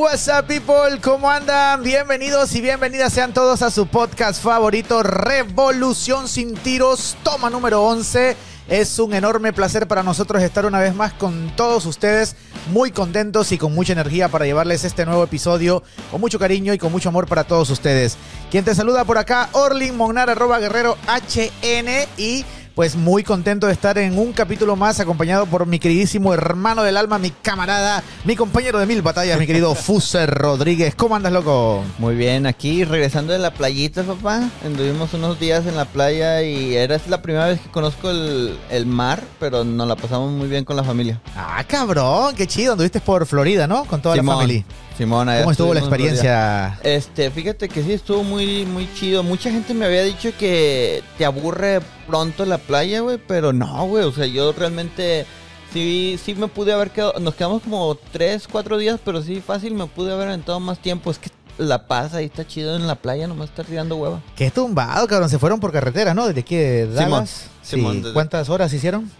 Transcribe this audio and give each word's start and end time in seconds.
what's 0.00 0.28
up 0.28 0.46
people? 0.46 0.98
¿Cómo 1.02 1.30
andan? 1.30 1.82
Bienvenidos 1.82 2.54
y 2.54 2.62
bienvenidas 2.62 3.12
sean 3.12 3.34
todos 3.34 3.60
a 3.60 3.70
su 3.70 3.86
podcast 3.86 4.42
favorito, 4.42 5.02
Revolución 5.02 6.26
sin 6.26 6.54
tiros, 6.54 7.18
toma 7.22 7.50
número 7.50 7.82
11. 7.82 8.34
Es 8.66 8.98
un 8.98 9.12
enorme 9.12 9.52
placer 9.52 9.86
para 9.86 10.02
nosotros 10.02 10.42
estar 10.42 10.64
una 10.64 10.78
vez 10.78 10.94
más 10.94 11.12
con 11.12 11.54
todos 11.54 11.84
ustedes, 11.84 12.34
muy 12.72 12.92
contentos 12.92 13.52
y 13.52 13.58
con 13.58 13.74
mucha 13.74 13.92
energía 13.92 14.28
para 14.28 14.46
llevarles 14.46 14.84
este 14.84 15.04
nuevo 15.04 15.22
episodio, 15.22 15.82
con 16.10 16.22
mucho 16.22 16.38
cariño 16.38 16.72
y 16.72 16.78
con 16.78 16.90
mucho 16.90 17.10
amor 17.10 17.26
para 17.26 17.44
todos 17.44 17.68
ustedes. 17.68 18.16
Quien 18.50 18.64
te 18.64 18.74
saluda 18.74 19.04
por 19.04 19.18
acá, 19.18 19.50
Orlin 19.52 19.98
Mognar, 19.98 20.30
arroba 20.30 20.60
guerrero 20.60 20.96
HN 21.08 22.08
y 22.16 22.46
pues 22.80 22.96
muy 22.96 23.22
contento 23.22 23.66
de 23.66 23.74
estar 23.74 23.98
en 23.98 24.18
un 24.18 24.32
capítulo 24.32 24.74
más 24.74 25.00
acompañado 25.00 25.44
por 25.44 25.66
mi 25.66 25.78
queridísimo 25.78 26.32
hermano 26.32 26.82
del 26.82 26.96
alma, 26.96 27.18
mi 27.18 27.28
camarada, 27.30 28.02
mi 28.24 28.36
compañero 28.36 28.78
de 28.78 28.86
mil 28.86 29.02
batallas, 29.02 29.38
mi 29.38 29.46
querido 29.46 29.74
Fuser 29.74 30.30
Rodríguez. 30.30 30.94
¿Cómo 30.94 31.14
andas, 31.14 31.30
loco? 31.30 31.84
Muy 31.98 32.14
bien, 32.14 32.46
aquí 32.46 32.84
regresando 32.84 33.34
de 33.34 33.38
la 33.38 33.52
playita, 33.52 34.02
papá. 34.02 34.48
Anduvimos 34.64 35.12
unos 35.12 35.38
días 35.38 35.66
en 35.66 35.76
la 35.76 35.84
playa 35.84 36.42
y 36.42 36.74
era 36.74 36.98
la 37.06 37.20
primera 37.20 37.48
vez 37.48 37.60
que 37.60 37.68
conozco 37.68 38.08
el, 38.10 38.58
el 38.70 38.86
mar, 38.86 39.22
pero 39.38 39.62
nos 39.62 39.86
la 39.86 39.96
pasamos 39.96 40.32
muy 40.32 40.48
bien 40.48 40.64
con 40.64 40.74
la 40.74 40.82
familia. 40.82 41.20
Ah, 41.36 41.62
cabrón, 41.68 42.34
qué 42.34 42.46
chido. 42.46 42.72
Anduviste 42.72 43.00
por 43.02 43.26
Florida, 43.26 43.66
¿no? 43.66 43.84
Con 43.84 44.00
toda 44.00 44.14
Simón, 44.14 44.36
la 44.36 44.40
familia. 44.40 44.64
Simón, 45.00 45.30
allá 45.30 45.40
¿Cómo 45.40 45.52
estuvo 45.52 45.72
la 45.72 45.80
experiencia? 45.80 46.78
Este, 46.82 47.30
fíjate 47.30 47.70
que 47.70 47.82
sí 47.82 47.94
estuvo 47.94 48.22
muy, 48.22 48.66
muy 48.66 48.86
chido. 48.94 49.22
Mucha 49.22 49.50
gente 49.50 49.72
me 49.72 49.86
había 49.86 50.02
dicho 50.02 50.30
que 50.38 51.02
te 51.16 51.24
aburre 51.24 51.80
pronto 52.06 52.44
la 52.44 52.58
playa, 52.58 53.00
güey, 53.00 53.16
pero 53.16 53.54
no, 53.54 53.86
güey. 53.86 54.04
O 54.04 54.12
sea, 54.12 54.26
yo 54.26 54.52
realmente 54.52 55.24
sí, 55.72 56.20
sí 56.22 56.34
me 56.34 56.48
pude 56.48 56.74
haber 56.74 56.90
quedado. 56.90 57.14
Nos 57.18 57.34
quedamos 57.34 57.62
como 57.62 57.96
tres, 58.12 58.46
cuatro 58.46 58.76
días, 58.76 59.00
pero 59.02 59.22
sí 59.22 59.40
fácil 59.40 59.72
me 59.72 59.86
pude 59.86 60.12
haber 60.12 60.28
aventado 60.28 60.60
más 60.60 60.78
tiempo. 60.80 61.10
Es 61.10 61.18
que 61.18 61.30
la 61.56 61.86
paz 61.86 62.12
ahí 62.12 62.26
está 62.26 62.46
chido 62.46 62.76
en 62.76 62.86
la 62.86 62.96
playa, 62.96 63.26
nomás 63.26 63.48
estar 63.48 63.64
tirando 63.64 63.96
hueva. 63.96 64.20
Qué 64.36 64.50
tumbado, 64.50 65.06
cabrón. 65.06 65.30
Se 65.30 65.38
fueron 65.38 65.60
por 65.60 65.72
carretera, 65.72 66.12
¿no? 66.12 66.26
Desde 66.26 66.40
aquí 66.40 66.56
de 66.56 66.86
Dallas. 66.88 67.00
Simón, 67.00 67.26
Sí. 67.26 67.76
Simón, 67.76 68.02
desde- 68.02 68.12
¿Cuántas 68.12 68.50
horas 68.50 68.70
hicieron? 68.74 69.10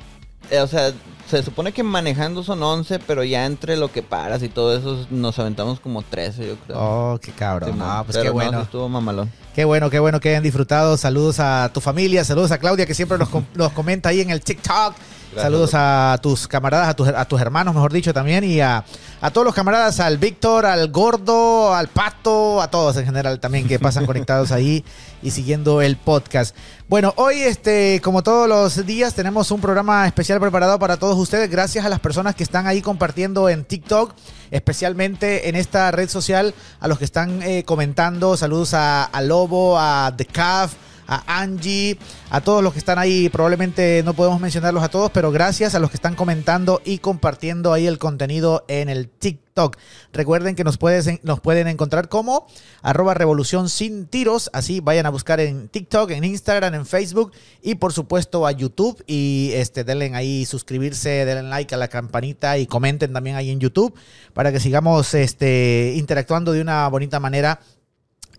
Eh, 0.51 0.61
o 0.61 0.67
sea, 0.67 0.93
se 1.29 1.43
supone 1.45 1.73
que 1.73 1.83
manejando 1.85 2.43
son 2.43 2.63
11, 2.63 2.99
pero 3.07 3.23
ya 3.23 3.47
entre 3.47 3.77
lo 3.77 3.91
que 3.93 4.03
paras 4.03 4.43
y 4.43 4.49
todo 4.49 4.77
eso 4.77 5.07
nos 5.11 5.39
aventamos 5.39 5.79
como 5.81 6.03
13, 6.03 6.47
yo 6.49 6.57
creo. 6.67 6.77
Oh, 6.79 7.19
qué 7.23 7.31
cabrón. 7.33 7.71
Simón. 7.73 7.89
No, 7.89 8.05
pues 8.05 8.17
Pero 8.17 8.23
qué 8.23 8.29
no, 8.29 8.35
bueno. 8.35 8.59
sí 8.59 8.65
estuvo 8.65 8.89
mamalón. 8.89 9.31
Qué 9.55 9.65
bueno, 9.65 9.91
qué 9.91 9.99
bueno 9.99 10.19
que 10.21 10.31
hayan 10.31 10.43
disfrutado. 10.43 10.97
Saludos 10.97 11.39
a 11.41 11.71
tu 11.73 11.81
familia, 11.81 12.25
saludos 12.25 12.51
a 12.53 12.59
Claudia 12.59 12.87
que 12.87 12.95
siempre 12.95 13.17
nos, 13.19 13.29
com- 13.29 13.45
nos 13.55 13.73
comenta 13.73 14.09
ahí 14.09 14.21
en 14.21 14.31
el 14.31 14.41
TikTok. 14.41 14.95
Gracias, 15.33 15.43
saludos 15.45 15.71
a 15.75 16.19
tus 16.21 16.49
camaradas, 16.49 16.89
a 16.89 16.95
tus, 16.95 17.07
a 17.09 17.25
tus 17.25 17.41
hermanos, 17.41 17.73
mejor 17.73 17.93
dicho, 17.93 18.13
también. 18.13 18.43
Y 18.43 18.61
a, 18.61 18.85
a 19.21 19.31
todos 19.31 19.45
los 19.45 19.55
camaradas, 19.55 20.01
al 20.01 20.19
Víctor, 20.19 20.67
al 20.67 20.91
Gordo, 20.91 21.73
al 21.73 21.87
Pato, 21.87 22.61
a 22.61 22.69
todos 22.69 22.97
en 22.97 23.05
general 23.05 23.39
también 23.39 23.69
que 23.69 23.79
pasan 23.79 24.07
conectados 24.07 24.51
ahí 24.51 24.85
y 25.23 25.31
siguiendo 25.31 25.83
el 25.83 25.97
podcast. 25.97 26.57
Bueno, 26.89 27.13
hoy, 27.17 27.43
este, 27.43 28.01
como 28.03 28.25
todos 28.25 28.49
los 28.49 28.85
días, 28.87 29.15
tenemos 29.15 29.53
un 29.53 29.61
programa 29.61 30.07
especial 30.07 30.41
preparado 30.41 30.79
para 30.81 30.97
todos 30.97 31.17
ustedes. 31.17 31.49
Gracias 31.49 31.85
a 31.85 31.89
las 31.89 32.01
personas 32.01 32.35
que 32.35 32.43
están 32.43 32.67
ahí 32.67 32.83
compartiendo 32.83 33.49
en 33.49 33.65
TikTok, 33.65 34.13
especialmente 34.51 35.49
en 35.49 35.55
esta 35.55 35.93
red 35.93 36.09
social, 36.09 36.55
a 36.81 36.89
los 36.89 36.99
que 36.99 37.05
están 37.05 37.41
eh, 37.43 37.63
comentando. 37.65 38.37
Saludos 38.37 38.75
a, 38.75 39.05
a 39.05 39.23
Lobo, 39.23 39.79
a 39.79 40.13
The 40.17 40.25
Caf, 40.25 40.73
a 41.11 41.41
Angie, 41.41 41.99
a 42.31 42.41
todos 42.41 42.63
los 42.63 42.73
que 42.73 42.79
están 42.79 42.99
ahí. 42.99 43.29
Probablemente 43.29 44.03
no 44.05 44.15
podemos 44.15 44.41
mencionarlos 44.41 44.83
a 44.83 44.89
todos, 44.89 45.11
pero 45.11 45.33
gracias 45.33 45.75
a 45.75 45.81
los 45.81 45.91
que 45.91 45.97
están 45.97 46.15
comentando 46.15 46.81
y 46.85 46.99
compartiendo 46.99 47.73
ahí 47.73 47.87
el 47.87 47.99
contenido 47.99 48.65
en 48.69 48.89
el 48.89 49.09
TikTok. 49.09 49.77
Recuerden 50.13 50.55
que 50.55 50.63
nos, 50.63 50.79
pueden 50.79 51.67
encontrar 51.67 52.09
como 52.09 52.47
arroba 52.81 53.15
revolución 53.15 53.69
sin 53.69 54.07
tiros. 54.07 54.51
Así 54.53 54.79
vayan 54.79 55.05
a 55.05 55.11
buscar 55.11 55.41
en 55.41 55.69
TikTok, 55.69 56.13
en 56.13 56.23
Instagram, 56.23 56.75
en 56.75 56.87
Facebook 56.87 57.33
y 57.61 57.75
por 57.75 57.93
supuesto 57.93 58.47
a 58.47 58.53
YouTube. 58.53 59.03
Y 59.09 59.51
este, 59.55 59.83
denle 59.83 60.13
ahí 60.15 60.47
suscribirse, 60.47 61.25
denle 61.25 61.51
like 61.51 61.75
a 61.75 61.79
la 61.79 61.89
campanita 61.89 62.57
y 62.57 62.67
comenten 62.67 63.13
también 63.13 63.35
ahí 63.35 63.51
en 63.51 63.59
YouTube 63.59 63.93
para 64.33 64.53
que 64.53 64.61
sigamos 64.61 65.13
este, 65.15 65.95
interactuando 65.97 66.53
de 66.53 66.61
una 66.61 66.89
bonita 66.89 67.19
manera 67.19 67.61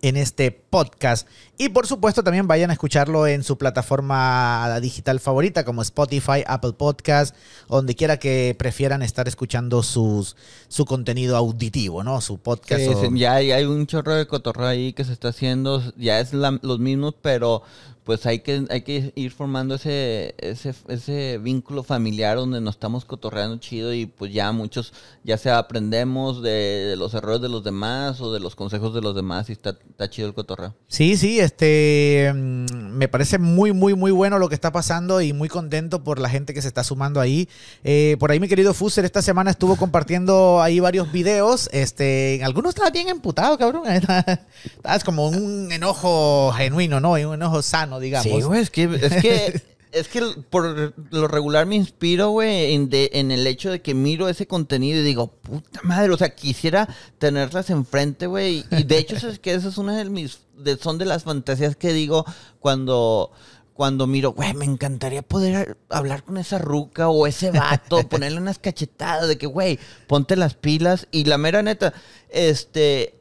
en 0.01 0.18
este 0.18 0.51
podcast. 0.51 1.28
Y 1.63 1.69
por 1.69 1.85
supuesto 1.85 2.23
también 2.23 2.47
vayan 2.47 2.72
a 2.72 2.73
escucharlo 2.73 3.27
en 3.27 3.44
su 3.44 3.55
plataforma 3.55 4.79
digital 4.81 5.19
favorita 5.19 5.63
como 5.63 5.83
Spotify, 5.83 6.44
Apple 6.47 6.73
Podcast, 6.73 7.35
donde 7.69 7.94
quiera 7.95 8.17
que 8.17 8.55
prefieran 8.57 9.03
estar 9.03 9.27
escuchando 9.27 9.83
sus, 9.83 10.35
su 10.69 10.85
contenido 10.85 11.38
auditivo, 11.38 12.03
¿no? 12.03 12.19
Su 12.19 12.39
podcast. 12.39 12.81
Sí, 12.81 12.88
o- 12.88 13.00
sí, 13.01 13.07
ya 13.19 13.35
hay, 13.35 13.51
hay 13.51 13.66
un 13.66 13.85
chorro 13.85 14.16
de 14.16 14.25
cotorreo 14.25 14.66
ahí 14.66 14.94
que 14.94 15.03
se 15.03 15.13
está 15.13 15.27
haciendo, 15.27 15.83
ya 15.97 16.19
es 16.19 16.33
la- 16.33 16.57
los 16.63 16.79
mismos, 16.79 17.13
pero 17.21 17.61
pues 18.03 18.25
hay 18.25 18.39
que, 18.39 18.66
hay 18.71 18.81
que 18.81 19.13
ir 19.16 19.31
formando 19.31 19.75
ese, 19.75 20.33
ese, 20.39 20.73
ese 20.88 21.38
vínculo 21.38 21.83
familiar 21.83 22.35
donde 22.38 22.59
nos 22.59 22.73
estamos 22.73 23.05
cotorreando 23.05 23.57
chido 23.57 23.94
y 23.94 24.07
pues 24.07 24.33
ya 24.33 24.51
muchos, 24.51 24.91
ya 25.23 25.38
sea 25.38 25.59
aprendemos 25.59 26.41
de, 26.41 26.50
de 26.50 26.95
los 26.95 27.13
errores 27.13 27.41
de 27.41 27.50
los 27.50 27.63
demás 27.63 28.19
o 28.19 28.33
de 28.33 28.39
los 28.39 28.55
consejos 28.55 28.95
de 28.95 29.01
los 29.01 29.16
demás 29.16 29.50
y 29.50 29.51
está, 29.51 29.77
está 29.88 30.09
chido 30.09 30.27
el 30.27 30.33
cotorreo. 30.33 30.73
Sí, 30.88 31.16
sí, 31.16 31.39
este 31.51 32.31
mm, 32.34 32.97
me 32.97 33.07
parece 33.07 33.38
muy, 33.38 33.73
muy, 33.73 33.94
muy 33.94 34.12
bueno 34.12 34.39
lo 34.39 34.50
que 34.50 34.56
está 34.56 34.72
pasando 34.72 35.22
y 35.22 35.34
muy 35.34 35.50
contento 35.50 36.03
por 36.03 36.19
la 36.19 36.29
gente 36.29 36.53
que 36.53 36.62
se 36.62 36.67
está 36.67 36.84
sumando 36.84 37.19
ahí. 37.19 37.50
Eh, 37.84 38.16
por 38.19 38.31
ahí 38.31 38.39
mi 38.39 38.47
querido 38.47 38.73
Fuser 38.73 39.06
esta 39.06 39.22
semana 39.22 39.51
estuvo 39.51 39.75
compartiendo 39.75 40.62
ahí 40.62 40.79
varios 40.79 41.12
videos. 41.12 41.69
Este, 41.73 42.41
algunos 42.44 42.69
estaba 42.69 42.89
bien 42.89 43.09
emputado, 43.09 43.57
cabrón. 43.57 43.84
Estabas 43.91 45.03
como 45.03 45.28
un 45.28 45.72
enojo 45.72 46.51
genuino, 46.53 47.00
¿no? 47.00 47.12
Un 47.12 47.34
enojo 47.34 47.62
sano, 47.62 48.00
digamos. 48.00 48.31
Sí, 48.31 48.41
güey, 48.41 48.62
es 48.62 48.69
que, 48.69 48.83
es 48.83 49.22
que, 49.22 49.62
es 49.91 50.07
que 50.07 50.22
por 50.50 50.94
lo 51.12 51.28
regular 51.28 51.66
me 51.66 51.75
inspiro, 51.75 52.29
güey, 52.29 52.74
en, 52.74 52.90
en 52.91 53.31
el 53.31 53.46
hecho 53.47 53.72
de 53.72 53.81
que 53.81 53.94
miro 53.94 54.29
ese 54.29 54.47
contenido 54.47 55.00
y 55.00 55.03
digo, 55.03 55.28
puta 55.28 55.81
madre, 55.84 56.13
o 56.13 56.18
sea, 56.18 56.34
quisiera 56.35 56.88
tenerlas 57.18 57.69
enfrente, 57.69 58.28
güey. 58.28 58.66
Y 58.72 58.84
de 58.84 58.97
hecho, 58.97 59.16
es 59.16 59.40
que 59.40 59.53
esa 59.53 59.69
es 59.69 59.78
una 59.78 59.97
de 59.97 60.06
mis, 60.09 60.40
son 60.80 60.97
de 60.97 61.06
las 61.06 61.24
fantasías 61.24 61.75
que 61.75 61.94
digo 61.94 62.25
cuando... 62.59 63.31
Cuando 63.74 64.06
miro, 64.06 64.34
güey, 64.34 64.53
me 64.53 64.66
encantaría 64.66 65.24
poder 65.24 65.78
hablar 65.90 66.24
con 66.24 66.38
esa 66.38 66.59
ruca 66.59 67.09
o 67.09 67.25
ese 67.25 67.50
vato, 67.50 68.07
ponerle 68.07 68.38
unas 68.38 68.59
cachetadas 68.59 69.28
de 69.28 69.40
que, 69.40 69.47
güey, 69.47 69.80
ponte 70.06 70.35
las 70.35 70.53
pilas. 70.53 71.07
Y 71.09 71.24
la 71.24 71.40
mera 71.40 71.63
neta, 71.63 71.91
este, 72.30 73.16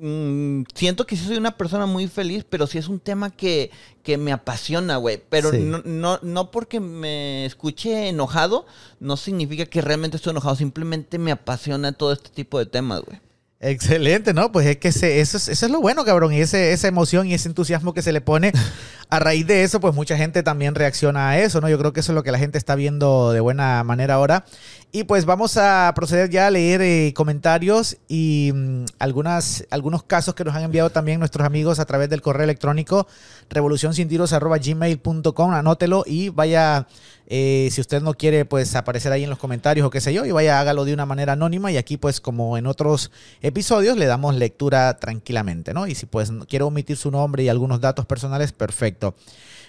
mm, 0.00 0.64
siento 0.74 1.06
que 1.06 1.16
sí 1.16 1.24
soy 1.24 1.36
una 1.36 1.56
persona 1.56 1.86
muy 1.86 2.06
feliz, 2.08 2.44
pero 2.48 2.66
sí 2.66 2.78
es 2.78 2.88
un 2.88 3.00
tema 3.00 3.30
que, 3.30 3.70
que 4.02 4.16
me 4.18 4.32
apasiona, 4.32 4.96
güey. 4.96 5.22
Pero 5.28 5.50
Sí. 5.50 5.58
no, 5.58 5.82
no, 5.84 6.18
no 6.22 6.50
porque 6.50 6.80
me 6.80 7.44
escuche 7.46 8.08
enojado, 8.08 8.66
no 9.00 9.16
significa 9.16 9.66
que 9.66 9.80
realmente 9.80 10.16
estoy 10.16 10.30
enojado. 10.32 10.56
Simplemente 10.56 11.18
me 11.18 11.32
apasiona 11.32 11.92
todo 11.92 12.12
este 12.12 12.30
tipo 12.30 12.58
de 12.58 12.66
temas, 12.66 13.02
güey. 13.02 13.20
Excelente, 13.60 14.32
¿no? 14.34 14.52
Pues 14.52 14.68
es 14.68 14.76
que 14.76 14.86
ese- 14.88 15.18
eso, 15.20 15.36
es, 15.36 15.48
eso 15.48 15.66
es 15.66 15.72
lo 15.72 15.80
bueno, 15.80 16.04
cabrón. 16.04 16.32
Y 16.32 16.40
ese, 16.40 16.72
esa 16.72 16.86
emoción 16.86 17.26
y 17.26 17.34
ese 17.34 17.48
entusiasmo 17.48 17.92
que 17.92 18.02
se 18.02 18.12
le 18.12 18.20
pone, 18.20 18.52
a 19.10 19.18
raíz 19.18 19.48
de 19.48 19.64
eso, 19.64 19.80
pues 19.80 19.96
mucha 19.96 20.16
gente 20.16 20.44
también 20.44 20.76
reacciona 20.76 21.30
a 21.30 21.38
eso, 21.40 21.60
¿no? 21.60 21.68
Yo 21.68 21.76
creo 21.76 21.92
que 21.92 21.98
eso 21.98 22.12
es 22.12 22.14
lo 22.14 22.22
que 22.22 22.30
la 22.30 22.38
gente 22.38 22.56
está 22.56 22.76
viendo 22.76 23.32
de 23.32 23.40
buena 23.40 23.82
manera 23.82 24.14
ahora. 24.14 24.44
Y 24.90 25.04
pues 25.04 25.26
vamos 25.26 25.58
a 25.58 25.92
proceder 25.94 26.30
ya 26.30 26.46
a 26.46 26.50
leer 26.50 26.80
eh, 26.80 27.12
comentarios 27.14 27.98
y 28.08 28.52
mm, 28.54 28.84
algunas, 28.98 29.66
algunos 29.68 30.02
casos 30.02 30.34
que 30.34 30.44
nos 30.44 30.54
han 30.54 30.62
enviado 30.62 30.88
también 30.88 31.18
nuestros 31.18 31.46
amigos 31.46 31.78
a 31.78 31.84
través 31.84 32.08
del 32.08 32.22
correo 32.22 32.44
electrónico 32.44 33.06
revolucioncintiros.gmail.com. 33.50 35.52
Anótelo 35.52 36.04
y 36.06 36.30
vaya, 36.30 36.86
eh, 37.26 37.68
si 37.70 37.82
usted 37.82 38.00
no 38.00 38.14
quiere 38.14 38.46
pues 38.46 38.74
aparecer 38.76 39.12
ahí 39.12 39.24
en 39.24 39.30
los 39.30 39.38
comentarios 39.38 39.86
o 39.86 39.90
qué 39.90 40.00
sé 40.00 40.14
yo, 40.14 40.24
y 40.24 40.32
vaya, 40.32 40.58
hágalo 40.58 40.86
de 40.86 40.94
una 40.94 41.04
manera 41.04 41.34
anónima 41.34 41.70
y 41.70 41.76
aquí 41.76 41.98
pues 41.98 42.22
como 42.22 42.56
en 42.56 42.66
otros 42.66 43.10
episodios 43.42 43.98
le 43.98 44.06
damos 44.06 44.36
lectura 44.36 44.96
tranquilamente, 44.96 45.74
¿no? 45.74 45.86
Y 45.86 45.94
si 45.94 46.06
pues 46.06 46.32
quiere 46.48 46.64
omitir 46.64 46.96
su 46.96 47.10
nombre 47.10 47.42
y 47.42 47.50
algunos 47.50 47.82
datos 47.82 48.06
personales, 48.06 48.52
perfecto. 48.52 49.14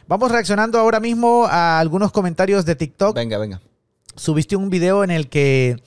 Vamos 0.07 0.31
reaccionando 0.31 0.79
ahora 0.79 1.01
mismo 1.01 1.45
a 1.45 1.77
algunos 1.77 2.13
comentarios 2.13 2.63
de 2.63 2.75
TikTok 2.75 3.15
Venga, 3.15 3.37
venga. 3.37 3.59
Subiste 4.19 4.55
un 4.55 4.69
video 4.69 5.03
en 5.03 5.11
el 5.11 5.29
que 5.29 5.77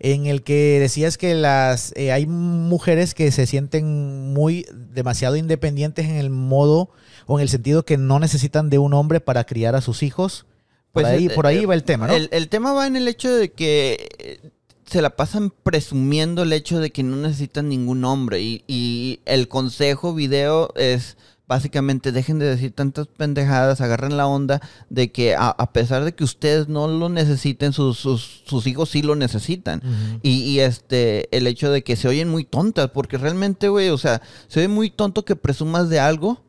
en 0.00 0.26
el 0.26 0.42
que 0.42 0.78
decías 0.78 1.18
que 1.18 1.34
las 1.34 1.92
eh, 1.96 2.12
hay 2.12 2.26
mujeres 2.26 3.14
que 3.14 3.32
se 3.32 3.46
sienten 3.46 4.32
muy 4.32 4.64
demasiado 4.94 5.34
independientes 5.36 6.06
en 6.06 6.16
el 6.16 6.30
modo 6.30 6.90
o 7.26 7.38
en 7.38 7.42
el 7.42 7.48
sentido 7.48 7.84
que 7.84 7.96
no 7.96 8.20
necesitan 8.20 8.70
de 8.70 8.78
un 8.78 8.94
hombre 8.94 9.20
para 9.20 9.44
criar 9.44 9.74
a 9.74 9.80
sus 9.80 10.02
hijos. 10.04 10.46
Por 10.92 11.02
Pues, 11.02 11.06
ahí, 11.06 11.26
eh, 11.26 11.30
por 11.30 11.46
ahí 11.46 11.64
va 11.64 11.74
el 11.74 11.82
tema, 11.82 12.06
¿no? 12.06 12.14
El, 12.14 12.28
el 12.32 12.48
tema 12.48 12.72
va 12.72 12.86
en 12.86 12.96
el 12.96 13.08
hecho 13.08 13.34
de 13.34 13.50
que 13.50 14.08
eh, 14.18 14.50
se 14.86 15.02
la 15.02 15.16
pasan 15.16 15.50
presumiendo 15.50 16.44
el 16.44 16.52
hecho 16.52 16.78
de 16.80 16.90
que 16.90 17.02
no 17.02 17.16
necesitan 17.16 17.68
ningún 17.68 18.04
hombre. 18.04 18.40
Y, 18.40 18.64
y 18.68 19.20
el 19.26 19.48
consejo 19.48 20.14
video 20.14 20.72
es 20.76 21.16
básicamente 21.48 22.12
dejen 22.12 22.38
de 22.38 22.46
decir 22.46 22.72
tantas 22.72 23.06
pendejadas, 23.08 23.80
agarren 23.80 24.18
la 24.18 24.26
onda 24.26 24.60
de 24.90 25.10
que 25.10 25.34
a, 25.34 25.48
a 25.48 25.72
pesar 25.72 26.04
de 26.04 26.12
que 26.12 26.22
ustedes 26.22 26.68
no 26.68 26.86
lo 26.86 27.08
necesiten, 27.08 27.72
sus, 27.72 27.98
sus, 27.98 28.42
sus 28.46 28.66
hijos 28.66 28.90
sí 28.90 29.00
lo 29.00 29.16
necesitan. 29.16 29.82
y, 30.22 30.42
y, 30.42 30.60
este, 30.60 31.34
el 31.36 31.46
hecho 31.46 31.72
de 31.72 31.82
que 31.82 31.96
se 31.96 32.06
oyen 32.06 32.28
muy 32.28 32.44
tontas, 32.44 32.90
porque 32.90 33.16
realmente, 33.16 33.70
güey, 33.70 33.88
o 33.88 33.98
sea, 33.98 34.20
se 34.46 34.60
oye 34.60 34.68
muy 34.68 34.90
tonto 34.90 35.24
que 35.24 35.36
presumas 35.36 35.88
de 35.88 35.98
algo, 35.98 36.44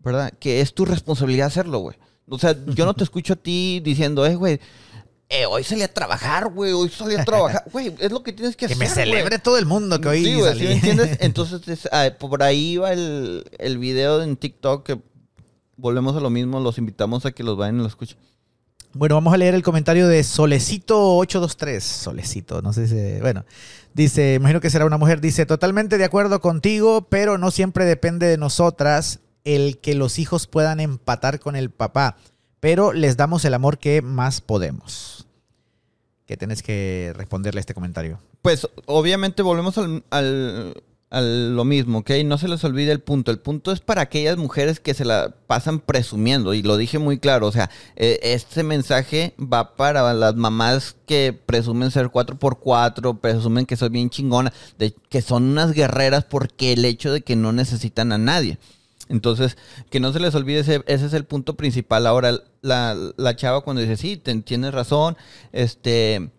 ¿verdad? 0.00 0.32
Que 0.40 0.60
es 0.60 0.74
tu 0.74 0.84
responsabilidad 0.84 1.46
hacerlo, 1.46 1.78
güey. 1.78 1.96
O 2.28 2.38
sea, 2.38 2.56
yo 2.74 2.84
no 2.84 2.94
te 2.94 3.04
escucho 3.04 3.34
a 3.34 3.36
ti 3.36 3.80
diciendo, 3.84 4.26
eh, 4.26 4.34
güey, 4.34 4.60
eh, 5.30 5.46
hoy 5.46 5.64
salí 5.64 5.82
a 5.82 5.92
trabajar, 5.92 6.48
güey, 6.48 6.72
hoy 6.72 6.88
salí 6.90 7.14
a 7.14 7.24
trabajar. 7.24 7.64
Güey, 7.72 7.94
es 8.00 8.10
lo 8.10 8.22
que 8.22 8.32
tienes 8.32 8.56
que, 8.56 8.66
que 8.66 8.74
hacer. 8.74 8.78
me 8.78 8.92
celebre 8.92 9.38
todo 9.38 9.58
el 9.58 9.64
mundo 9.64 10.00
que 10.00 10.08
hoy 10.08 10.24
sí, 10.24 10.40
salí. 10.40 10.60
¿sí 10.60 10.66
me 10.66 10.72
entiendes? 10.74 11.18
Entonces, 11.20 11.66
es, 11.68 11.88
ah, 11.92 12.10
por 12.18 12.42
ahí 12.42 12.76
va 12.76 12.92
el, 12.92 13.44
el 13.58 13.78
video 13.78 14.22
en 14.22 14.36
TikTok 14.36 14.84
que 14.84 15.00
volvemos 15.76 16.16
a 16.16 16.20
lo 16.20 16.30
mismo, 16.30 16.58
los 16.58 16.78
invitamos 16.78 17.24
a 17.26 17.32
que 17.32 17.44
los 17.44 17.56
vayan 17.56 17.76
y 17.76 17.82
lo 17.82 17.86
escuchen. 17.86 18.18
Bueno, 18.92 19.14
vamos 19.14 19.32
a 19.32 19.36
leer 19.36 19.54
el 19.54 19.62
comentario 19.62 20.08
de 20.08 20.20
Solecito823. 20.22 21.80
Solecito, 21.80 22.60
no 22.60 22.72
sé 22.72 22.88
si. 22.88 23.20
Bueno, 23.20 23.44
dice: 23.94 24.34
Imagino 24.34 24.60
que 24.60 24.68
será 24.68 24.84
una 24.84 24.98
mujer. 24.98 25.20
Dice: 25.20 25.46
Totalmente 25.46 25.96
de 25.96 26.04
acuerdo 26.04 26.40
contigo, 26.40 27.06
pero 27.08 27.38
no 27.38 27.52
siempre 27.52 27.84
depende 27.84 28.26
de 28.26 28.36
nosotras 28.36 29.20
el 29.44 29.78
que 29.78 29.94
los 29.94 30.18
hijos 30.18 30.48
puedan 30.48 30.80
empatar 30.80 31.38
con 31.38 31.54
el 31.54 31.70
papá. 31.70 32.16
Pero 32.58 32.92
les 32.92 33.16
damos 33.16 33.44
el 33.44 33.54
amor 33.54 33.78
que 33.78 34.02
más 34.02 34.40
podemos. 34.40 35.19
¿Qué 36.30 36.36
tenés 36.36 36.62
que 36.62 37.12
responderle 37.16 37.58
a 37.58 37.62
este 37.62 37.74
comentario? 37.74 38.20
Pues, 38.40 38.68
obviamente, 38.86 39.42
volvemos 39.42 39.76
al, 39.78 40.04
al 40.12 41.56
lo 41.56 41.64
mismo, 41.64 41.98
¿ok? 41.98 42.10
No 42.24 42.38
se 42.38 42.46
les 42.46 42.62
olvide 42.62 42.92
el 42.92 43.00
punto. 43.00 43.32
El 43.32 43.40
punto 43.40 43.72
es 43.72 43.80
para 43.80 44.02
aquellas 44.02 44.36
mujeres 44.36 44.78
que 44.78 44.94
se 44.94 45.04
la 45.04 45.34
pasan 45.48 45.80
presumiendo, 45.80 46.54
y 46.54 46.62
lo 46.62 46.76
dije 46.76 47.00
muy 47.00 47.18
claro, 47.18 47.48
o 47.48 47.50
sea, 47.50 47.68
eh, 47.96 48.20
este 48.22 48.62
mensaje 48.62 49.34
va 49.40 49.74
para 49.74 50.14
las 50.14 50.36
mamás 50.36 50.94
que 51.04 51.32
presumen 51.32 51.90
ser 51.90 52.10
4x4, 52.10 53.18
presumen 53.18 53.66
que 53.66 53.76
son 53.76 53.90
bien 53.90 54.08
chingonas, 54.08 54.52
de, 54.78 54.94
que 55.08 55.22
son 55.22 55.42
unas 55.50 55.72
guerreras 55.72 56.26
porque 56.26 56.74
el 56.74 56.84
hecho 56.84 57.12
de 57.12 57.22
que 57.22 57.34
no 57.34 57.50
necesitan 57.52 58.12
a 58.12 58.18
nadie. 58.18 58.60
Entonces, 59.10 59.58
que 59.90 59.98
no 59.98 60.12
se 60.12 60.20
les 60.20 60.34
olvide, 60.36 60.60
ese, 60.60 60.84
ese 60.86 61.06
es 61.06 61.12
el 61.12 61.24
punto 61.24 61.56
principal. 61.56 62.06
Ahora, 62.06 62.38
la, 62.62 62.96
la 63.16 63.36
chava 63.36 63.60
cuando 63.62 63.82
dice, 63.82 63.96
sí, 63.96 64.16
te, 64.16 64.34
tienes 64.42 64.72
razón, 64.72 65.16
este... 65.52 66.30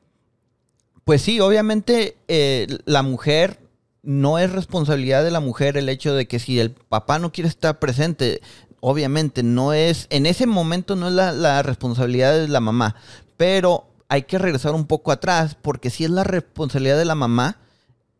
Pues 1.04 1.24
sí, 1.24 1.40
obviamente 1.40 2.16
eh, 2.28 2.68
la 2.86 3.02
mujer 3.02 3.60
no 4.04 4.38
es 4.38 4.52
responsabilidad 4.52 5.24
de 5.24 5.32
la 5.32 5.40
mujer 5.40 5.76
el 5.76 5.90
hecho 5.90 6.14
de 6.14 6.28
que 6.28 6.40
si 6.40 6.60
el 6.60 6.72
papá 6.72 7.20
no 7.20 7.32
quiere 7.32 7.50
estar 7.50 7.80
presente, 7.80 8.40
obviamente 8.80 9.42
no 9.42 9.74
es, 9.74 10.06
en 10.12 10.28
ese 10.28 10.46
momento 10.46 10.96
no 10.96 11.08
es 11.08 11.14
la, 11.14 11.34
la 11.34 11.64
responsabilidad 11.64 12.34
de 12.34 12.48
la 12.48 12.60
mamá, 12.60 12.96
pero 13.36 13.88
hay 14.10 14.24
que 14.24 14.38
regresar 14.38 14.76
un 14.76 14.86
poco 14.86 15.12
atrás 15.12 15.58
porque 15.60 15.90
si 15.90 16.06
es 16.06 16.12
la 16.12 16.24
responsabilidad 16.24 17.00
de 17.00 17.06
la 17.06 17.16
mamá 17.16 17.58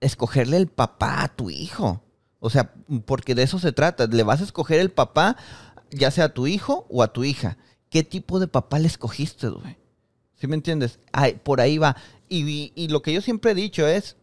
escogerle 0.02 0.58
el 0.58 0.68
papá 0.68 1.24
a 1.24 1.28
tu 1.30 1.52
hijo. 1.52 2.02
O 2.44 2.50
sea, 2.50 2.74
porque 3.06 3.36
de 3.36 3.44
eso 3.44 3.60
se 3.60 3.72
trata. 3.72 4.08
Le 4.08 4.24
vas 4.24 4.42
a 4.42 4.44
escoger 4.44 4.80
el 4.80 4.90
papá, 4.90 5.38
ya 5.92 6.10
sea 6.12 6.26
a 6.26 6.34
tu 6.34 6.48
hijo 6.48 6.88
o 6.90 7.04
a 7.04 7.14
tu 7.14 7.24
hija. 7.24 7.58
¿Qué 7.90 8.04
tipo 8.04 8.40
de 8.40 8.48
papá 8.48 8.80
le 8.80 8.88
escogiste, 8.88 9.48
güey? 9.48 9.78
¿Sí 10.36 10.48
me 10.48 10.56
entiendes? 10.56 11.00
Ay, 11.14 11.40
por 11.44 11.62
ahí 11.62 11.78
va. 11.78 11.96
Y, 12.28 12.74
y, 12.76 12.88
lo 12.88 13.04
que 13.04 13.14
yo 13.14 13.22
siempre 13.22 13.52
he 13.52 13.56
dicho 13.56 13.86
es, 13.86 14.16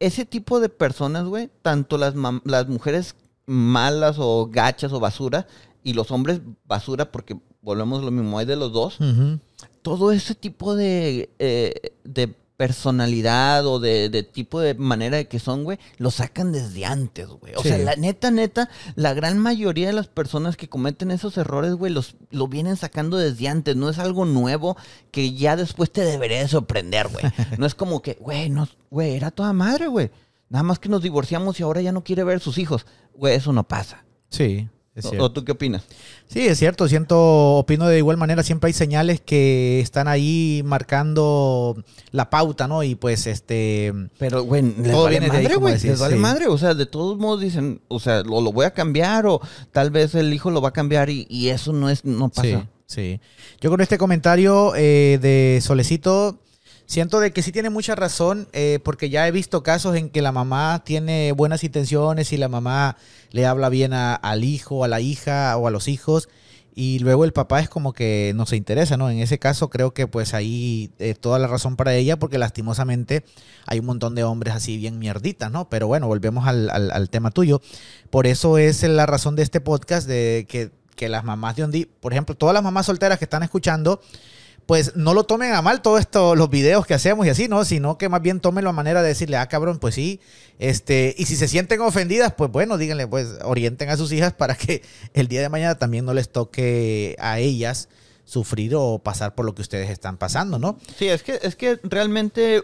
ese 0.00 0.24
tipo 0.24 0.58
de 0.58 0.70
personas, 0.70 1.26
güey, 1.26 1.50
tanto 1.60 1.98
las, 1.98 2.14
las 2.44 2.68
mujeres 2.68 3.14
malas 3.44 4.16
o 4.18 4.48
gachas 4.50 4.92
o 4.92 5.00
basura 5.00 5.46
y 5.82 5.92
los 5.92 6.10
hombres 6.10 6.40
basura, 6.64 7.12
porque 7.12 7.38
volvemos 7.60 8.00
a 8.00 8.04
lo 8.06 8.10
mismo, 8.10 8.38
hay 8.38 8.46
de 8.46 8.56
los 8.56 8.72
dos. 8.72 8.98
Uh 9.00 9.04
-huh. 9.04 9.40
Todo 9.82 10.12
ese 10.12 10.34
tipo 10.34 10.74
de, 10.74 11.28
eh, 11.38 11.92
de 12.04 12.34
personalidad 12.56 13.66
o 13.66 13.80
de, 13.80 14.08
de, 14.08 14.22
tipo 14.22 14.60
de 14.60 14.74
manera 14.74 15.16
de 15.16 15.26
que 15.26 15.38
son, 15.38 15.64
güey, 15.64 15.78
lo 15.98 16.10
sacan 16.10 16.52
desde 16.52 16.84
antes, 16.84 17.26
güey. 17.26 17.54
O 17.56 17.62
sí. 17.62 17.68
sea, 17.68 17.78
la 17.78 17.96
neta, 17.96 18.30
neta, 18.30 18.70
la 18.94 19.12
gran 19.12 19.38
mayoría 19.38 19.88
de 19.88 19.92
las 19.92 20.06
personas 20.06 20.56
que 20.56 20.68
cometen 20.68 21.10
esos 21.10 21.36
errores, 21.36 21.74
güey, 21.74 21.92
los 21.92 22.16
lo 22.30 22.46
vienen 22.46 22.76
sacando 22.76 23.16
desde 23.16 23.48
antes. 23.48 23.76
No 23.76 23.88
es 23.88 23.98
algo 23.98 24.24
nuevo 24.24 24.76
que 25.10 25.34
ya 25.34 25.56
después 25.56 25.90
te 25.90 26.04
debería 26.04 26.38
de 26.38 26.48
sorprender, 26.48 27.08
güey. 27.08 27.24
No 27.58 27.66
es 27.66 27.74
como 27.74 28.02
que, 28.02 28.14
güey, 28.14 28.50
no, 28.50 28.68
güey, 28.90 29.14
era 29.14 29.30
toda 29.30 29.52
madre, 29.52 29.86
güey. 29.86 30.10
Nada 30.48 30.62
más 30.62 30.78
que 30.78 30.88
nos 30.88 31.02
divorciamos 31.02 31.58
y 31.58 31.62
ahora 31.62 31.80
ya 31.80 31.92
no 31.92 32.04
quiere 32.04 32.24
ver 32.24 32.36
a 32.36 32.40
sus 32.40 32.58
hijos. 32.58 32.86
Güey, 33.14 33.34
eso 33.34 33.52
no 33.52 33.66
pasa. 33.66 34.04
Sí. 34.28 34.68
¿O 35.18 35.32
tú 35.32 35.44
qué 35.44 35.52
opinas? 35.52 35.82
Sí, 36.28 36.46
es 36.46 36.58
cierto. 36.58 36.86
Siento, 36.86 37.56
opino 37.56 37.88
de 37.88 37.98
igual 37.98 38.16
manera. 38.16 38.44
Siempre 38.44 38.68
hay 38.68 38.72
señales 38.74 39.20
que 39.20 39.80
están 39.80 40.06
ahí 40.06 40.62
marcando 40.64 41.82
la 42.12 42.30
pauta, 42.30 42.68
¿no? 42.68 42.84
Y 42.84 42.94
pues, 42.94 43.26
este. 43.26 43.92
Pero, 44.18 44.44
güey, 44.44 44.62
todo 44.62 45.04
vale 45.04 45.18
viene 45.18 45.26
madre, 45.28 45.42
de 45.42 45.48
ahí, 45.48 45.54
güey. 45.56 45.80
Les 45.80 45.98
vale 45.98 46.14
sí. 46.14 46.20
madre. 46.20 46.46
O 46.46 46.56
sea, 46.58 46.74
de 46.74 46.86
todos 46.86 47.18
modos 47.18 47.40
dicen, 47.40 47.80
o 47.88 47.98
sea, 47.98 48.22
lo, 48.22 48.40
lo, 48.40 48.52
voy 48.52 48.66
a 48.66 48.70
cambiar 48.70 49.26
o 49.26 49.40
tal 49.72 49.90
vez 49.90 50.14
el 50.14 50.32
hijo 50.32 50.50
lo 50.50 50.62
va 50.62 50.68
a 50.68 50.72
cambiar 50.72 51.10
y, 51.10 51.26
y 51.28 51.48
eso 51.48 51.72
no 51.72 51.90
es, 51.90 52.04
no 52.04 52.28
pasa. 52.28 52.68
Sí, 52.86 53.18
sí. 53.18 53.20
Yo 53.60 53.70
con 53.70 53.80
este 53.80 53.98
comentario 53.98 54.74
eh, 54.76 55.18
de 55.20 55.58
Solecito. 55.60 56.38
Siento 56.86 57.20
de 57.20 57.32
que 57.32 57.42
sí 57.42 57.50
tiene 57.50 57.70
mucha 57.70 57.94
razón, 57.94 58.48
eh, 58.52 58.78
porque 58.84 59.10
ya 59.10 59.26
he 59.26 59.30
visto 59.30 59.62
casos 59.62 59.96
en 59.96 60.10
que 60.10 60.22
la 60.22 60.32
mamá 60.32 60.82
tiene 60.84 61.32
buenas 61.32 61.64
intenciones 61.64 62.32
y 62.32 62.36
la 62.36 62.48
mamá 62.48 62.96
le 63.30 63.46
habla 63.46 63.68
bien 63.68 63.94
a, 63.94 64.14
al 64.14 64.44
hijo, 64.44 64.84
a 64.84 64.88
la 64.88 65.00
hija 65.00 65.56
o 65.56 65.66
a 65.66 65.70
los 65.70 65.88
hijos, 65.88 66.28
y 66.74 66.98
luego 66.98 67.24
el 67.24 67.32
papá 67.32 67.60
es 67.60 67.68
como 67.68 67.92
que 67.92 68.32
no 68.34 68.46
se 68.46 68.56
interesa, 68.56 68.96
¿no? 68.96 69.08
En 69.08 69.20
ese 69.20 69.38
caso 69.38 69.70
creo 69.70 69.94
que 69.94 70.08
pues 70.08 70.34
ahí 70.34 70.90
eh, 70.98 71.14
toda 71.14 71.38
la 71.38 71.46
razón 71.46 71.76
para 71.76 71.94
ella, 71.94 72.18
porque 72.18 72.36
lastimosamente 72.36 73.24
hay 73.66 73.78
un 73.78 73.86
montón 73.86 74.16
de 74.16 74.24
hombres 74.24 74.54
así 74.54 74.76
bien 74.76 74.98
mierditas, 74.98 75.52
¿no? 75.52 75.68
Pero 75.68 75.86
bueno, 75.86 76.08
volvemos 76.08 76.46
al, 76.48 77.10
tema 77.10 77.30
tuyo. 77.30 77.60
Por 78.10 78.26
eso 78.26 78.58
es 78.58 78.82
la 78.82 79.06
razón 79.06 79.36
de 79.36 79.44
este 79.44 79.60
podcast, 79.60 80.08
de 80.08 80.46
que, 80.48 80.72
que 80.96 81.08
las 81.08 81.22
mamás 81.22 81.54
de 81.54 81.62
Ondi, 81.62 81.84
por 81.86 82.12
ejemplo, 82.12 82.34
todas 82.34 82.54
las 82.54 82.62
mamás 82.64 82.86
solteras 82.86 83.18
que 83.18 83.24
están 83.24 83.44
escuchando, 83.44 84.00
pues 84.66 84.96
no 84.96 85.14
lo 85.14 85.24
tomen 85.24 85.52
a 85.52 85.62
mal 85.62 85.82
todos 85.82 86.00
esto, 86.00 86.34
los 86.36 86.48
videos 86.48 86.86
que 86.86 86.94
hacemos 86.94 87.26
y 87.26 87.28
así, 87.28 87.48
¿no? 87.48 87.64
Sino 87.64 87.98
que 87.98 88.08
más 88.08 88.22
bien 88.22 88.40
tomen 88.40 88.64
la 88.64 88.72
manera 88.72 89.02
de 89.02 89.08
decirle, 89.08 89.36
ah, 89.36 89.46
cabrón, 89.46 89.78
pues 89.78 89.94
sí. 89.94 90.20
Este, 90.58 91.14
y 91.18 91.26
si 91.26 91.36
se 91.36 91.48
sienten 91.48 91.80
ofendidas, 91.80 92.32
pues 92.32 92.50
bueno, 92.50 92.78
díganle, 92.78 93.06
pues 93.06 93.28
orienten 93.42 93.90
a 93.90 93.96
sus 93.96 94.12
hijas 94.12 94.32
para 94.32 94.54
que 94.54 94.82
el 95.14 95.28
día 95.28 95.42
de 95.42 95.48
mañana 95.48 95.76
también 95.76 96.04
no 96.04 96.14
les 96.14 96.30
toque 96.30 97.16
a 97.18 97.38
ellas 97.38 97.88
sufrir 98.24 98.74
o 98.74 99.00
pasar 99.00 99.34
por 99.34 99.44
lo 99.44 99.54
que 99.54 99.62
ustedes 99.62 99.90
están 99.90 100.16
pasando, 100.16 100.58
¿no? 100.58 100.78
Sí, 100.96 101.08
es 101.08 101.22
que, 101.22 101.38
es 101.42 101.56
que 101.56 101.78
realmente 101.82 102.62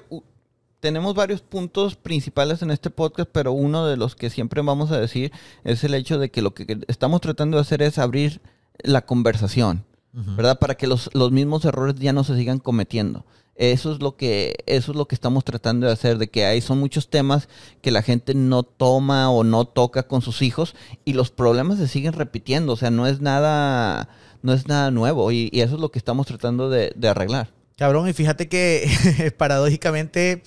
tenemos 0.80 1.14
varios 1.14 1.42
puntos 1.42 1.97
principales 1.97 2.62
en 2.62 2.71
este 2.71 2.88
podcast, 2.88 3.28
pero 3.30 3.52
uno 3.52 3.87
de 3.87 3.99
los 3.99 4.16
que 4.16 4.30
siempre 4.30 4.62
vamos 4.62 4.90
a 4.90 4.99
decir 4.99 5.33
es 5.64 5.85
el 5.85 5.95
hecho 5.95 6.19
de 6.19 6.30
que 6.30 6.40
lo 6.40 6.54
que 6.54 6.80
estamos 6.88 7.21
tratando 7.21 7.59
de 7.59 7.62
hacer 7.62 7.83
es 7.83 7.99
abrir 7.99 8.40
la 8.78 9.04
conversación. 9.04 9.85
¿Verdad? 10.12 10.59
Para 10.59 10.75
que 10.75 10.87
los, 10.87 11.11
los, 11.14 11.31
mismos 11.31 11.64
errores 11.64 11.95
ya 11.97 12.12
no 12.12 12.25
se 12.25 12.37
sigan 12.37 12.59
cometiendo. 12.59 13.25
Eso 13.55 13.93
es 13.93 14.00
lo 14.00 14.17
que 14.17 14.57
eso 14.67 14.93
es 14.93 14.97
lo 14.97 15.07
que 15.07 15.14
estamos 15.14 15.45
tratando 15.45 15.87
de 15.87 15.93
hacer, 15.93 16.17
de 16.17 16.29
que 16.29 16.47
hay 16.47 16.62
son 16.62 16.79
muchos 16.79 17.11
temas 17.11 17.49
que 17.83 17.90
la 17.90 18.02
gente 18.02 18.35
no 18.35 18.62
toma 18.62 19.31
o 19.31 19.45
no 19.45 19.67
toca 19.67 20.05
con 20.05 20.23
sus 20.23 20.40
hijos 20.40 20.75
y 21.05 21.12
los 21.12 21.31
problemas 21.31 21.79
se 21.79 21.87
siguen 21.87 22.14
repitiendo, 22.14 22.73
o 22.73 22.76
sea, 22.76 22.90
no 22.90 23.07
es 23.07 23.21
nada 23.21 24.09
no 24.43 24.55
es 24.55 24.67
nada 24.67 24.90
nuevo 24.90 25.31
y, 25.31 25.50
y 25.52 25.61
eso 25.61 25.75
es 25.75 25.81
lo 25.81 25.90
que 25.90 25.99
estamos 25.99 26.26
tratando 26.26 26.71
de, 26.71 26.93
de 26.97 27.09
arreglar. 27.09 27.52
Cabrón, 27.81 28.09
y 28.09 28.12
fíjate 28.12 28.49
que 28.49 29.33
paradójicamente 29.38 30.43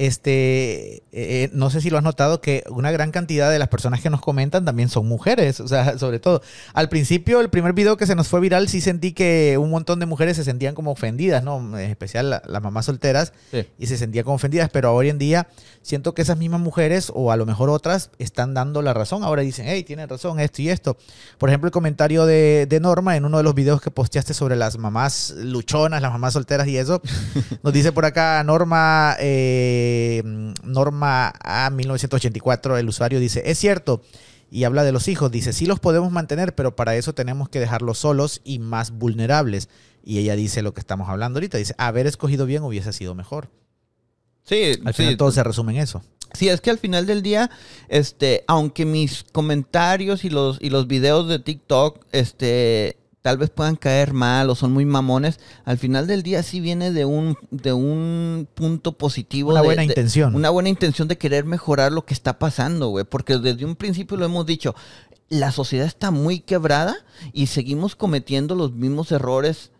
este, 0.00 1.02
eh, 1.12 1.50
no 1.52 1.68
sé 1.68 1.82
si 1.82 1.90
lo 1.90 1.98
has 1.98 2.02
notado 2.02 2.40
que 2.40 2.64
una 2.70 2.90
gran 2.90 3.10
cantidad 3.10 3.50
de 3.50 3.58
las 3.58 3.68
personas 3.68 4.00
que 4.00 4.08
nos 4.08 4.22
comentan 4.22 4.64
también 4.64 4.88
son 4.88 5.06
mujeres, 5.06 5.60
o 5.60 5.68
sea, 5.68 5.98
sobre 5.98 6.18
todo. 6.18 6.40
Al 6.72 6.88
principio, 6.88 7.38
el 7.42 7.50
primer 7.50 7.74
video 7.74 7.98
que 7.98 8.06
se 8.06 8.14
nos 8.14 8.26
fue 8.26 8.40
viral, 8.40 8.70
sí 8.70 8.80
sentí 8.80 9.12
que 9.12 9.58
un 9.58 9.68
montón 9.68 10.00
de 10.00 10.06
mujeres 10.06 10.38
se 10.38 10.44
sentían 10.44 10.74
como 10.74 10.90
ofendidas, 10.90 11.44
¿no? 11.44 11.78
En 11.78 11.90
especial 11.90 12.30
las 12.30 12.46
la 12.46 12.60
mamás 12.60 12.86
solteras, 12.86 13.34
sí. 13.50 13.66
y 13.78 13.88
se 13.88 13.98
sentían 13.98 14.24
como 14.24 14.36
ofendidas, 14.36 14.70
pero 14.70 14.94
hoy 14.94 15.10
en 15.10 15.18
día 15.18 15.48
siento 15.82 16.14
que 16.14 16.22
esas 16.22 16.38
mismas 16.38 16.62
mujeres, 16.62 17.12
o 17.14 17.30
a 17.30 17.36
lo 17.36 17.44
mejor 17.44 17.68
otras, 17.68 18.08
están 18.18 18.54
dando 18.54 18.80
la 18.80 18.94
razón. 18.94 19.22
Ahora 19.22 19.42
dicen, 19.42 19.66
hey, 19.68 19.84
tienen 19.84 20.08
razón, 20.08 20.40
esto 20.40 20.62
y 20.62 20.70
esto. 20.70 20.96
Por 21.36 21.50
ejemplo, 21.50 21.68
el 21.68 21.72
comentario 21.72 22.24
de, 22.24 22.64
de 22.66 22.80
Norma 22.80 23.18
en 23.18 23.26
uno 23.26 23.36
de 23.36 23.42
los 23.42 23.54
videos 23.54 23.82
que 23.82 23.90
posteaste 23.90 24.32
sobre 24.32 24.56
las 24.56 24.78
mamás 24.78 25.34
luchonas, 25.36 26.00
las 26.00 26.10
mamás 26.10 26.32
solteras 26.32 26.66
y 26.68 26.78
eso, 26.78 27.02
nos 27.62 27.74
dice 27.74 27.92
por 27.92 28.06
acá 28.06 28.42
Norma... 28.44 29.14
Eh, 29.20 29.88
Norma 30.64 31.32
A 31.42 31.70
1984, 31.70 32.78
el 32.78 32.88
usuario 32.88 33.20
dice, 33.20 33.42
es 33.46 33.58
cierto, 33.58 34.02
y 34.50 34.64
habla 34.64 34.82
de 34.84 34.92
los 34.92 35.08
hijos, 35.08 35.30
dice, 35.30 35.52
sí 35.52 35.66
los 35.66 35.80
podemos 35.80 36.10
mantener, 36.10 36.54
pero 36.54 36.74
para 36.74 36.96
eso 36.96 37.14
tenemos 37.14 37.48
que 37.48 37.60
dejarlos 37.60 37.98
solos 37.98 38.40
y 38.44 38.58
más 38.58 38.90
vulnerables. 38.90 39.68
Y 40.02 40.18
ella 40.18 40.34
dice 40.34 40.62
lo 40.62 40.74
que 40.74 40.80
estamos 40.80 41.08
hablando 41.08 41.38
ahorita, 41.38 41.58
dice, 41.58 41.74
haber 41.78 42.06
escogido 42.06 42.46
bien 42.46 42.62
hubiese 42.62 42.92
sido 42.92 43.14
mejor. 43.14 43.50
Sí, 44.44 44.72
Al 44.84 44.94
sí. 44.94 45.02
final 45.02 45.16
todo 45.16 45.30
se 45.30 45.44
resume 45.44 45.72
en 45.72 45.78
eso. 45.82 46.02
Sí, 46.32 46.48
es 46.48 46.60
que 46.60 46.70
al 46.70 46.78
final 46.78 47.06
del 47.06 47.22
día, 47.22 47.50
este, 47.88 48.44
aunque 48.46 48.84
mis 48.84 49.24
comentarios 49.32 50.24
y 50.24 50.30
los, 50.30 50.58
y 50.60 50.70
los 50.70 50.86
videos 50.86 51.28
de 51.28 51.38
TikTok, 51.40 52.04
este, 52.12 52.96
tal 53.22 53.36
vez 53.38 53.50
puedan 53.50 53.76
caer 53.76 54.12
mal 54.14 54.48
o 54.50 54.54
son 54.54 54.72
muy 54.72 54.84
mamones, 54.86 55.40
al 55.64 55.76
final 55.78 56.06
del 56.06 56.22
día 56.22 56.42
sí 56.42 56.60
viene 56.60 56.90
de 56.90 57.04
un, 57.04 57.36
de 57.50 57.72
un 57.72 58.48
punto 58.54 58.92
positivo. 58.92 59.50
Una 59.50 59.60
de- 59.60 59.66
buena 59.66 59.80
de- 59.82 59.86
intención. 59.88 60.34
Una 60.34 60.50
buena 60.50 60.68
intención 60.70 61.06
de 61.08 61.18
querer 61.18 61.44
mejorar 61.44 61.92
lo 61.92 62.04
que 62.06 62.14
está 62.14 62.38
pasando, 62.38 62.88
güey. 62.88 63.04
Porque 63.04 63.36
desde 63.38 63.64
un 63.64 63.76
principio 63.76 64.16
lo 64.16 64.24
hemos 64.24 64.46
dicho, 64.46 64.74
la 65.28 65.52
sociedad 65.52 65.86
está 65.86 66.10
muy 66.10 66.40
quebrada 66.40 66.96
y 67.32 67.46
seguimos 67.48 67.94
cometiendo 67.94 68.54
los 68.54 68.72
mismos 68.72 69.12
errores 69.12 69.70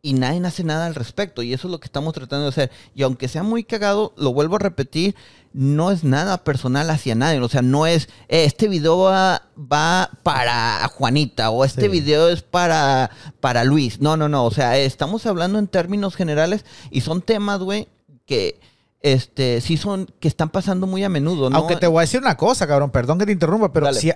y 0.00 0.12
nadie 0.12 0.44
hace 0.46 0.64
nada 0.64 0.86
al 0.86 0.94
respecto. 0.94 1.42
Y 1.42 1.52
eso 1.54 1.66
es 1.68 1.72
lo 1.72 1.80
que 1.80 1.86
estamos 1.86 2.12
tratando 2.14 2.44
de 2.44 2.50
hacer. 2.50 2.70
Y 2.94 3.02
aunque 3.02 3.26
sea 3.28 3.42
muy 3.42 3.64
cagado, 3.64 4.12
lo 4.16 4.32
vuelvo 4.32 4.56
a 4.56 4.60
repetir, 4.60 5.14
no 5.56 5.92
es 5.92 6.02
nada 6.02 6.42
personal 6.42 6.90
hacia 6.90 7.14
nadie. 7.14 7.38
O 7.40 7.48
sea, 7.48 7.62
no 7.62 7.86
es, 7.86 8.08
"Eh, 8.28 8.44
este 8.44 8.66
video 8.68 8.98
va, 8.98 9.42
va 9.56 10.10
para 10.24 10.86
Juanita 10.88 11.50
o 11.50 11.64
este 11.64 11.82
Sí. 11.82 11.88
video 11.88 12.28
es 12.28 12.42
para, 12.42 13.10
para 13.40 13.62
Luis. 13.62 14.00
No, 14.00 14.16
no, 14.16 14.28
no. 14.28 14.44
O 14.44 14.50
sea, 14.50 14.76
estamos 14.76 15.24
hablando 15.26 15.60
en 15.60 15.68
términos 15.68 16.16
generales 16.16 16.64
y 16.90 17.02
son 17.02 17.22
temas, 17.22 17.60
güey, 17.60 17.86
que 18.26 18.58
este 19.00 19.60
sí 19.60 19.76
son, 19.76 20.10
que 20.18 20.26
están 20.26 20.48
pasando 20.50 20.86
muy 20.88 21.04
a 21.04 21.08
menudo. 21.08 21.48
¿no? 21.50 21.58
Aunque 21.58 21.76
te 21.76 21.86
voy 21.86 21.98
a 21.98 22.00
decir 22.00 22.20
una 22.20 22.36
cosa, 22.36 22.66
cabrón, 22.66 22.90
perdón 22.90 23.18
que 23.18 23.26
te 23.26 23.32
interrumpa, 23.32 23.72
pero 23.72 23.92
si, 23.94 24.10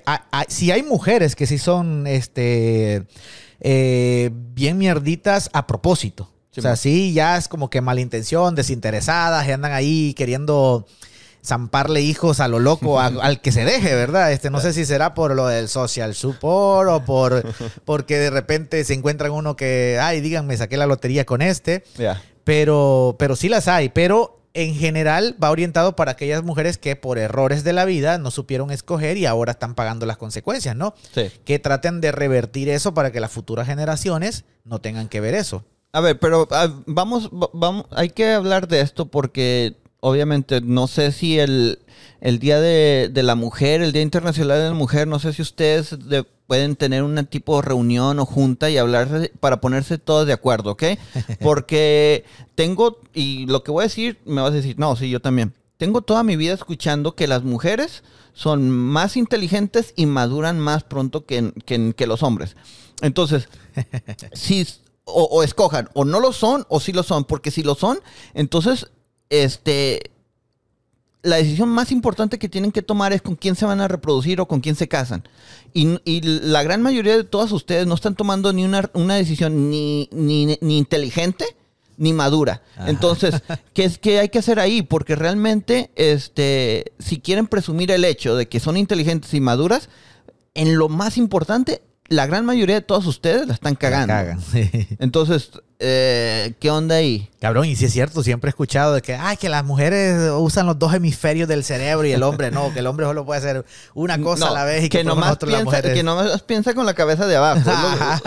si 0.49 0.71
hay 0.73 0.83
mujeres 0.83 1.37
que 1.37 1.47
sí 1.47 1.59
son 1.59 2.07
este 2.09 3.07
eh, 3.61 4.31
bien 4.33 4.77
mierditas 4.79 5.51
a 5.53 5.67
propósito. 5.67 6.33
Sí, 6.51 6.61
o 6.61 6.63
sea, 6.63 6.71
man. 6.73 6.77
sí, 6.79 7.13
ya 7.13 7.37
es 7.37 7.47
como 7.49 7.71
que 7.71 7.81
malintención, 7.81 8.55
desinteresadas, 8.55 9.47
y 9.47 9.53
andan 9.53 9.73
ahí 9.73 10.15
queriendo 10.15 10.87
zamparle 11.49 12.01
hijos 12.03 12.41
a 12.41 12.47
lo 12.49 12.59
loco, 12.61 13.01
a- 13.01 13.07
al 13.23 13.41
que 13.41 13.51
se 13.53 13.65
deje, 13.65 13.95
¿verdad? 13.95 14.31
Este, 14.33 14.51
no 14.51 14.61
sé 14.61 14.73
si 14.73 14.85
será 14.85 15.15
por 15.15 15.35
lo 15.35 15.47
del 15.49 15.69
social 15.69 16.15
support 16.15 16.89
o 16.91 17.05
por 17.05 17.43
porque 17.85 18.19
de 18.19 18.31
repente 18.31 18.85
se 18.85 18.95
encuentran 18.95 19.33
uno 19.33 19.57
que, 19.57 19.99
ay, 20.01 20.21
díganme, 20.21 20.57
saqué 20.57 20.77
la 20.77 20.87
lotería 20.87 21.25
con 21.25 21.43
este 21.43 21.83
pero, 22.45 23.17
pero 23.19 23.37
sí 23.37 23.49
las 23.49 23.69
hay, 23.69 23.89
pero 23.91 24.35
en 24.55 24.75
general 24.75 25.37
va 25.43 25.51
orientado 25.51 25.95
para 25.95 26.13
aquellas 26.13 26.43
mujeres 26.43 26.79
que 26.79 26.97
por 26.97 27.19
errores 27.19 27.63
de 27.65 27.73
la 27.73 27.85
vida 27.85 28.19
no 28.19 28.31
supieron 28.31 28.71
escoger 28.71 29.17
y 29.17 29.27
ahora 29.27 29.53
están 29.53 29.75
pagando 29.75 30.07
las 30.07 30.17
consecuencias, 30.17 30.75
¿no? 30.75 30.95
Sí. 31.15 31.31
Que 31.45 31.59
traten 31.59 32.01
de 32.01 32.11
revertir 32.13 32.69
eso 32.71 32.95
para 32.95 33.13
que 33.13 33.21
las 33.21 33.31
futuras 33.31 33.67
generaciones 33.67 34.45
no 34.65 34.81
tengan 34.81 35.09
que 35.09 35.21
ver 35.21 35.35
eso. 35.35 35.65
A 35.93 36.01
ver, 36.01 36.19
pero 36.19 36.49
ah, 36.51 36.69
vamos, 36.87 37.29
va- 37.31 37.51
vamos, 37.53 37.85
hay 37.91 38.09
que 38.11 38.33
hablar 38.33 38.67
de 38.69 38.81
esto 38.81 39.07
porque 39.07 39.77
obviamente 40.01 40.61
no 40.61 40.87
sé 40.87 41.13
si 41.13 41.39
el, 41.39 41.79
el 42.21 42.39
Día 42.39 42.61
de, 42.61 43.11
de 43.13 43.23
la 43.23 43.35
Mujer, 43.35 43.83
el 43.83 43.93
Día 43.93 44.03
Internacional 44.03 44.59
de 44.59 44.69
la 44.69 44.75
Mujer, 44.75 45.07
no 45.09 45.19
sé 45.19 45.33
si 45.33 45.43
ustedes 45.43 45.97
de- 46.09 46.25
pueden 46.47 46.77
tener 46.77 47.03
un 47.03 47.27
tipo 47.27 47.57
de 47.57 47.63
reunión 47.69 48.19
o 48.19 48.25
junta 48.25 48.71
y 48.71 48.79
hablar 48.79 49.31
para 49.39 49.61
ponerse 49.61 49.99
todos 49.99 50.27
de 50.27 50.33
acuerdo, 50.33 50.71
¿ok? 50.73 50.83
Porque 51.41 52.25
tengo, 52.55 53.01
y 53.13 53.47
lo 53.47 53.63
que 53.63 53.71
voy 53.71 53.83
a 53.83 53.89
decir, 53.89 54.19
me 54.25 54.41
vas 54.41 54.53
a 54.53 54.55
decir, 54.55 54.79
no, 54.79 54.97
sí, 54.97 55.11
yo 55.11 55.21
también. 55.21 55.53
Tengo 55.77 56.01
toda 56.03 56.23
mi 56.23 56.37
vida 56.37 56.55
escuchando 56.55 57.15
que 57.15 57.27
las 57.29 57.43
mujeres 57.45 58.03
son 58.33 58.71
más 58.71 59.17
inteligentes 59.17 59.93
y 59.95 60.07
maduran 60.07 60.59
más 60.59 60.85
pronto 60.85 61.25
que, 61.27 61.53
que- 61.67 61.93
que 61.95 62.07
los 62.07 62.23
hombres. 62.23 62.57
Entonces, 63.03 63.49
si 64.33 64.67
o, 65.05 65.25
o 65.25 65.43
escojan, 65.43 65.89
o 65.95 66.05
no 66.05 66.19
lo 66.21 66.33
son, 66.33 66.65
o 66.69 66.81
sí 66.81 66.93
lo 66.93 67.03
son, 67.03 67.25
porque 67.25 67.51
si 67.51 67.63
lo 67.63 67.75
son, 67.75 67.99
entonces, 68.35 68.89
este, 69.31 70.11
la 71.23 71.37
decisión 71.37 71.69
más 71.69 71.93
importante 71.93 72.39
que 72.39 72.49
tienen 72.49 72.73
que 72.73 72.83
tomar 72.83 73.13
es 73.13 73.23
con 73.23 73.37
quién 73.37 73.57
se 73.57 73.67
van 73.67 73.81
a 73.81 73.89
reproducir 73.89 74.41
o 74.41 74.49
con 74.49 74.61
quién 74.61 74.77
se 74.77 74.89
casan. 74.89 75.29
Y, 75.75 75.99
y 76.05 76.21
la 76.23 76.63
gran 76.63 76.83
mayoría 76.83 77.17
de 77.17 77.25
todas 77.25 77.53
ustedes 77.53 77.87
no 77.87 77.95
están 77.95 78.15
tomando 78.15 78.53
ni 78.53 78.65
una, 78.65 78.91
una 78.95 79.17
decisión 79.17 79.71
ni, 79.71 80.09
ni, 80.13 80.59
ni 80.61 80.79
inteligente 80.79 81.45
ni 81.99 82.13
madura. 82.13 82.63
Entonces, 82.87 83.43
¿qué 83.75 83.85
es 83.85 83.99
que 83.99 84.21
hay 84.21 84.29
que 84.29 84.39
hacer 84.39 84.61
ahí? 84.61 84.83
Porque 84.83 85.17
realmente, 85.17 85.91
este, 85.97 86.93
si 86.99 87.21
quieren 87.21 87.47
presumir 87.47 87.91
el 87.91 88.05
hecho 88.05 88.37
de 88.37 88.49
que 88.49 88.61
son 88.61 88.77
inteligentes 88.77 89.35
y 89.35 89.41
maduras, 89.41 89.89
en 90.55 90.79
lo 90.79 90.89
más 90.89 91.19
importante, 91.19 91.83
la 92.09 92.27
gran 92.27 92.45
mayoría 92.47 92.77
de 92.77 92.81
todos 92.83 93.07
ustedes 93.07 93.47
la 93.47 93.55
están 93.55 93.75
cagando. 93.75 94.13
La 94.15 94.21
cagan. 94.21 94.41
Entonces, 94.99 95.51
eh, 95.79 96.55
¿qué 96.59 96.71
onda 96.71 96.97
ahí? 96.97 97.29
Cabrón, 97.41 97.67
y 97.67 97.77
si 97.77 97.85
es 97.85 97.93
cierto, 97.93 98.23
siempre 98.23 98.49
he 98.49 98.51
escuchado 98.51 98.95
de 98.95 99.03
que, 99.03 99.15
ay, 99.15 99.37
que 99.37 99.49
las 99.49 99.65
mujeres 99.65 100.31
usan 100.37 100.67
los 100.67 100.79
dos 100.79 100.95
hemisferios 100.95 101.49
del 101.49 101.65
cerebro 101.65 102.07
y 102.07 102.13
el 102.13 102.23
hombre 102.23 102.51
no, 102.51 102.73
que 102.73 102.81
el 102.81 102.87
hombre 102.87 103.07
solo 103.07 103.25
puede 103.27 103.39
hacer 103.41 103.65
una 103.95 104.21
cosa 104.21 104.47
No, 104.47 104.51
a 104.53 104.55
la 104.55 104.65
vez 104.65 104.85
y 104.85 104.89
que, 104.89 104.99
que 104.99 105.05
nomás, 105.05 105.27
nosotros 105.27 105.53
las 105.53 105.61
piensa, 105.63 105.77
mujeres... 105.77 105.97
que 105.97 106.03
nomás 106.03 106.43
piensa 106.43 106.75
con 106.75 106.87
la 106.87 106.95
cabeza 106.95 107.27
de 107.27 107.37
abajo. 107.37 107.61
es, 107.61 107.67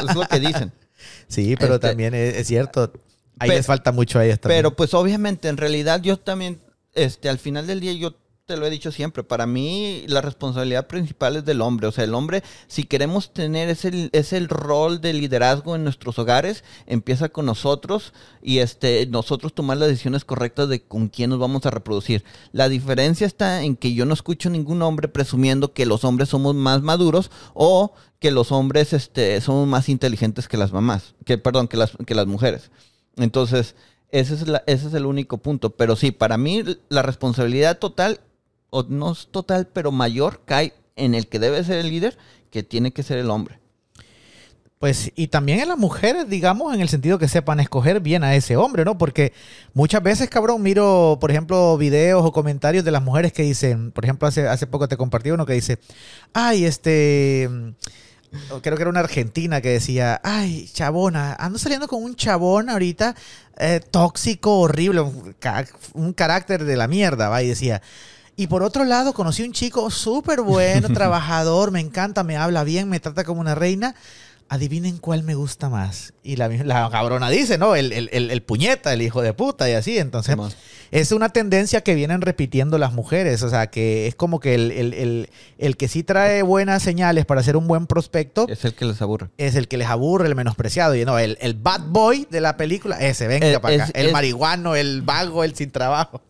lo, 0.03 0.09
es 0.11 0.15
lo 0.15 0.27
que 0.27 0.39
dicen. 0.39 0.71
Sí, 1.27 1.55
pero 1.57 1.75
Este- 1.75 1.87
también 1.87 2.13
es, 2.13 2.35
es 2.35 2.47
cierto. 2.47 2.91
Ahí 3.39 3.49
les 3.49 3.65
falta 3.65 3.91
mucho 3.91 4.19
a 4.19 4.25
ellas 4.25 4.39
también. 4.39 4.59
Pero 4.59 4.75
pues 4.75 4.93
obviamente, 4.93 5.47
en 5.47 5.57
realidad 5.57 6.01
yo 6.01 6.17
también, 6.17 6.61
este, 6.93 7.29
al 7.29 7.39
final 7.39 7.65
del 7.65 7.79
día 7.79 7.93
yo 7.93 8.13
te 8.51 8.57
lo 8.57 8.65
he 8.65 8.69
dicho 8.69 8.91
siempre, 8.91 9.23
para 9.23 9.47
mí 9.47 10.03
la 10.07 10.19
responsabilidad 10.19 10.87
principal 10.87 11.37
es 11.37 11.45
del 11.45 11.61
hombre. 11.61 11.87
O 11.87 11.91
sea, 11.93 12.03
el 12.03 12.13
hombre, 12.13 12.43
si 12.67 12.83
queremos 12.83 13.31
tener 13.31 13.69
ese, 13.69 14.09
ese 14.11 14.39
rol 14.41 14.99
de 14.99 15.13
liderazgo 15.13 15.73
en 15.73 15.85
nuestros 15.85 16.19
hogares, 16.19 16.65
empieza 16.85 17.29
con 17.29 17.45
nosotros 17.45 18.11
y 18.43 18.57
este, 18.57 19.05
nosotros 19.05 19.53
tomar 19.53 19.77
las 19.77 19.87
decisiones 19.87 20.25
correctas 20.25 20.67
de 20.67 20.81
con 20.81 21.07
quién 21.07 21.29
nos 21.29 21.39
vamos 21.39 21.65
a 21.65 21.71
reproducir. 21.71 22.25
La 22.51 22.67
diferencia 22.67 23.25
está 23.25 23.63
en 23.63 23.77
que 23.77 23.93
yo 23.93 24.05
no 24.05 24.13
escucho 24.13 24.49
ningún 24.49 24.81
hombre 24.81 25.07
presumiendo 25.07 25.71
que 25.71 25.85
los 25.85 26.03
hombres 26.03 26.27
somos 26.27 26.53
más 26.53 26.81
maduros 26.81 27.31
o 27.53 27.93
que 28.19 28.31
los 28.31 28.51
hombres 28.51 28.91
este, 28.91 29.39
somos 29.39 29.65
más 29.65 29.87
inteligentes 29.87 30.49
que 30.49 30.57
las 30.57 30.73
mamás, 30.73 31.15
que 31.23 31.37
perdón, 31.37 31.69
que 31.69 31.77
las, 31.77 31.93
que 32.05 32.15
las 32.15 32.27
mujeres. 32.27 32.69
Entonces, 33.15 33.75
ese 34.09 34.33
es, 34.33 34.43
ese 34.67 34.87
es 34.87 34.93
el 34.93 35.05
único 35.05 35.37
punto. 35.37 35.69
Pero 35.69 35.95
sí, 35.95 36.11
para 36.11 36.37
mí 36.37 36.63
la 36.89 37.01
responsabilidad 37.01 37.79
total, 37.79 38.19
o 38.71 38.83
no 38.89 39.11
es 39.11 39.27
total, 39.29 39.67
pero 39.71 39.91
mayor, 39.91 40.41
cae 40.45 40.73
en 40.95 41.13
el 41.13 41.27
que 41.27 41.37
debe 41.39 41.63
ser 41.63 41.77
el 41.77 41.89
líder, 41.89 42.17
que 42.49 42.63
tiene 42.63 42.91
que 42.91 43.03
ser 43.03 43.19
el 43.19 43.29
hombre. 43.29 43.59
Pues, 44.79 45.11
y 45.15 45.27
también 45.27 45.59
en 45.59 45.67
las 45.69 45.77
mujeres, 45.77 46.27
digamos, 46.27 46.73
en 46.73 46.81
el 46.81 46.89
sentido 46.89 47.19
que 47.19 47.27
sepan 47.27 47.59
escoger 47.59 47.99
bien 47.99 48.23
a 48.23 48.33
ese 48.33 48.57
hombre, 48.57 48.83
¿no? 48.83 48.97
Porque 48.97 49.31
muchas 49.75 50.01
veces, 50.01 50.27
cabrón, 50.27 50.63
miro, 50.63 51.19
por 51.21 51.29
ejemplo, 51.29 51.77
videos 51.77 52.25
o 52.25 52.31
comentarios 52.31 52.83
de 52.83 52.89
las 52.89 53.03
mujeres 53.03 53.31
que 53.31 53.43
dicen, 53.43 53.91
por 53.91 54.05
ejemplo, 54.05 54.27
hace, 54.27 54.47
hace 54.47 54.65
poco 54.65 54.87
te 54.87 54.97
compartí 54.97 55.29
uno 55.29 55.45
que 55.45 55.53
dice, 55.53 55.77
ay, 56.33 56.65
este, 56.65 57.47
mm, 57.47 57.69
creo 58.63 58.75
que 58.75 58.81
era 58.81 58.89
una 58.89 59.01
argentina 59.01 59.61
que 59.61 59.69
decía, 59.69 60.19
ay, 60.23 60.67
chabona, 60.73 61.35
ando 61.35 61.59
saliendo 61.59 61.87
con 61.87 62.03
un 62.03 62.15
chabón 62.15 62.67
ahorita 62.67 63.15
eh, 63.59 63.81
tóxico, 63.91 64.61
horrible, 64.61 65.01
un, 65.01 65.35
ca- 65.37 65.67
un 65.93 66.13
carácter 66.13 66.63
de 66.63 66.75
la 66.75 66.87
mierda, 66.87 67.29
va, 67.29 67.43
y 67.43 67.49
decía... 67.49 67.83
Y 68.35 68.47
por 68.47 68.63
otro 68.63 68.85
lado, 68.85 69.13
conocí 69.13 69.43
un 69.43 69.51
chico 69.51 69.89
súper 69.91 70.41
bueno, 70.41 70.87
trabajador, 70.93 71.71
me 71.71 71.79
encanta, 71.79 72.23
me 72.23 72.37
habla 72.37 72.63
bien, 72.63 72.89
me 72.89 72.99
trata 72.99 73.23
como 73.23 73.41
una 73.41 73.55
reina. 73.55 73.95
Adivinen 74.49 74.97
cuál 74.97 75.23
me 75.23 75.33
gusta 75.33 75.69
más. 75.69 76.11
Y 76.23 76.35
la, 76.35 76.49
la 76.49 76.89
cabrona 76.91 77.29
dice, 77.29 77.57
¿no? 77.57 77.73
El, 77.73 77.93
el- 77.93 78.09
el- 78.11 78.31
el 78.31 78.41
puñeta, 78.43 78.91
el 78.91 79.01
hijo 79.01 79.21
de 79.21 79.31
puta 79.31 79.69
y 79.69 79.73
así. 79.73 79.97
Entonces, 79.97 80.35
es 80.91 81.13
una 81.13 81.29
tendencia 81.29 81.79
que 81.79 81.95
vienen 81.95 82.19
repitiendo 82.19 82.77
las 82.77 82.91
mujeres. 82.91 83.43
O 83.43 83.49
sea, 83.49 83.67
que 83.67 84.07
es 84.07 84.15
como 84.15 84.41
que 84.41 84.55
el, 84.55 84.71
el- 84.71 84.93
el- 84.93 85.29
el 85.57 85.77
que 85.77 85.87
sí 85.87 86.03
trae 86.03 86.41
buenas 86.41 86.83
señales 86.83 87.25
para 87.25 87.41
ser 87.43 87.55
un 87.55 87.65
buen 87.65 87.87
prospecto 87.87 88.45
Es 88.49 88.65
el 88.65 88.73
que 88.73 88.83
les 88.83 89.01
aburre. 89.01 89.29
es 89.37 89.55
el 89.55 89.69
que 89.69 89.77
les 89.77 89.87
aburre, 89.87 90.27
el 90.27 90.35
menospreciado. 90.35 90.95
Y 90.95 91.05
no, 91.05 91.17
el, 91.17 91.37
el 91.39 91.53
bad 91.53 91.83
boy 91.87 92.27
de 92.29 92.41
la 92.41 92.57
película, 92.57 92.99
ese, 92.99 93.27
venga 93.27 93.47
Eh, 93.47 93.57
para 93.61 93.85
acá. 93.85 93.91
El 93.93 94.11
marihuano, 94.11 94.75
el 94.75 95.01
vago, 95.01 95.45
el 95.45 95.55
sin 95.55 95.71
trabajo. 95.71 96.21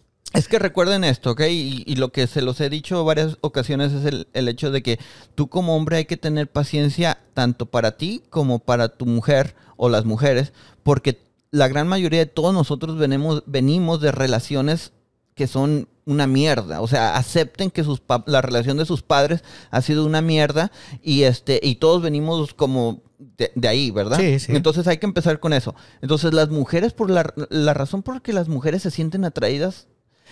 Es 0.41 0.47
que 0.47 0.59
recuerden 0.59 1.03
esto, 1.03 1.31
¿ok? 1.31 1.41
Y, 1.49 1.83
y 1.85 1.95
lo 1.95 2.11
que 2.11 2.25
se 2.27 2.41
los 2.41 2.59
he 2.61 2.69
dicho 2.69 3.03
varias 3.05 3.37
ocasiones 3.41 3.91
es 3.93 4.05
el, 4.05 4.27
el 4.33 4.47
hecho 4.47 4.71
de 4.71 4.81
que 4.81 4.99
tú 5.35 5.47
como 5.49 5.75
hombre 5.75 5.97
hay 5.97 6.05
que 6.05 6.17
tener 6.17 6.49
paciencia 6.51 7.19
tanto 7.33 7.67
para 7.67 7.97
ti 7.97 8.23
como 8.29 8.59
para 8.59 8.89
tu 8.89 9.05
mujer 9.05 9.55
o 9.77 9.89
las 9.89 10.05
mujeres, 10.05 10.53
porque 10.83 11.19
la 11.51 11.67
gran 11.67 11.87
mayoría 11.87 12.19
de 12.19 12.25
todos 12.25 12.53
nosotros 12.53 12.97
venimos, 12.97 13.43
venimos 13.45 14.01
de 14.01 14.11
relaciones 14.11 14.93
que 15.35 15.47
son 15.47 15.87
una 16.05 16.27
mierda. 16.27 16.81
O 16.81 16.87
sea, 16.87 17.15
acepten 17.15 17.69
que 17.71 17.83
sus 17.83 17.99
pa- 17.99 18.23
la 18.27 18.41
relación 18.41 18.77
de 18.77 18.85
sus 18.85 19.01
padres 19.03 19.43
ha 19.69 19.81
sido 19.81 20.05
una 20.05 20.21
mierda 20.21 20.71
y 21.01 21.23
este 21.23 21.59
y 21.61 21.75
todos 21.75 22.01
venimos 22.01 22.53
como 22.53 23.01
de, 23.37 23.51
de 23.55 23.67
ahí, 23.67 23.91
¿verdad? 23.91 24.17
Sí, 24.19 24.39
sí. 24.39 24.51
Entonces 24.55 24.87
hay 24.87 24.97
que 24.97 25.05
empezar 25.05 25.39
con 25.39 25.53
eso. 25.53 25.75
Entonces 26.01 26.33
las 26.33 26.49
mujeres, 26.49 26.93
por 26.93 27.09
la, 27.11 27.33
la 27.49 27.73
razón 27.73 28.01
por 28.01 28.15
la 28.15 28.19
que 28.21 28.33
las 28.33 28.47
mujeres 28.47 28.81
se 28.81 28.91
sienten 28.91 29.25
atraídas 29.25 29.87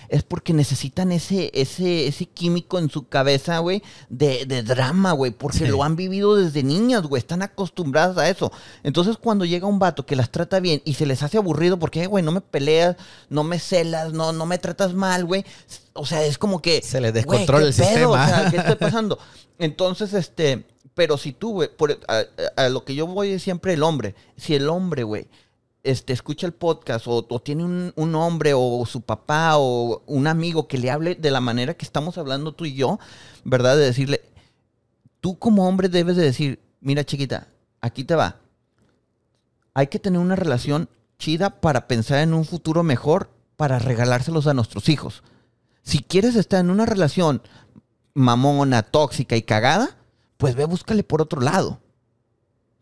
es 0.08 0.24
porque 0.24 0.54
necesitan 0.54 1.12
ese, 1.12 1.52
ese, 1.54 2.08
ese 2.08 2.26
químico 2.26 2.80
en 2.80 2.90
su 2.90 3.08
cabeza, 3.08 3.60
güey, 3.60 3.84
de, 4.10 4.46
de 4.46 4.64
drama, 4.64 5.12
güey, 5.12 5.32
porque 5.32 5.60
Sí. 5.60 5.68
lo 5.68 5.84
han 5.84 5.96
vivido 5.96 6.36
desde 6.36 6.64
niñas, 6.64 7.04
güey, 7.04 7.20
están 7.20 7.42
acostumbradas 7.42 8.18
a 8.18 8.30
eso. 8.30 8.52
Entonces, 8.84 9.18
cuando 9.18 9.46
llega 9.46 9.68
un 9.68 9.80
vato 9.80 10.06
que 10.06 10.16
las 10.16 10.32
trata 10.32 10.60
bien 10.60 10.82
y 10.86 10.94
se 10.94 11.06
les 11.06 11.22
hace 11.24 11.38
aburrido 11.38 11.78
porque, 11.78 12.04
"Eh, 12.04 12.08
güey, 12.08 12.24
no 12.24 12.32
me 12.32 12.42
peleas, 12.42 12.96
no 13.30 13.44
me 13.44 13.60
celas, 13.60 14.14
no, 14.14 14.32
no 14.32 14.46
me 14.46 14.58
tratas 14.58 14.94
mal, 14.94 15.26
güey. 15.26 15.44
O 15.94 16.06
sea, 16.06 16.24
es 16.24 16.38
como 16.38 16.62
que. 16.62 16.82
Se 16.82 17.02
les 17.02 17.14
descontrola 17.14 17.64
¿qué 17.66 17.70
el 17.70 17.74
pedo? 17.76 17.86
sistema. 17.90 18.24
O 18.24 18.28
sea, 18.28 18.50
¿qué 18.52 18.58
está 18.58 18.78
pasando? 18.80 19.20
Entonces, 19.58 20.14
este. 20.14 20.66
Pero 20.96 21.18
si 21.18 21.32
tú, 21.34 21.52
güey, 21.54 21.70
por- 21.76 22.00
a, 22.08 22.18
a- 22.58 22.66
a 22.66 22.70
lo 22.70 22.84
que 22.84 22.96
yo 22.96 23.08
voy 23.08 23.32
es 23.32 23.44
siempre 23.44 23.74
el 23.74 23.84
hombre. 23.84 24.16
Si 24.38 24.56
el 24.56 24.68
hombre, 24.70 25.04
güey, 25.04 25.28
este, 25.84 26.14
escucha 26.14 26.46
el 26.46 26.54
podcast 26.54 27.06
o, 27.08 27.24
tiene 27.40 27.64
un, 27.64 27.94
un 27.96 28.16
hombre 28.16 28.54
o 28.56 28.86
su 28.86 29.02
papá 29.02 29.58
o 29.58 30.04
un 30.06 30.28
amigo 30.28 30.68
que 30.68 30.78
le 30.78 30.92
hable 30.92 31.16
de 31.16 31.32
la 31.32 31.42
manera 31.42 31.74
que 31.74 31.86
estamos 31.86 32.18
hablando 32.18 32.54
tú 32.54 32.66
y 32.66 32.74
yo, 32.74 33.00
¿verdad? 33.44 33.78
De 33.78 33.86
decirle, 33.86 34.22
tú 35.22 35.40
como 35.40 35.68
hombre 35.68 35.90
debes 35.90 36.16
de 36.16 36.24
decir, 36.24 36.60
mira 36.82 37.04
chiquita, 37.04 37.48
aquí 37.82 38.04
te 38.04 38.16
va. 38.16 38.38
Hay 39.74 39.88
que 39.88 40.00
tener 40.00 40.20
una 40.20 40.36
relación 40.36 40.90
chida 41.18 41.62
para 41.62 41.88
pensar 41.88 42.20
en 42.20 42.34
un 42.34 42.46
futuro 42.46 42.84
mejor 42.84 43.30
para 43.56 43.80
regalárselos 43.80 44.48
a 44.48 44.54
nuestros 44.54 44.90
hijos. 44.90 45.24
Si 45.84 46.00
quieres 46.00 46.36
estar 46.36 46.60
en 46.60 46.70
una 46.70 46.86
relación 46.86 47.42
mamona, 48.14 48.84
tóxica 48.84 49.36
y 49.36 49.42
cagada, 49.42 49.98
pues 50.38 50.56
ve, 50.56 50.66
búscale 50.66 51.04
por 51.04 51.22
otro 51.22 51.42
lado. 51.42 51.80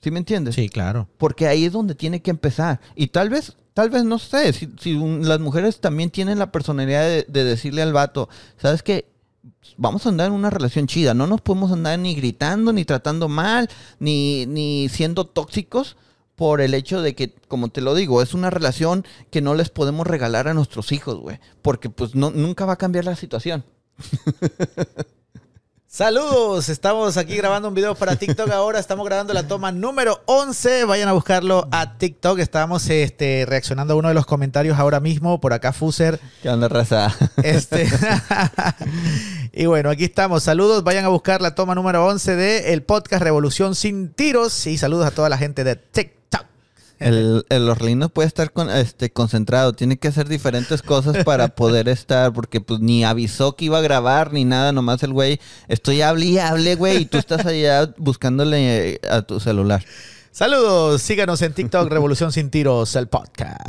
¿Sí 0.01 0.11
me 0.11 0.19
entiendes? 0.19 0.55
Sí, 0.55 0.69
claro. 0.69 1.07
Porque 1.17 1.47
ahí 1.47 1.65
es 1.65 1.73
donde 1.73 1.95
tiene 1.95 2.21
que 2.21 2.31
empezar. 2.31 2.79
Y 2.95 3.07
tal 3.07 3.29
vez, 3.29 3.55
tal 3.73 3.89
vez, 3.89 4.03
no 4.03 4.19
sé, 4.19 4.53
si, 4.53 4.69
si 4.79 4.93
un- 4.93 5.27
las 5.27 5.39
mujeres 5.39 5.79
también 5.81 6.09
tienen 6.11 6.39
la 6.39 6.51
personalidad 6.51 7.03
de, 7.03 7.25
de 7.27 7.43
decirle 7.43 7.81
al 7.81 7.93
vato, 7.93 8.29
¿sabes 8.57 8.83
qué? 8.83 9.05
Vamos 9.77 10.05
a 10.05 10.09
andar 10.09 10.27
en 10.27 10.33
una 10.33 10.49
relación 10.49 10.87
chida. 10.87 11.13
No 11.13 11.27
nos 11.27 11.41
podemos 11.41 11.71
andar 11.71 11.97
ni 11.99 12.15
gritando, 12.15 12.71
ni 12.73 12.85
tratando 12.85 13.27
mal, 13.27 13.69
ni, 13.99 14.45
ni 14.45 14.87
siendo 14.89 15.25
tóxicos 15.25 15.97
por 16.35 16.61
el 16.61 16.75
hecho 16.75 17.01
de 17.01 17.15
que, 17.15 17.33
como 17.47 17.69
te 17.69 17.81
lo 17.81 17.95
digo, 17.95 18.21
es 18.21 18.33
una 18.35 18.51
relación 18.51 19.03
que 19.31 19.41
no 19.41 19.55
les 19.55 19.69
podemos 19.69 20.05
regalar 20.05 20.47
a 20.47 20.53
nuestros 20.53 20.91
hijos, 20.91 21.15
güey. 21.19 21.39
Porque 21.63 21.89
pues 21.89 22.13
no, 22.13 22.29
nunca 22.29 22.65
va 22.65 22.73
a 22.73 22.77
cambiar 22.77 23.05
la 23.05 23.15
situación. 23.15 23.65
Saludos, 25.97 26.69
estamos 26.69 27.17
aquí 27.17 27.35
grabando 27.37 27.69
un 27.69 27.73
video 27.73 27.95
para 27.95 28.15
TikTok 28.15 28.51
ahora, 28.51 28.77
estamos 28.77 29.03
grabando 29.03 29.33
la 29.33 29.47
toma 29.47 29.71
número 29.71 30.21
11, 30.27 30.83
vayan 30.83 31.09
a 31.09 31.13
buscarlo 31.13 31.67
a 31.71 31.97
TikTok, 31.97 32.37
estamos 32.37 32.87
este, 32.91 33.47
reaccionando 33.47 33.95
a 33.95 33.97
uno 33.97 34.09
de 34.09 34.13
los 34.13 34.27
comentarios 34.27 34.77
ahora 34.77 34.99
mismo, 34.99 35.41
por 35.41 35.53
acá 35.53 35.73
Fuser, 35.73 36.19
¿Qué 36.43 36.49
onda, 36.49 36.67
raza? 36.67 37.15
este, 37.41 37.89
y 39.53 39.65
bueno, 39.65 39.89
aquí 39.89 40.03
estamos, 40.03 40.43
saludos, 40.43 40.83
vayan 40.83 41.03
a 41.03 41.07
buscar 41.07 41.41
la 41.41 41.55
toma 41.55 41.73
número 41.73 42.05
11 42.05 42.35
de 42.35 42.73
el 42.73 42.83
podcast 42.83 43.23
Revolución 43.23 43.73
Sin 43.73 44.13
Tiros 44.13 44.67
y 44.67 44.77
saludos 44.77 45.07
a 45.07 45.09
toda 45.09 45.29
la 45.29 45.39
gente 45.39 45.63
de 45.63 45.77
TikTok. 45.77 46.16
El, 46.99 47.45
el 47.49 47.69
Orlando 47.69 48.09
puede 48.09 48.27
estar 48.27 48.51
con, 48.51 48.69
este, 48.69 49.11
concentrado, 49.11 49.73
tiene 49.73 49.97
que 49.97 50.07
hacer 50.07 50.27
diferentes 50.27 50.81
cosas 50.81 51.23
para 51.23 51.47
poder 51.55 51.89
estar, 51.89 52.33
porque 52.33 52.59
pues 52.61 52.79
ni 52.79 53.03
avisó 53.03 53.55
que 53.55 53.65
iba 53.65 53.77
a 53.77 53.81
grabar 53.81 54.33
ni 54.33 54.45
nada, 54.45 54.71
nomás 54.71 55.03
el 55.03 55.13
güey, 55.13 55.39
estoy 55.67 56.01
hable 56.01 56.25
y 56.25 56.39
hable, 56.39 56.75
güey, 56.75 57.03
y 57.03 57.05
tú 57.05 57.17
estás 57.17 57.45
allá 57.45 57.93
buscándole 57.97 58.93
eh, 58.93 59.01
a 59.09 59.21
tu 59.21 59.39
celular. 59.39 59.83
Saludos, 60.31 61.01
síganos 61.01 61.41
en 61.41 61.53
TikTok 61.53 61.89
Revolución 61.89 62.31
Sin 62.31 62.51
Tiros, 62.51 62.95
el 62.95 63.07
podcast. 63.07 63.67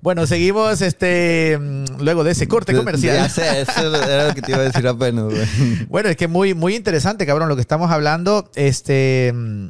Bueno, 0.00 0.26
seguimos 0.26 0.82
este 0.82 1.56
mm, 1.56 2.00
luego 2.00 2.24
de 2.24 2.32
ese 2.32 2.48
corte 2.48 2.74
comercial. 2.74 3.14
Ya 3.14 3.28
sé, 3.28 3.60
eso 3.60 3.94
era 3.94 4.26
lo 4.26 4.34
que 4.34 4.42
te 4.42 4.50
iba 4.50 4.60
a 4.60 4.64
decir 4.64 4.84
apenas, 4.88 5.26
güey. 5.26 5.46
Bueno, 5.88 6.08
es 6.08 6.16
que 6.16 6.26
muy, 6.26 6.54
muy 6.54 6.74
interesante, 6.74 7.24
cabrón, 7.24 7.48
lo 7.48 7.54
que 7.54 7.60
estamos 7.60 7.88
hablando. 7.92 8.50
Este, 8.56 9.32
mm, 9.32 9.66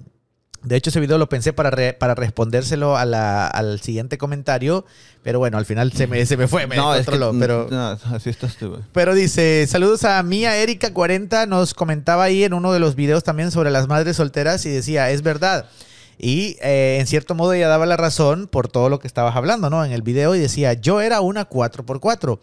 de 0.62 0.76
hecho, 0.76 0.90
ese 0.90 1.00
video 1.00 1.18
lo 1.18 1.28
pensé 1.28 1.52
para, 1.52 1.70
re- 1.70 1.92
para 1.92 2.14
respondérselo 2.14 2.96
a 2.96 3.04
la- 3.04 3.46
al 3.46 3.80
siguiente 3.80 4.18
comentario, 4.18 4.84
pero 5.22 5.38
bueno, 5.38 5.58
al 5.58 5.66
final 5.66 5.92
se 5.92 6.06
me, 6.06 6.24
se 6.26 6.36
me 6.36 6.46
fue, 6.48 6.66
me 6.66 6.76
No, 6.76 6.94
es 6.94 7.04
que, 7.04 7.10
descontroló, 7.12 7.38
pero, 7.38 7.66
no, 7.70 7.98
así 8.14 8.30
estás 8.30 8.56
tú, 8.56 8.78
pero 8.92 9.14
dice, 9.14 9.66
saludos 9.68 10.04
a 10.04 10.22
Mía 10.22 10.56
Erika 10.56 10.92
40, 10.92 11.46
nos 11.46 11.74
comentaba 11.74 12.24
ahí 12.24 12.44
en 12.44 12.54
uno 12.54 12.72
de 12.72 12.78
los 12.80 12.94
videos 12.94 13.24
también 13.24 13.50
sobre 13.50 13.70
las 13.70 13.88
madres 13.88 14.16
solteras 14.16 14.64
y 14.66 14.70
decía, 14.70 15.10
es 15.10 15.22
verdad. 15.22 15.66
Y 16.18 16.56
eh, 16.62 16.98
en 17.00 17.06
cierto 17.08 17.34
modo 17.34 17.52
ella 17.52 17.66
daba 17.68 17.86
la 17.86 17.96
razón 17.96 18.46
por 18.46 18.68
todo 18.68 18.88
lo 18.88 19.00
que 19.00 19.08
estabas 19.08 19.34
hablando, 19.34 19.70
¿no? 19.70 19.84
En 19.84 19.90
el 19.90 20.02
video 20.02 20.34
y 20.36 20.38
decía, 20.38 20.72
yo 20.74 21.00
era 21.00 21.20
una 21.20 21.48
4x4. 21.48 22.38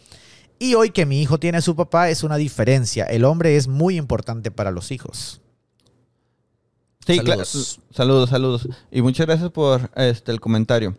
Y 0.62 0.74
hoy 0.74 0.89
que 0.89 1.06
mi 1.06 1.22
hijo 1.22 1.39
tiene 1.39 1.60
a 1.60 1.62
su 1.62 1.78
papá 1.78 2.10
es 2.10 2.24
una 2.24 2.36
diferencia. 2.36 3.06
El 3.06 3.24
hombre 3.24 3.56
es 3.56 3.70
muy 3.70 3.96
importante 3.96 4.52
para 4.52 4.72
los 4.72 4.91
hijos. 4.91 5.39
Sí, 7.10 7.17
Saludos. 7.17 7.26
claro. 7.26 7.93
Saludos, 7.95 8.30
saludos. 8.30 8.69
Y 8.91 9.02
muchas 9.02 9.26
gracias 9.26 9.50
por 9.52 9.89
este 9.95 10.32
el 10.32 10.39
comentario. 10.39 10.95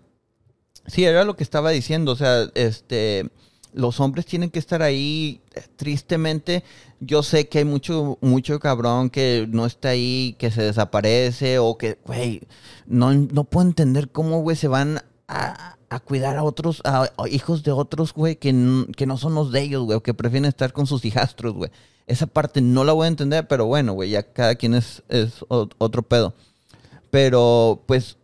Sí, 0.87 1.05
era 1.05 1.25
lo 1.25 1.37
que 1.37 1.45
estaba 1.45 1.71
diciendo. 1.71 2.13
O 2.13 2.17
sea, 2.17 2.49
este 2.55 3.31
los 3.73 4.01
hombres 4.01 4.27
tienen 4.27 4.51
que 4.51 4.59
estar 4.59 4.83
ahí. 4.83 5.41
eh, 5.55 5.63
Tristemente, 5.77 6.65
yo 6.99 7.23
sé 7.23 7.49
que 7.49 7.59
hay 7.59 7.65
mucho, 7.65 8.19
mucho 8.21 8.59
cabrón 8.59 9.11
que 9.11 9.47
no 9.49 9.65
está 9.67 9.91
ahí, 9.91 10.35
que 10.39 10.51
se 10.51 10.63
desaparece, 10.63 11.61
o 11.61 11.79
que, 11.79 11.99
güey, 12.05 12.43
no, 12.87 13.13
no 13.15 13.45
puedo 13.45 13.69
entender 13.69 14.11
cómo, 14.11 14.41
güey, 14.43 14.57
se 14.57 14.67
van 14.67 15.01
a, 15.29 15.77
a 15.89 16.01
cuidar 16.01 16.37
a 16.37 16.43
otros, 16.43 16.81
a, 16.85 17.03
a 17.17 17.29
hijos 17.29 17.63
de 17.63 17.71
otros, 17.71 18.13
güey, 18.13 18.35
que, 18.37 18.53
que 18.97 19.07
no 19.07 19.17
son 19.17 19.37
los 19.37 19.53
de 19.53 19.63
ellos, 19.63 19.85
güey, 19.85 19.97
o 19.99 20.03
que 20.03 20.15
prefieren 20.15 20.49
estar 20.49 20.73
con 20.73 20.89
sus 20.89 21.05
hijastros, 21.05 21.55
güey. 21.55 21.71
Esa 22.11 22.27
parte 22.27 22.61
no 22.61 22.83
la 22.83 22.93
voy 22.93 23.05
a 23.05 23.09
entender, 23.09 23.47
pero 23.47 23.67
bueno, 23.67 23.93
güey, 23.93 24.11
ya 24.11 24.25
cada 24.25 24.57
quien 24.57 24.75
es, 24.75 25.03
es 25.09 25.45
otro 25.49 26.03
pedo. 26.03 26.35
Pero, 27.11 27.85
pues, 27.87 28.17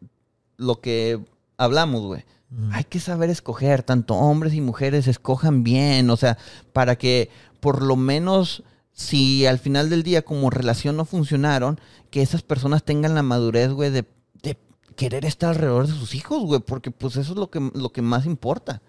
lo 0.56 0.80
que 0.80 1.20
hablamos, 1.56 2.02
güey. 2.02 2.24
Hay 2.72 2.84
que 2.84 2.98
saber 2.98 3.30
escoger, 3.30 3.82
tanto 3.82 4.14
hombres 4.14 4.54
y 4.54 4.60
mujeres 4.60 5.06
escojan 5.06 5.62
bien, 5.62 6.10
o 6.10 6.16
sea, 6.16 6.36
para 6.72 6.96
que 6.96 7.30
por 7.60 7.82
lo 7.82 7.96
menos 7.96 8.62
si 8.92 9.46
al 9.46 9.58
final 9.58 9.90
del 9.90 10.02
día 10.02 10.22
como 10.22 10.50
relación 10.50 10.96
no 10.96 11.04
funcionaron, 11.04 11.78
que 12.10 12.22
esas 12.22 12.42
personas 12.42 12.82
tengan 12.82 13.14
la 13.14 13.22
madurez, 13.22 13.70
güey, 13.70 13.90
de, 13.90 14.04
de 14.42 14.56
querer 14.96 15.24
estar 15.26 15.50
alrededor 15.50 15.86
de 15.86 15.92
sus 15.92 16.14
hijos, 16.14 16.42
güey, 16.42 16.60
porque 16.60 16.90
pues 16.90 17.16
eso 17.16 17.32
es 17.32 17.38
lo 17.38 17.50
que, 17.50 17.70
lo 17.74 17.92
que 17.92 18.02
más 18.02 18.26
importa. 18.26 18.82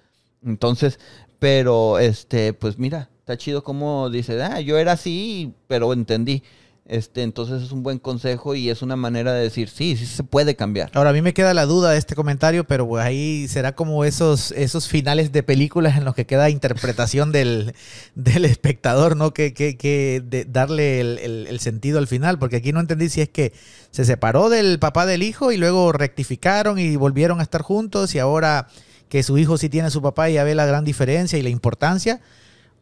Entonces, 0.43 0.99
pero, 1.39 1.99
este, 1.99 2.53
pues 2.53 2.79
mira, 2.79 3.09
está 3.27 3.35
chido 3.37 3.61
como 3.61 4.09
dice, 4.09 4.41
ah, 4.41 4.61
yo 4.61 4.77
era 4.77 4.93
así, 4.93 5.51
pero 5.67 5.91
entendí. 5.91 6.43
Este, 6.85 7.23
entonces 7.23 7.61
es 7.61 7.73
un 7.73 7.83
buen 7.83 7.99
consejo 7.99 8.55
y 8.55 8.69
es 8.69 8.81
una 8.81 8.95
manera 8.95 9.33
de 9.33 9.41
decir, 9.43 9.67
sí, 9.67 9.97
sí 9.97 10.05
se 10.05 10.23
puede 10.23 10.55
cambiar. 10.55 10.89
Ahora, 10.93 11.09
a 11.09 11.13
mí 11.13 11.21
me 11.21 11.33
queda 11.33 11.53
la 11.53 11.65
duda 11.65 11.91
de 11.91 11.97
este 11.97 12.15
comentario, 12.15 12.63
pero 12.63 12.95
ahí 12.95 13.49
será 13.49 13.75
como 13.75 14.05
esos, 14.05 14.51
esos 14.53 14.87
finales 14.87 15.33
de 15.33 15.43
películas 15.43 15.97
en 15.97 16.05
los 16.05 16.15
que 16.15 16.25
queda 16.25 16.49
interpretación 16.49 17.33
del, 17.33 17.73
del 18.15 18.45
espectador, 18.45 19.17
¿no? 19.17 19.33
Que, 19.33 19.53
que, 19.53 19.75
que 19.75 20.23
darle 20.47 21.01
el, 21.01 21.17
el- 21.17 21.47
el 21.47 21.59
sentido 21.59 21.99
al 21.99 22.07
final, 22.07 22.39
porque 22.39 22.55
aquí 22.55 22.71
no 22.71 22.79
entendí 22.79 23.09
si 23.09 23.19
es 23.19 23.27
que 23.27 23.51
se 23.91 24.05
separó 24.05 24.47
del 24.47 24.79
papá 24.79 25.05
del 25.05 25.21
hijo 25.23 25.51
y 25.51 25.57
luego 25.57 25.91
rectificaron 25.91 26.79
y 26.79 26.95
volvieron 26.95 27.41
a 27.41 27.43
estar 27.43 27.61
juntos 27.61 28.15
y 28.15 28.19
ahora 28.19 28.69
que 29.09 29.21
su 29.23 29.37
hijo 29.37 29.57
sí 29.57 29.67
tiene 29.67 29.87
a 29.89 29.91
su 29.91 30.01
papá 30.01 30.29
y 30.29 30.35
ya 30.35 30.45
ve 30.45 30.55
la 30.55 30.65
gran 30.65 30.85
diferencia 30.85 31.37
y 31.37 31.41
la 31.41 31.49
importancia. 31.49 32.21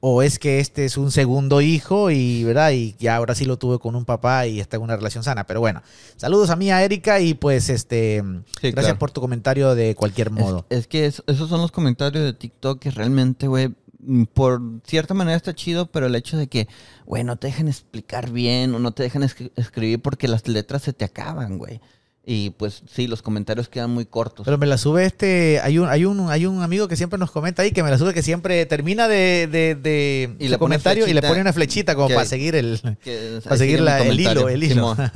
O 0.01 0.21
es 0.21 0.38
que 0.38 0.60
este 0.60 0.86
es 0.86 0.97
un 0.97 1.12
segundo 1.12 1.62
hijo 1.62 2.12
y, 2.12 2.43
¿verdad? 2.43 2.71
Y 2.71 2.95
ya 2.99 3.15
ahora 3.15 3.34
sí 3.34 3.45
lo 3.45 3.58
tuve 3.58 3.79
con 3.79 3.95
un 3.95 4.05
papá 4.05 4.45
y 4.45 4.60
está 4.60 4.77
en 4.77 4.84
una 4.84 4.95
relación 4.95 5.23
sana. 5.23 5.47
Pero 5.47 5.62
bueno, 5.62 5.81
saludos 6.15 6.49
a 6.51 6.55
mí, 6.55 6.69
a 6.71 6.84
Erika, 6.84 7.19
y 7.19 7.34
pues 7.34 7.69
este, 7.69 8.21
Sí, 8.62 8.71
gracias 8.71 8.73
claro. 8.86 8.99
por 8.99 9.12
tu 9.12 9.21
comentario 9.21 9.73
de 9.73 9.95
cualquier 9.95 10.29
modo. 10.29 10.65
Es, 10.69 10.86
que 10.88 11.05
es- 11.08 11.23
esos 11.25 11.49
son 11.49 11.62
los 11.62 11.71
comentarios 11.71 12.23
de 12.23 12.34
TikTok 12.34 12.79
que 12.79 12.91
realmente, 12.91 13.47
güey, 13.47 13.73
mm, 13.99 14.25
por 14.25 14.62
cierta 14.86 15.15
manera 15.15 15.38
está 15.38 15.55
chido, 15.55 15.88
pero 15.88 16.05
el 16.05 16.15
hecho 16.15 16.38
de 16.38 16.47
que, 16.47 16.67
güey, 17.08 17.23
no 17.23 17.38
te 17.38 17.47
dejan 17.47 17.67
explicar 17.67 18.29
bien 18.29 18.75
o 18.75 18.79
no 18.79 18.91
te 18.91 19.01
dejan 19.01 19.23
escri- 19.23 19.51
escribir 19.55 20.01
porque 20.01 20.27
las 20.27 20.47
letras 20.47 20.84
se 20.84 20.93
te 20.93 21.05
acaban, 21.05 21.58
güey. 21.58 21.81
Y 22.27 22.49
pues 22.51 22.81
sí, 22.91 23.05
los 23.05 23.21
comentarios 23.21 23.69
quedan 23.69 23.91
muy 23.91 24.05
cortos. 24.05 24.45
Pero 24.45 24.57
me 24.57 24.65
la 24.65 24.79
sube 24.79 25.05
este, 25.05 25.59
hay 25.61 25.77
un, 25.77 25.88
hay 25.88 26.05
un, 26.05 26.29
hay 26.31 26.47
un 26.47 26.63
amigo 26.63 26.88
que 26.88 26.95
siempre 26.95 27.19
nos 27.19 27.29
comenta 27.29 27.61
ahí, 27.61 27.71
que 27.71 27.83
me 27.83 27.91
la 27.91 27.99
sube 27.99 28.15
que 28.15 28.23
siempre 28.23 28.65
termina 28.65 29.07
de, 29.07 29.47
de, 29.51 29.75
de 29.75 30.35
Y 30.39 30.49
su 30.49 30.57
comentario 30.57 31.07
y 31.07 31.13
le 31.13 31.21
pone 31.21 31.41
una 31.41 31.53
flechita 31.53 31.93
como 31.93 32.07
que- 32.07 32.15
para 32.15 32.25
seguir 32.25 32.55
el, 32.55 32.79
Que- 33.03 33.41
para 33.43 33.57
seguir 33.57 33.79
la- 33.81 34.01
el 34.03 34.19
hilo, 34.19 34.49
el 34.49 34.63
hilo. 34.63 34.95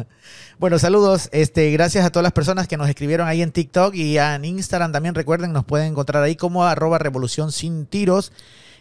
Bueno, 0.60 0.78
saludos. 0.78 1.30
Este, 1.32 1.72
gracias 1.72 2.04
a 2.06 2.10
todas 2.10 2.22
las 2.24 2.34
personas 2.34 2.68
que 2.68 2.76
nos 2.76 2.90
escribieron 2.90 3.30
ahí 3.30 3.42
en 3.42 3.54
TikTok 3.54 3.96
y 3.96 4.18
en 4.18 4.44
Instagram 4.44 4.92
también. 4.92 5.16
Recuerden, 5.16 5.54
nos 5.54 5.64
pueden 5.64 5.88
encontrar 5.92 6.22
ahí 6.22 6.36
como 6.36 6.66
arroba 6.66 6.98
revolución 6.98 7.54
sin 7.54 7.86
tiros. 7.86 8.34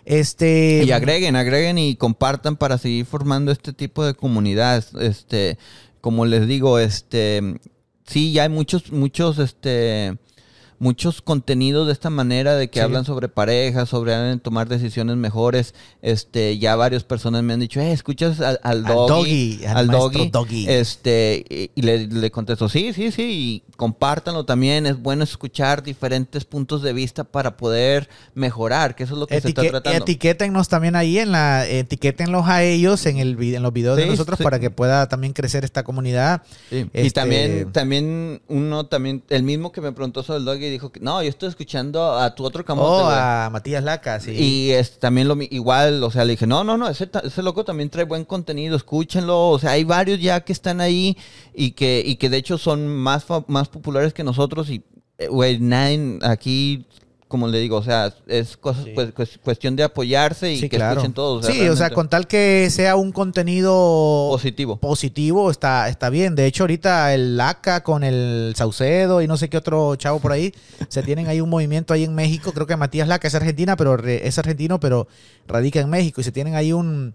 Este. 0.04 0.82
Y 0.84 0.90
agreguen, 0.90 1.36
agreguen 1.36 1.78
y 1.78 1.94
compartan 1.94 2.56
para 2.56 2.78
seguir 2.78 3.06
formando 3.06 3.52
este 3.52 3.72
tipo 3.72 4.04
de 4.04 4.14
comunidades. 4.14 4.88
Este, 5.00 5.56
como 6.00 6.26
les 6.26 6.48
digo, 6.48 6.80
este, 6.80 7.60
sí, 8.08 8.32
ya 8.32 8.44
hay 8.44 8.48
muchos, 8.48 8.90
muchos, 8.92 9.38
este, 9.38 10.16
muchos 10.80 11.22
contenidos 11.22 11.86
de 11.86 11.92
esta 11.92 12.08
manera 12.10 12.54
de 12.54 12.68
que 12.70 12.78
Sí. 12.78 12.84
hablan 12.84 13.04
sobre 13.04 13.28
parejas, 13.28 13.88
sobre 13.88 14.36
tomar 14.38 14.68
decisiones 14.68 15.16
mejores. 15.16 15.74
Este, 16.02 16.58
ya 16.58 16.76
varias 16.76 17.04
personas 17.04 17.42
me 17.42 17.52
han 17.52 17.60
dicho, 17.60 17.80
eh, 17.80 17.92
escuchas 17.92 18.40
al, 18.40 18.60
al 18.62 18.78
Al 18.78 18.84
doggy, 18.84 19.56
doggy, 19.56 19.64
al 19.66 19.86
doggy. 19.88 20.30
doggy. 20.30 20.66
Este, 20.68 21.44
y, 21.50 21.70
y 21.74 21.82
le, 21.82 22.06
le 22.06 22.30
contesto, 22.30 22.68
sí, 22.68 22.92
sí, 22.92 23.10
sí, 23.10 23.22
y 23.66 23.72
compártanlo 23.76 24.44
también. 24.44 24.86
Es 24.86 25.00
bueno 25.00 25.24
escuchar 25.24 25.82
diferentes 25.82 26.44
puntos 26.44 26.82
de 26.82 26.92
vista 26.92 27.24
para 27.24 27.56
poder 27.56 28.08
mejorar, 28.34 28.94
que 28.94 29.04
eso 29.04 29.14
es 29.14 29.20
lo 29.20 29.26
que 29.26 29.40
se 29.40 29.48
está 29.48 29.62
tratando. 29.62 30.04
etiquétennos 30.04 30.68
también 30.68 30.94
ahí 30.96 31.18
en 31.18 31.32
la 31.32 31.66
etiquétenlos 31.66 32.46
a 32.46 32.62
ellos 32.62 33.04
en 33.06 33.18
el 33.18 33.36
en 33.42 33.62
los 33.62 33.72
videos 33.72 33.96
de 33.96 34.06
nosotros 34.06 34.38
sí. 34.38 34.44
para 34.44 34.58
que 34.60 34.70
pueda 34.70 35.08
también 35.08 35.32
crecer 35.32 35.64
esta 35.64 35.82
comunidad. 35.82 36.42
Y 36.70 36.86
Este- 36.92 37.10
también, 37.12 37.72
también 37.72 38.42
uno 38.48 38.86
también, 38.86 39.22
el 39.28 39.42
mismo 39.42 39.72
que 39.72 39.80
me 39.80 39.92
preguntó 39.92 40.22
sobre 40.22 40.38
el 40.38 40.44
dog 40.44 40.67
y 40.68 40.70
dijo 40.70 40.90
que 40.92 41.00
no, 41.00 41.22
yo 41.22 41.28
estoy 41.28 41.48
escuchando 41.48 42.16
a 42.18 42.34
tu 42.34 42.44
otro 42.44 42.64
camote, 42.64 42.88
Oh, 42.88 43.04
güey". 43.06 43.16
a 43.18 43.48
Matías 43.52 43.82
Laca, 43.82 44.20
sí. 44.20 44.30
Y 44.32 44.70
es 44.70 44.98
también 44.98 45.26
lo 45.28 45.36
igual, 45.40 46.02
o 46.04 46.10
sea, 46.10 46.24
le 46.24 46.32
dije, 46.32 46.46
no, 46.46 46.62
no, 46.64 46.76
no, 46.76 46.88
ese, 46.88 47.10
ese 47.24 47.42
loco 47.42 47.64
también 47.64 47.90
trae 47.90 48.04
buen 48.04 48.24
contenido, 48.24 48.76
escúchenlo. 48.76 49.48
O 49.50 49.58
sea, 49.58 49.72
hay 49.72 49.84
varios 49.84 50.20
ya 50.20 50.40
que 50.40 50.52
están 50.52 50.80
ahí 50.80 51.16
y 51.54 51.72
que, 51.72 52.02
y 52.04 52.16
que 52.16 52.28
de 52.30 52.36
hecho 52.36 52.58
son 52.58 52.88
más, 52.88 53.26
más 53.48 53.68
populares 53.68 54.12
que 54.14 54.24
nosotros. 54.24 54.70
Y, 54.70 54.82
eh, 55.18 55.28
güey, 55.28 55.58
nadie 55.58 56.18
aquí, 56.22 56.86
como 57.28 57.46
le 57.46 57.58
digo, 57.60 57.76
o 57.76 57.82
sea, 57.82 58.12
es 58.26 58.56
cosa- 58.56 58.82
Sí. 58.84 58.92
pues, 58.94 59.12
pues, 59.14 59.38
cuestión 59.44 59.76
de 59.76 59.82
apoyarse 59.84 60.50
y 60.52 60.56
Sí, 60.60 60.68
que 60.70 60.76
claro. 60.78 60.92
escuchen 60.94 61.12
todos. 61.12 61.44
sí, 61.46 61.68
o 61.68 61.76
sea, 61.76 61.90
con 61.90 62.08
tal 62.08 62.26
que 62.26 62.68
sea 62.70 62.96
un 62.96 63.12
contenido 63.12 64.28
positivo. 64.30 64.76
positivo 64.78 65.50
está, 65.50 65.88
está 65.88 66.10
bien. 66.10 66.34
De 66.34 66.46
hecho, 66.46 66.62
ahorita 66.64 67.12
el 67.14 67.36
Laca 67.36 67.82
con 67.82 68.02
el 68.04 68.54
Saucedo 68.56 69.20
y 69.22 69.26
no 69.26 69.36
sé 69.36 69.48
qué 69.48 69.56
otro 69.58 69.94
chavo 69.96 70.20
por 70.20 70.32
ahí, 70.32 70.52
se 70.88 71.02
tienen 71.02 71.26
ahí 71.28 71.40
un 71.40 71.50
movimiento 71.50 71.92
ahí 71.94 72.04
en 72.04 72.14
México. 72.14 72.52
Creo 72.52 72.66
que 72.66 72.76
Matías 72.76 73.08
Laca 73.08 73.28
es 73.28 73.34
argentina, 73.34 73.76
pero 73.76 73.96
re- 73.96 74.26
es 74.26 74.38
argentino, 74.38 74.80
pero 74.80 75.06
radica 75.46 75.80
en 75.80 75.90
México. 75.90 76.20
Y 76.20 76.24
se 76.24 76.32
tienen 76.32 76.54
ahí 76.54 76.72
un 76.72 77.14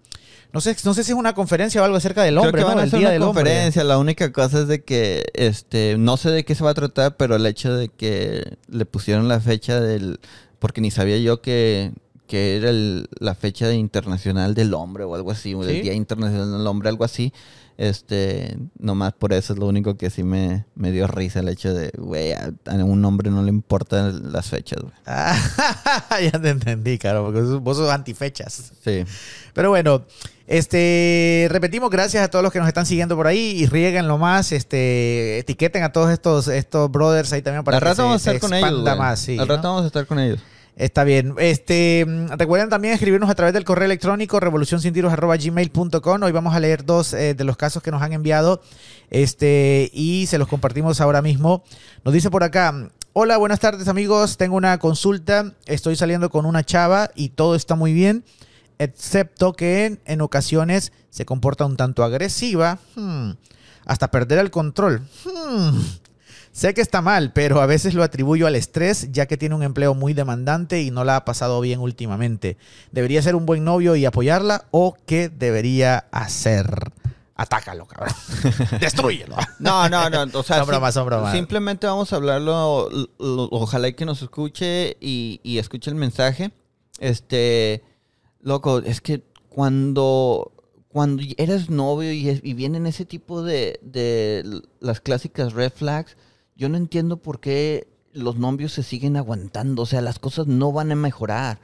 no 0.54 0.60
sé, 0.60 0.74
no 0.84 0.94
sé 0.94 1.04
si 1.04 1.10
es 1.12 1.18
una 1.18 1.34
conferencia 1.34 1.82
o 1.82 1.84
algo 1.84 1.96
acerca 1.96 2.22
del 2.22 2.38
hombre, 2.38 2.52
Creo 2.52 2.64
que 2.64 2.68
van 2.68 2.76
¿no? 2.76 2.80
a 2.80 2.84
El 2.84 2.88
hacer 2.88 2.98
día 3.00 3.08
una 3.08 3.12
del 3.12 3.22
hombre. 3.22 3.42
conferencia. 3.42 3.84
La 3.84 3.98
única 3.98 4.32
cosa 4.32 4.60
es 4.60 4.68
de 4.68 4.82
que, 4.84 5.24
este, 5.34 5.96
no 5.98 6.16
sé 6.16 6.30
de 6.30 6.44
qué 6.44 6.54
se 6.54 6.64
va 6.64 6.70
a 6.70 6.74
tratar, 6.74 7.16
pero 7.16 7.34
el 7.36 7.44
hecho 7.44 7.74
de 7.74 7.88
que 7.88 8.56
le 8.68 8.86
pusieron 8.86 9.28
la 9.28 9.40
fecha 9.40 9.80
del, 9.80 10.20
porque 10.60 10.80
ni 10.80 10.90
sabía 10.90 11.18
yo 11.18 11.42
que, 11.42 11.92
que 12.26 12.56
era 12.56 12.70
el- 12.70 13.08
la 13.18 13.34
fecha 13.34 13.68
de 13.68 13.74
internacional 13.74 14.54
del 14.54 14.72
hombre 14.74 15.04
o 15.04 15.14
algo 15.14 15.30
así, 15.30 15.52
o 15.54 15.62
¿Sí? 15.64 15.70
el 15.70 15.82
Día 15.82 15.92
Internacional 15.92 16.50
del 16.56 16.66
Hombre, 16.66 16.88
algo 16.88 17.04
así. 17.04 17.32
Este, 17.76 18.56
nomás 18.78 19.14
por 19.14 19.32
eso 19.32 19.52
es 19.52 19.58
lo 19.58 19.66
único 19.66 19.96
que 19.96 20.08
sí 20.08 20.22
me, 20.22 20.64
me 20.76 20.92
dio 20.92 21.08
risa 21.08 21.40
el 21.40 21.48
hecho 21.48 21.74
de, 21.74 21.90
güey, 21.98 22.32
a, 22.32 22.52
a 22.66 22.74
un 22.76 23.04
hombre 23.04 23.30
no 23.30 23.42
le 23.42 23.48
importan 23.48 24.32
las 24.32 24.48
fechas, 24.48 24.80
güey. 24.80 24.94
Ah, 25.06 26.20
ya 26.20 26.40
te 26.40 26.50
entendí, 26.50 26.98
claro, 26.98 27.24
porque 27.24 27.40
vos 27.40 27.76
sos 27.76 27.90
antifechas. 27.90 28.72
Sí. 28.84 29.04
Pero 29.52 29.70
bueno, 29.70 30.04
este 30.46 31.48
repetimos 31.50 31.90
gracias 31.90 32.22
a 32.22 32.28
todos 32.28 32.42
los 32.42 32.52
que 32.52 32.58
nos 32.58 32.68
están 32.68 32.86
siguiendo 32.86 33.16
por 33.16 33.26
ahí 33.26 33.54
y 33.56 33.66
rieguenlo 33.66 34.18
más, 34.18 34.52
este 34.52 35.38
etiqueten 35.38 35.82
a 35.82 35.92
todos 35.92 36.10
estos 36.10 36.48
estos 36.48 36.90
brothers 36.90 37.32
ahí 37.32 37.42
también 37.42 37.64
para 37.64 37.78
Al 37.78 37.82
que 37.82 37.88
rato 37.88 37.96
se, 37.96 38.02
vamos 38.02 38.16
a 38.16 38.18
se 38.24 38.36
estar 38.36 38.40
con 38.48 38.56
ellos, 38.56 38.68
expanda 38.68 38.94
más, 38.96 39.18
sí, 39.20 39.32
Al 39.38 39.48
¿no? 39.48 39.56
rato 39.56 39.68
vamos 39.68 39.84
a 39.84 39.86
estar 39.86 40.06
con 40.06 40.18
ellos. 40.20 40.40
Está 40.76 41.04
bien. 41.04 41.34
Este, 41.38 42.04
mm, 42.04 42.32
recuerden 42.36 42.68
también 42.68 42.94
escribirnos 42.94 43.30
a 43.30 43.34
través 43.36 43.54
del 43.54 43.64
correo 43.64 43.84
electrónico 43.84 44.40
revolucionsintiros@gmail.com. 44.40 46.22
Hoy 46.22 46.32
vamos 46.32 46.54
a 46.54 46.60
leer 46.60 46.84
dos 46.84 47.12
eh, 47.12 47.34
de 47.34 47.44
los 47.44 47.56
casos 47.56 47.80
que 47.80 47.92
nos 47.92 48.02
han 48.02 48.12
enviado 48.12 48.60
este, 49.10 49.88
y 49.92 50.26
se 50.26 50.36
los 50.36 50.48
compartimos 50.48 51.00
ahora 51.00 51.22
mismo. 51.22 51.62
Nos 52.04 52.12
dice 52.12 52.28
por 52.28 52.42
acá, 52.42 52.90
hola, 53.12 53.36
buenas 53.36 53.60
tardes 53.60 53.86
amigos, 53.86 54.36
tengo 54.36 54.56
una 54.56 54.76
consulta, 54.78 55.52
estoy 55.66 55.94
saliendo 55.94 56.28
con 56.28 56.44
una 56.44 56.64
chava 56.64 57.12
y 57.14 57.28
todo 57.28 57.54
está 57.54 57.76
muy 57.76 57.92
bien, 57.92 58.24
excepto 58.80 59.52
que 59.52 59.86
en, 59.86 60.00
en 60.06 60.22
ocasiones 60.22 60.92
se 61.10 61.24
comporta 61.24 61.64
un 61.66 61.76
tanto 61.76 62.02
agresiva, 62.02 62.80
hmm, 62.96 63.30
hasta 63.86 64.10
perder 64.10 64.40
el 64.40 64.50
control. 64.50 65.02
Hmm. 65.24 65.78
Sé 66.54 66.72
que 66.72 66.82
está 66.82 67.02
mal, 67.02 67.32
pero 67.32 67.60
a 67.60 67.66
veces 67.66 67.94
lo 67.94 68.04
atribuyo 68.04 68.46
al 68.46 68.54
estrés, 68.54 69.10
ya 69.10 69.26
que 69.26 69.36
tiene 69.36 69.56
un 69.56 69.64
empleo 69.64 69.92
muy 69.92 70.14
demandante 70.14 70.82
y 70.82 70.92
no 70.92 71.02
la 71.02 71.16
ha 71.16 71.24
pasado 71.24 71.60
bien 71.60 71.80
últimamente. 71.80 72.56
¿Debería 72.92 73.20
ser 73.22 73.34
un 73.34 73.44
buen 73.44 73.64
novio 73.64 73.96
y 73.96 74.04
apoyarla 74.04 74.66
o 74.70 74.96
qué 75.04 75.28
debería 75.28 76.06
hacer? 76.12 76.92
Atácalo, 77.34 77.86
cabrón. 77.86 78.14
Destrúyelo. 78.80 79.34
No, 79.58 79.88
no, 79.88 80.08
no. 80.08 80.38
O 80.38 80.44
sea, 80.44 80.58
Son 80.58 80.68
bromas, 80.68 80.94
son 80.94 81.06
bromas. 81.06 81.32
Simplemente 81.32 81.88
vamos 81.88 82.12
a 82.12 82.16
hablarlo. 82.16 82.88
Ojalá 83.18 83.88
y 83.88 83.94
que 83.94 84.04
nos 84.04 84.22
escuche 84.22 84.96
y, 85.00 85.40
y 85.42 85.58
escuche 85.58 85.90
el 85.90 85.96
mensaje. 85.96 86.52
Este, 87.00 87.82
loco, 88.42 88.78
es 88.78 89.00
que 89.00 89.24
cuando, 89.48 90.52
cuando 90.86 91.20
eres 91.36 91.68
novio 91.68 92.12
y, 92.12 92.40
y 92.40 92.54
vienen 92.54 92.86
ese 92.86 93.04
tipo 93.04 93.42
de, 93.42 93.80
de 93.82 94.62
las 94.78 95.00
clásicas 95.00 95.52
red 95.52 95.72
flags, 95.74 96.16
yo 96.56 96.68
no 96.68 96.76
entiendo 96.76 97.16
por 97.18 97.40
qué 97.40 97.88
los 98.12 98.36
novios 98.36 98.72
se 98.72 98.82
siguen 98.82 99.16
aguantando. 99.16 99.82
O 99.82 99.86
sea, 99.86 100.00
las 100.00 100.18
cosas 100.18 100.46
no 100.46 100.72
van 100.72 100.92
a 100.92 100.96
mejorar. 100.96 101.58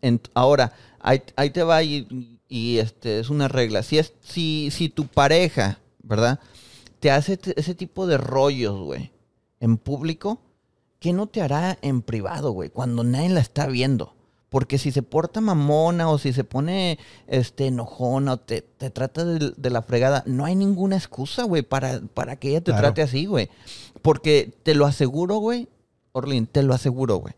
En- 0.00 0.20
ahora, 0.34 0.72
ahí, 1.00 1.22
ahí 1.36 1.50
te 1.50 1.62
va 1.62 1.82
y, 1.82 2.38
y, 2.48 2.78
este 2.78 3.20
es 3.20 3.30
una 3.30 3.48
regla. 3.48 3.82
Si 3.82 3.98
es, 3.98 4.14
si, 4.22 4.70
si 4.70 4.88
tu 4.88 5.06
pareja, 5.06 5.78
¿verdad? 6.02 6.40
Te 7.00 7.10
hace 7.10 7.38
ese 7.56 7.74
tipo 7.74 8.06
de 8.06 8.16
rollos, 8.18 8.80
güey, 8.80 9.10
en 9.60 9.76
público, 9.76 10.40
¿qué 10.98 11.12
no 11.12 11.26
te 11.26 11.42
hará 11.42 11.78
en 11.82 12.02
privado, 12.02 12.52
güey? 12.52 12.70
Cuando 12.70 13.04
nadie 13.04 13.28
la 13.30 13.40
está 13.40 13.66
viendo. 13.66 14.14
Porque 14.52 14.76
si 14.78 14.92
se 14.92 15.02
porta 15.02 15.40
mamona 15.40 16.08
o 16.10 16.18
si 16.18 16.32
se 16.32 16.44
pone 16.44 16.98
este, 17.26 17.66
enojona 17.68 18.34
o 18.34 18.36
te, 18.36 18.60
te 18.60 18.90
trata 18.90 19.24
de, 19.24 19.52
de 19.56 19.70
la 19.70 19.80
fregada, 19.82 20.22
no 20.26 20.44
hay 20.44 20.54
ninguna 20.54 20.94
excusa, 20.96 21.42
güey, 21.44 21.62
para, 21.62 22.00
para 22.14 22.36
que 22.36 22.50
ella 22.50 22.60
te 22.60 22.70
Claro. 22.70 22.82
trate 22.88 23.00
así, 23.02 23.24
güey. 23.24 23.48
Porque 24.02 24.52
te 24.62 24.74
lo 24.74 24.84
aseguro, 24.86 25.36
güey, 25.38 25.68
Orlin, 26.12 26.46
te 26.46 26.62
lo 26.62 26.74
aseguro, 26.74 27.16
güey. 27.16 27.32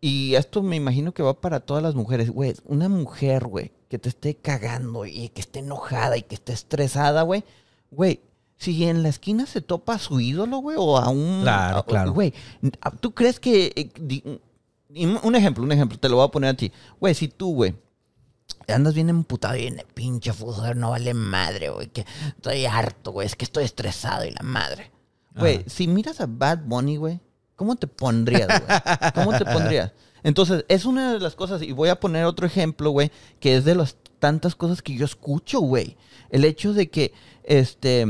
Y 0.00 0.36
esto 0.36 0.62
me 0.62 0.76
imagino 0.76 1.12
que 1.12 1.24
va 1.24 1.40
para 1.40 1.58
todas 1.58 1.82
las 1.82 1.96
mujeres, 1.96 2.30
güey. 2.30 2.54
Una 2.66 2.88
mujer, 2.88 3.46
güey, 3.48 3.72
que 3.88 3.98
te 3.98 4.08
esté 4.08 4.36
cagando 4.36 5.04
y 5.04 5.30
que 5.30 5.40
esté 5.40 5.58
enojada 5.58 6.16
y 6.16 6.22
que 6.22 6.36
esté 6.36 6.52
estresada, 6.52 7.22
güey. 7.22 7.42
Güey, 7.90 8.20
si 8.56 8.84
en 8.84 9.02
la 9.02 9.08
esquina 9.08 9.46
se 9.46 9.60
topa 9.60 9.94
a 9.94 9.98
su 9.98 10.20
ídolo, 10.20 10.58
güey, 10.58 10.76
o 10.78 10.96
a 10.96 11.08
un... 11.08 11.40
Claro, 11.42 11.78
a- 11.78 11.84
claro. 11.86 12.12
Güey, 12.12 12.32
¿tú 13.00 13.12
crees 13.12 13.40
que... 13.40 13.90
un 14.94 15.34
ejemplo, 15.34 15.62
un 15.64 15.72
ejemplo, 15.72 15.98
te 15.98 16.08
lo 16.08 16.16
voy 16.16 16.26
a 16.26 16.30
poner 16.30 16.50
a 16.50 16.54
ti. 16.54 16.72
Güey, 17.00 17.14
si 17.14 17.28
tú, 17.28 17.54
güey, 17.54 17.74
andas 18.68 18.94
bien 18.94 19.08
emputado 19.10 19.56
y 19.56 19.66
en 19.66 19.82
pinche 19.94 20.32
fútbol 20.32 20.78
no 20.78 20.90
vale 20.90 21.14
madre, 21.14 21.70
güey, 21.70 21.88
que 21.88 22.04
estoy 22.28 22.66
harto, 22.66 23.12
güey, 23.12 23.26
es 23.26 23.36
que 23.36 23.44
estoy 23.44 23.64
estresado 23.64 24.24
y 24.24 24.30
la 24.30 24.42
madre. 24.42 24.90
Güey, 25.34 25.64
si 25.68 25.86
miras 25.86 26.20
a 26.20 26.26
Bad 26.26 26.60
Bunny, 26.64 26.96
güey, 26.96 27.20
¿cómo 27.54 27.76
te 27.76 27.86
pondrías, 27.86 28.48
güey? 28.48 28.80
¿Cómo 29.14 29.36
te 29.38 29.44
pondrías? 29.44 29.92
Entonces, 30.24 30.64
es 30.68 30.84
una 30.84 31.12
de 31.12 31.20
las 31.20 31.36
cosas, 31.36 31.62
y 31.62 31.70
voy 31.72 31.90
a 31.90 32.00
poner 32.00 32.24
otro 32.24 32.44
ejemplo, 32.46 32.90
güey, 32.90 33.12
que 33.38 33.56
es 33.56 33.64
de 33.64 33.76
las 33.76 33.96
tantas 34.18 34.56
cosas 34.56 34.82
que 34.82 34.94
yo 34.96 35.04
escucho, 35.04 35.60
güey. 35.60 35.96
El 36.30 36.44
hecho 36.44 36.72
de 36.72 36.90
que, 36.90 37.12
este, 37.44 38.04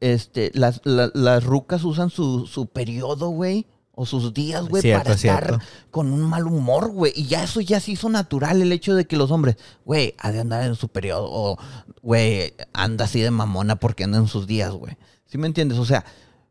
este, 0.00 0.50
las, 0.54 0.80
la- 0.84 1.10
las 1.14 1.44
rucas 1.44 1.84
usan 1.84 2.10
su, 2.10 2.46
su 2.46 2.66
periodo, 2.66 3.28
güey, 3.28 3.66
o 3.94 4.06
sus 4.06 4.32
días, 4.32 4.66
güey, 4.68 4.82
para 4.82 5.12
estar 5.12 5.18
cierto. 5.18 5.58
con 5.90 6.12
un 6.12 6.22
mal 6.22 6.46
humor, 6.46 6.90
güey. 6.90 7.12
Y 7.14 7.26
ya 7.26 7.44
eso 7.44 7.60
ya 7.60 7.78
se 7.80 7.92
hizo 7.92 8.08
natural, 8.08 8.62
el 8.62 8.72
hecho 8.72 8.94
de 8.94 9.06
que 9.06 9.16
los 9.16 9.30
hombres, 9.30 9.56
güey, 9.84 10.14
ha 10.18 10.32
de 10.32 10.40
andar 10.40 10.64
en 10.64 10.74
su 10.76 10.88
periodo, 10.88 11.26
o, 11.30 11.58
güey, 12.02 12.54
anda 12.72 13.04
así 13.04 13.20
de 13.20 13.30
mamona 13.30 13.76
porque 13.76 14.04
anda 14.04 14.18
en 14.18 14.28
sus 14.28 14.46
días, 14.46 14.72
güey. 14.72 14.96
¿Sí 15.26 15.36
me 15.38 15.46
entiendes? 15.46 15.78
O 15.78 15.84
sea, 15.84 16.04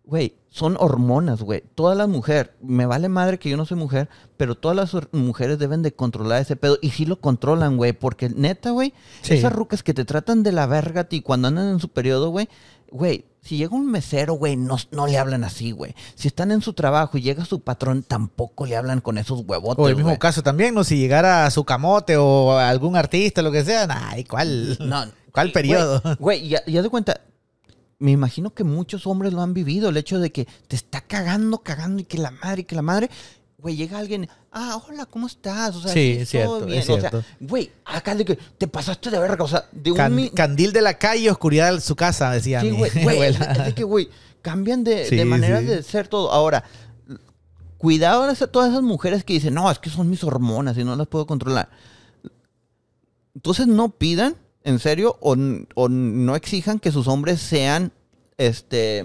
güey, 0.04 0.36
son 0.50 0.76
hormonas, 0.80 1.42
güey. 1.42 1.64
Todas 1.76 1.98
las 1.98 2.08
mujeres, 2.10 2.52
me 2.62 2.86
vale 2.86 3.10
madre 3.10 3.40
que 3.40 3.50
yo 3.50 3.58
no 3.58 3.66
soy 3.66 3.78
mujer, 3.78 4.10
pero 4.38 4.56
todas 4.56 4.76
las 4.94 5.08
mujeres 5.14 5.58
deben 5.58 5.82
de 5.82 5.94
controlar 5.94 6.42
ese 6.42 6.56
pedo. 6.56 6.78
Y 6.82 6.90
sí 6.92 7.06
lo 7.06 7.22
controlan, 7.22 7.78
güey, 7.78 7.94
porque 7.94 8.30
neta, 8.30 8.72
güey, 8.72 8.94
Sí. 9.22 9.34
esas 9.36 9.54
rucas 9.54 9.82
que 9.84 9.94
te 9.94 10.06
tratan 10.06 10.44
de 10.44 10.52
la 10.52 10.68
verga 10.68 11.02
a 11.02 11.04
ti 11.06 11.22
cuando 11.22 11.48
andan 11.48 11.70
en 11.70 11.80
su 11.80 11.90
periodo, 11.90 12.30
güey, 12.30 12.50
güey, 12.92 13.26
si 13.42 13.58
llega 13.58 13.76
un 13.76 13.90
mesero, 13.90 14.34
güey, 14.34 14.56
no, 14.56 14.78
no 14.92 15.08
le 15.08 15.18
hablan 15.18 15.44
así, 15.44 15.72
güey. 15.72 15.96
Si 16.16 16.28
están 16.28 16.52
en 16.52 16.62
su 16.62 16.74
trabajo 16.74 17.18
y 17.18 17.22
llega 17.22 17.44
su 17.44 17.62
patrón, 17.62 18.04
tampoco 18.04 18.66
le 18.66 18.78
hablan 18.78 19.02
con 19.02 19.18
esos 19.18 19.42
huevotes, 19.46 19.84
O 19.84 19.90
el 19.90 19.96
mismo 19.96 20.10
güey. 20.10 20.20
caso 20.20 20.44
también, 20.44 20.76
¿no? 20.76 20.84
Si 20.84 20.98
llegara 20.98 21.46
a 21.46 21.52
su 21.52 21.64
camote 21.64 22.18
o 22.18 22.52
a 22.54 22.70
algún 22.70 22.96
artista, 22.96 23.42
lo 23.42 23.52
que 23.52 23.66
sea, 23.66 23.88
ay, 23.90 24.24
¿cuál? 24.26 24.78
No, 24.80 25.06
¿Cuál 25.32 25.52
periodo? 25.52 26.02
Güey, 26.04 26.16
güey, 26.20 26.48
ya, 26.50 26.64
ya 26.68 26.82
de 26.82 26.90
cuenta, 26.90 27.22
me 27.98 28.12
imagino 28.12 28.54
que 28.54 28.64
muchos 28.64 29.08
hombres 29.08 29.34
lo 29.34 29.42
han 29.42 29.54
vivido, 29.54 29.90
el 29.90 29.98
hecho 29.98 30.20
de 30.20 30.32
que 30.32 30.48
te 30.68 30.76
está 30.76 31.02
cagando, 31.02 31.60
cagando 31.60 32.02
y 32.02 32.06
que 32.06 32.18
la 32.18 32.32
madre, 32.32 32.62
y 32.62 32.66
que 32.66 32.76
la 32.76 32.82
madre, 32.82 33.10
güey, 33.62 33.76
llega 33.76 34.00
alguien, 34.00 34.28
ah, 34.52 34.82
hola, 34.88 35.06
¿cómo 35.06 35.28
estás? 35.28 35.76
O 35.76 35.82
sea, 35.82 35.94
Sí, 35.94 36.14
todo 36.14 36.22
es 36.24 36.30
cierto, 36.30 36.66
bien. 36.66 36.80
es 36.80 36.90
O 36.90 37.00
sea, 37.00 37.12
güey, 37.40 37.72
acá 37.86 38.16
de 38.16 38.26
que 38.26 38.36
te 38.58 38.68
pasaste 38.68 39.10
de 39.12 39.20
verga, 39.20 39.44
o 39.44 39.48
sea, 39.48 39.66
de 39.72 39.92
un... 39.92 39.98
Can- 39.98 40.16
mi- 40.16 40.30
candil 40.32 40.74
de 40.74 40.82
la 40.82 40.98
calle, 40.98 41.30
oscuridad 41.30 41.74
de 41.74 41.80
su 41.82 41.96
casa, 41.96 42.32
decía 42.32 42.62
Sí, 42.62 42.72
mi 42.72 42.78
güey, 42.78 42.92
güey, 43.04 43.22
es, 43.24 43.74
que, 43.76 43.84
güey, 43.84 44.10
cambian 44.42 44.84
de, 44.84 45.06
Sí, 45.08 45.16
de 45.16 45.26
manera 45.26 45.60
sí. 45.60 45.66
de 45.66 45.84
ser 45.84 46.08
todo. 46.08 46.32
Ahora, 46.32 46.64
Cuidado 47.78 48.24
a 48.26 48.36
todas 48.36 48.70
esas 48.70 48.84
mujeres 48.84 49.24
que 49.24 49.34
dicen, 49.34 49.56
no, 49.56 49.72
es 49.72 49.80
que 49.80 49.90
son 49.90 50.08
mis 50.08 50.24
hormonas 50.24 50.78
y 50.78 50.84
no 50.84 50.96
las 50.96 51.08
puedo 51.08 51.26
controlar. 51.26 51.68
Entonces 53.34 53.66
no 53.66 53.90
pidan, 53.90 54.36
en 54.64 54.78
serio, 54.78 55.18
o, 55.20 55.36
o 55.74 55.90
no 55.90 56.36
exijan 56.36 56.78
que 56.78 56.92
sus 56.92 57.08
hombres 57.08 57.42
sean, 57.42 57.92
este, 58.38 59.04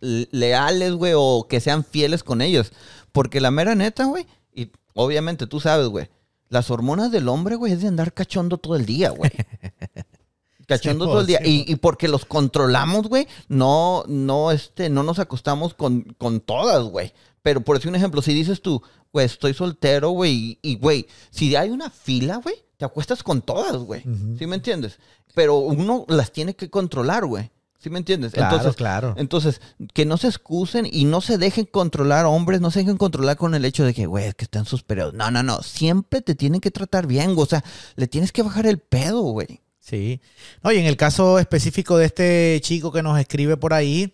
leales, 0.00 0.92
güey, 0.94 1.12
o 1.16 1.46
que 1.48 1.60
sean 1.60 1.84
fieles 1.84 2.22
con 2.24 2.40
ellos. 2.40 2.72
Porque 3.16 3.40
la 3.40 3.50
mera 3.50 3.74
neta, 3.74 4.04
güey, 4.04 4.26
y 4.54 4.70
obviamente 4.94 5.46
tú 5.46 5.58
sabes, 5.58 5.88
güey, 5.88 6.08
las 6.48 6.70
hormonas 6.70 7.10
del 7.10 7.28
hombre, 7.28 7.56
güey, 7.56 7.72
es 7.72 7.80
de 7.82 7.88
andar 7.88 8.12
cachondo 8.12 8.58
todo 8.58 8.76
el 8.76 8.86
día, 8.86 9.10
güey. 9.10 9.30
Cachondo 10.68 11.04
Sí, 11.04 11.10
todo 11.10 11.20
el 11.20 11.26
día. 11.26 11.38
sí, 11.44 11.64
Y, 11.66 11.72
y 11.72 11.76
porque 11.76 12.08
los 12.08 12.24
controlamos, 12.24 13.08
güey, 13.08 13.28
no, 13.48 14.02
no, 14.08 14.50
este, 14.50 14.90
no 14.90 15.02
nos 15.04 15.18
acostamos 15.20 15.74
con, 15.74 16.02
con 16.18 16.40
todas, 16.40 16.82
güey. 16.84 17.12
Pero 17.42 17.60
por 17.60 17.76
decir 17.76 17.88
un 17.88 17.94
ejemplo, 17.94 18.20
si 18.20 18.34
dices 18.34 18.60
tú, 18.60 18.82
güey, 19.12 19.26
estoy 19.26 19.54
soltero, 19.54 20.10
güey, 20.10 20.58
y- 20.62 20.76
güey, 20.76 21.06
si 21.30 21.54
hay 21.54 21.70
una 21.70 21.88
fila, 21.90 22.38
güey, 22.38 22.56
te 22.76 22.84
acuestas 22.84 23.22
con 23.22 23.42
todas, 23.42 23.76
güey. 23.76 24.02
¿Sí 24.38 24.46
me 24.46 24.56
entiendes? 24.56 24.98
Pero 25.34 25.58
uno 25.58 26.04
las 26.08 26.32
tiene 26.32 26.54
que 26.56 26.68
controlar, 26.68 27.26
güey. 27.26 27.50
¿Sí 27.78 27.90
me 27.90 27.98
entiendes? 27.98 28.32
Claro, 28.32 28.56
Entonces, 28.56 28.76
claro. 28.76 29.14
entonces, 29.16 29.60
que 29.92 30.06
no 30.06 30.16
se 30.16 30.28
excusen 30.28 30.88
y 30.90 31.04
no 31.04 31.20
se 31.20 31.38
dejen 31.38 31.66
controlar, 31.66 32.24
hombres, 32.26 32.60
no 32.60 32.70
se 32.70 32.80
dejen 32.80 32.96
controlar 32.96 33.36
con 33.36 33.54
el 33.54 33.64
hecho 33.64 33.84
de 33.84 33.94
que, 33.94 34.06
güey, 34.06 34.32
que 34.32 34.44
están 34.44 34.64
sus 34.64 34.82
periodos. 34.82 35.14
No, 35.14 35.30
no, 35.30 35.42
no. 35.42 35.62
Siempre 35.62 36.22
te 36.22 36.34
tienen 36.34 36.60
que 36.60 36.70
tratar 36.70 37.06
bien, 37.06 37.34
güey. 37.34 37.44
O 37.44 37.48
sea, 37.48 37.62
le 37.94 38.06
tienes 38.06 38.32
que 38.32 38.42
bajar 38.42 38.66
el 38.66 38.78
pedo, 38.78 39.20
güey. 39.20 39.60
Sí. 39.78 40.20
No, 40.64 40.72
y 40.72 40.78
en 40.78 40.86
el 40.86 40.96
caso 40.96 41.38
específico 41.38 41.96
de 41.96 42.06
este 42.06 42.60
chico 42.62 42.90
que 42.90 43.02
nos 43.04 43.20
escribe 43.20 43.56
por 43.56 43.72
ahí, 43.72 44.12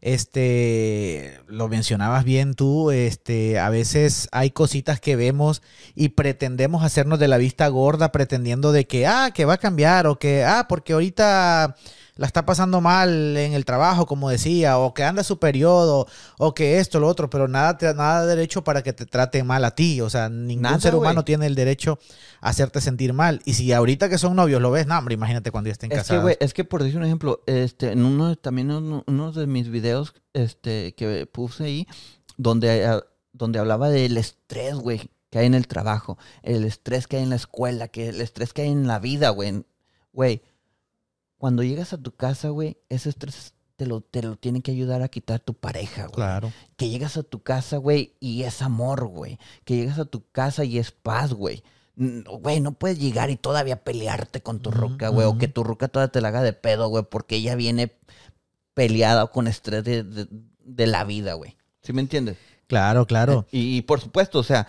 este, 0.00 1.40
lo 1.46 1.68
mencionabas 1.68 2.24
bien 2.24 2.54
tú, 2.54 2.90
este, 2.90 3.58
a 3.58 3.68
veces 3.68 4.28
hay 4.32 4.50
cositas 4.50 4.98
que 4.98 5.16
vemos 5.16 5.60
y 5.94 6.10
pretendemos 6.10 6.82
hacernos 6.84 7.18
de 7.18 7.28
la 7.28 7.36
vista 7.36 7.68
gorda, 7.68 8.12
pretendiendo 8.12 8.72
de 8.72 8.86
que, 8.86 9.06
ah, 9.06 9.30
que 9.34 9.44
va 9.44 9.54
a 9.54 9.58
cambiar, 9.58 10.06
o 10.06 10.18
que, 10.18 10.42
ah, 10.44 10.66
porque 10.68 10.94
ahorita 10.94 11.76
la 12.20 12.26
está 12.26 12.44
pasando 12.44 12.82
mal 12.82 13.34
en 13.34 13.54
el 13.54 13.64
trabajo, 13.64 14.04
como 14.04 14.28
decía, 14.28 14.76
o 14.76 14.92
que 14.92 15.04
anda 15.04 15.24
su 15.24 15.38
periodo, 15.38 16.06
o 16.36 16.52
que 16.52 16.78
esto, 16.78 17.00
lo 17.00 17.08
otro, 17.08 17.30
pero 17.30 17.48
nada, 17.48 17.78
te, 17.78 17.94
nada 17.94 18.26
de 18.26 18.36
derecho 18.36 18.62
para 18.62 18.82
que 18.82 18.92
te 18.92 19.06
trate 19.06 19.42
mal 19.42 19.64
a 19.64 19.74
ti. 19.74 20.02
O 20.02 20.10
sea, 20.10 20.28
ningún 20.28 20.64
Nada, 20.64 20.78
ser 20.80 20.94
humano 20.94 21.24
tiene 21.24 21.46
el 21.46 21.54
derecho 21.54 21.98
a 22.42 22.50
hacerte 22.50 22.82
sentir 22.82 23.14
mal. 23.14 23.40
Y 23.46 23.54
si 23.54 23.72
ahorita 23.72 24.10
que 24.10 24.18
son 24.18 24.36
novios 24.36 24.60
lo 24.60 24.70
ves, 24.70 24.86
no, 24.86 24.98
hombre, 24.98 25.14
imagínate 25.14 25.50
cuando 25.50 25.68
ya 25.68 25.72
estén 25.72 25.90
Es 25.90 25.96
que, 25.96 26.00
casados. 26.02 26.22
güey, 26.22 26.36
es 26.40 26.52
que 26.52 26.62
por 26.64 26.82
decir 26.82 26.98
un 26.98 27.06
ejemplo, 27.06 27.40
este, 27.46 27.92
en 27.92 28.04
uno, 28.04 28.36
también 28.36 28.70
uno, 28.70 29.02
uno 29.06 29.32
de 29.32 29.46
mis 29.46 29.70
videos, 29.70 30.12
este, 30.34 30.94
que 30.96 31.24
puse 31.24 31.64
ahí, 31.64 31.88
donde, 32.36 32.84
ah, 32.84 33.02
donde 33.32 33.60
hablaba 33.60 33.88
del 33.88 34.18
estrés, 34.18 34.74
güey, 34.74 35.08
que 35.30 35.38
hay 35.38 35.46
en 35.46 35.54
el 35.54 35.66
trabajo, 35.66 36.18
el 36.42 36.64
estrés 36.64 37.06
que 37.06 37.16
hay 37.16 37.22
en 37.22 37.30
la 37.30 37.36
escuela, 37.36 37.88
que 37.88 38.10
el 38.10 38.20
estrés 38.20 38.52
que 38.52 38.60
hay 38.60 38.68
en 38.68 38.86
la 38.86 38.98
vida, 38.98 39.30
güey. 39.30 39.64
Güey, 40.12 40.42
cuando 41.40 41.62
llegas 41.62 41.92
a 41.94 41.98
tu 41.98 42.12
casa, 42.12 42.50
güey, 42.50 42.76
ese 42.90 43.08
estrés 43.08 43.54
te 43.76 43.86
lo, 43.86 44.02
te 44.02 44.22
lo 44.22 44.36
tiene 44.36 44.60
que 44.60 44.72
ayudar 44.72 45.00
a 45.00 45.08
quitar 45.08 45.40
tu 45.40 45.54
pareja, 45.54 46.02
güey. 46.02 46.14
Claro. 46.16 46.52
Que 46.76 46.90
llegas 46.90 47.16
a 47.16 47.22
tu 47.22 47.42
casa, 47.42 47.78
güey, 47.78 48.12
y 48.20 48.42
es 48.42 48.60
amor, 48.60 49.06
güey. 49.06 49.38
Que 49.64 49.74
llegas 49.76 49.98
a 49.98 50.04
tu 50.04 50.22
casa 50.32 50.64
y 50.64 50.78
es 50.78 50.90
paz, 50.92 51.32
güey. 51.32 51.62
Güey, 51.96 52.60
no 52.60 52.72
puedes 52.72 52.98
llegar 52.98 53.30
y 53.30 53.36
todavía 53.36 53.82
pelearte 53.82 54.42
con 54.42 54.60
tu 54.60 54.68
Ujú, 54.68 54.78
ruca, 54.80 55.08
güey. 55.08 55.26
O 55.26 55.38
que 55.38 55.48
tu 55.48 55.64
ruca 55.64 55.88
todavía 55.88 56.12
te 56.12 56.20
la 56.20 56.28
haga 56.28 56.42
de 56.42 56.52
pedo, 56.52 56.88
güey, 56.88 57.04
porque 57.10 57.36
ella 57.36 57.54
viene 57.54 57.92
peleada 58.74 59.24
o 59.24 59.30
con 59.30 59.46
estrés 59.48 59.82
de, 59.84 60.02
de- 60.04 60.28
de 60.62 60.86
la 60.86 61.04
vida, 61.04 61.32
güey. 61.34 61.56
¿Sí 61.82 61.92
me 61.94 62.02
entiendes? 62.02 62.36
Claro, 62.66 63.06
claro. 63.06 63.46
Y, 63.50 63.78
y 63.78 63.82
por 63.82 64.00
supuesto, 64.00 64.38
o 64.38 64.42
sea, 64.44 64.68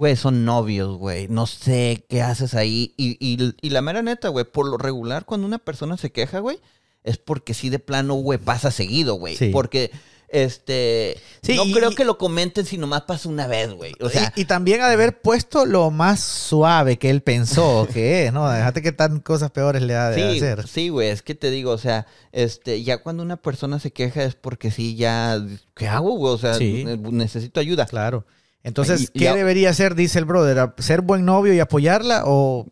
güey, 0.00 0.16
son 0.16 0.44
novios, 0.46 0.96
güey. 0.96 1.28
No 1.28 1.46
sé 1.46 2.04
qué 2.08 2.22
haces 2.22 2.54
ahí. 2.54 2.94
Y, 2.96 3.16
y- 3.20 3.54
y 3.60 3.70
la 3.70 3.82
mera 3.82 4.00
neta, 4.02 4.28
güey, 4.30 4.46
por 4.46 4.66
lo 4.66 4.78
regular, 4.78 5.26
cuando 5.26 5.46
una 5.46 5.58
persona 5.58 5.96
se 5.98 6.10
queja, 6.10 6.38
güey, 6.40 6.58
es 7.04 7.18
porque 7.18 7.52
sí 7.54 7.68
de 7.68 7.78
plano, 7.78 8.14
güey, 8.14 8.38
pasa 8.38 8.70
seguido, 8.70 9.14
güey. 9.16 9.36
Sí. 9.36 9.50
Porque, 9.50 9.90
este, 10.28 11.16
Sí, 11.42 11.54
no 11.56 11.64
y- 11.66 11.72
creo 11.72 11.90
que 11.94 12.04
lo 12.04 12.16
comenten 12.18 12.64
si 12.64 12.78
nomás 12.78 13.02
pasa 13.02 13.28
una 13.28 13.46
vez, 13.46 13.72
güey. 13.72 13.92
O 14.00 14.08
sea, 14.08 14.32
y, 14.36 14.42
y 14.42 14.44
también 14.46 14.80
ha 14.80 14.88
de 14.88 14.94
haber 14.94 15.20
puesto 15.20 15.66
lo 15.66 15.90
más 15.90 16.20
suave 16.20 16.98
que 16.98 17.10
él 17.10 17.20
pensó 17.22 17.86
que 17.92 18.26
es, 18.26 18.32
¿no? 18.32 18.48
Déjate 18.50 18.80
que 18.82 18.92
tan 18.92 19.20
cosas 19.20 19.50
peores 19.50 19.82
le 19.82 19.94
ha 19.96 20.08
de 20.10 20.16
Sí, 20.32 20.36
hacer. 20.38 20.66
sí, 20.68 20.88
güey, 20.88 21.08
es 21.10 21.22
que 21.22 21.34
te 21.34 21.50
digo, 21.50 21.72
o 21.72 21.78
sea, 21.78 22.06
este, 22.32 22.82
ya 22.84 22.98
cuando 23.02 23.22
una 23.22 23.36
persona 23.36 23.78
se 23.80 23.90
queja 23.92 24.22
es 24.24 24.34
porque 24.34 24.70
sí, 24.70 24.94
ya, 24.96 25.38
¿qué 25.74 25.88
hago, 25.88 26.12
güey? 26.16 26.32
O 26.34 26.38
sea, 26.38 26.54
Sí. 26.54 26.84
ne- 26.84 26.96
necesito 26.96 27.60
ayuda. 27.60 27.86
Claro. 27.86 28.24
Entonces, 28.62 29.00
Y- 29.00 29.04
y 29.04 29.18
¿qué 29.20 29.32
debería 29.34 29.70
hacer, 29.70 29.94
dice 29.94 30.18
el 30.18 30.24
brother? 30.26 30.74
¿Ser 30.78 31.00
buen 31.00 31.24
novio 31.24 31.52
y 31.54 31.60
apoyarla 31.60 32.24
o...? 32.26 32.66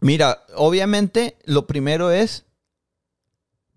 Mira, 0.00 0.44
obviamente, 0.56 1.36
lo 1.44 1.66
primero 1.66 2.10
es 2.10 2.44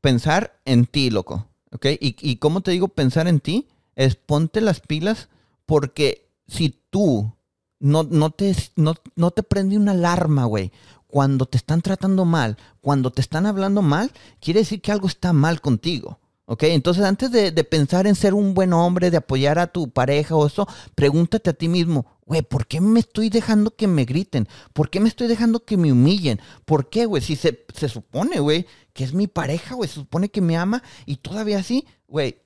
pensar 0.02 0.60
en 0.66 0.86
ti, 0.86 1.10
loco, 1.10 1.48
¿ok? 1.72 1.86
Y, 2.00 2.16
y 2.20 2.38
cómo 2.38 2.62
te 2.62 2.72
digo 2.72 2.88
pensar 2.90 3.28
en 3.28 3.40
ti, 3.40 3.68
es 3.96 4.16
ponte 4.16 4.62
las 4.62 4.80
pilas 4.80 5.30
porque 5.66 6.30
si 6.48 6.70
tú 6.90 7.34
no, 7.80 8.04
no, 8.04 8.32
te, 8.32 8.56
no, 8.76 8.96
no 9.16 9.32
te 9.32 9.44
prende 9.44 9.78
una 9.78 9.92
alarma, 9.92 10.46
güey, 10.46 10.72
cuando 11.08 11.46
te 11.46 11.58
están 11.58 11.82
tratando 11.82 12.26
mal, 12.26 12.58
cuando 12.82 13.12
te 13.12 13.22
están 13.22 13.46
hablando 13.46 13.82
mal, 13.82 14.12
quiere 14.42 14.62
decir 14.62 14.82
que 14.82 14.92
algo 14.92 15.08
está 15.08 15.34
mal 15.34 15.62
contigo. 15.62 16.20
¿Ok? 16.50 16.64
Entonces, 16.64 17.04
antes 17.04 17.30
de, 17.30 17.52
de 17.52 17.64
pensar 17.66 18.08
en 18.08 18.16
ser 18.16 18.34
un 18.34 18.54
buen 18.54 18.72
hombre, 18.72 19.12
de 19.12 19.18
apoyar 19.18 19.60
a 19.60 19.68
tu 19.68 19.90
pareja 19.90 20.34
o 20.34 20.48
eso, 20.48 20.66
pregúntate 20.96 21.50
a 21.50 21.54
ti 21.54 21.68
mismo, 21.68 22.06
güey, 22.26 22.42
¿por 22.42 22.68
qué 22.68 22.80
me 22.80 23.02
estoy 23.02 23.30
dejando 23.30 23.76
que 23.76 23.86
me 23.86 24.06
griten? 24.06 24.48
¿Por 24.72 24.90
qué 24.90 25.02
me 25.02 25.10
estoy 25.10 25.28
dejando 25.28 25.66
que 25.66 25.76
me 25.76 25.92
humillen? 25.92 26.40
¿Por 26.64 26.90
qué, 26.90 27.06
güey? 27.06 27.22
Si 27.22 27.36
se, 27.36 27.66
se 27.76 27.90
supone, 27.90 28.40
güey, 28.40 28.66
que 28.94 29.04
es 29.04 29.14
mi 29.14 29.28
pareja, 29.28 29.76
güey, 29.76 29.90
se 29.90 29.96
supone 29.96 30.30
que 30.30 30.40
me 30.40 30.56
ama 30.56 30.84
y 31.06 31.18
todavía 31.18 31.60
así, 31.60 31.86
güey, 32.08 32.38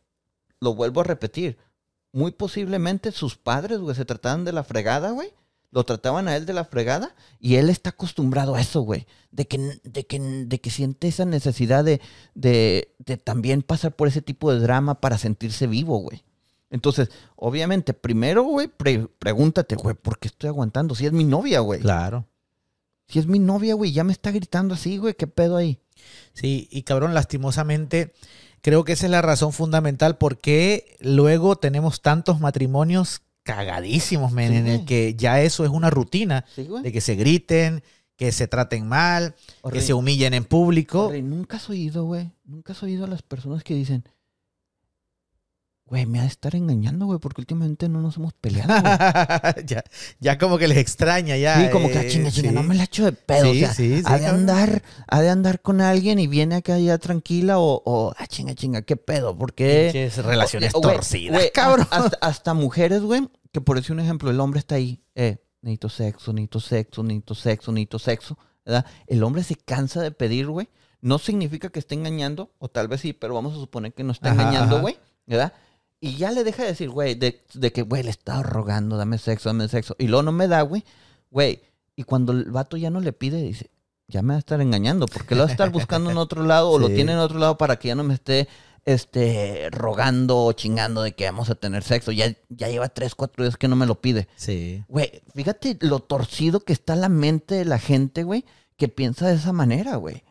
lo 0.59 0.73
vuelvo 0.73 1.01
a 1.01 1.03
repetir. 1.03 1.59
Muy 2.11 2.31
posiblemente 2.31 3.11
sus 3.11 3.37
padres, 3.37 3.77
güey, 3.77 3.95
se 3.95 4.05
trataban 4.05 4.45
de 4.45 4.51
la 4.51 4.63
fregada, 4.63 5.11
güey. 5.11 5.31
Lo 5.71 5.85
trataban 5.85 6.27
a 6.27 6.35
él 6.35 6.45
de 6.45 6.53
la 6.53 6.65
fregada 6.65 7.15
y 7.39 7.55
él 7.55 7.69
está 7.69 7.91
acostumbrado 7.91 8.55
a 8.55 8.61
eso, 8.61 8.81
güey. 8.81 9.07
De 9.31 9.47
que, 9.47 9.79
de, 9.83 10.05
que, 10.05 10.19
de 10.19 10.59
que 10.59 10.69
siente 10.69 11.07
esa 11.07 11.23
necesidad 11.23 11.85
de, 11.85 12.01
de, 12.35 12.93
de 12.99 13.15
también 13.17 13.61
pasar 13.61 13.95
por 13.95 14.09
ese 14.09 14.21
tipo 14.21 14.53
de 14.53 14.59
drama 14.59 14.99
para 14.99 15.17
sentirse 15.17 15.67
vivo, 15.67 15.97
güey. 15.99 16.23
Entonces, 16.69 17.09
obviamente, 17.35 17.93
primero, 17.93 18.43
güey, 18.43 18.67
pre- 18.67 19.07
pregúntate, 19.19 19.75
güey, 19.75 19.95
¿por 19.95 20.19
qué 20.19 20.27
estoy 20.27 20.49
aguantando? 20.49 20.93
Si 20.95 21.05
es 21.05 21.13
mi 21.13 21.23
novia, 21.23 21.61
güey. 21.61 21.79
Claro. 21.79 22.27
Si 23.07 23.19
es 23.19 23.27
mi 23.27 23.39
novia, 23.39 23.73
güey, 23.73 23.91
ya 23.91 24.03
me 24.03 24.13
está 24.13 24.31
gritando 24.31 24.73
así, 24.73 24.97
güey, 24.97 25.13
¿qué 25.13 25.27
pedo 25.27 25.57
ahí? 25.57 25.79
Sí, 26.33 26.67
y 26.71 26.83
cabrón, 26.83 27.13
lastimosamente, 27.13 28.13
creo 28.61 28.83
que 28.83 28.93
esa 28.93 29.05
es 29.05 29.11
la 29.11 29.21
razón 29.21 29.51
fundamental 29.53 30.17
por 30.17 30.37
qué 30.37 30.97
luego 31.01 31.57
tenemos 31.57 32.01
tantos 32.01 32.39
matrimonios 32.39 33.21
cagadísimos, 33.43 34.31
men, 34.31 34.51
Sí, 34.51 34.57
en 34.57 34.67
el 34.67 34.85
que 34.85 35.15
ya 35.15 35.41
eso 35.41 35.63
es 35.63 35.69
una 35.71 35.89
rutina 35.89 36.45
¿Sí, 36.55 36.67
de 36.83 36.91
que 36.91 37.01
se 37.01 37.15
griten, 37.15 37.83
que 38.15 38.31
se 38.31 38.47
traten 38.47 38.87
mal, 38.87 39.33
que 39.33 39.43
Horrible. 39.61 39.85
se 39.87 39.93
humillen 39.93 40.33
en 40.33 40.43
público. 40.45 41.09
Rey, 41.09 41.21
nunca 41.21 41.57
has 41.57 41.69
oído, 41.69 42.05
güey. 42.05 42.31
Nunca 42.45 42.73
has 42.73 42.83
oído 42.83 43.05
a 43.05 43.07
las 43.07 43.21
personas 43.23 43.63
que 43.63 43.73
dicen, 43.73 44.03
güey, 45.91 46.05
me 46.05 46.19
ha 46.19 46.21
de 46.21 46.29
estar 46.29 46.55
engañando, 46.55 47.05
güey, 47.05 47.19
porque 47.19 47.41
últimamente 47.41 47.89
no 47.89 47.99
nos 47.99 48.15
hemos 48.15 48.31
peleado. 48.31 48.73
güey". 48.81 49.65
ya, 49.67 49.83
ya 50.21 50.37
como 50.37 50.57
que 50.57 50.69
les 50.69 50.77
extraña, 50.77 51.35
ya. 51.35 51.65
sí, 51.65 51.69
como 51.69 51.89
que, 51.89 51.97
ah, 51.97 52.03
eh, 52.03 52.07
chinga, 52.07 52.31
chinga, 52.31 52.49
sí. 52.49 52.55
no 52.55 52.63
me 52.63 52.75
la 52.75 52.85
echo 52.85 53.03
de 53.03 53.11
pedo. 53.11 53.51
Sí, 53.51 53.63
o 53.63 53.65
sea, 53.65 53.73
sí, 53.73 53.97
sí, 53.97 54.03
ha 54.05 54.17
de 54.17 54.25
andar, 54.27 54.83
ha 55.05 55.21
de 55.21 55.29
andar 55.29 55.61
con 55.61 55.81
alguien 55.81 56.17
y 56.17 56.27
viene 56.27 56.55
acá 56.55 56.79
ya 56.79 56.97
tranquila 56.97 57.59
o, 57.59 57.83
o 57.83 58.13
ah, 58.17 58.25
chinga, 58.25 58.55
chinga, 58.55 58.83
qué 58.83 58.95
pedo, 58.95 59.37
porque... 59.37 59.89
Pinches 59.91 60.23
relaciones 60.23 60.71
O- 60.73 60.79
torcidas, 60.79 61.35
güey, 61.37 61.51
cabrón. 61.51 61.85
Hasta, 61.91 62.17
hasta 62.21 62.53
mujeres, 62.53 63.01
güey, 63.01 63.27
que 63.51 63.59
por 63.59 63.75
decir 63.75 63.91
un 63.91 63.99
ejemplo, 63.99 64.31
el 64.31 64.39
hombre 64.39 64.59
está 64.59 64.75
ahí, 64.75 65.03
eh, 65.15 65.43
necesito 65.61 65.89
sexo, 65.89 66.31
necesito 66.31 66.61
sexo, 66.61 67.03
necesito 67.03 67.35
sexo, 67.35 67.71
necesito 67.73 67.99
sexo, 67.99 68.37
¿verdad? 68.65 68.85
El 69.07 69.23
hombre 69.23 69.43
se 69.43 69.55
cansa 69.55 70.01
de 70.01 70.11
pedir, 70.11 70.47
güey. 70.47 70.69
No 71.01 71.19
significa 71.19 71.67
que 71.67 71.79
esté 71.79 71.95
engañando, 71.95 72.53
o 72.59 72.69
tal 72.69 72.87
vez 72.87 73.01
sí, 73.01 73.11
pero 73.11 73.33
vamos 73.33 73.51
a 73.51 73.57
suponer 73.57 73.93
que 73.93 74.05
no 74.05 74.13
está 74.13 74.31
Ajá, 74.31 74.41
engañando, 74.43 74.75
ajá. 74.75 74.81
güey, 74.83 74.97
¿verdad? 75.25 75.51
Y 76.03 76.17
ya 76.17 76.31
le 76.31 76.43
deja 76.43 76.63
de 76.63 76.69
decir, 76.69 76.89
güey, 76.89 77.13
de, 77.13 77.43
de 77.53 77.71
que, 77.71 77.83
güey, 77.83 78.01
le 78.01 78.09
estaba 78.09 78.41
rogando, 78.41 78.97
dame 78.97 79.19
sexo, 79.19 79.49
dame 79.49 79.67
sexo. 79.67 79.95
Y 79.99 80.07
luego 80.07 80.23
no 80.23 80.31
me 80.31 80.47
da, 80.47 80.63
güey, 80.63 80.83
güey. 81.29 81.61
Y 81.95 82.03
cuando 82.03 82.31
el 82.31 82.45
vato 82.45 82.75
ya 82.75 82.89
no 82.89 82.99
le 82.99 83.13
pide, 83.13 83.41
dice, 83.41 83.69
ya 84.07 84.23
me 84.23 84.29
va 84.29 84.37
a 84.37 84.39
estar 84.39 84.59
engañando, 84.61 85.05
porque 85.05 85.35
lo 85.35 85.43
va 85.43 85.49
a 85.49 85.51
estar 85.51 85.69
buscando 85.69 86.09
en 86.09 86.17
otro 86.17 86.43
lado 86.43 86.71
o 86.71 86.79
lo 86.79 86.87
tiene 86.93 87.11
en 87.11 87.19
otro 87.19 87.37
lado 87.37 87.57
para 87.57 87.77
que 87.77 87.89
ya 87.89 87.95
no 87.95 88.03
me 88.03 88.15
esté 88.15 88.49
este, 88.83 89.69
rogando 89.71 90.43
o 90.43 90.53
chingando 90.53 91.03
de 91.03 91.13
que 91.13 91.25
vamos 91.25 91.51
a 91.51 91.55
tener 91.55 91.83
sexo. 91.83 92.11
Ya, 92.11 92.35
ya 92.49 92.67
lleva 92.67 92.89
tres, 92.89 93.13
cuatro 93.13 93.43
días 93.43 93.57
que 93.57 93.67
no 93.67 93.75
me 93.75 93.85
lo 93.85 94.01
pide. 94.01 94.27
Sí. 94.35 94.83
Güey, 94.87 95.21
fíjate 95.35 95.77
lo 95.81 95.99
torcido 95.99 96.61
que 96.61 96.73
está 96.73 96.95
la 96.95 97.09
mente 97.09 97.55
de 97.55 97.65
la 97.65 97.79
gente, 97.79 98.23
güey, 98.23 98.45
que 98.75 98.87
piensa 98.87 99.27
de 99.27 99.35
esa 99.35 99.53
manera, 99.53 99.97
güey. 99.97 100.23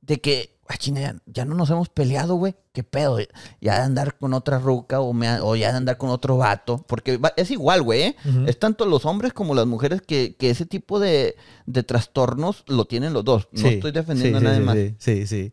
De 0.00 0.20
que, 0.20 0.53
"Güey, 0.66 0.78
chinga, 0.78 1.00
ya, 1.00 1.16
ya 1.26 1.44
no 1.44 1.54
nos 1.54 1.68
hemos 1.70 1.88
peleado, 1.88 2.36
güey. 2.36 2.54
¿Qué 2.72 2.82
pedo? 2.82 3.18
Ya 3.60 3.76
de 3.78 3.82
andar 3.84 4.16
con 4.16 4.34
otra 4.34 4.58
ruca 4.58 5.00
o, 5.00 5.12
me 5.12 5.40
o 5.40 5.54
ya 5.56 5.70
de 5.70 5.76
andar 5.76 5.96
con 5.98 6.10
otro 6.10 6.36
vato. 6.38 6.84
Porque 6.88 7.16
va- 7.18 7.32
es 7.36 7.50
igual, 7.50 7.82
güey. 7.82 8.02
¿eh? 8.02 8.16
Es 8.46 8.58
tanto 8.58 8.86
los 8.86 9.04
hombres 9.04 9.32
como 9.32 9.54
las 9.54 9.66
mujeres 9.66 10.02
que, 10.02 10.34
que 10.36 10.50
ese 10.50 10.66
tipo 10.66 10.98
de, 10.98 11.36
de 11.66 11.82
trastornos 11.82 12.64
lo 12.66 12.86
tienen 12.86 13.12
los 13.12 13.24
dos. 13.24 13.48
No 13.52 13.68
estoy 13.68 13.92
defendiendo 13.92 14.40
sí, 14.40 14.44
a 14.46 14.48
nadie 14.48 14.58
sí, 14.60 14.64
más. 14.64 14.76
Sí, 14.76 14.94
sí, 14.98 15.26
sí. 15.26 15.52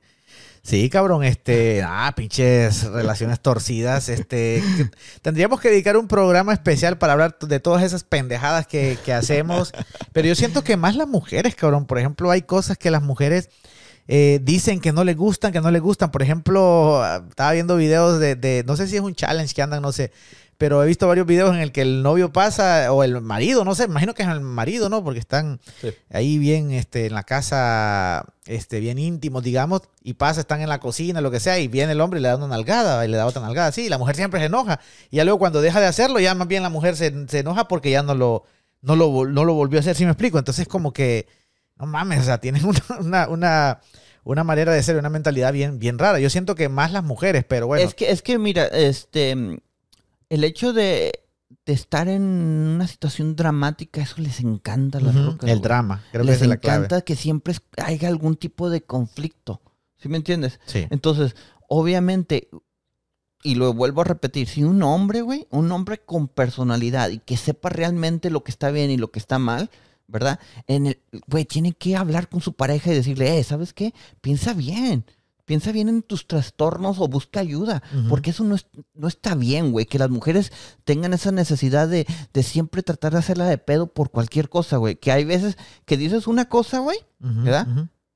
Sí, 0.63 0.89
cabrón, 0.91 1.23
este, 1.23 1.81
ah, 1.83 2.13
pinches 2.15 2.83
relaciones 2.83 3.39
torcidas, 3.39 4.09
este, 4.09 4.63
tendríamos 5.23 5.59
que 5.59 5.69
dedicar 5.69 5.97
un 5.97 6.07
programa 6.07 6.53
especial 6.53 6.99
para 6.99 7.13
hablar 7.13 7.37
de 7.39 7.59
todas 7.59 7.81
esas 7.81 8.03
pendejadas 8.03 8.67
que, 8.67 8.99
que 9.03 9.11
hacemos, 9.11 9.73
pero 10.13 10.27
yo 10.27 10.35
siento 10.35 10.63
que 10.63 10.77
más 10.77 10.95
las 10.95 11.07
mujeres, 11.07 11.55
cabrón, 11.55 11.87
por 11.87 11.97
ejemplo, 11.97 12.29
hay 12.29 12.43
cosas 12.43 12.77
que 12.77 12.91
las 12.91 13.01
mujeres 13.01 13.49
eh, 14.13 14.39
dicen 14.43 14.81
que 14.81 14.91
no 14.91 15.05
les 15.05 15.15
gustan, 15.15 15.53
que 15.53 15.61
no 15.61 15.71
les 15.71 15.81
gustan, 15.81 16.11
por 16.11 16.21
ejemplo, 16.21 17.01
estaba 17.29 17.53
viendo 17.53 17.77
videos 17.77 18.19
de, 18.19 18.35
de, 18.35 18.61
no 18.67 18.75
sé 18.75 18.87
si 18.87 18.97
es 18.97 19.01
un 19.01 19.15
challenge 19.15 19.53
que 19.55 19.61
andan, 19.61 19.81
no 19.81 19.93
sé, 19.93 20.11
pero 20.57 20.83
he 20.83 20.85
visto 20.85 21.07
varios 21.07 21.25
videos 21.25 21.55
en 21.55 21.61
el 21.61 21.71
que 21.71 21.81
el 21.81 22.03
novio 22.03 22.33
pasa, 22.33 22.91
o 22.91 23.05
el 23.05 23.21
marido, 23.21 23.63
no 23.63 23.73
sé, 23.73 23.85
imagino 23.85 24.13
que 24.13 24.23
es 24.23 24.27
el 24.29 24.41
marido, 24.41 24.89
¿no? 24.89 25.01
Porque 25.01 25.19
están 25.19 25.61
Sí. 25.79 25.93
ahí 26.11 26.37
bien 26.37 26.71
este, 26.71 27.05
en 27.05 27.13
la 27.13 27.23
casa, 27.23 28.25
este, 28.45 28.81
bien 28.81 28.99
íntimos, 28.99 29.43
digamos, 29.43 29.83
y 30.03 30.15
pasa, 30.15 30.41
están 30.41 30.59
en 30.61 30.67
la 30.67 30.79
cocina, 30.81 31.21
lo 31.21 31.31
que 31.31 31.39
sea, 31.39 31.57
y 31.59 31.69
viene 31.69 31.93
el 31.93 32.01
hombre 32.01 32.19
y 32.19 32.23
le 32.23 32.27
da 32.27 32.35
una 32.35 32.47
nalgada, 32.47 33.05
y 33.05 33.07
le 33.07 33.15
da 33.15 33.25
otra 33.27 33.41
nalgada, 33.41 33.71
sí, 33.71 33.87
la 33.87 33.97
mujer 33.97 34.17
siempre 34.17 34.41
se 34.41 34.47
enoja, 34.47 34.81
y 35.09 35.15
ya 35.17 35.23
luego 35.23 35.39
cuando 35.39 35.61
deja 35.61 35.79
de 35.79 35.87
hacerlo, 35.87 36.19
ya 36.19 36.35
más 36.35 36.49
bien 36.49 36.63
la 36.63 36.69
mujer 36.69 36.97
se, 36.97 37.13
se 37.29 37.39
enoja 37.39 37.69
porque 37.69 37.89
ya 37.91 38.03
no 38.03 38.13
lo, 38.13 38.43
no, 38.81 38.97
lo, 38.97 39.25
no 39.25 39.45
lo 39.45 39.53
volvió 39.53 39.79
a 39.79 39.81
hacer, 39.81 39.95
si 39.95 40.03
me 40.03 40.11
explico? 40.11 40.37
Entonces 40.37 40.67
como 40.67 40.91
que, 40.91 41.27
no 41.77 41.87
mames, 41.87 42.19
o 42.19 42.23
sea, 42.23 42.37
tienen 42.39 42.65
una, 42.65 42.81
una, 42.99 43.27
una, 43.29 43.79
una 44.23 44.43
manera 44.43 44.71
de 44.73 44.83
ser, 44.83 44.97
una 44.97 45.09
mentalidad 45.09 45.51
bien, 45.53 45.79
bien 45.79 45.97
rara. 45.99 46.19
Yo 46.19 46.29
siento 46.29 46.55
que 46.55 46.69
más 46.69 46.91
las 46.91 47.03
mujeres, 47.03 47.43
pero 47.47 47.67
bueno. 47.67 47.83
Es 47.87 47.93
que, 47.95 48.11
es 48.11 48.21
que, 48.21 48.37
mira, 48.37 48.65
este. 48.65 49.35
El 50.29 50.43
hecho 50.45 50.71
de, 50.73 51.11
de 51.65 51.73
estar 51.73 52.07
en 52.07 52.21
una 52.23 52.87
situación 52.87 53.35
dramática, 53.35 54.01
eso 54.01 54.15
les 54.21 54.39
encanta 54.39 54.99
a 54.99 55.01
las 55.01 55.15
rucas, 55.15 55.49
el 55.49 55.57
güey. 55.57 55.61
drama, 55.61 56.03
creo 56.11 56.23
que 56.23 56.27
Les 56.27 56.35
esa 56.37 56.45
es 56.45 56.49
la 56.49 56.57
clave. 56.57 56.77
encanta 56.85 57.01
que 57.01 57.15
siempre 57.15 57.53
haya 57.77 58.07
algún 58.07 58.35
tipo 58.37 58.69
de 58.69 58.81
conflicto. 58.81 59.61
¿Sí 59.97 60.07
me 60.07 60.17
entiendes? 60.17 60.59
Sí. 60.65 60.87
Entonces, 60.89 61.35
obviamente, 61.67 62.49
y 63.43 63.55
lo 63.55 63.73
vuelvo 63.73 64.01
a 64.01 64.05
repetir, 64.05 64.47
si 64.47 64.63
un 64.63 64.81
hombre, 64.83 65.21
güey, 65.21 65.47
un 65.51 65.71
hombre 65.71 65.97
con 65.99 66.27
personalidad 66.27 67.09
y 67.09 67.19
que 67.19 67.37
sepa 67.37 67.69
realmente 67.69 68.29
lo 68.29 68.43
que 68.43 68.51
está 68.51 68.71
bien 68.71 68.89
y 68.89 68.97
lo 68.97 69.11
que 69.11 69.19
está 69.19 69.37
mal, 69.37 69.69
¿verdad? 70.11 70.39
En 70.67 70.87
el, 70.87 70.99
güey, 71.27 71.45
tiene 71.45 71.71
que 71.73 71.95
hablar 71.95 72.29
con 72.29 72.41
su 72.41 72.53
pareja 72.53 72.91
y 72.91 72.95
decirle, 72.95 73.39
eh, 73.39 73.43
¿sabes 73.43 73.73
qué? 73.73 73.93
Piensa 74.21 74.53
bien. 74.53 75.05
Piensa 75.45 75.71
bien 75.71 75.89
en 75.89 76.01
tus 76.03 76.27
trastornos 76.27 76.99
o 76.99 77.07
busca 77.07 77.39
ayuda. 77.39 77.81
Porque 78.09 78.29
eso 78.29 78.43
no, 78.43 78.55
es- 78.55 78.67
no 78.93 79.07
está 79.07 79.35
bien, 79.35 79.71
güey. 79.71 79.85
Que 79.85 79.99
las 79.99 80.09
mujeres 80.09 80.51
tengan 80.85 81.13
esa 81.13 81.31
necesidad 81.31 81.87
de, 81.89 82.05
de 82.33 82.43
siempre 82.43 82.83
tratar 82.83 83.13
de 83.13 83.19
hacerla 83.19 83.45
de 83.47 83.57
pedo 83.57 83.87
por 83.87 84.11
cualquier 84.11 84.49
cosa, 84.49 84.77
güey. 84.77 84.95
Que 84.95 85.11
hay 85.11 85.25
veces 85.25 85.57
que 85.85 85.97
dices 85.97 86.27
una 86.27 86.45
cosa, 86.47 86.79
güey, 86.79 86.99
¿verdad? 87.19 87.67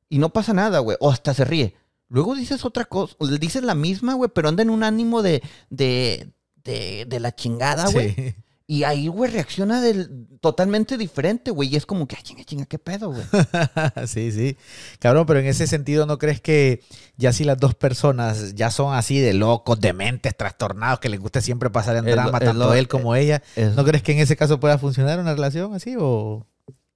y 0.08 0.20
no 0.20 0.30
pasa 0.32 0.54
nada, 0.54 0.80
güey. 0.80 0.98
O 1.02 1.10
hasta 1.12 1.34
se 1.34 1.44
ríe. 1.46 1.76
Luego 2.08 2.36
dices 2.36 2.64
otra 2.64 2.86
cosa, 2.86 3.16
dices 3.40 3.64
la 3.64 3.74
misma, 3.76 4.14
güey, 4.14 4.30
pero 4.34 4.48
anda 4.48 4.62
en 4.62 4.70
un 4.70 4.84
ánimo 4.84 5.22
de, 5.24 5.42
de, 5.72 6.32
de, 6.64 7.06
de 7.10 7.20
la 7.20 7.34
chingada, 7.36 7.90
güey. 7.90 8.14
Sí. 8.14 8.36
Y 8.68 8.84
ahí, 8.84 9.08
güey, 9.08 9.30
reacciona 9.30 9.80
del, 9.80 10.28
totalmente 10.42 10.98
diferente, 10.98 11.52
güey. 11.52 11.70
Y 11.70 11.76
es 11.76 11.86
como 11.86 12.08
que, 12.08 12.16
ay, 12.16 12.24
chinga, 12.24 12.44
chinga, 12.44 12.66
qué 12.66 12.80
pedo, 12.80 13.12
güey. 13.12 13.22
sí, 14.08 14.32
sí. 14.32 14.58
Cabrón, 14.98 15.28
pero 15.28 15.40
en 15.40 15.46
ese 15.46 15.68
sentido, 15.68 16.08
¿no 16.08 16.18
crees 16.18 16.42
que 16.42 16.82
ya 17.16 17.32
si 17.32 17.44
las 17.44 17.60
dos 17.60 17.76
personas 17.76 18.56
ya 18.56 18.72
son 18.72 18.96
así 18.96 19.20
de 19.20 19.34
locos, 19.36 19.80
dementes, 19.80 20.36
trastornados, 20.36 21.00
que 21.00 21.10
les 21.10 21.20
gusta 21.20 21.42
siempre 21.42 21.70
pasar 21.70 21.96
en 21.98 22.08
Es 22.08 22.16
lo- 22.16 22.22
drama, 22.24 22.40
tanto 22.40 22.74
él 22.74 22.88
como 22.88 23.16
ella, 23.16 23.44
Es- 23.56 23.76
¿no 23.76 23.86
crees 23.86 24.02
que 24.02 24.14
en 24.14 24.20
ese 24.20 24.36
caso 24.36 24.60
pueda 24.60 24.80
funcionar 24.80 25.20
una 25.20 25.34
relación 25.36 25.76
así 25.76 25.96
o 26.00 26.48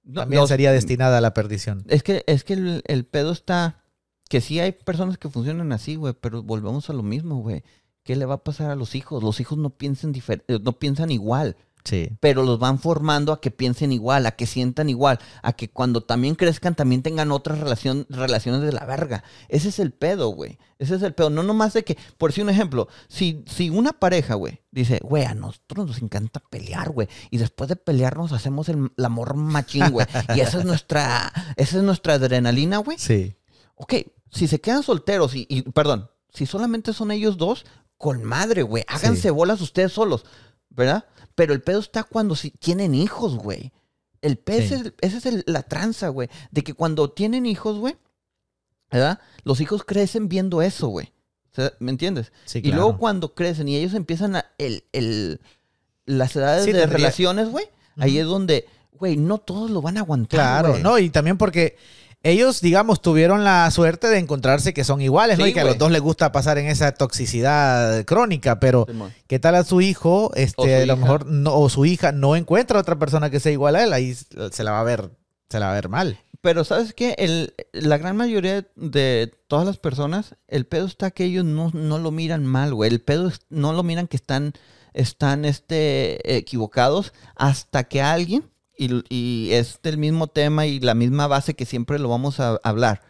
no, 0.02 0.22
también 0.22 0.40
no, 0.40 0.48
sería 0.48 0.72
destinada 0.72 1.18
a 1.18 1.20
la 1.20 1.34
perdición? 1.34 1.84
Es 1.88 2.02
que, 2.02 2.24
es 2.26 2.42
que 2.42 2.54
el, 2.54 2.82
el 2.86 3.04
pedo 3.06 3.30
está. 3.30 3.76
Que 4.28 4.40
sí 4.40 4.60
hay 4.60 4.70
personas 4.70 5.18
que 5.18 5.28
funcionan 5.28 5.72
así, 5.72 5.96
güey, 5.96 6.14
pero 6.20 6.42
volvemos 6.44 6.88
a 6.88 6.92
lo 6.92 7.02
mismo, 7.02 7.42
güey. 7.42 7.64
¿Qué 8.02 8.16
le 8.16 8.24
va 8.26 8.34
a 8.34 8.44
pasar 8.44 8.70
a 8.70 8.76
los 8.76 8.94
hijos? 8.94 9.22
Los 9.22 9.40
hijos 9.40 9.58
no 9.58 9.70
piensan, 9.70 10.12
eh, 10.14 10.58
no 10.62 10.78
piensan 10.78 11.10
igual. 11.10 11.56
Sí. 11.82 12.10
pero 12.20 12.42
los 12.42 12.58
van 12.58 12.78
formando 12.78 13.32
a 13.32 13.40
que 13.40 13.50
piensen 13.50 13.90
igual, 13.90 14.26
a 14.26 14.32
que 14.32 14.44
sientan 14.46 14.90
igual, 14.90 15.18
a 15.42 15.54
que 15.54 15.70
cuando 15.70 16.02
también 16.02 16.34
crezcan 16.34 16.74
también 16.74 17.00
tengan 17.02 17.32
otras 17.32 17.58
relación, 17.58 18.04
relaciones 18.10 18.60
de 18.60 18.70
la 18.70 18.84
verga. 18.84 19.24
Ese 19.48 19.70
es 19.70 19.78
el 19.78 19.90
pedo, 19.90 20.28
güey. 20.28 20.58
Ese 20.78 20.96
es 20.96 21.02
el 21.02 21.14
pedo. 21.14 21.30
No 21.30 21.42
nomás 21.42 21.72
de 21.72 21.82
que, 21.82 21.96
por 22.18 22.30
decir 22.30 22.44
un 22.44 22.50
ejemplo, 22.50 22.88
si, 23.08 23.42
si 23.46 23.70
una 23.70 23.94
pareja, 23.94 24.34
güey, 24.34 24.60
dice, 24.70 25.00
güey, 25.02 25.24
a 25.24 25.32
nosotros 25.34 25.86
nos 25.86 26.02
encanta 26.02 26.40
pelear, 26.50 26.90
güey, 26.90 27.08
y 27.30 27.38
después 27.38 27.68
de 27.70 27.76
pelearnos 27.76 28.32
hacemos 28.32 28.68
el, 28.68 28.92
el 28.94 29.04
amor 29.06 29.34
machín, 29.34 29.88
güey, 29.90 30.06
y 30.36 30.40
esa 30.40 30.58
es 30.58 30.66
nuestra, 30.66 31.32
esa 31.56 31.78
es 31.78 31.82
nuestra 31.82 32.12
adrenalina, 32.14 32.76
güey. 32.76 32.98
Sí. 32.98 33.36
Ok, 33.76 33.94
si 34.30 34.48
se 34.48 34.60
quedan 34.60 34.82
solteros 34.82 35.34
y, 35.34 35.46
y- 35.48 35.62
perdón, 35.62 36.10
si 36.32 36.44
solamente 36.44 36.92
son 36.92 37.10
ellos 37.10 37.38
dos, 37.38 37.64
con 38.00 38.24
madre, 38.24 38.62
güey. 38.62 38.82
Háganse 38.88 39.28
Sí. 39.28 39.28
bolas 39.30 39.60
ustedes 39.60 39.92
solos, 39.92 40.24
¿verdad? 40.70 41.04
Pero 41.34 41.52
el 41.52 41.60
pedo 41.60 41.80
está 41.80 42.02
cuando 42.02 42.34
si 42.34 42.50
tienen 42.50 42.94
hijos, 42.94 43.36
güey. 43.36 43.72
El 44.22 44.38
pedo, 44.38 44.66
Sí. 44.66 44.72
es, 44.74 44.92
esa 45.02 45.18
es 45.18 45.26
el- 45.26 45.44
la 45.46 45.62
tranza, 45.64 46.08
güey. 46.08 46.30
De 46.50 46.62
que 46.62 46.72
cuando 46.72 47.10
tienen 47.10 47.44
hijos, 47.44 47.76
güey, 47.78 47.98
¿verdad? 48.90 49.20
Los 49.44 49.60
hijos 49.60 49.84
crecen 49.84 50.30
viendo 50.30 50.62
eso, 50.62 50.88
güey. 50.88 51.12
O 51.52 51.54
sea, 51.54 51.72
¿Me 51.78 51.90
entiendes? 51.90 52.32
Sí, 52.46 52.60
Y 52.60 52.62
claro. 52.62 52.76
luego 52.76 52.98
cuando 52.98 53.34
crecen 53.34 53.68
y 53.68 53.76
ellos 53.76 53.92
empiezan 53.92 54.36
a, 54.36 54.46
el, 54.56 54.84
el- 54.92 55.40
las 56.06 56.34
edades 56.36 56.64
Sí, 56.64 56.72
de 56.72 56.78
tendría- 56.80 56.96
relaciones, 56.96 57.50
güey, 57.50 57.66
ahí 57.98 58.16
es 58.18 58.24
donde, 58.24 58.66
güey, 58.92 59.18
no 59.18 59.36
todos 59.36 59.70
lo 59.70 59.82
van 59.82 59.98
a 59.98 60.00
aguantar. 60.00 60.38
Claro, 60.64 60.78
no, 60.78 60.98
y 60.98 61.10
también 61.10 61.36
porque 61.36 61.76
ellos, 62.22 62.60
digamos, 62.60 63.00
tuvieron 63.00 63.44
la 63.44 63.70
suerte 63.70 64.08
de 64.08 64.18
encontrarse 64.18 64.74
que 64.74 64.84
son 64.84 65.00
iguales, 65.00 65.38
¿no? 65.38 65.46
Y 65.46 65.52
que 65.54 65.60
a 65.60 65.64
los 65.64 65.78
dos 65.78 65.90
les 65.90 66.00
gusta 66.02 66.32
pasar 66.32 66.58
en 66.58 66.66
esa 66.66 66.92
toxicidad 66.92 68.04
crónica, 68.04 68.60
pero. 68.60 68.86
¿qué 69.26 69.38
tal 69.38 69.54
a 69.54 69.64
su 69.64 69.80
hijo? 69.80 70.30
Este, 70.34 70.54
su 70.62 70.82
a 70.82 70.86
lo 70.86 70.92
hija. 70.94 70.96
mejor 70.96 71.26
no, 71.26 71.56
o 71.58 71.68
su 71.68 71.86
hija 71.86 72.12
no 72.12 72.36
encuentra 72.36 72.78
otra 72.80 72.98
persona 72.98 73.30
que 73.30 73.40
sea 73.40 73.52
igual 73.52 73.76
a 73.76 73.84
él, 73.84 73.92
ahí 73.92 74.14
se 74.14 74.64
la 74.64 74.72
va 74.72 74.80
a 74.80 74.84
ver, 74.84 75.10
se 75.48 75.58
la 75.60 75.66
va 75.66 75.72
a 75.72 75.76
ver 75.76 75.88
mal. 75.88 76.18
Pero 76.42 76.64
¿sabes 76.64 76.94
qué? 76.94 77.14
El, 77.18 77.54
la 77.72 77.98
gran 77.98 78.16
mayoría 78.16 78.66
de 78.74 79.30
todas 79.46 79.66
las 79.66 79.76
personas, 79.76 80.36
el 80.48 80.66
pedo 80.66 80.86
está 80.86 81.10
que 81.10 81.24
ellos 81.24 81.44
no, 81.44 81.70
no 81.74 81.98
lo 81.98 82.10
miran 82.10 82.46
mal, 82.46 82.72
güey. 82.74 82.90
El 82.90 83.00
pedo 83.02 83.28
es- 83.28 83.40
no 83.50 83.74
lo 83.74 83.82
miran 83.82 84.06
que 84.08 84.16
están, 84.16 84.54
están 84.94 85.44
este, 85.44 86.36
equivocados 86.36 87.12
hasta 87.36 87.84
que 87.84 88.00
alguien, 88.00 88.49
y, 88.80 89.50
es 89.52 89.80
del 89.82 89.98
mismo 89.98 90.28
tema 90.28 90.66
y 90.66 90.80
la 90.80 90.94
misma 90.94 91.26
base 91.26 91.54
que 91.54 91.66
siempre 91.66 91.98
lo 91.98 92.08
vamos 92.08 92.40
a 92.40 92.58
hablar. 92.62 93.02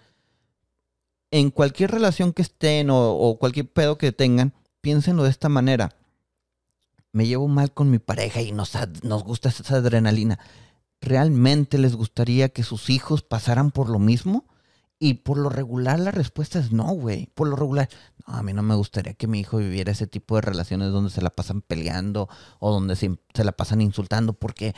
En 1.30 1.50
cualquier 1.50 1.92
relación 1.92 2.32
que 2.32 2.42
estén 2.42 2.88
o, 2.90 3.36
cualquier 3.38 3.70
pedo 3.70 3.98
que 3.98 4.12
tengan, 4.12 4.52
piénsenlo 4.80 5.22
de 5.22 5.30
esta 5.30 5.48
manera. 5.48 5.94
Me 7.12 7.26
llevo 7.26 7.48
mal 7.48 7.72
con 7.72 7.90
mi 7.90 7.98
pareja 7.98 8.40
y 8.40 8.52
nos, 8.52 8.72
nos 9.02 9.24
gusta 9.24 9.48
esa 9.48 9.76
adrenalina. 9.76 10.38
¿realmente 11.00 11.78
les 11.78 11.96
gustaría 11.96 12.50
que 12.50 12.62
sus 12.62 12.90
hijos 12.90 13.22
pasaran 13.22 13.70
por 13.70 13.88
lo 13.88 13.98
mismo? 13.98 14.44
Y 15.02 15.14
por 15.14 15.38
lo 15.38 15.48
regular 15.48 15.98
la 15.98 16.10
respuesta 16.10 16.58
es 16.58 16.72
no, 16.72 16.84
güey. 16.92 17.26
Por 17.34 17.48
lo 17.48 17.56
regular, 17.56 17.88
no, 18.26 18.34
a 18.34 18.42
mí 18.42 18.52
no 18.52 18.62
me 18.62 18.74
gustaría 18.74 19.14
que 19.14 19.26
mi 19.26 19.40
hijo 19.40 19.56
viviera 19.56 19.92
ese 19.92 20.06
tipo 20.06 20.34
de 20.34 20.42
relaciones 20.42 20.90
donde 20.92 21.08
se 21.10 21.22
la 21.22 21.30
pasan 21.30 21.62
peleando 21.62 22.28
o 22.58 22.70
donde 22.70 22.96
se, 22.96 23.16
la 23.42 23.52
pasan 23.52 23.80
insultando, 23.80 24.34
porque 24.34 24.74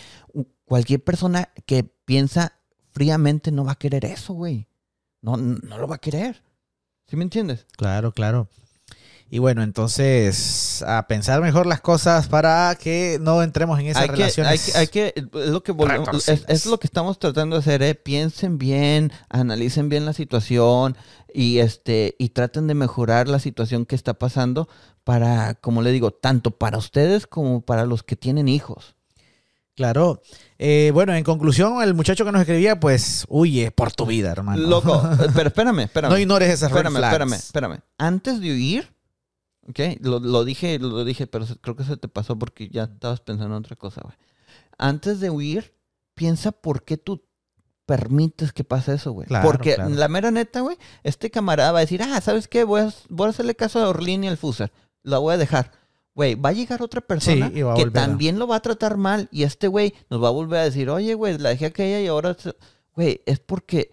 cualquier 0.73 1.05
persona 1.05 1.51
que 1.67 1.85
piensa 1.85 2.55
fríamente 2.93 3.51
no 3.53 3.63
va 3.63 3.73
a 3.73 3.79
querer 3.79 4.07
eso, 4.07 4.33
güey. 4.33 4.69
No, 5.21 5.37
no 5.37 5.77
lo 5.77 5.87
va 5.87 5.97
a 5.97 5.99
querer. 5.99 6.43
¿Sí 7.07 7.15
me 7.17 7.25
entiendes? 7.25 7.67
Claro, 7.77 8.13
claro. 8.13 8.49
Y 9.29 9.39
bueno, 9.39 9.63
entonces 9.63 10.83
a 10.87 11.07
pensar 11.09 11.43
mejor 11.43 11.67
las 11.67 11.83
cosas 11.83 12.27
para 12.27 12.75
que 12.81 13.19
no 13.21 13.43
entremos 13.43 13.79
en 13.81 13.89
esas 13.89 14.05
hay 14.05 14.09
relaciones. 14.09 14.65
que, 14.73 14.79
hay 14.79 14.87
que- 14.89 15.13
es 15.17 15.51
lo 15.51 15.63
que 15.63 15.73
volvemos- 15.73 16.27
es 16.27 16.65
lo 16.65 16.79
que 16.79 16.87
estamos 16.87 17.19
tratando 17.19 17.57
de 17.57 17.61
hacer, 17.61 17.83
¿eh? 17.83 17.95
Piensen 17.95 18.57
bien, 18.57 19.13
analicen 19.29 19.91
bien 19.91 20.07
la 20.07 20.15
situación 20.15 20.97
y 21.35 21.59
este 21.59 22.15
y 22.19 22.31
traten 22.31 22.67
de 22.67 22.73
mejorar 22.75 23.29
la 23.29 23.41
situación 23.41 23.85
que 23.85 23.95
está 23.95 24.15
pasando 24.15 24.71
para, 25.05 25.53
como 25.55 25.83
le 25.83 25.93
digo, 25.93 26.13
tanto 26.13 26.53
para 26.53 26.79
ustedes 26.79 27.27
como 27.27 27.61
para 27.61 27.85
los 27.85 28.03
que 28.03 28.17
tienen 28.17 28.49
hijos. 28.49 28.97
Claro. 29.75 30.21
Eh, 30.59 30.91
bueno, 30.93 31.15
en 31.15 31.25
conclusión, 31.25 31.83
el 31.83 31.95
muchacho 31.95 32.25
que 32.25 32.33
nos 32.33 32.43
escribía, 32.43 32.79
pues 32.79 33.25
huye 33.29 33.71
por 33.71 33.93
tu 33.93 34.07
vida, 34.07 34.31
hermano. 34.31 34.63
Loco, 34.63 34.95
eh, 35.21 35.29
pero 35.35 35.49
espérame, 35.49 35.81
espérame. 35.81 36.11
No 36.11 36.19
ignores 36.19 36.51
esas 36.51 36.71
red 36.71 36.79
espérame, 36.87 36.97
flags. 36.97 37.13
espérame, 37.13 37.33
espérame. 37.35 37.81
Antes 37.99 38.41
de 38.41 38.53
huir, 38.53 38.95
¿ok? 39.69 39.81
Lo, 40.01 40.21
lo 40.21 40.45
dije, 40.45 40.79
lo 40.79 41.05
dije, 41.05 41.27
pero 41.27 41.47
creo 41.61 41.77
que 41.77 41.85
se 41.85 41.97
te 41.97 42.09
pasó 42.09 42.39
porque 42.39 42.69
ya 42.69 42.85
estabas 42.85 43.21
pensando 43.21 43.57
en 43.57 43.61
otra 43.63 43.77
cosa, 43.77 44.03
güey. 44.03 44.15
Antes 44.79 45.21
de 45.21 45.31
huir, 45.31 45.75
piensa 46.15 46.53
por 46.53 46.85
qué 46.85 46.97
tú, 46.97 47.25
permites 47.87 48.53
que 48.53 48.65
pase 48.65 48.95
eso, 48.95 49.13
güey. 49.13 49.27
Claro, 49.27 49.47
Porque 49.47 49.75
claro. 49.75 49.91
la 49.91 50.09
mera 50.09 50.31
neta, 50.31 50.61
güey, 50.61 50.77
este 51.03 51.31
camarada 51.31 51.73
va 51.73 51.79
a 51.79 51.83
decir, 51.83 52.03
ah, 52.03 52.21
¿sabes 52.21 52.49
qué? 52.49 52.65
Voy 52.65 52.81
a, 52.81 52.93
voy 53.09 53.27
a 53.27 53.31
hacerle 53.31 53.55
caso 53.55 53.81
a 53.83 53.89
Orlín 53.89 54.25
y 54.25 54.29
al 54.29 54.37
Fuser. 54.39 54.73
La 55.03 55.19
voy 55.19 55.35
a 55.35 55.37
dejar. 55.37 55.73
Güey, 56.15 56.35
va 56.35 56.51
a 56.51 56.53
llegar 56.53 56.83
otra 56.83 57.01
persona 57.01 57.47
Sí, 57.49 57.55
que 57.55 57.63
a- 57.63 57.91
también 57.91 58.39
lo 58.39 58.47
va 58.47 58.57
a 58.57 58.61
tratar 58.61 58.97
mal 58.99 59.29
y 59.33 59.45
este 59.45 59.67
güey 59.69 59.95
nos 60.11 60.23
va 60.23 60.29
a 60.29 60.33
volver 60.33 60.61
a 60.61 60.65
decir, 60.65 60.91
oye, 60.91 61.15
güey, 61.15 61.39
la 61.39 61.49
dejé 61.51 61.67
aquella 61.67 62.01
y 62.01 62.07
ahora... 62.07 62.35
se-". 62.39 62.55
Güey, 62.95 63.23
es 63.25 63.41
porque 63.41 63.91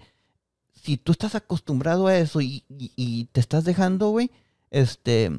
si 0.84 0.98
tú 0.98 1.14
estás 1.14 1.36
acostumbrado 1.36 2.08
a 2.08 2.18
eso 2.18 2.42
y, 2.42 2.64
y- 2.70 2.92
y 2.98 3.26
te 3.32 3.40
estás 3.40 3.64
dejando, 3.64 4.10
güey, 4.10 4.32
este... 4.72 5.32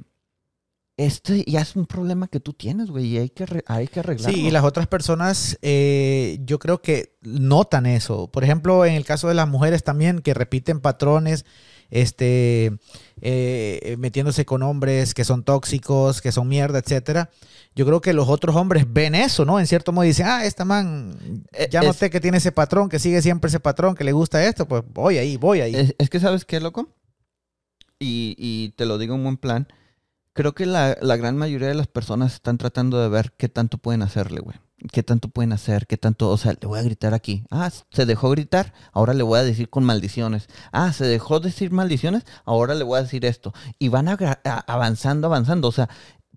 Este 0.96 1.44
ya 1.46 1.62
es 1.62 1.76
un 1.76 1.86
problema 1.86 2.28
que 2.28 2.40
tú 2.40 2.52
tienes, 2.52 2.90
güey, 2.90 3.06
y 3.06 3.16
hay 3.18 3.30
que, 3.30 3.46
hay 3.66 3.88
que 3.88 4.00
arreglarlo. 4.00 4.36
Sí, 4.36 4.48
y 4.48 4.50
las 4.50 4.64
otras 4.64 4.86
personas, 4.86 5.58
eh, 5.62 6.38
yo 6.44 6.58
creo 6.58 6.82
que 6.82 7.16
notan 7.22 7.86
eso. 7.86 8.26
Por 8.30 8.44
ejemplo, 8.44 8.84
en 8.84 8.92
el 8.92 9.06
caso 9.06 9.26
de 9.28 9.32
las 9.34 9.48
mujeres 9.48 9.82
también, 9.82 10.18
que 10.20 10.34
repiten 10.34 10.80
patrones, 10.80 11.46
este, 11.90 12.72
eh, 13.20 13.96
metiéndose 13.98 14.44
con 14.44 14.62
hombres 14.62 15.14
que 15.14 15.24
son 15.24 15.42
tóxicos, 15.44 16.20
que 16.20 16.32
son 16.32 16.48
mierda, 16.48 16.78
etcétera. 16.78 17.30
Yo 17.74 17.86
creo 17.86 18.00
que 18.00 18.12
los 18.12 18.28
otros 18.28 18.56
hombres 18.56 18.84
ven 18.88 19.14
eso, 19.14 19.44
¿no? 19.44 19.60
En 19.60 19.66
cierto 19.66 19.92
modo 19.92 20.04
dicen, 20.04 20.26
ah, 20.26 20.44
esta 20.44 20.64
man, 20.64 21.44
Eh, 21.52 21.68
ya 21.70 21.80
es- 21.80 21.86
noté 21.86 22.10
que 22.10 22.20
tiene 22.20 22.38
ese 22.38 22.52
patrón, 22.52 22.88
que 22.88 22.98
sigue 22.98 23.22
siempre 23.22 23.48
ese 23.48 23.60
patrón, 23.60 23.94
que 23.94 24.04
le 24.04 24.12
gusta 24.12 24.44
esto, 24.44 24.66
pues 24.66 24.82
voy 24.92 25.18
ahí, 25.18 25.36
voy 25.36 25.60
ahí. 25.60 25.74
Es, 25.74 25.94
es 25.98 26.10
que, 26.10 26.18
¿sabes 26.20 26.44
qué, 26.44 26.58
loco? 26.60 26.88
Y, 27.98 28.34
y 28.38 28.70
te 28.76 28.86
lo 28.86 28.98
digo 28.98 29.14
en 29.14 29.22
buen 29.22 29.36
plan. 29.36 29.68
Creo 30.32 30.52
que 30.54 30.64
la, 30.66 30.96
la 31.02 31.16
gran 31.16 31.36
mayoría 31.36 31.68
de 31.68 31.74
las 31.74 31.86
personas 31.88 32.34
están 32.34 32.56
tratando 32.56 33.00
de 33.02 33.08
ver 33.08 33.32
qué 33.36 33.48
tanto 33.48 33.78
pueden 33.78 34.02
hacerle, 34.02 34.40
güey. 34.40 34.56
Qué 34.92 35.02
tanto 35.02 35.28
pueden 35.28 35.52
hacer, 35.52 35.86
qué 35.86 35.98
tanto, 35.98 36.30
o 36.30 36.38
sea, 36.38 36.54
le 36.58 36.66
voy 36.66 36.78
a 36.78 36.82
gritar 36.82 37.12
aquí. 37.12 37.44
Ah, 37.50 37.70
se 37.90 38.06
dejó 38.06 38.30
gritar, 38.30 38.72
ahora 38.92 39.12
le 39.12 39.22
voy 39.22 39.38
a 39.38 39.42
decir 39.42 39.68
con 39.68 39.84
maldiciones. 39.84 40.48
Ah, 40.72 40.92
se 40.94 41.04
dejó 41.04 41.38
decir 41.38 41.70
maldiciones, 41.70 42.24
ahora 42.46 42.74
le 42.74 42.84
voy 42.84 42.98
a 42.98 43.02
decir 43.02 43.26
esto. 43.26 43.52
Y 43.78 43.88
van 43.88 44.08
a- 44.08 44.14
avanzando, 44.66 45.26
avanzando. 45.26 45.68
O 45.68 45.72
sea, 45.72 45.90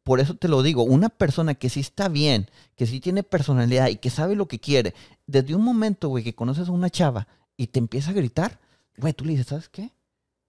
por 0.04 0.20
eso 0.20 0.36
te 0.36 0.50
lo 0.50 0.62
digo, 0.62 0.84
una 0.84 1.08
persona 1.08 1.54
que 1.56 1.70
sí 1.70 1.80
está 1.80 2.10
bien, 2.10 2.50
que 2.76 2.86
sí 2.86 3.00
tiene 3.00 3.24
personalidad 3.24 3.88
y 3.88 3.96
que 3.96 4.10
sabe 4.10 4.36
lo 4.36 4.50
que 4.50 4.60
quiere, 4.60 4.94
desde 5.26 5.56
un 5.56 5.64
momento, 5.64 6.10
güey, 6.10 6.26
que 6.26 6.36
conoces 6.36 6.68
a 6.68 6.72
una 6.74 6.90
chava 6.90 7.28
y 7.56 7.68
te 7.68 7.80
empieza 7.80 8.12
a 8.12 8.14
gritar, 8.14 8.60
güey, 8.98 9.14
tú 9.14 9.24
le 9.24 9.32
dices, 9.32 9.48
¿sabes 9.48 9.70
qué? 9.70 9.92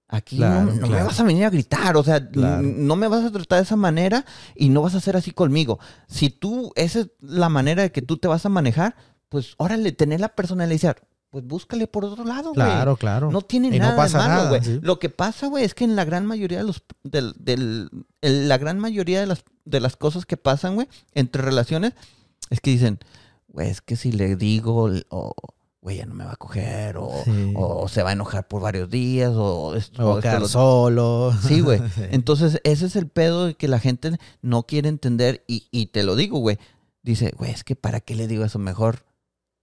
Aquí 0.09 0.37
Claro, 0.37 0.67
no, 0.67 0.75
no 0.83 0.87
me 0.89 1.03
vas 1.03 1.19
a 1.19 1.25
venir 1.25 1.45
a 1.45 1.51
gritar, 1.51 1.97
o 1.97 2.05
sea, 2.05 2.29
Claro. 2.29 2.63
no 2.63 2.95
me 2.97 3.09
vas 3.09 3.25
a 3.25 3.31
tratar 3.33 3.59
de 3.59 3.65
esa 3.65 3.77
manera 3.77 4.25
y 4.55 4.69
no 4.69 4.83
vas 4.83 4.95
a 4.95 4.99
hacer 4.99 5.17
así 5.17 5.31
conmigo. 5.33 5.79
Si 6.09 6.29
tú, 6.31 6.73
esa 6.77 7.01
es 7.01 7.09
la 7.21 7.49
manera 7.49 7.83
de 7.83 7.91
que 7.91 8.03
tú 8.03 8.19
te 8.19 8.29
vas 8.29 8.45
a 8.45 8.49
manejar, 8.51 8.97
pues 9.31 9.55
órale, 9.57 9.93
tener 9.93 10.21
la 10.21 10.29
personalidad, 10.29 10.97
pues 11.31 11.45
búscale 11.45 11.87
por 11.89 12.05
otro 12.05 12.25
lado, 12.25 12.53
güey. 12.53 12.55
Claro, 12.55 12.97
claro. 12.97 13.31
No 13.33 13.41
tiene 13.43 13.69
Y 13.69 13.79
no 13.81 13.87
nada 13.87 13.97
pasa 13.97 14.19
de 14.23 14.29
malo, 14.29 14.37
nada, 14.45 14.49
güey. 14.51 14.63
sí. 14.63 14.79
Lo 14.83 14.99
que 15.01 15.09
pasa, 15.09 15.49
güey, 15.49 15.65
es 15.65 15.75
que 15.75 15.85
en 15.85 15.97
la 15.97 16.05
gran 16.05 16.27
mayoría 16.27 16.59
de 16.59 16.65
los 16.65 16.85
del, 17.03 17.35
del- 17.39 17.89
el- 18.21 18.47
la 18.49 18.59
gran 18.59 18.79
mayoría 18.79 19.19
de 19.21 19.27
las 19.27 19.43
de 19.65 19.81
las 19.81 19.97
cosas 19.97 20.27
que 20.27 20.37
pasan, 20.37 20.75
güey, 20.75 20.87
entre 21.15 21.41
relaciones 21.43 21.95
es 22.51 22.61
que 22.61 22.71
dicen, 22.71 23.01
güey, 23.49 23.71
es 23.71 23.81
que 23.81 23.97
si 23.97 24.13
le 24.13 24.37
digo 24.37 24.91
o 25.09 25.35
güey, 25.85 25.99
ya 25.99 26.07
no 26.07 26.15
me 26.15 26.25
va 26.25 26.33
a 26.33 26.37
coger 26.37 26.97
o, 26.97 27.11
Sí. 27.25 27.53
o 27.55 27.87
se 27.89 28.03
va 28.03 28.11
a 28.11 28.13
enojar 28.15 28.49
por 28.49 28.61
varios 28.63 28.91
días 28.91 29.31
o 29.37 29.77
esto, 29.77 29.99
Me 29.99 30.05
voy 30.05 30.13
o 30.13 30.17
a 30.17 30.19
esto, 30.19 30.29
quedar 30.31 30.41
lo- 30.41 30.49
solo. 30.49 31.35
Sí, 31.47 31.61
güey. 31.61 31.79
Sí. 31.95 32.03
Entonces, 32.11 32.59
ese 32.65 32.87
es 32.87 32.97
el 32.97 33.07
pedo 33.07 33.55
que 33.57 33.69
la 33.69 33.79
gente 33.79 34.19
no 34.43 34.65
quiere 34.65 34.89
entender 34.89 35.45
y, 35.47 35.69
y 35.71 35.87
te 35.87 36.03
lo 36.03 36.17
digo, 36.17 36.39
güey. 36.41 36.59
Dice, 37.03 37.33
güey, 37.37 37.51
es 37.53 37.63
que 37.65 37.77
¿para 37.77 38.01
qué 38.01 38.15
le 38.15 38.27
digo 38.27 38.45
eso? 38.47 38.59
Mejor 38.59 39.05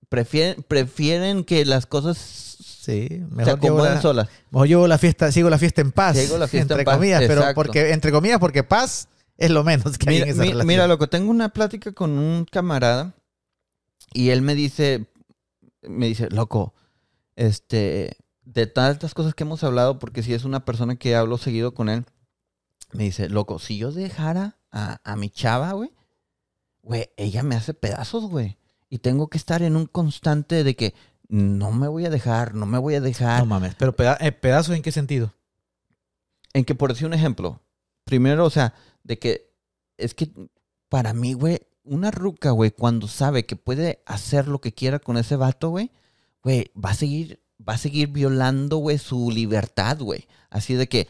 prefieren, 0.10 0.64
prefieren 0.68 1.44
que 1.44 1.66
las 1.66 1.86
cosas 1.88 2.18
Sí, 2.18 3.08
se 3.10 3.20
mejor 3.32 3.60
llevo, 3.60 3.68
acomoden 3.76 3.96
la, 3.96 4.02
solas. 4.02 4.30
mejor 4.52 4.68
llevo 4.68 4.88
la 4.88 4.98
fiesta, 4.98 5.32
sigo 5.32 5.50
la 5.50 5.58
fiesta 5.58 5.82
en 5.82 5.92
paz. 5.92 6.18
Sigo 6.18 6.38
la 6.38 6.48
fiesta 6.48 6.76
entre 6.76 6.82
en 6.82 6.86
paz, 6.86 6.96
comillas, 6.98 7.20
pero 7.28 7.42
exacto. 7.42 7.56
porque, 7.56 7.92
entre 7.94 8.12
comillas, 8.12 8.40
porque 8.40 8.64
paz 8.64 9.08
es 9.38 9.50
lo 9.52 9.64
menos 9.64 9.98
que 9.98 10.10
hay 10.10 10.16
Mira, 10.18 10.26
en 10.28 10.32
esa 10.34 10.42
mi- 10.42 10.48
relación. 10.50 10.68
mira, 10.68 10.88
loco, 10.88 11.08
tengo 11.10 11.30
una 11.32 11.50
plática 11.50 11.92
con 11.94 12.12
un 12.12 12.46
camarada 12.46 13.14
y 14.14 14.30
él 14.30 14.42
me 14.42 14.56
dice, 14.56 15.06
me 15.84 16.08
dice, 16.08 16.30
loco, 16.30 16.74
este, 17.36 18.18
de 18.44 18.68
tantas 18.68 19.14
cosas 19.14 19.34
que 19.34 19.44
hemos 19.44 19.64
hablado, 19.64 20.00
porque 20.00 20.24
si 20.24 20.34
es 20.34 20.44
una 20.44 20.66
persona 20.66 20.96
que 20.96 21.16
hablo 21.16 21.38
seguido 21.38 21.74
con 21.74 21.90
él, 21.90 22.06
me 22.94 23.04
dice, 23.06 23.30
loco, 23.30 23.60
si 23.60 23.78
yo 23.78 23.92
dejara 23.92 24.58
a, 24.72 25.00
a 25.04 25.16
mi 25.16 25.30
chava, 25.30 25.72
güey, 25.74 25.92
güey, 26.82 27.10
ella 27.18 27.44
me 27.44 27.56
hace 27.56 27.74
pedazos, 27.74 28.26
güey. 28.26 28.58
Y 28.90 29.00
tengo 29.00 29.30
que 29.30 29.38
estar 29.38 29.62
en 29.62 29.76
un 29.78 29.86
constante 29.86 30.64
de 30.64 30.76
que 30.76 30.94
no 31.30 31.72
me 31.72 31.88
voy 31.88 32.06
a 32.06 32.10
dejar, 32.10 32.54
no 32.56 32.66
me 32.66 32.78
voy 32.78 32.96
a 32.96 33.02
dejar. 33.02 33.40
No 33.40 33.46
mames, 33.46 33.76
pero 33.76 33.96
peda- 33.96 34.18
eh, 34.20 34.34
pedazos 34.34 34.76
en 34.76 34.82
qué 34.82 34.92
sentido? 34.92 35.34
En 36.54 36.66
que, 36.66 36.76
por 36.76 36.92
decir 36.92 37.08
un 37.08 37.14
ejemplo, 37.14 37.62
primero, 38.04 38.44
o 38.46 38.50
sea, 38.50 38.74
de 39.04 39.18
que 39.18 39.54
es 39.98 40.14
que 40.14 40.30
para 40.90 41.14
mí, 41.14 41.32
güey, 41.34 41.62
una 41.84 42.12
ruca, 42.12 42.52
güey, 42.52 42.72
cuando 42.72 43.08
sabe 43.08 43.46
que 43.46 43.56
puede 43.56 44.02
hacer 44.06 44.48
lo 44.48 44.62
que 44.62 44.74
quiera 44.74 45.00
con 45.00 45.18
ese 45.18 45.36
vato, 45.36 45.70
güey, 45.70 45.92
güey, 46.44 46.72
va 46.74 46.92
a 46.92 46.96
seguir, 46.96 47.42
va 47.68 47.74
a 47.74 47.78
seguir 47.78 48.10
violando, 48.10 48.78
güey, 48.78 48.98
su 48.98 49.32
libertad, 49.32 50.00
güey. 50.00 50.28
Así 50.50 50.76
de 50.76 50.88
que, 50.88 51.08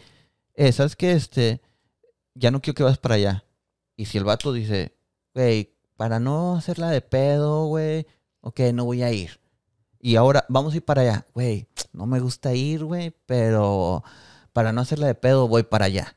eh, 0.55 0.71
¿sabes 0.71 0.95
qué? 0.95 1.13
Este, 1.13 1.61
ya 2.35 2.51
no 2.51 2.61
quiero 2.61 2.75
que 2.75 2.83
vas 2.83 2.97
para 2.97 3.15
allá. 3.15 3.43
Y 3.95 4.05
si 4.05 4.17
el 4.17 4.23
vato 4.23 4.53
dice, 4.53 4.95
güey, 5.33 5.73
para 5.97 6.19
no 6.19 6.55
hacerla 6.55 6.89
de 6.89 7.01
pedo, 7.01 7.65
güey, 7.65 8.07
ok, 8.41 8.59
no 8.73 8.85
voy 8.85 9.03
a 9.03 9.11
ir. 9.11 9.39
Y 9.99 10.15
ahora 10.15 10.45
vamos 10.49 10.73
a 10.73 10.77
ir 10.77 10.85
para 10.85 11.01
allá, 11.01 11.27
güey, 11.33 11.67
no 11.93 12.07
me 12.07 12.19
gusta 12.19 12.53
ir, 12.55 12.83
güey, 12.83 13.13
pero 13.25 14.03
para 14.53 14.73
no 14.73 14.81
hacerla 14.81 15.07
de 15.07 15.15
pedo 15.15 15.47
voy 15.47 15.63
para 15.63 15.85
allá. 15.85 16.15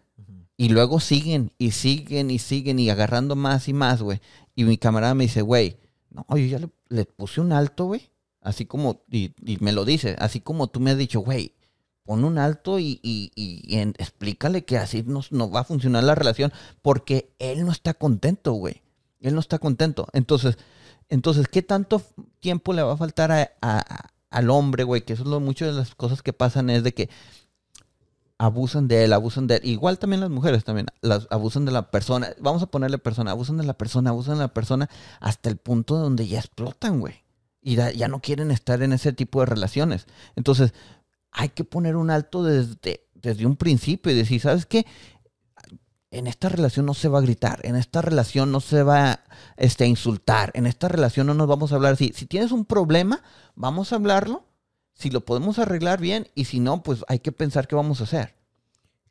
Y 0.56 0.68
luego 0.68 1.00
siguen 1.00 1.52
y 1.58 1.72
siguen 1.72 2.30
y 2.30 2.38
siguen 2.38 2.78
y 2.78 2.88
agarrando 2.88 3.34
más 3.34 3.68
y 3.68 3.72
más, 3.72 4.02
güey. 4.02 4.20
Y 4.54 4.64
mi 4.64 4.78
camarada 4.78 5.14
me 5.14 5.24
dice, 5.24 5.42
güey, 5.42 5.78
no, 6.10 6.24
yo 6.30 6.46
ya 6.46 6.60
le, 6.88 7.04
puse 7.06 7.40
un 7.40 7.52
alto, 7.52 7.86
güey. 7.86 8.10
Así 8.40 8.66
como, 8.66 9.02
y, 9.10 9.32
y 9.44 9.56
me 9.60 9.72
lo 9.72 9.84
dice, 9.84 10.16
así 10.18 10.40
como 10.40 10.66
tú 10.68 10.78
me 10.80 10.90
has 10.90 10.98
dicho, 10.98 11.20
güey, 11.20 11.54
pon 12.04 12.24
un 12.24 12.38
alto 12.38 12.78
y, 12.78 13.00
y- 13.02 13.32
y 13.34 13.78
explícale 13.78 14.64
que 14.64 14.76
así 14.76 15.02
no, 15.06 15.22
no 15.30 15.50
va 15.50 15.60
a 15.60 15.64
funcionar 15.64 16.04
la 16.04 16.14
relación 16.14 16.52
porque 16.82 17.32
él 17.38 17.64
no 17.64 17.72
está 17.72 17.94
contento, 17.94 18.52
güey. 18.52 18.82
Él 19.20 19.34
no 19.34 19.40
está 19.40 19.58
contento. 19.58 20.06
Entonces, 20.12 20.58
entonces, 21.08 21.48
¿qué 21.48 21.62
tanto 21.62 22.02
tiempo 22.40 22.74
le 22.74 22.82
va 22.82 22.92
a 22.92 22.96
faltar 22.98 23.32
a- 23.32 24.10
al 24.30 24.50
hombre, 24.50 24.84
güey? 24.84 25.02
Que 25.02 25.14
eso 25.14 25.22
es 25.22 25.28
lo 25.28 25.40
mucho 25.40 25.64
de 25.64 25.72
las 25.72 25.94
cosas 25.94 26.22
que 26.22 26.34
pasan 26.34 26.68
es 26.68 26.82
de 26.84 26.92
que 26.92 27.08
abusan 28.38 28.88
de 28.88 29.04
él, 29.04 29.12
abusan 29.12 29.46
de 29.46 29.56
él. 29.56 29.60
Igual 29.64 29.98
también 29.98 30.20
las 30.20 30.30
mujeres 30.30 30.64
también 30.64 30.86
las 31.00 31.26
abusan 31.30 31.64
de 31.64 31.72
la 31.72 31.90
persona. 31.90 32.30
Vamos 32.40 32.62
a 32.62 32.66
ponerle 32.66 32.98
persona, 32.98 33.30
abusan 33.30 33.56
de 33.56 33.64
la 33.64 33.74
persona, 33.74 34.10
abusan 34.10 34.34
de 34.34 34.40
la 34.40 34.54
persona 34.54 34.88
hasta 35.20 35.48
el 35.50 35.56
punto 35.56 35.96
donde 35.96 36.26
ya 36.26 36.38
explotan, 36.38 37.00
güey. 37.00 37.24
Y 37.60 37.76
ya 37.76 38.08
no 38.08 38.20
quieren 38.20 38.50
estar 38.50 38.82
en 38.82 38.92
ese 38.92 39.12
tipo 39.12 39.40
de 39.40 39.46
relaciones. 39.46 40.06
Entonces, 40.36 40.74
hay 41.32 41.48
que 41.48 41.64
poner 41.64 41.96
un 41.96 42.10
alto 42.10 42.42
desde, 42.44 43.06
desde 43.14 43.46
un 43.46 43.56
principio 43.56 44.12
y 44.12 44.14
decir, 44.14 44.40
¿sabes 44.40 44.66
qué? 44.66 44.86
En 46.10 46.26
esta 46.26 46.48
relación 46.48 46.86
no 46.86 46.94
se 46.94 47.08
va 47.08 47.18
a 47.18 47.22
gritar, 47.22 47.60
en 47.64 47.74
esta 47.74 48.00
relación 48.00 48.52
no 48.52 48.60
se 48.60 48.82
va 48.84 49.24
este, 49.56 49.84
a 49.84 49.86
insultar, 49.88 50.52
en 50.54 50.66
esta 50.66 50.86
relación 50.86 51.26
no 51.26 51.34
nos 51.34 51.48
vamos 51.48 51.72
a 51.72 51.74
hablar 51.74 51.94
así. 51.94 52.12
Si 52.14 52.26
tienes 52.26 52.52
un 52.52 52.66
problema, 52.66 53.22
vamos 53.56 53.92
a 53.92 53.96
hablarlo. 53.96 54.44
Si 54.94 55.10
lo 55.10 55.20
podemos 55.22 55.58
arreglar 55.58 56.00
bien 56.00 56.28
y 56.34 56.44
si 56.46 56.60
no, 56.60 56.82
pues 56.82 57.04
hay 57.08 57.18
que 57.18 57.32
pensar 57.32 57.66
qué 57.68 57.74
vamos 57.76 58.00
a 58.00 58.04
hacer. 58.04 58.34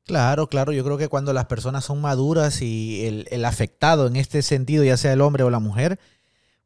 Claro, 0.05 0.47
claro. 0.47 0.71
Yo 0.71 0.83
creo 0.83 0.97
que 0.97 1.07
cuando 1.07 1.33
las 1.33 1.45
personas 1.45 1.85
son 1.85 2.01
maduras 2.01 2.61
y 2.61 3.05
el, 3.05 3.27
el 3.31 3.45
afectado 3.45 4.07
en 4.07 4.15
este 4.15 4.41
sentido, 4.41 4.83
ya 4.83 4.97
sea 4.97 5.13
el 5.13 5.21
hombre 5.21 5.43
o 5.43 5.49
la 5.49 5.59
mujer, 5.59 5.99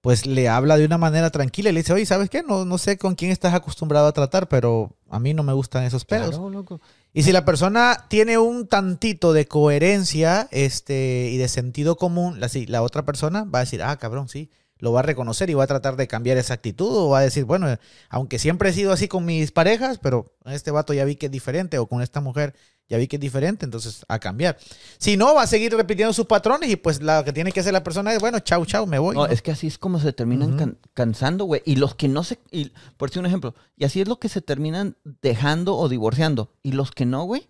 pues 0.01 0.25
le 0.25 0.47
habla 0.47 0.77
de 0.77 0.85
una 0.85 0.97
manera 0.97 1.29
tranquila 1.31 1.69
y 1.69 1.73
le 1.73 1.81
dice, 1.81 1.93
oye, 1.93 2.05
¿sabes 2.05 2.29
qué? 2.29 2.41
No, 2.43 2.65
no 2.65 2.77
sé 2.77 2.97
con 2.97 3.15
quién 3.15 3.31
estás 3.31 3.53
acostumbrado 3.53 4.07
a 4.07 4.11
tratar, 4.13 4.47
pero 4.47 4.95
a 5.09 5.19
mí 5.19 5.33
no 5.33 5.43
me 5.43 5.53
gustan 5.53 5.83
esos 5.83 6.05
pedos. 6.05 6.29
Claro, 6.29 6.49
loco. 6.49 6.81
Y 7.13 7.23
si 7.23 7.31
la 7.31 7.45
persona 7.45 8.05
tiene 8.09 8.37
un 8.37 8.67
tantito 8.67 9.33
de 9.33 9.47
coherencia 9.47 10.47
este, 10.51 11.29
y 11.31 11.37
de 11.37 11.47
sentido 11.47 11.95
común, 11.97 12.39
la, 12.39 12.47
si- 12.49 12.67
la 12.67 12.81
otra 12.83 13.03
persona 13.05 13.43
va 13.43 13.59
a 13.59 13.63
decir, 13.63 13.81
ah, 13.83 13.97
cabrón, 13.97 14.29
sí, 14.29 14.49
lo 14.79 14.91
va 14.91 14.99
a 14.99 15.03
reconocer 15.03 15.49
y 15.49 15.53
va 15.53 15.63
a 15.63 15.67
tratar 15.67 15.95
de 15.95 16.07
cambiar 16.07 16.37
esa 16.37 16.53
actitud 16.53 16.89
o 16.95 17.09
va 17.09 17.19
a 17.19 17.21
decir, 17.23 17.45
bueno, 17.45 17.67
aunque 18.09 18.39
siempre 18.39 18.69
he 18.69 18.73
sido 18.73 18.91
así 18.91 19.07
con 19.07 19.25
mis 19.25 19.51
parejas, 19.51 19.99
pero 19.99 20.33
con 20.43 20.53
este 20.53 20.71
vato 20.71 20.93
ya 20.93 21.05
vi 21.05 21.15
que 21.15 21.25
es 21.27 21.31
diferente 21.31 21.77
o 21.79 21.87
con 21.87 22.01
esta 22.01 22.21
mujer 22.21 22.53
ya 22.89 22.97
vi 22.97 23.07
que 23.07 23.17
es 23.17 23.19
diferente, 23.19 23.65
entonces 23.65 24.05
a 24.07 24.17
cambiar. 24.17 24.57
Si 24.97 25.17
no, 25.17 25.35
va 25.35 25.41
a 25.41 25.47
seguir 25.47 25.75
repitiendo 25.75 26.13
sus 26.13 26.25
patrones 26.25 26.69
y 26.69 26.77
pues 26.77 27.01
lo 27.01 27.21
que 27.25 27.33
tiene 27.33 27.51
que 27.51 27.59
hacer 27.59 27.73
la 27.73 27.83
persona 27.83 28.13
es, 28.13 28.19
bueno, 28.21 28.39
chau, 28.39 28.65
chau, 28.65 28.87
me 28.87 28.97
voy. 28.97 29.13
No, 29.13 29.27
¿no? 29.27 29.33
es 29.33 29.41
que 29.41 29.51
así 29.51 29.67
es 29.67 29.77
como 29.77 29.99
se 29.99 30.13
terminan 30.13 30.55
can- 30.57 30.77
cansando, 30.93 31.43
güey. 31.43 31.61
Y 31.65 31.75
los 31.75 31.95
que 31.95 32.07
no 32.07 32.23
se. 32.23 32.39
Y, 32.49 32.71
por 32.95 33.09
decir 33.09 33.19
un 33.19 33.25
ejemplo, 33.25 33.55
y 33.75 33.83
así 33.83 33.99
es 33.99 34.07
lo 34.07 34.19
que 34.19 34.29
se 34.29 34.41
terminan 34.41 34.95
dejando 35.21 35.75
o 35.75 35.89
divorciando. 35.89 36.53
Y 36.63 36.71
los 36.71 36.91
que 36.91 37.05
no, 37.05 37.25
güey, 37.25 37.49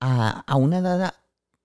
a, 0.00 0.44
a 0.46 0.56
una 0.56 0.78
edad 0.78 1.14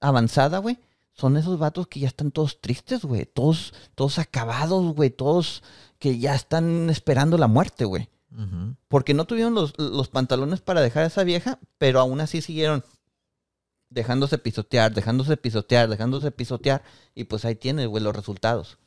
avanzada, 0.01 0.57
güey, 0.57 0.77
son 1.19 1.35
esos 1.35 1.59
vatos 1.59 1.87
que 1.87 1.99
ya 1.99 2.07
están 2.07 2.31
todos 2.31 2.61
tristes, 2.61 3.03
güey. 3.03 3.25
Todos, 3.25 3.73
todos 3.95 4.19
acabados, 4.19 4.95
güey. 4.95 5.09
Todos 5.09 5.63
que 5.99 6.17
ya 6.17 6.33
están 6.33 6.89
esperando 6.89 7.37
la 7.37 7.47
muerte, 7.47 7.85
güey. 7.85 8.09
Porque 8.87 9.13
no 9.13 9.25
tuvieron 9.25 9.53
los, 9.53 9.77
los 9.77 10.07
pantalones 10.07 10.61
para 10.61 10.81
dejar 10.81 11.03
a 11.03 11.07
esa 11.07 11.23
vieja, 11.23 11.59
pero 11.77 11.99
aún 11.99 12.21
así 12.21 12.41
siguieron 12.41 12.85
dejándose 13.89 14.37
pisotear, 14.37 14.93
dejándose 14.93 15.35
pisotear, 15.35 15.89
dejándose 15.89 16.31
pisotear. 16.31 16.83
Y 17.15 17.25
pues 17.25 17.43
ahí 17.43 17.55
tienes, 17.55 17.87
güey, 17.87 18.01
los 18.03 18.15
resultados. 18.15 18.77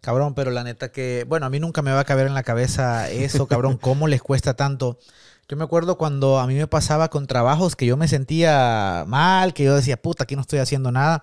Cabrón, 0.00 0.34
pero 0.34 0.50
la 0.50 0.64
neta 0.64 0.92
que, 0.92 1.24
bueno, 1.26 1.46
a 1.46 1.50
mí 1.50 1.58
nunca 1.58 1.80
me 1.80 1.92
va 1.92 2.00
a 2.00 2.04
caber 2.04 2.26
en 2.26 2.34
la 2.34 2.42
cabeza 2.42 3.08
eso, 3.08 3.46
cabrón, 3.46 3.78
cómo 3.80 4.08
les 4.08 4.20
cuesta 4.20 4.54
tanto. 4.54 4.98
Yo 5.48 5.56
me 5.56 5.64
acuerdo 5.64 5.96
cuando 5.96 6.38
a 6.38 6.46
mí 6.46 6.54
me 6.54 6.66
pasaba 6.66 7.08
con 7.08 7.26
trabajos 7.26 7.76
que 7.76 7.86
yo 7.86 7.96
me 7.96 8.08
sentía 8.08 9.04
mal, 9.06 9.54
que 9.54 9.64
yo 9.64 9.74
decía, 9.74 9.96
puta, 9.96 10.24
aquí 10.24 10.34
no 10.34 10.42
estoy 10.42 10.58
haciendo 10.58 10.92
nada. 10.92 11.22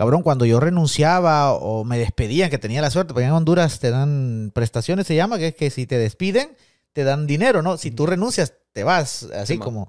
Cabrón, 0.00 0.22
cuando 0.22 0.46
yo 0.46 0.60
renunciaba 0.60 1.52
o 1.52 1.84
me 1.84 1.98
despedían, 1.98 2.48
que 2.48 2.56
tenía 2.56 2.80
la 2.80 2.88
suerte, 2.88 3.12
porque 3.12 3.26
en 3.26 3.32
Honduras 3.32 3.80
te 3.80 3.90
dan 3.90 4.50
prestaciones, 4.54 5.06
se 5.06 5.14
llama, 5.14 5.36
que 5.36 5.48
es 5.48 5.54
que 5.54 5.68
si 5.68 5.84
te 5.86 5.98
despiden, 5.98 6.56
te 6.94 7.04
dan 7.04 7.26
dinero, 7.26 7.60
¿no? 7.60 7.76
Si 7.76 7.90
tú 7.90 8.06
renuncias, 8.06 8.54
te 8.72 8.82
vas, 8.82 9.24
así 9.24 9.52
Sí, 9.52 9.58
mo. 9.58 9.64
como. 9.66 9.88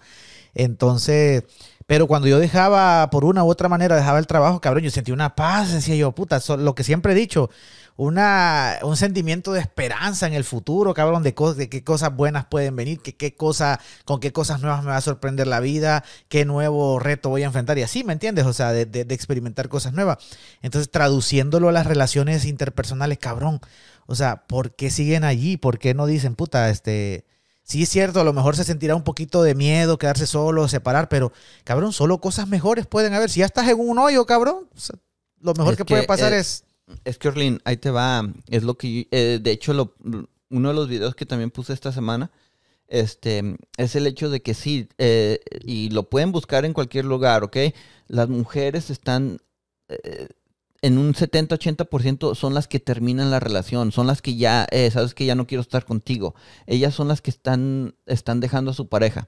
Entonces, 0.53 1.43
pero 1.87 2.07
cuando 2.07 2.27
yo 2.27 2.39
dejaba, 2.39 3.09
por 3.09 3.23
una 3.23 3.45
u 3.45 3.49
otra 3.49 3.69
manera, 3.69 3.95
dejaba 3.95 4.19
el 4.19 4.27
trabajo, 4.27 4.59
cabrón, 4.59 4.83
yo 4.83 4.91
sentía 4.91 5.13
una 5.13 5.33
paz, 5.33 5.71
decía 5.71 5.95
yo, 5.95 6.11
puta, 6.11 6.41
so- 6.41 6.57
lo 6.57 6.75
que 6.75 6.83
siempre 6.83 7.13
he 7.13 7.15
dicho, 7.15 7.49
una, 7.97 8.79
un 8.83 8.97
sentimiento 8.97 9.51
de 9.53 9.59
esperanza 9.59 10.25
en 10.27 10.33
el 10.33 10.43
futuro, 10.43 10.93
cabrón, 10.93 11.23
de, 11.23 11.35
cos- 11.35 11.55
de 11.55 11.69
qué 11.69 11.83
cosas 11.83 12.15
buenas 12.15 12.45
pueden 12.45 12.75
venir, 12.75 12.99
que, 12.99 13.15
qué 13.15 13.35
cosa, 13.35 13.79
con 14.05 14.19
qué 14.19 14.31
cosas 14.31 14.61
nuevas 14.61 14.83
me 14.83 14.89
va 14.89 14.97
a 14.97 15.01
sorprender 15.01 15.47
la 15.47 15.59
vida, 15.59 16.03
qué 16.27 16.45
nuevo 16.45 16.99
reto 16.99 17.29
voy 17.29 17.43
a 17.43 17.47
enfrentar 17.47 17.77
y 17.77 17.83
así, 17.83 18.03
¿me 18.03 18.13
entiendes? 18.13 18.45
O 18.45 18.53
sea, 18.53 18.71
de, 18.71 18.85
de- 18.85 19.05
de 19.05 19.15
experimentar 19.15 19.69
cosas 19.69 19.93
nuevas. 19.93 20.17
Entonces, 20.61 20.89
traduciéndolo 20.91 21.69
a 21.69 21.71
las 21.71 21.85
relaciones 21.85 22.45
interpersonales, 22.45 23.17
cabrón, 23.19 23.59
o 24.07 24.15
sea, 24.15 24.43
¿por 24.47 24.75
qué 24.75 24.89
siguen 24.89 25.23
allí? 25.23 25.57
¿Por 25.57 25.77
qué 25.79 25.93
no 25.93 26.05
dicen, 26.05 26.35
puta, 26.35 26.69
este... 26.69 27.25
Sí 27.63 27.83
es 27.83 27.89
cierto, 27.89 28.19
a 28.19 28.23
lo 28.25 28.33
mejor 28.33 28.55
se 28.57 28.63
sentirá 28.65 28.95
un 28.95 29.03
poquito 29.03 29.43
de 29.43 29.53
miedo, 29.55 29.97
quedarse 29.99 30.25
solo, 30.25 30.67
separar, 30.67 31.07
pero 31.07 31.31
cabrón, 31.63 31.93
solo 31.93 32.19
cosas 32.19 32.47
mejores 32.47 32.87
pueden 32.87 33.13
haber. 33.13 33.29
Si 33.29 33.39
ya 33.41 33.45
estás 33.45 33.69
en 33.69 33.79
un 33.79 33.97
hoyo, 33.99 34.25
cabrón, 34.25 34.67
o 34.75 34.79
sea, 34.79 34.95
lo 35.39 35.53
mejor 35.53 35.73
Es 35.73 35.77
que, 35.77 35.85
puede 35.85 36.01
que, 36.01 36.07
pasar 36.07 36.33
es... 36.33 36.65
Es 37.05 37.17
que, 37.17 37.27
Orlin, 37.29 37.59
ahí 37.65 37.77
te 37.77 37.91
va. 37.91 38.27
Es 38.47 38.63
lo 38.63 38.75
que. 38.77 38.93
yo- 38.93 39.03
eh, 39.11 39.39
de 39.41 39.51
hecho, 39.51 39.73
lo- 39.73 39.95
uno 40.49 40.69
de 40.69 40.75
los 40.75 40.87
videos 40.87 41.15
que 41.15 41.25
también 41.25 41.51
puse 41.51 41.73
esta 41.73 41.91
semana. 41.91 42.31
Este, 42.87 43.55
es 43.77 43.95
el 43.95 44.05
hecho 44.05 44.29
de 44.29 44.41
que 44.41 44.53
sí, 44.53 44.89
eh, 44.97 45.39
y 45.63 45.89
lo 45.91 46.09
pueden 46.09 46.31
buscar 46.33 46.65
en 46.65 46.73
cualquier 46.73 47.05
lugar, 47.05 47.43
¿ok? 47.43 47.55
Las 48.07 48.27
mujeres 48.27 48.89
están 48.89 49.37
eh, 49.87 50.27
en 50.81 50.97
un 50.97 51.13
70-80% 51.13 52.35
son 52.35 52.53
las 52.53 52.67
que 52.67 52.79
terminan 52.79 53.31
la 53.31 53.39
relación, 53.39 53.91
son 53.91 54.07
las 54.07 54.21
que 54.21 54.35
ya, 54.35 54.67
eh, 54.71 54.89
sabes 54.91 55.13
que 55.13 55.25
ya 55.25 55.35
no 55.35 55.47
quiero 55.47 55.61
estar 55.61 55.85
contigo. 55.85 56.35
Ellas 56.65 56.93
son 56.93 57.07
las 57.07 57.21
que 57.21 57.29
están, 57.29 57.95
están 58.07 58.39
dejando 58.39 58.71
a 58.71 58.73
su 58.73 58.89
pareja. 58.89 59.27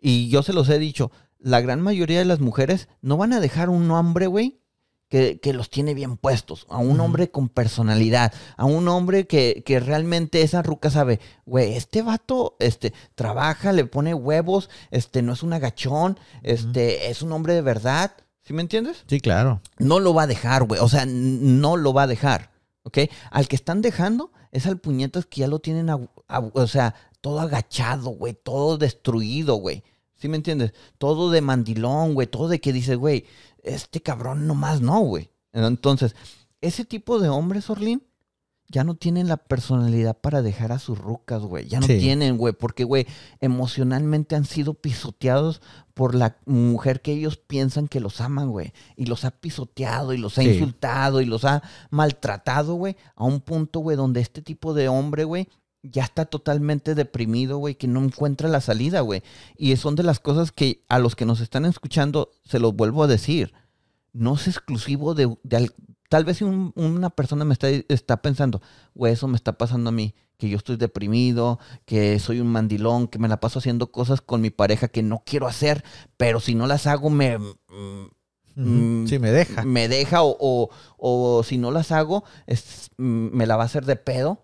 Y 0.00 0.28
yo 0.28 0.42
se 0.42 0.52
los 0.52 0.68
he 0.68 0.78
dicho, 0.78 1.10
la 1.38 1.60
gran 1.60 1.80
mayoría 1.80 2.18
de 2.18 2.24
las 2.24 2.40
mujeres 2.40 2.88
no 3.00 3.16
van 3.16 3.32
a 3.32 3.40
dejar 3.40 3.70
un 3.70 3.90
hombre, 3.90 4.26
güey, 4.26 4.60
que, 5.14 5.38
que 5.38 5.52
los 5.52 5.70
tiene 5.70 5.94
bien 5.94 6.16
puestos, 6.16 6.66
a 6.68 6.78
un 6.78 6.98
hombre 6.98 7.30
con 7.30 7.48
personalidad, 7.48 8.32
a 8.56 8.64
un 8.64 8.88
hombre 8.88 9.28
que, 9.28 9.62
que 9.64 9.78
realmente 9.78 10.42
esa 10.42 10.60
ruca 10.60 10.90
sabe, 10.90 11.20
güey, 11.46 11.74
este 11.74 12.02
vato 12.02 12.56
este, 12.58 12.92
trabaja, 13.14 13.72
le 13.72 13.84
pone 13.84 14.12
huevos, 14.12 14.70
este, 14.90 15.22
no 15.22 15.34
es 15.34 15.44
un 15.44 15.52
agachón, 15.52 16.18
este, 16.42 17.10
es 17.10 17.22
un 17.22 17.30
hombre 17.30 17.54
de 17.54 17.62
verdad. 17.62 18.16
¿Sí 18.42 18.54
me 18.54 18.62
entiendes? 18.62 19.04
Sí, 19.06 19.20
claro. 19.20 19.60
No 19.78 20.00
lo 20.00 20.14
va 20.14 20.24
a 20.24 20.26
dejar, 20.26 20.64
güey. 20.64 20.80
O 20.80 20.88
sea, 20.88 21.06
no 21.06 21.76
lo 21.76 21.92
va 21.92 22.02
a 22.02 22.08
dejar. 22.08 22.50
¿Ok? 22.82 22.98
Al 23.30 23.46
que 23.46 23.54
están 23.54 23.82
dejando 23.82 24.32
es 24.50 24.66
al 24.66 24.78
puñetas 24.78 25.26
que 25.26 25.42
ya 25.42 25.46
lo 25.46 25.60
tienen, 25.60 25.88
o 25.90 26.66
sea, 26.66 26.96
todo 27.20 27.38
agachado, 27.38 28.10
güey. 28.10 28.34
Todo 28.34 28.78
destruido, 28.78 29.54
güey. 29.54 29.84
¿Sí 30.16 30.28
me 30.28 30.36
entiendes? 30.36 30.74
Todo 30.98 31.30
de 31.30 31.40
mandilón, 31.40 32.14
güey. 32.14 32.26
Todo 32.26 32.48
de 32.48 32.60
que 32.60 32.72
dices, 32.72 32.96
güey, 32.96 33.26
este 33.64 34.00
cabrón 34.00 34.46
nomás 34.46 34.80
no, 34.80 35.00
güey. 35.00 35.30
Entonces, 35.52 36.14
ese 36.60 36.84
tipo 36.84 37.18
de 37.20 37.28
hombres, 37.28 37.68
Orlín, 37.70 38.02
ya 38.68 38.82
no 38.82 38.94
tienen 38.94 39.28
la 39.28 39.36
personalidad 39.36 40.16
para 40.18 40.40
dejar 40.40 40.72
a 40.72 40.78
sus 40.78 40.98
rucas, 40.98 41.42
güey. 41.42 41.68
Ya 41.68 41.80
no 41.80 41.86
Sí. 41.86 41.98
tienen, 41.98 42.38
güey. 42.38 42.54
Porque, 42.54 42.84
güey, 42.84 43.06
emocionalmente 43.40 44.36
han 44.36 44.46
sido 44.46 44.74
pisoteados 44.74 45.60
por 45.92 46.14
la 46.14 46.38
mujer 46.46 47.02
que 47.02 47.12
ellos 47.12 47.36
piensan 47.36 47.88
que 47.88 48.00
los 48.00 48.20
aman, 48.20 48.50
güey. 48.50 48.72
Y 48.96 49.04
los 49.06 49.24
ha 49.24 49.30
pisoteado 49.32 50.12
y 50.12 50.18
los 50.18 50.38
ha 50.38 50.42
Sí. 50.42 50.48
insultado 50.48 51.20
y 51.20 51.26
los 51.26 51.44
ha 51.44 51.62
maltratado, 51.90 52.74
güey. 52.74 52.96
A 53.14 53.24
un 53.24 53.40
punto, 53.40 53.80
güey, 53.80 53.96
donde 53.96 54.20
este 54.20 54.42
tipo 54.42 54.74
de 54.74 54.88
hombre, 54.88 55.24
güey, 55.24 55.48
ya 55.84 56.02
está 56.04 56.24
totalmente 56.24 56.94
deprimido, 56.94 57.58
güey, 57.58 57.74
que 57.76 57.86
no 57.86 58.02
encuentra 58.02 58.48
la 58.48 58.60
salida, 58.60 59.00
güey. 59.02 59.22
Y 59.56 59.76
son 59.76 59.94
de 59.96 60.02
las 60.02 60.18
cosas 60.18 60.50
que 60.50 60.82
a 60.88 60.98
los 60.98 61.14
que 61.14 61.26
nos 61.26 61.40
están 61.40 61.64
escuchando, 61.66 62.30
se 62.44 62.58
los 62.58 62.74
vuelvo 62.74 63.04
a 63.04 63.06
decir. 63.06 63.52
No 64.12 64.34
es 64.34 64.48
exclusivo 64.48 65.14
de... 65.14 65.36
de 65.42 65.56
al- 65.56 65.74
tal 66.08 66.24
vez 66.24 66.38
si 66.38 66.44
un- 66.44 66.72
una 66.76 67.10
persona 67.10 67.44
me 67.44 67.52
está, 67.52 67.68
está 67.68 68.22
pensando, 68.22 68.62
güey, 68.94 69.12
eso 69.12 69.28
me 69.28 69.36
está 69.36 69.58
pasando 69.58 69.88
a 69.90 69.92
mí, 69.92 70.14
que 70.38 70.48
yo 70.48 70.56
estoy 70.56 70.76
deprimido, 70.76 71.58
que 71.84 72.18
soy 72.18 72.40
un 72.40 72.46
mandilón, 72.48 73.08
que 73.08 73.18
me 73.18 73.28
la 73.28 73.40
paso 73.40 73.58
haciendo 73.58 73.90
cosas 73.92 74.20
con 74.20 74.40
mi 74.40 74.50
pareja 74.50 74.88
que 74.88 75.02
no 75.02 75.22
quiero 75.26 75.46
hacer, 75.48 75.84
pero 76.16 76.40
si 76.40 76.54
no 76.54 76.66
las 76.66 76.86
hago 76.86 77.10
me... 77.10 77.38
mm. 77.38 77.54
Mm, 78.56 79.06
Sí, 79.08 79.18
me 79.18 79.32
deja. 79.32 79.64
me 79.64 79.88
deja 79.88 80.22
o, 80.22 80.36
o- 80.38 80.70
o 80.96 81.42
si 81.42 81.58
no 81.58 81.72
las 81.72 81.90
hago, 81.90 82.22
es- 82.46 82.90
mm, 82.96 83.36
me 83.36 83.46
la 83.46 83.56
va 83.56 83.64
a 83.64 83.66
hacer 83.66 83.84
de 83.84 83.96
pedo. 83.96 84.43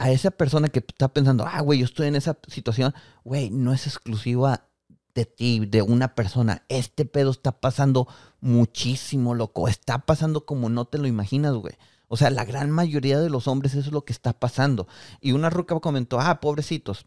A 0.00 0.10
esa 0.12 0.30
persona 0.30 0.68
que 0.68 0.78
está 0.78 1.08
pensando, 1.12 1.44
ah, 1.46 1.60
güey, 1.60 1.80
yo 1.80 1.84
estoy 1.84 2.06
en 2.06 2.14
esa 2.14 2.38
situación, 2.46 2.94
güey, 3.24 3.50
no 3.50 3.72
es 3.72 3.86
exclusiva 3.86 4.68
de 5.14 5.26
ti, 5.26 5.66
de 5.66 5.82
una 5.82 6.14
persona. 6.14 6.62
Este 6.68 7.04
pedo 7.04 7.32
está 7.32 7.50
pasando 7.60 8.06
muchísimo, 8.40 9.34
loco. 9.34 9.66
Está 9.66 9.98
pasando 9.98 10.46
como 10.46 10.68
no 10.68 10.84
te 10.84 10.98
lo 10.98 11.08
imaginas, 11.08 11.54
güey. 11.54 11.74
O 12.06 12.16
sea, 12.16 12.30
la 12.30 12.44
gran 12.44 12.70
mayoría 12.70 13.18
de 13.18 13.28
los 13.28 13.48
hombres 13.48 13.72
eso 13.74 13.88
es 13.88 13.92
lo 13.92 14.04
que 14.04 14.12
está 14.12 14.32
pasando. 14.32 14.86
Y 15.20 15.32
una 15.32 15.50
ruca 15.50 15.78
comentó, 15.80 16.20
ah, 16.20 16.40
pobrecitos. 16.40 17.06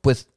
Pues 0.00 0.28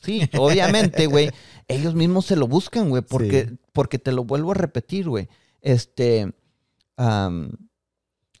sí, 0.00 0.28
obviamente, 0.38 1.06
güey. 1.06 1.30
ellos 1.66 1.94
mismos 1.96 2.26
se 2.26 2.36
lo 2.36 2.46
buscan, 2.46 2.88
güey, 2.90 3.02
porque, 3.02 3.48
Sí. 3.48 3.58
porque 3.72 3.98
te 3.98 4.12
lo 4.12 4.22
vuelvo 4.24 4.52
a 4.52 4.54
repetir, 4.54 5.08
güey. 5.08 5.28
Este, 5.60 6.32
am, 6.96 7.50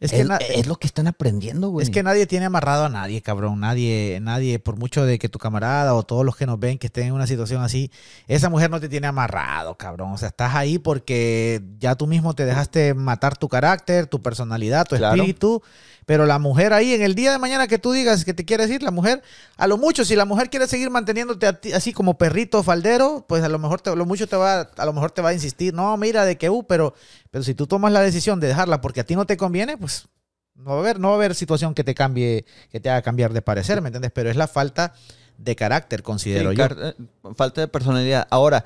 Es 0.00 0.12
es, 0.12 0.18
que, 0.20 0.24
na- 0.24 0.36
es 0.36 0.66
lo 0.66 0.76
que 0.76 0.86
están 0.86 1.06
aprendiendo, 1.06 1.70
güey. 1.70 1.84
es 1.84 1.90
que 1.90 2.02
nadie 2.02 2.26
tiene 2.26 2.46
amarrado 2.46 2.84
a 2.84 2.88
nadie, 2.88 3.22
cabrón. 3.22 3.60
Nadie, 3.60 4.18
nadie, 4.20 4.58
por 4.58 4.76
mucho 4.76 5.04
de 5.06 5.18
que 5.18 5.28
tu 5.28 5.38
camarada 5.38 5.94
o 5.94 6.02
todos 6.02 6.24
los 6.26 6.36
que 6.36 6.46
nos 6.46 6.58
ven 6.58 6.78
que 6.78 6.88
estén 6.88 7.06
en 7.06 7.12
una 7.12 7.26
situación 7.26 7.62
así, 7.62 7.90
esa 8.26 8.50
mujer 8.50 8.70
no 8.70 8.80
te 8.80 8.88
tiene 8.88 9.06
amarrado, 9.06 9.76
cabrón. 9.76 10.12
O 10.12 10.18
sea, 10.18 10.28
estás 10.28 10.54
ahí 10.56 10.78
porque 10.78 11.62
ya 11.78 11.94
tú 11.94 12.06
mismo 12.06 12.34
te 12.34 12.44
dejaste 12.44 12.92
matar 12.94 13.36
tu 13.38 13.48
carácter, 13.48 14.06
tu 14.06 14.20
personalidad, 14.20 14.84
tu 14.84 14.96
Claro. 14.96 15.14
espíritu. 15.14 15.62
Pero 16.06 16.26
la 16.26 16.38
mujer 16.38 16.72
ahí, 16.72 16.92
en 16.92 17.02
el 17.02 17.14
día 17.14 17.32
de 17.32 17.38
mañana 17.38 17.66
que 17.66 17.78
tú 17.78 17.92
digas 17.92 18.24
que 18.24 18.34
te 18.34 18.44
quieres 18.44 18.70
ir, 18.70 18.82
la 18.82 18.90
mujer, 18.90 19.22
a 19.56 19.66
lo 19.66 19.78
mucho, 19.78 20.04
si 20.04 20.14
la 20.16 20.24
mujer 20.24 20.50
quiere 20.50 20.66
seguir 20.66 20.90
manteniéndote 20.90 21.46
a 21.46 21.60
ti- 21.60 21.72
así 21.72 21.92
como 21.92 22.18
perrito 22.18 22.62
faldero, 22.62 23.24
pues 23.28 23.42
a 23.42 23.48
lo 23.48 23.58
mejor 23.58 23.80
te, 23.80 23.90
a 23.90 23.94
lo 23.94 24.04
mucho 24.04 24.26
te 24.26 24.36
va, 24.36 24.60
a 24.76 24.84
lo 24.84 24.92
mejor 24.92 25.10
te 25.12 25.22
va 25.22 25.30
a 25.30 25.34
insistir, 25.34 25.72
no, 25.72 25.96
mira, 25.96 26.24
de 26.24 26.36
que, 26.36 26.50
uh, 26.50 26.62
pero, 26.64 26.94
pero 27.30 27.42
si 27.42 27.54
tú 27.54 27.66
tomas 27.66 27.92
la 27.92 28.00
decisión 28.02 28.38
de 28.40 28.48
dejarla 28.48 28.80
porque 28.80 29.00
a 29.00 29.04
ti 29.04 29.16
no 29.16 29.24
te 29.24 29.36
conviene, 29.36 29.78
pues 29.78 30.06
no 30.54 30.70
va 30.72 30.76
a 30.76 30.80
haber, 30.80 31.00
no 31.00 31.08
va 31.08 31.14
a 31.14 31.16
haber 31.16 31.34
situación 31.34 31.74
que 31.74 31.84
te 31.84 31.94
cambie, 31.94 32.44
que 32.70 32.80
te 32.80 32.90
haga 32.90 33.02
cambiar 33.02 33.32
de 33.32 33.42
parecer, 33.42 33.80
¿me 33.80 33.88
entiendes? 33.88 34.12
Pero 34.14 34.30
es 34.30 34.36
la 34.36 34.46
falta 34.46 34.92
de 35.38 35.56
carácter, 35.56 36.02
considero 36.02 36.50
Sí, 36.50 36.56
yo. 36.56 36.68
car- 36.68 36.76
eh, 36.80 36.94
falta 37.34 37.62
de 37.62 37.68
personalidad. 37.68 38.26
Ahora, 38.30 38.64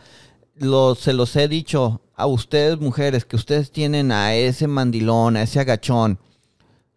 lo- 0.57 0.95
se 0.97 1.13
los 1.13 1.35
he 1.37 1.47
dicho 1.49 2.03
a 2.17 2.27
ustedes, 2.27 2.79
mujeres, 2.81 3.25
que 3.25 3.37
ustedes 3.37 3.71
tienen 3.71 4.11
a 4.13 4.35
ese 4.35 4.67
mandilón, 4.67 5.37
a 5.37 5.43
ese 5.43 5.61
agachón. 5.61 6.19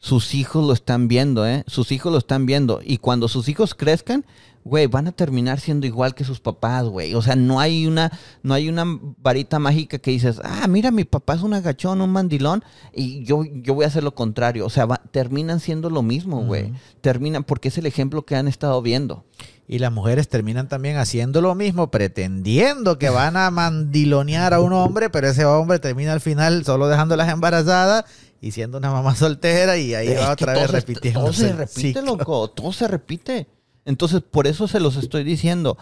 Sus 0.03 0.33
hijos 0.33 0.65
lo 0.65 0.73
están 0.73 1.07
viendo, 1.07 1.45
¿eh? 1.47 1.63
Sus 1.67 1.91
hijos 1.91 2.11
lo 2.11 2.17
están 2.17 2.47
viendo. 2.47 2.81
Y 2.83 2.97
cuando 2.97 3.27
sus 3.27 3.47
hijos 3.49 3.75
crezcan, 3.75 4.25
güey, 4.63 4.87
van 4.87 5.07
a 5.07 5.11
terminar 5.11 5.59
siendo 5.59 5.85
igual 5.85 6.15
que 6.15 6.23
sus 6.23 6.39
papás, 6.39 6.85
güey. 6.85 7.13
O 7.13 7.21
sea, 7.21 7.35
no 7.35 7.59
hay 7.59 7.85
una, 7.85 8.11
no 8.41 8.55
hay 8.55 8.67
una 8.67 8.83
varita 9.21 9.59
mágica 9.59 9.99
que 9.99 10.09
dices, 10.09 10.41
ah, 10.43 10.65
mira, 10.67 10.89
mi 10.89 11.03
papá 11.03 11.35
es 11.35 11.43
un 11.43 11.53
agachón, 11.53 12.01
un 12.01 12.09
mandilón, 12.11 12.63
y 12.91 13.23
yo, 13.25 13.43
yo 13.45 13.75
voy 13.75 13.85
a 13.85 13.89
hacer 13.89 14.03
lo 14.03 14.15
contrario. 14.15 14.65
O 14.65 14.71
sea, 14.71 14.87
va- 14.87 15.01
terminan 15.11 15.59
siendo 15.59 15.91
lo 15.91 16.01
mismo, 16.01 16.43
güey. 16.45 16.73
Terminan, 17.01 17.43
porque 17.43 17.67
es 17.67 17.77
el 17.77 17.85
ejemplo 17.85 18.25
que 18.25 18.35
han 18.35 18.47
estado 18.47 18.81
viendo. 18.81 19.23
Y 19.67 19.77
las 19.77 19.91
mujeres 19.91 20.27
terminan 20.27 20.67
también 20.67 20.97
haciendo 20.97 21.41
lo 21.41 21.53
mismo, 21.53 21.91
pretendiendo 21.91 22.97
que 22.97 23.09
van 23.11 23.37
a 23.37 23.51
mandilonear 23.51 24.55
a 24.55 24.61
un 24.61 24.73
hombre, 24.73 25.11
pero 25.11 25.27
ese 25.27 25.45
hombre 25.45 25.77
termina 25.77 26.11
al 26.13 26.21
final 26.21 26.65
solo 26.65 26.87
dejándolas 26.87 27.29
embarazadas 27.29 28.05
y 28.41 28.51
siendo 28.51 28.79
una 28.79 28.91
mamá 28.91 29.15
soltera 29.15 29.77
y 29.77 29.93
ahí 29.93 30.07
Es 30.09 30.19
va 30.19 30.31
otra 30.33 30.53
vez 30.53 30.69
repitiendo. 30.71 31.21
Todo 31.21 31.31
se 31.33 31.53
repite, 31.53 32.01
loco. 32.01 32.49
Todo 32.49 32.73
se 32.73 32.87
repite. 32.87 33.47
Entonces, 33.85 34.21
por 34.21 34.47
eso 34.47 34.67
se 34.67 34.79
los 34.79 34.95
estoy 34.97 35.23
diciendo. 35.23 35.77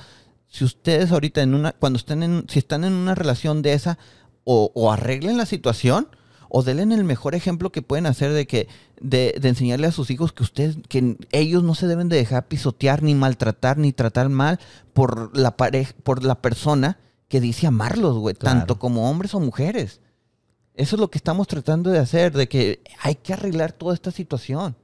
Si 0.47 0.63
ustedes 0.65 1.11
ahorita 1.11 1.41
en 1.41 1.53
una, 1.53 1.71
cuando 1.71 1.97
estén 1.97 2.21
en, 2.21 2.45
si 2.49 2.59
están 2.59 2.83
en 2.83 2.93
una 2.93 3.15
relación 3.15 3.61
de 3.61 3.73
esa, 3.73 3.97
o, 4.43 4.71
o 4.75 4.91
arreglen 4.91 5.37
la 5.37 5.45
situación, 5.45 6.07
o 6.49 6.63
denle 6.63 6.95
el 6.95 7.03
mejor 7.03 7.35
ejemplo 7.35 7.71
que 7.71 7.81
pueden 7.83 8.07
hacer 8.07 8.33
de 8.33 8.47
que 8.47 8.67
de, 8.99 9.35
de 9.39 9.49
enseñarle 9.49 9.85
a 9.87 9.91
sus 9.91 10.09
hijos 10.09 10.33
que 10.33 10.41
ustedes 10.41 10.77
que 10.89 11.15
ellos 11.31 11.61
no 11.63 11.75
se 11.75 11.85
deben 11.85 12.09
de 12.09 12.17
dejar 12.17 12.47
pisotear 12.47 13.03
ni 13.03 13.13
maltratar 13.13 13.77
ni 13.77 13.93
tratar 13.93 14.29
mal 14.29 14.59
por 14.93 15.37
la 15.37 15.55
pareja 15.55 15.93
por 16.03 16.23
la 16.23 16.41
persona 16.41 16.97
que 17.27 17.39
dice 17.39 17.67
amarlos, 17.67 18.17
güey, 18.17 18.33
Claro. 18.33 18.57
tanto 18.59 18.79
como 18.79 19.09
hombres 19.11 19.35
o 19.35 19.39
mujeres. 19.39 20.01
Eso 20.79 20.95
es 20.95 20.99
lo 20.99 21.09
que 21.09 21.17
estamos 21.17 21.47
tratando 21.47 21.89
de 21.89 21.99
hacer, 21.99 22.31
de 22.31 22.47
que 22.47 22.81
hay 23.01 23.15
que 23.15 23.33
arreglar 23.33 23.71
toda 23.73 23.93
esta 23.93 24.11
situación. 24.11 24.75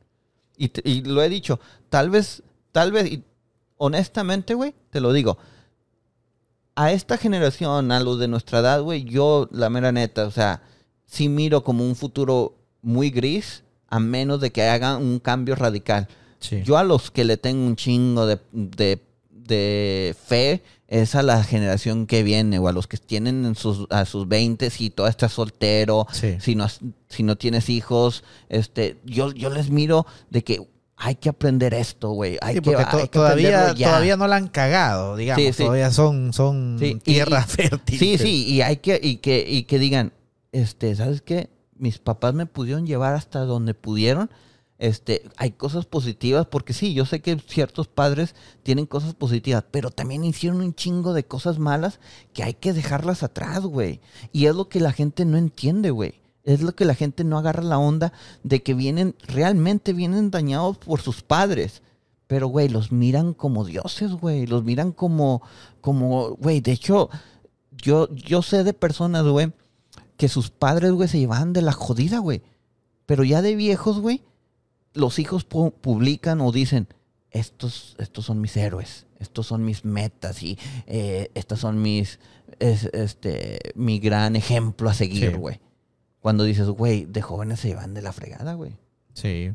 Y, 0.58 0.70
te- 0.70 0.82
y 0.90 1.02
lo 1.04 1.22
he 1.24 1.30
dicho, 1.30 1.60
tal 1.90 2.10
vez, 2.10 2.44
tal 2.72 2.92
vez, 2.92 3.06
y 3.12 3.24
honestamente, 3.78 4.54
güey, 4.56 4.74
te 4.90 5.00
lo 5.00 5.14
digo, 5.14 5.38
a 6.76 6.92
esta 6.92 7.18
generación, 7.18 7.92
a 7.92 8.00
los 8.02 8.20
de 8.20 8.28
nuestra 8.28 8.60
edad, 8.60 8.82
güey, 8.82 9.06
yo, 9.06 9.48
la 9.52 9.70
mera 9.70 9.92
neta, 9.92 10.28
o 10.28 10.32
sea, 10.32 10.62
sí 11.06 11.30
miro 11.30 11.64
como 11.64 11.86
un 11.86 11.96
futuro 11.96 12.56
muy 12.82 13.10
gris, 13.10 13.64
a 13.88 14.00
menos 14.00 14.42
de 14.42 14.52
que 14.52 14.64
hagan 14.64 15.02
un 15.02 15.20
cambio 15.20 15.56
radical. 15.56 16.08
Sí. 16.40 16.62
Yo 16.64 16.78
a 16.78 16.84
los 16.84 17.12
que 17.12 17.24
le 17.24 17.38
tengo 17.38 17.66
un 17.66 17.76
chingo 17.78 18.26
de, 18.26 18.40
de- 18.52 19.02
de 19.30 20.16
fe 20.26 20.62
es 20.88 21.16
a 21.16 21.24
la 21.24 21.44
generación 21.44 22.06
que 22.08 22.22
viene, 22.24 22.60
o 22.60 22.68
a 22.68 22.72
los 22.72 22.88
que 22.88 22.98
tienen 22.98 23.46
en 23.46 23.56
sus, 23.56 23.88
a 23.90 24.06
sus 24.06 24.28
20 24.28 24.72
y 24.80 24.90
todavía 24.92 25.12
estás 25.12 25.34
soltero, 25.34 26.06
Sí. 26.12 26.36
si, 26.40 26.56
no, 26.56 26.68
si 27.10 27.24
no 27.24 27.36
tienes 27.38 27.70
hijos, 27.70 28.24
este, 28.50 28.98
yo, 29.04 29.32
yo 29.32 29.50
les 29.50 29.70
miro 29.72 30.06
de 30.30 30.44
que 30.44 30.62
hay 30.98 31.16
que 31.16 31.28
aprender 31.30 31.74
esto, 31.74 32.12
güey. 32.12 32.38
Hay 32.42 32.56
Sí, 32.56 32.62
que, 32.62 32.76
hay 32.76 33.08
todavía, 33.10 33.74
ya. 33.74 33.88
todavía 33.90 34.16
no 34.16 34.28
la 34.28 34.38
han 34.38 34.48
cagado, 34.48 35.16
digamos. 35.18 35.44
Sí. 35.56 35.64
Todavía 35.64 35.92
son, 35.92 36.32
son 36.34 36.80
tierra 37.04 37.46
y- 37.46 37.52
fértil. 37.52 38.00
Sí, 38.00 38.18
sí, 38.18 38.46
y 38.48 38.62
hay 38.62 38.78
que, 38.78 39.00
y 39.04 39.18
que, 39.18 39.44
y 39.48 39.64
que 39.64 39.78
digan, 39.80 40.14
este, 40.54 40.96
¿sabes 40.96 41.22
qué? 41.22 41.50
Mis 41.78 42.00
papás 42.00 42.34
me 42.34 42.46
pudieron 42.46 42.86
llevar 42.88 43.14
hasta 43.16 43.40
donde 43.40 43.74
pudieron. 43.74 44.30
Este, 44.86 45.24
hay 45.38 45.50
cosas 45.50 45.88
positivas, 45.88 46.46
porque 46.46 46.72
sí, 46.72 46.94
yo 46.94 47.06
sé 47.06 47.20
que 47.20 47.40
ciertos 47.40 47.88
padres 47.88 48.36
tienen 48.62 48.86
cosas 48.86 49.16
positivas, 49.16 49.64
pero 49.72 49.90
también 49.90 50.24
hicieron 50.24 50.62
un 50.62 50.76
chingo 50.76 51.14
de 51.14 51.26
cosas 51.26 51.58
malas 51.58 52.00
que 52.34 52.44
hay 52.44 52.54
que 52.54 52.72
dejarlas 52.72 53.24
atrás, 53.24 53.62
güey. 53.62 54.00
Y 54.32 54.46
es 54.46 54.56
lo 54.56 54.70
que 54.70 54.80
la 54.80 54.92
gente 54.92 55.26
no 55.26 55.38
entiende, 55.38 55.90
güey. 55.90 56.22
Es 56.44 56.62
lo 56.62 56.76
que 56.76 56.86
la 56.86 56.94
gente 56.94 57.24
no 57.24 57.40
agarra 57.40 57.64
la 57.64 57.80
onda 57.80 58.14
de 58.44 58.62
que 58.62 58.76
vienen, 58.76 59.16
realmente 59.24 59.92
vienen 59.92 60.30
dañados 60.30 60.78
por 60.78 61.02
sus 61.02 61.24
padres. 61.24 61.82
Pero, 62.28 62.46
güey, 62.46 62.70
los 62.70 62.92
miran 62.92 63.34
como 63.34 63.66
dioses, 63.66 64.12
güey. 64.12 64.46
Los 64.46 64.64
miran 64.64 64.92
como, 64.92 65.42
como, 65.82 66.36
güey, 66.36 66.62
de 66.62 66.74
hecho, 66.74 67.10
yo, 67.72 68.08
yo 68.14 68.44
sé 68.44 68.64
de 68.64 68.74
personas, 68.74 69.26
güey, 69.26 69.52
que 70.16 70.30
sus 70.30 70.52
padres, 70.52 70.92
güey, 70.92 71.10
se 71.10 71.18
llevaban 71.18 71.54
de 71.54 71.64
la 71.64 71.72
jodida, 71.72 72.20
güey. 72.20 72.44
Pero 73.08 73.24
ya 73.24 73.42
de 73.42 73.56
viejos, 73.56 74.00
güey, 74.00 74.22
los 74.96 75.20
hijos 75.20 75.48
pu- 75.48 75.74
publican 75.74 76.42
o 76.42 76.52
dicen, 76.52 76.88
estos, 77.32 77.96
estos 78.00 78.26
son 78.26 78.42
mis 78.42 78.56
héroes, 78.58 79.06
estos 79.20 79.46
son 79.48 79.64
mis 79.66 79.86
metas 79.86 80.42
y 80.42 80.58
eh, 80.88 81.30
estos 81.36 81.60
son 81.60 81.82
mis, 81.82 82.20
es- 82.60 82.90
este, 82.94 83.60
mi 83.76 84.00
gran 84.00 84.36
ejemplo 84.36 84.90
a 84.90 84.94
seguir, 84.94 85.32
Sí. 85.32 85.38
güey. 85.38 85.60
Cuando 86.22 86.44
dices, 86.44 86.68
güey, 86.70 87.06
de 87.06 87.22
jóvenes 87.22 87.60
se 87.60 87.68
llevan 87.68 87.94
de 87.94 88.02
la 88.02 88.12
fregada, 88.14 88.54
güey. 88.56 88.72
Sí. 89.14 89.52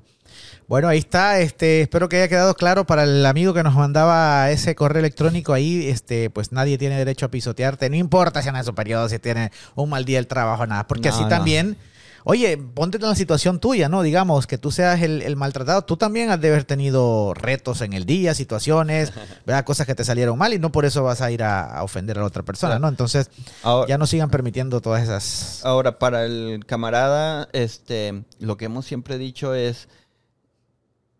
Bueno, 0.68 0.86
ahí 0.88 0.99
está. 0.99 1.41
Este, 1.41 1.82
espero 1.82 2.09
que 2.09 2.16
haya 2.16 2.28
quedado 2.28 2.55
claro 2.55 2.86
para 2.86 3.03
el 3.03 3.26
amigo 3.26 3.53
que 3.53 3.62
nos 3.64 3.74
mandaba 3.74 4.51
ese 4.51 4.74
correo 4.76 5.01
electrónico 5.01 5.53
ahí. 5.53 5.88
Este, 5.88 6.30
pues 6.30 6.53
nadie 6.53 6.78
tiene 6.78 6.97
derecho 6.97 7.26
a 7.26 7.30
pisotearte. 7.30 7.91
No 7.91 7.97
importa 7.97 8.41
si 8.41 8.49
en 8.49 8.64
su 8.64 8.74
periodo, 8.74 9.09
si 9.09 9.18
tiene 9.18 9.51
un 9.74 9.91
mal 9.91 10.05
día 10.05 10.18
el 10.20 10.28
trabajo, 10.28 10.66
nada. 10.66 10.86
Porque 10.86 11.09
No, 11.09 11.14
así 11.14 11.24
no. 11.24 11.28
también. 11.28 11.76
Oye, 12.24 12.56
ponte 12.58 12.98
en 12.98 13.02
la 13.02 13.14
situación 13.14 13.60
tuya, 13.60 13.88
¿no? 13.88 14.02
Digamos 14.02 14.46
que 14.46 14.58
tú 14.58 14.70
seas 14.70 15.00
el, 15.02 15.22
el 15.22 15.36
maltratado. 15.36 15.82
Tú 15.82 15.96
también 15.96 16.30
has 16.30 16.40
de 16.40 16.48
haber 16.48 16.64
tenido 16.64 17.34
retos 17.34 17.80
en 17.80 17.92
el 17.92 18.04
día, 18.04 18.34
situaciones, 18.34 19.12
¿verdad? 19.46 19.64
cosas 19.64 19.86
que 19.86 19.94
te 19.94 20.04
salieron 20.04 20.38
mal 20.38 20.52
y 20.52 20.58
no 20.58 20.72
por 20.72 20.84
eso 20.84 21.02
vas 21.02 21.22
a 21.22 21.30
ir 21.30 21.42
a, 21.42 21.62
a 21.64 21.82
ofender 21.82 22.18
a 22.18 22.20
la 22.20 22.26
otra 22.26 22.42
persona, 22.42 22.78
¿no? 22.78 22.88
Entonces, 22.88 23.30
Ahora, 23.62 23.88
ya 23.88 23.98
no 23.98 24.06
sigan 24.06 24.30
permitiendo 24.30 24.80
todas 24.80 25.02
esas. 25.02 25.64
Ahora, 25.64 25.98
para 25.98 26.24
el 26.24 26.64
camarada, 26.66 27.48
este, 27.52 28.24
lo 28.38 28.56
que 28.56 28.66
hemos 28.66 28.86
siempre 28.86 29.18
dicho 29.18 29.54
es, 29.54 29.88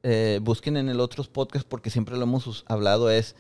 eh, 0.03 0.41
busquen 0.43 0.77
en 0.77 0.89
el 0.89 1.01
otros 1.01 1.29
podcast 1.29 1.67
porque 1.67 1.91
siempre 1.91 2.17
lo 2.17 2.23
hemos 2.23 2.65
hablado, 2.67 3.11
es, 3.11 3.37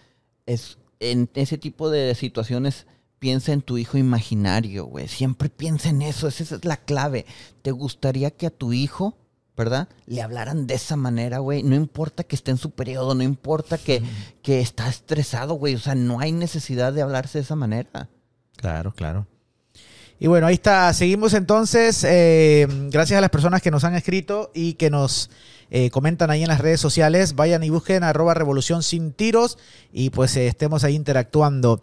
es 0.46 0.78
en 1.00 1.30
ese 1.34 1.56
tipo 1.58 1.90
de 1.90 2.14
situaciones, 2.14 2.86
piensa 3.20 3.52
en 3.52 3.62
tu 3.62 3.78
hijo 3.78 3.98
imaginario, 3.98 4.86
güey. 4.86 5.06
Siempre 5.06 5.48
piensa 5.48 5.90
en 5.90 6.02
eso, 6.02 6.26
esa 6.26 6.42
es 6.42 6.64
la 6.64 6.78
clave. 6.78 7.26
¿Te 7.62 7.70
gustaría 7.70 8.32
que 8.32 8.46
a 8.46 8.50
tu 8.50 8.72
hijo, 8.72 9.16
verdad, 9.56 9.88
le 10.06 10.22
hablaran 10.22 10.66
de 10.66 10.74
esa 10.74 10.96
manera, 10.96 11.38
güey? 11.38 11.62
No 11.62 11.76
importa 11.76 12.24
que 12.24 12.34
esté 12.34 12.50
en 12.50 12.56
su 12.56 12.70
periodo, 12.70 13.14
no 13.14 13.22
importa 13.22 13.78
que, 13.78 14.02
que 14.42 14.60
está 14.60 14.88
estresado, 14.88 15.54
güey. 15.54 15.74
O 15.76 15.78
sea, 15.78 15.94
no 15.94 16.18
hay 16.18 16.32
necesidad 16.32 16.92
de 16.92 17.02
hablarse 17.02 17.38
de 17.38 17.44
esa 17.44 17.56
manera. 17.56 18.08
Claro, 18.56 18.92
claro. 18.92 19.26
Y 20.18 20.26
bueno, 20.26 20.46
ahí 20.46 20.54
está. 20.54 20.92
Seguimos 20.92 21.32
entonces. 21.34 22.04
eh, 22.04 22.66
gracias 22.90 23.18
a 23.18 23.20
las 23.20 23.30
personas 23.30 23.62
que 23.62 23.70
nos 23.70 23.84
han 23.84 23.94
escrito 23.94 24.50
y 24.54 24.74
que 24.74 24.90
nos 24.90 25.30
eh, 25.70 25.88
comentan 25.90 26.30
ahí 26.30 26.42
en 26.42 26.48
las 26.48 26.60
redes 26.60 26.80
sociales. 26.80 27.36
Vayan 27.36 27.62
y 27.62 27.70
busquen 27.70 28.02
arroba 28.02 28.34
revolución 28.34 28.82
sin 28.82 29.12
tiros 29.12 29.56
y 29.92 30.10
pues 30.10 30.36
eh, 30.36 30.46
estemos 30.46 30.84
ahí 30.84 30.94
interactuando. 30.94 31.80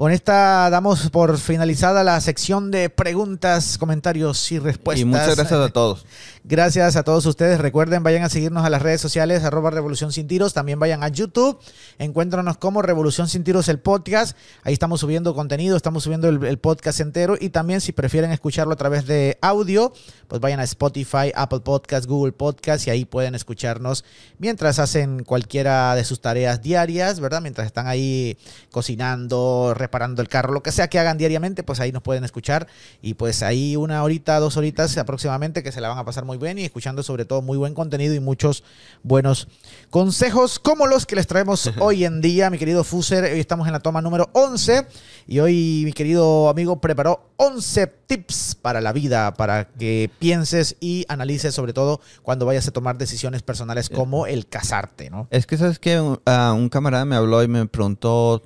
Con 0.00 0.12
esta 0.12 0.70
damos 0.70 1.10
por 1.10 1.36
finalizada 1.36 2.02
la 2.02 2.18
sección 2.22 2.70
de 2.70 2.88
preguntas, 2.88 3.76
comentarios 3.76 4.50
y 4.50 4.58
respuestas. 4.58 5.02
y 5.02 5.04
muchas 5.04 5.36
gracias 5.36 5.60
a 5.60 5.68
todos. 5.68 6.06
Gracias 6.42 6.96
a 6.96 7.02
todos 7.02 7.26
ustedes. 7.26 7.60
Recuerden, 7.60 8.02
vayan 8.02 8.22
a 8.22 8.30
seguirnos 8.30 8.64
a 8.64 8.70
las 8.70 8.80
redes 8.80 9.02
sociales, 9.02 9.44
arroba 9.44 9.68
Revolución 9.68 10.10
Sin 10.10 10.26
Tiros. 10.26 10.54
También 10.54 10.78
vayan 10.78 11.02
a 11.02 11.08
YouTube. 11.08 11.58
Encuéntranos 11.98 12.56
como 12.56 12.80
Revolución 12.80 13.28
Sin 13.28 13.44
Tiros, 13.44 13.68
el 13.68 13.78
podcast. 13.78 14.38
Ahí 14.62 14.72
estamos 14.72 15.00
subiendo 15.00 15.34
contenido, 15.34 15.76
estamos 15.76 16.02
subiendo 16.02 16.30
el, 16.30 16.42
el 16.46 16.58
podcast 16.58 16.98
entero. 17.00 17.36
Y 17.38 17.50
también, 17.50 17.82
si 17.82 17.92
prefieren 17.92 18.32
escucharlo 18.32 18.72
a 18.72 18.76
través 18.76 19.06
de 19.06 19.36
audio, 19.42 19.92
pues 20.28 20.40
vayan 20.40 20.60
a 20.60 20.64
Spotify, 20.64 21.30
Apple 21.34 21.60
Podcast, 21.60 22.06
Google 22.06 22.32
Podcast 22.32 22.86
y 22.86 22.90
ahí 22.90 23.04
pueden 23.04 23.34
escucharnos 23.34 24.06
mientras 24.38 24.78
hacen 24.78 25.24
cualquiera 25.24 25.94
de 25.94 26.04
sus 26.04 26.22
tareas 26.22 26.62
diarias, 26.62 27.20
¿verdad? 27.20 27.42
Mientras 27.42 27.66
están 27.66 27.86
ahí 27.86 28.38
cocinando, 28.70 29.74
reparando 29.90 30.22
el 30.22 30.28
carro, 30.28 30.52
lo 30.52 30.62
que 30.62 30.70
sea 30.70 30.88
que 30.88 31.00
hagan 31.00 31.18
diariamente, 31.18 31.64
pues 31.64 31.80
ahí 31.80 31.90
nos 31.90 32.02
pueden 32.02 32.22
escuchar. 32.22 32.68
Y 33.02 33.14
pues 33.14 33.42
ahí 33.42 33.74
una 33.74 34.04
horita, 34.04 34.38
dos 34.38 34.56
horitas 34.56 34.96
aproximadamente 34.96 35.64
que 35.64 35.72
se 35.72 35.80
la 35.80 35.88
van 35.88 35.98
a 35.98 36.04
pasar 36.04 36.24
muy 36.24 36.38
bien 36.38 36.58
y 36.58 36.64
escuchando 36.64 37.02
sobre 37.02 37.24
todo 37.24 37.42
muy 37.42 37.58
buen 37.58 37.74
contenido 37.74 38.14
y 38.14 38.20
muchos 38.20 38.62
buenos 39.02 39.48
consejos 39.90 40.60
como 40.60 40.86
los 40.86 41.06
que 41.06 41.16
les 41.16 41.26
traemos 41.26 41.72
hoy 41.80 42.04
en 42.04 42.20
día, 42.20 42.50
mi 42.50 42.58
querido 42.58 42.84
Fuser. 42.84 43.24
Hoy 43.24 43.40
estamos 43.40 43.66
en 43.66 43.72
la 43.72 43.80
toma 43.80 44.00
número 44.00 44.30
11 44.32 44.86
y 45.26 45.40
hoy 45.40 45.82
mi 45.84 45.92
querido 45.92 46.48
amigo 46.48 46.80
preparó 46.80 47.32
11 47.36 47.88
tips 48.06 48.54
para 48.54 48.80
la 48.80 48.92
vida, 48.92 49.34
para 49.34 49.64
que 49.64 50.08
pienses 50.20 50.76
y 50.78 51.04
analices 51.08 51.52
sobre 51.52 51.72
todo 51.72 52.00
cuando 52.22 52.46
vayas 52.46 52.68
a 52.68 52.70
tomar 52.70 52.96
decisiones 52.96 53.42
personales 53.42 53.90
como 53.90 54.26
el 54.26 54.46
casarte, 54.46 55.10
¿no? 55.10 55.26
Es 55.30 55.46
que, 55.46 55.56
¿sabes 55.56 55.80
que 55.80 56.00
un, 56.00 56.20
ah, 56.26 56.54
un 56.56 56.68
camarada 56.68 57.04
me 57.04 57.16
habló 57.16 57.42
y 57.42 57.48
me 57.48 57.66
preguntó, 57.66 58.42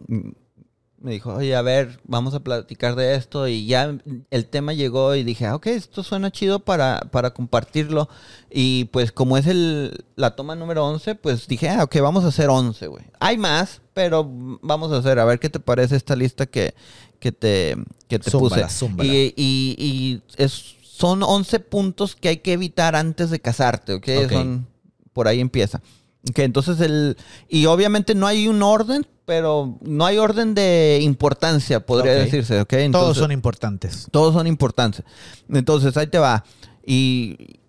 me 1.05 1.13
dijo, 1.13 1.35
oye, 1.35 1.55
a 1.55 1.61
ver, 1.61 2.01
vamos 2.05 2.33
a 2.33 2.41
platicar 2.41 2.97
de 2.97 3.15
esto. 3.15 3.47
Y 3.47 3.67
ya 3.67 3.95
el 4.31 4.47
tema 4.47 4.73
llegó 4.73 5.15
y 5.15 5.23
dije, 5.23 5.45
ah, 5.45 5.55
ok, 5.55 5.67
esto 5.67 6.03
suena 6.03 6.33
chido 6.33 6.61
para, 6.61 7.01
para 7.13 7.35
compartirlo. 7.35 8.09
Y 8.51 8.87
pues 8.87 9.13
como 9.13 9.37
es 9.37 9.47
el, 9.47 10.07
la 10.17 10.35
toma 10.35 10.57
número 10.57 10.83
11, 10.87 11.15
pues 11.17 11.47
dije, 11.47 11.69
ah, 11.69 11.85
ok, 11.85 11.97
vamos 12.01 12.25
a 12.25 12.29
hacer 12.29 12.49
11, 12.49 12.87
güey. 12.87 13.05
Hay 13.21 13.37
más, 13.37 13.83
pero 13.93 14.27
vamos 14.63 14.93
a 14.93 14.97
hacer, 14.97 15.19
a 15.19 15.27
ver 15.27 15.39
qué 15.39 15.51
te 15.51 15.61
parece 15.61 15.95
esta 15.95 16.17
lista 16.17 16.47
que, 16.47 16.75
que 17.19 17.33
te, 17.33 17.77
que 18.09 18.19
te 18.19 18.31
Zúmbala, 18.31 18.63
puse. 18.69 18.75
zúmbala. 18.79 19.13
Y, 19.13 19.35
y, 19.37 19.77
y 19.79 20.23
es, 20.39 20.77
son 20.83 21.23
11 21.23 21.61
puntos 21.61 22.17
que 22.17 22.29
hay 22.31 22.37
que 22.39 22.55
evitar 22.55 22.97
antes 22.97 23.29
de 23.29 23.41
casarte, 23.41 23.93
¿ok? 23.93 24.09
Ok. 24.25 24.33
Son, 24.33 24.67
por 25.13 25.29
ahí 25.29 25.41
empieza. 25.41 25.83
Ok, 26.31 26.39
entonces 26.39 26.81
el... 26.81 27.17
Y 27.49 27.67
obviamente 27.67 28.15
no 28.15 28.27
hay 28.27 28.49
un 28.49 28.63
orden, 28.63 29.07
pero 29.25 29.79
no 29.83 30.07
hay 30.07 30.19
orden 30.19 30.55
de 30.55 31.01
importancia, 31.03 31.85
podría 31.85 32.13
decirse, 32.13 32.61
¿ok? 32.61 32.75
Todos 32.93 33.17
son 33.17 33.33
importantes. 33.33 34.07
todos 34.11 34.35
son 34.35 34.47
importantes. 34.47 35.05
Entonces, 35.49 35.97
ahí 35.97 36.07
te 36.07 36.19
va. 36.19 36.45
Y 36.85 37.61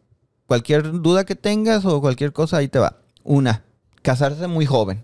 cualquier 0.48 1.02
duda 1.02 1.26
que 1.26 1.36
tengas 1.36 1.86
o 1.86 2.02
cualquier 2.02 2.34
cosa, 2.34 2.58
ahí 2.58 2.68
te 2.68 2.80
va. 2.80 2.98
Una, 3.24 3.64
casarse 4.02 4.48
muy 4.48 4.66
joven. 4.66 5.04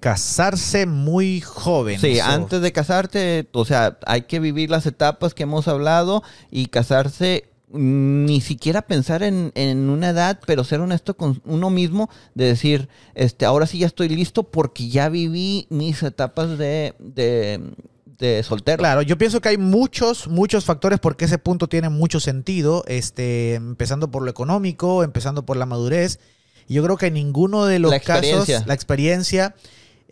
Casarse 0.00 0.86
muy 0.86 1.42
joven. 1.42 2.00
Sí, 2.00 2.20
antes 2.20 2.62
de 2.62 2.72
casarte, 2.72 3.48
o 3.52 3.66
sea, 3.66 3.98
hay 4.06 4.22
que 4.22 4.40
vivir 4.40 4.70
las 4.70 4.86
etapas 4.86 5.34
que 5.34 5.42
hemos 5.42 5.68
hablado 5.68 6.22
y 6.50 6.66
casarse, 6.66 7.49
ni 7.72 8.40
siquiera 8.40 8.82
pensar 8.82 9.22
en, 9.22 9.52
en 9.54 9.90
una 9.90 10.10
edad, 10.10 10.40
pero 10.46 10.64
ser 10.64 10.80
honesto 10.80 11.16
con 11.16 11.40
uno 11.44 11.70
mismo, 11.70 12.10
de 12.34 12.46
decir, 12.46 12.88
este, 13.14 13.44
ahora 13.44 13.66
sí 13.66 13.78
ya 13.78 13.86
estoy 13.86 14.08
listo 14.08 14.42
porque 14.42 14.88
ya 14.88 15.08
viví 15.08 15.66
mis 15.70 16.02
etapas 16.02 16.58
de, 16.58 16.94
de 16.98 17.60
de 18.20 18.42
soltero. 18.42 18.78
Claro, 18.78 19.02
yo 19.02 19.18
pienso 19.18 19.40
que 19.40 19.48
hay 19.48 19.56
muchos, 19.56 20.28
muchos 20.28 20.64
factores 20.64 21.00
porque 21.00 21.24
ese 21.24 21.38
punto 21.38 21.68
tiene 21.68 21.88
mucho 21.88 22.20
sentido, 22.20 22.84
este, 22.86 23.54
empezando 23.54 24.10
por 24.10 24.22
lo 24.22 24.30
económico, 24.30 25.02
empezando 25.02 25.44
por 25.44 25.56
la 25.56 25.66
madurez. 25.66 26.20
Yo 26.68 26.84
creo 26.84 26.96
que 26.96 27.06
en 27.06 27.14
ninguno 27.14 27.64
de 27.64 27.80
los 27.80 27.90
La 27.90 27.98
casos, 27.98 28.48
la 28.66 28.74
experiencia, 28.74 29.56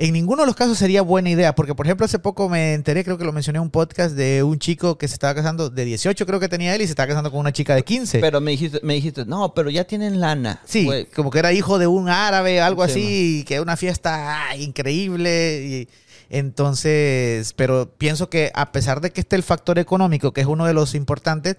en 0.00 0.12
ninguno 0.12 0.42
de 0.42 0.46
los 0.46 0.54
casos 0.54 0.78
sería 0.78 1.02
buena 1.02 1.28
idea, 1.28 1.54
porque 1.54 1.74
por 1.74 1.86
ejemplo 1.86 2.06
hace 2.06 2.20
poco 2.20 2.48
me 2.48 2.74
enteré, 2.74 3.02
creo 3.02 3.18
que 3.18 3.24
lo 3.24 3.32
mencioné 3.32 3.56
en 3.58 3.64
un 3.64 3.70
podcast, 3.70 4.14
de 4.14 4.44
un 4.44 4.58
chico 4.60 4.96
que 4.96 5.08
se 5.08 5.14
estaba 5.14 5.34
casando, 5.34 5.70
de 5.70 5.84
18 5.84 6.24
creo 6.24 6.38
que 6.38 6.48
tenía 6.48 6.74
él, 6.74 6.82
y 6.82 6.84
se 6.86 6.92
estaba 6.92 7.08
casando 7.08 7.30
con 7.32 7.40
una 7.40 7.52
chica 7.52 7.74
de 7.74 7.82
15. 7.82 8.20
Pero 8.20 8.40
me 8.40 8.52
dijiste, 8.52 8.78
me 8.84 8.94
dijiste, 8.94 9.24
no, 9.26 9.54
pero 9.54 9.70
ya 9.70 9.84
tienen 9.84 10.20
lana. 10.20 10.60
Sí, 10.64 10.88
como 11.16 11.30
que 11.30 11.40
era 11.40 11.52
hijo 11.52 11.78
de 11.78 11.88
un 11.88 12.08
árabe, 12.08 12.60
algo 12.60 12.86
Sí, 12.86 12.90
así, 12.90 13.44
que 13.46 13.60
una 13.60 13.76
fiesta 13.76 14.38
increíble. 14.56 15.64
Y 15.66 15.88
entonces, 16.30 17.52
pero 17.54 17.90
pienso 17.98 18.30
que 18.30 18.52
a 18.54 18.70
pesar 18.70 19.00
de 19.00 19.10
que 19.10 19.20
esté 19.20 19.34
el 19.34 19.42
factor 19.42 19.78
económico, 19.78 20.32
que 20.32 20.42
es 20.42 20.46
uno 20.46 20.66
de 20.66 20.74
los 20.74 20.94
importantes, 20.94 21.56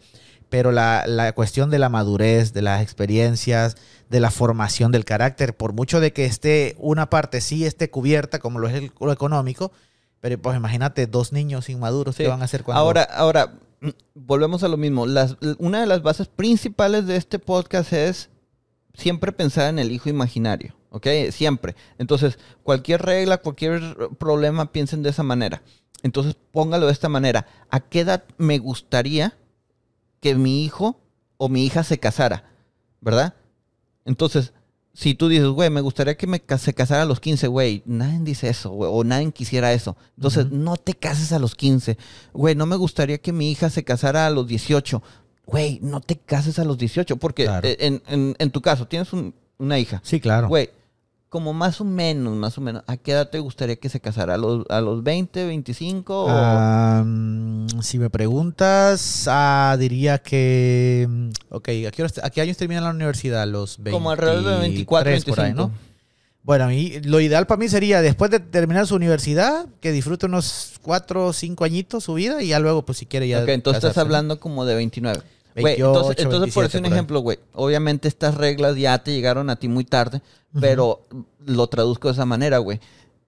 pero 0.50 0.72
la, 0.72 1.04
la 1.08 1.34
cuestión 1.34 1.70
de 1.70 1.80
la 1.80 1.90
madurez, 1.90 2.54
de 2.54 2.62
las 2.62 2.82
experiencias, 2.82 3.76
de 4.10 4.20
la 4.20 4.32
formación 4.32 4.92
del 4.92 5.06
carácter, 5.06 5.56
por 5.56 5.74
mucho 5.74 6.00
de 6.00 6.12
que 6.14 6.26
esté 6.26 6.76
una 6.80 7.10
parte 7.10 7.42
sí 7.42 7.66
esté 7.66 7.90
cubierta, 7.90 8.40
como 8.40 8.60
lo 8.60 8.68
es 8.68 8.74
el, 8.76 8.92
lo 9.00 9.12
económico, 9.12 9.72
pero 10.20 10.38
pues 10.42 10.58
imagínate 10.58 11.08
dos 11.08 11.32
niños 11.32 11.70
inmaduros 11.70 12.16
Sí. 12.16 12.24
que 12.24 12.30
van 12.30 12.42
a 12.42 12.46
hacer 12.46 12.64
cuando... 12.64 12.82
Ahora, 12.82 13.04
ahora, 13.04 13.54
mm, 13.82 13.90
volvemos 14.16 14.64
a 14.64 14.68
lo 14.68 14.78
mismo. 14.78 15.06
Las, 15.06 15.38
una 15.60 15.80
de 15.80 15.86
las 15.88 16.02
bases 16.02 16.28
principales 16.28 17.06
de 17.06 17.16
este 17.18 17.38
podcast 17.40 17.94
es 17.94 18.30
siempre 18.96 19.32
pensar 19.32 19.70
en 19.70 19.78
el 19.80 19.92
hijo 19.92 20.10
imaginario, 20.10 20.76
¿ok? 20.90 21.08
Siempre. 21.32 21.76
Entonces, 22.00 22.40
cualquier 22.64 23.04
regla, 23.04 23.38
cualquier 23.38 23.96
problema, 24.18 24.72
piensen 24.72 25.04
de 25.04 25.12
esa 25.12 25.24
manera. 25.24 25.62
Entonces, 26.02 26.36
póngalo 26.52 26.88
de 26.88 26.94
esta 26.94 27.10
manera. 27.10 27.46
¿A 27.70 27.80
qué 27.80 28.02
edad 28.02 28.24
me 28.38 28.58
gustaría 28.58 29.38
que 30.20 30.34
mi 30.36 30.66
hijo 30.66 31.00
o 31.38 31.48
mi 31.48 31.64
hija 31.66 31.84
se 31.84 32.00
casara? 32.00 32.46
¿Verdad? 33.02 33.36
Entonces, 34.06 34.54
si 34.94 35.14
tú 35.14 35.28
dices, 35.28 35.48
güey, 35.48 35.70
me 35.70 35.82
gustaría 35.82 36.18
que 36.18 36.28
me 36.28 36.42
se 36.58 36.74
casara 36.74 37.04
a 37.04 37.06
los 37.06 37.20
15, 37.20 37.48
güey, 37.48 37.84
nadie 37.86 38.20
dice 38.22 38.50
eso, 38.50 38.72
güey, 38.72 38.90
o 38.94 39.04
nadie 39.04 39.32
quisiera 39.32 39.72
eso. 39.72 39.96
Entonces, 40.18 40.52
no 40.52 40.76
te 40.78 40.94
cases 40.94 41.32
a 41.32 41.40
los 41.40 41.56
15. 41.56 41.98
Güey, 42.34 42.56
no 42.56 42.66
me 42.66 42.76
gustaría 42.76 43.18
que 43.20 43.32
mi 43.32 43.52
hija 43.52 43.70
se 43.70 43.84
casara 43.84 44.26
a 44.26 44.30
los 44.30 44.48
18. 44.48 45.02
Güey, 45.46 45.80
no 45.82 46.02
te 46.02 46.18
cases 46.18 46.60
a 46.60 46.66
los 46.66 46.78
18, 46.78 47.18
porque 47.18 47.46
Claro. 47.46 47.68
eh, 47.68 47.78
en, 47.80 48.02
en- 48.08 48.36
en 48.38 48.52
tu 48.52 48.62
caso, 48.62 48.88
tienes 48.88 49.14
un- 49.14 49.34
una 49.58 49.80
hija. 49.80 50.02
Sí, 50.04 50.20
claro. 50.20 50.48
Güey, 50.48 50.70
como 51.30 51.54
más 51.54 51.80
o 51.80 51.86
menos, 51.86 52.36
más 52.36 52.58
o 52.58 52.62
menos, 52.62 52.84
¿a 52.88 52.98
qué 52.98 53.12
edad 53.12 53.30
te 53.30 53.40
gustaría 53.40 53.76
que 53.76 53.88
se 53.90 54.00
casara? 54.00 54.34
¿A 54.34 54.38
los, 54.38 54.66
a 54.70 54.82
los 54.82 55.04
20, 55.04 55.46
25? 55.46 56.26
o- 56.26 57.04
mm, 57.06 57.68
si 57.82 58.00
me 58.00 58.10
preguntas, 58.10 59.26
ah, 59.28 59.76
diría 59.80 60.18
que. 60.18 61.08
mm, 61.08 61.30
Ok, 61.52 61.70
¿a 61.88 61.92
qué, 61.92 62.06
a 62.24 62.30
qué 62.32 62.42
años 62.42 62.58
termina 62.58 62.82
la 62.82 62.90
universidad? 62.90 63.48
Los 63.48 63.78
23, 63.78 63.94
como 63.94 64.12
alrededor 64.12 64.44
de 64.54 64.60
24, 64.60 65.10
25. 65.12 65.36
por 65.36 65.46
ahí, 65.46 65.54
¿no? 65.54 65.72
Bueno, 66.42 66.64
a 66.64 66.68
mí, 66.70 66.94
lo 67.04 67.20
ideal 67.20 67.46
para 67.46 67.60
mí 67.60 67.68
sería 67.68 68.02
después 68.02 68.32
de 68.32 68.40
terminar 68.40 68.88
su 68.88 68.96
universidad, 68.96 69.68
que 69.82 69.92
disfrute 69.92 70.26
unos 70.26 70.80
4 70.82 71.28
o 71.28 71.34
5 71.34 71.64
añitos 71.64 72.06
su 72.06 72.16
vida 72.16 72.42
y 72.42 72.48
ya 72.48 72.60
luego, 72.60 72.84
pues 72.86 72.98
si 72.98 73.06
quiere 73.06 73.28
ya. 73.28 73.44
Ok, 73.44 73.50
entonces 73.50 73.78
estás 73.80 73.90
casarse, 73.94 74.00
¿no? 74.00 74.02
hablando 74.16 74.40
como 74.40 74.66
de 74.66 74.74
29. 74.76 75.22
28, 75.56 75.88
entonces, 75.88 76.26
entonces 76.26 76.54
por 76.54 76.64
27 76.64 76.68
decir 76.68 76.80
un 76.80 76.84
por 76.84 76.94
ejemplo, 76.94 77.20
güey. 77.20 77.40
Obviamente 77.54 78.08
estas 78.08 78.36
reglas 78.36 78.76
ya 78.76 78.98
te 79.00 79.12
llegaron 79.12 79.50
a 79.50 79.56
ti 79.58 79.68
muy 79.68 79.84
tarde, 79.84 80.22
pero 80.60 81.06
lo 81.46 81.68
traduzco 81.68 82.08
de 82.08 82.14
esa 82.14 82.26
manera, 82.26 82.58
güey. 82.60 82.80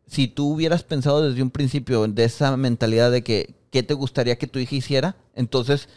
Si 0.07 0.27
tú 0.27 0.53
hubieras 0.53 0.83
pensado 0.83 1.27
desde 1.27 1.41
un 1.41 1.51
principio 1.51 2.05
de 2.07 2.23
esa 2.23 2.55
mentalidad 2.57 3.11
de 3.11 3.23
que 3.23 3.55
qué 3.71 3.83
te 3.83 3.93
gustaría 3.93 4.37
que 4.37 4.47
tu 4.47 4.59
hija 4.59 4.75
hiciera, 4.75 5.15
entonces 5.35 5.87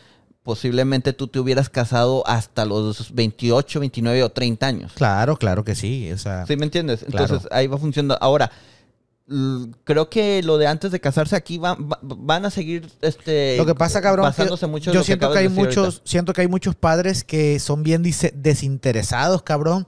posiblemente 0.45 1.15
tú 1.15 1.27
te 1.27 1.41
hubieras 1.41 1.69
casado 1.71 2.23
hasta 2.27 2.65
los 2.65 3.13
28, 3.15 3.81
29 3.81 4.23
o 4.23 4.29
30 4.31 4.67
años. 4.67 4.93
Claro, 4.95 5.37
claro 5.37 5.65
que 5.65 5.75
sí. 5.75 6.13
O 6.13 6.19
sea, 6.19 6.47
¿Sí 6.47 6.57
me 6.57 6.67
entiendes? 6.67 7.05
Claro. 7.09 7.25
Entonces 7.25 7.49
ahí 7.51 7.67
va 7.67 7.79
funcionando. 7.79 8.19
Ahora, 8.21 8.53
creo 9.85 10.11
que 10.11 10.43
lo 10.43 10.59
de 10.59 10.67
antes 10.67 10.91
de 10.91 11.01
casarse 11.01 11.35
aquí 11.35 11.57
va- 11.59 11.75
va- 11.77 11.99
van 12.03 12.45
a 12.45 12.51
seguir 12.51 12.91
este 13.01 13.57
Lo 13.57 13.65
que 13.65 13.75
pasa, 13.75 14.03
cabrón, 14.03 14.25
basándose 14.25 14.67
que 14.67 14.71
mucho 14.71 14.93
yo 14.93 15.03
siento 15.03 15.33
que 15.33 15.39
hay 15.39 15.45
de 15.49 15.55
muchos, 15.55 15.85
ahorita. 15.87 16.03
siento 16.05 16.33
que 16.35 16.41
hay 16.43 16.49
muchos 16.49 16.75
padres 16.75 17.25
que 17.25 17.59
son 17.59 17.83
bien 17.83 18.03
desinteresados, 18.03 19.43
cabrón, 19.43 19.87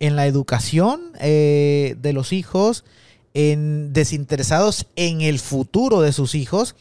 en 0.00 0.16
la 0.16 0.26
educación 0.26 1.12
eh, 1.20 1.94
de 2.00 2.12
los 2.12 2.32
hijos, 2.32 2.84
en 3.32 3.92
desinteresados 3.92 4.86
en 4.96 5.20
el 5.20 5.38
futuro 5.38 6.00
de 6.00 6.12
sus 6.12 6.34
hijos. 6.34 6.74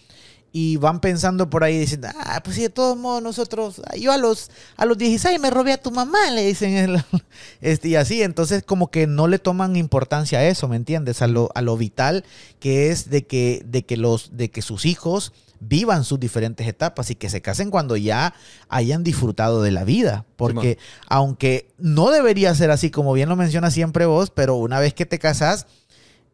Y 0.55 0.77
van 0.77 0.99
pensando 1.01 1.49
por 1.49 1.63
ahí 1.63 1.79
diciendo, 1.79 2.09
ah, 2.15 2.39
pues 2.43 2.57
sí, 2.57 2.61
de 2.61 2.69
todos 2.69 2.95
modos 2.95 3.23
nosotros, 3.23 3.81
ah, 3.87 3.95
yo 3.97 4.11
a 4.11 4.17
los, 4.19 4.51
a 4.77 4.85
los 4.85 4.99
16 4.99 5.39
me 5.39 5.49
robé 5.49 5.73
a 5.73 5.81
tu 5.81 5.89
mamá, 5.89 6.29
le 6.29 6.45
dicen. 6.45 6.75
el- 6.75 7.03
este, 7.61 7.87
y 7.89 7.95
así, 7.95 8.21
entonces 8.21 8.61
como 8.63 8.91
que 8.91 9.07
no 9.07 9.27
le 9.27 9.39
toman 9.39 9.75
importancia 9.75 10.37
a 10.37 10.45
eso, 10.45 10.67
¿me 10.67 10.75
entiendes? 10.75 11.23
A 11.23 11.27
lo, 11.27 11.49
a 11.55 11.61
lo 11.63 11.75
vital 11.75 12.23
que 12.59 12.91
es 12.91 13.09
de 13.09 13.25
que, 13.25 13.63
de 13.65 13.83
que 13.83 13.97
los, 13.97 14.37
de 14.37 14.51
que 14.51 14.61
sus 14.61 14.85
hijos 14.85 15.33
vivan 15.59 16.03
sus 16.03 16.19
diferentes 16.19 16.67
etapas 16.67 17.09
y 17.09 17.15
que 17.15 17.29
se 17.31 17.41
casen 17.41 17.71
cuando 17.71 17.97
ya 17.97 18.35
hayan 18.69 19.03
disfrutado 19.03 19.63
de 19.63 19.71
la 19.71 19.85
vida. 19.85 20.25
Porque 20.35 20.77
aunque 21.07 21.69
no 21.79 22.11
debería 22.11 22.53
ser 22.53 22.69
así, 22.69 22.91
como 22.91 23.13
bien 23.13 23.27
lo 23.29 23.35
menciona 23.35 23.71
siempre 23.71 24.05
vos, 24.05 24.29
pero 24.29 24.55
una 24.55 24.79
vez 24.79 24.93
que 24.93 25.07
te 25.07 25.17
casas, 25.17 25.65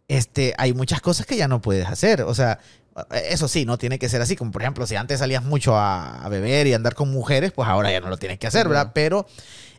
este, 0.10 0.56
hay 0.58 0.74
muchas 0.74 1.00
cosas 1.02 1.26
que 1.26 1.38
ya 1.38 1.48
no 1.48 1.62
puedes 1.62 1.88
hacer. 1.88 2.24
O 2.24 2.34
sea, 2.34 2.60
eso 3.26 3.48
sí, 3.48 3.66
no 3.66 3.78
tiene 3.78 4.00
que 4.00 4.10
ser 4.10 4.22
así. 4.22 4.36
Como 4.36 4.52
por 4.52 4.62
ejemplo, 4.62 4.86
si 4.88 4.96
antes 4.96 5.20
salías 5.20 5.44
mucho 5.44 5.76
a, 5.76 6.24
a 6.24 6.30
beber 6.30 6.68
y 6.68 6.74
andar 6.74 6.96
con 6.96 7.12
mujeres, 7.12 7.52
pues 7.52 7.68
ahora 7.68 7.92
ya 7.92 8.00
no 8.02 8.10
lo 8.10 8.18
tienes 8.18 8.40
que 8.40 8.48
hacer, 8.48 8.68
¿verdad? 8.68 8.92
Pero 8.94 9.26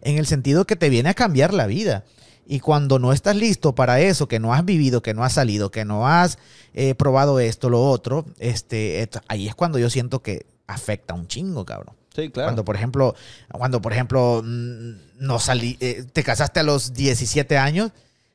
en 0.03 0.19
el 0.19 0.27
sentido 0.27 0.67
que 0.67 0.77
te 0.77 0.89
viene 0.89 1.09
a 1.11 1.15
cambiar 1.15 1.53
la 1.55 1.67
vida. 1.67 2.05
Y 2.47 2.59
cuando 2.61 2.99
no 2.99 3.13
estás 3.13 3.37
listo 3.37 3.75
para 3.77 4.01
eso, 4.01 4.27
que 4.27 4.41
no 4.41 4.53
has 4.53 4.65
vivido, 4.65 5.03
que 5.03 5.15
no 5.15 5.23
has 5.25 5.35
salido, 5.35 5.71
que 5.71 5.85
no 5.85 6.09
has 6.09 6.39
eh, 6.75 6.95
probado 6.97 7.39
esto, 7.39 7.71
lo 7.71 7.89
otro, 7.89 8.25
este, 8.39 9.03
esto- 9.03 9.21
ahí 9.29 9.47
es 9.47 9.55
cuando 9.55 9.79
yo 9.79 9.89
siento 9.89 10.21
que 10.21 10.47
afecta 10.67 11.15
un 11.15 11.29
chingo, 11.29 11.65
cabrón. 11.65 11.95
Sí, 12.15 12.29
claro. 12.31 12.49
Cuando, 12.49 12.65
por 12.65 12.75
ejemplo, 12.75 13.15
cuando, 13.53 13.81
por 13.81 13.93
ejemplo, 13.93 14.43
mm, 14.45 14.91
no 15.21 15.39
salí, 15.39 15.77
eh, 15.81 16.05
te 16.13 16.25
casaste 16.25 16.59
a 16.59 16.63
los 16.65 16.93
17 16.93 17.57
años, 17.57 17.93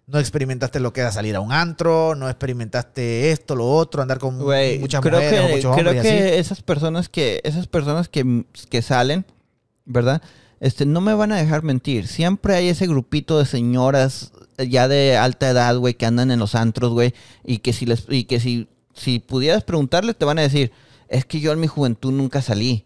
no 0.07 0.19
experimentaste 0.19 0.79
lo 0.79 0.93
que 0.93 1.01
era 1.01 1.11
salir 1.11 1.35
a 1.35 1.39
un 1.39 1.51
antro, 1.51 2.15
no 2.15 2.29
experimentaste 2.29 3.31
esto, 3.31 3.55
lo 3.55 3.67
otro, 3.71 4.01
andar 4.01 4.19
con 4.19 4.39
Güey, 4.39 4.79
muchas 4.79 5.01
creo 5.01 5.19
mujeres 5.19 5.39
o 5.41 5.47
que, 5.47 5.55
muchos 5.55 5.75
creo 5.77 5.93
y 5.93 5.97
así. 5.97 6.07
que 6.07 6.39
esas 6.39 6.61
personas 6.61 7.09
que 7.09 7.41
esas 7.43 7.67
personas 7.67 8.07
que, 8.07 8.45
que 8.69 8.81
salen, 8.81 9.25
¿verdad? 9.85 10.21
Este, 10.59 10.85
no 10.85 11.01
me 11.01 11.13
van 11.13 11.31
a 11.31 11.37
dejar 11.37 11.63
mentir. 11.63 12.07
Siempre 12.07 12.55
hay 12.55 12.69
ese 12.69 12.87
grupito 12.87 13.39
de 13.39 13.45
señoras 13.45 14.31
ya 14.57 14.87
de 14.87 15.17
alta 15.17 15.49
edad, 15.49 15.75
güey, 15.77 15.95
que 15.95 16.05
andan 16.05 16.31
en 16.31 16.39
los 16.39 16.55
antros, 16.55 16.91
güey, 16.93 17.13
y 17.43 17.59
que 17.59 17.73
si 17.73 17.85
les 17.85 18.05
y 18.07 18.25
que 18.25 18.39
si 18.39 18.69
si 18.93 19.19
pudieras 19.19 19.63
preguntarles 19.63 20.15
te 20.15 20.23
van 20.25 20.39
a 20.39 20.43
decir, 20.43 20.71
"Es 21.09 21.25
que 21.25 21.39
yo 21.39 21.51
en 21.51 21.59
mi 21.59 21.67
juventud 21.67 22.11
nunca 22.13 22.41
salí." 22.41 22.85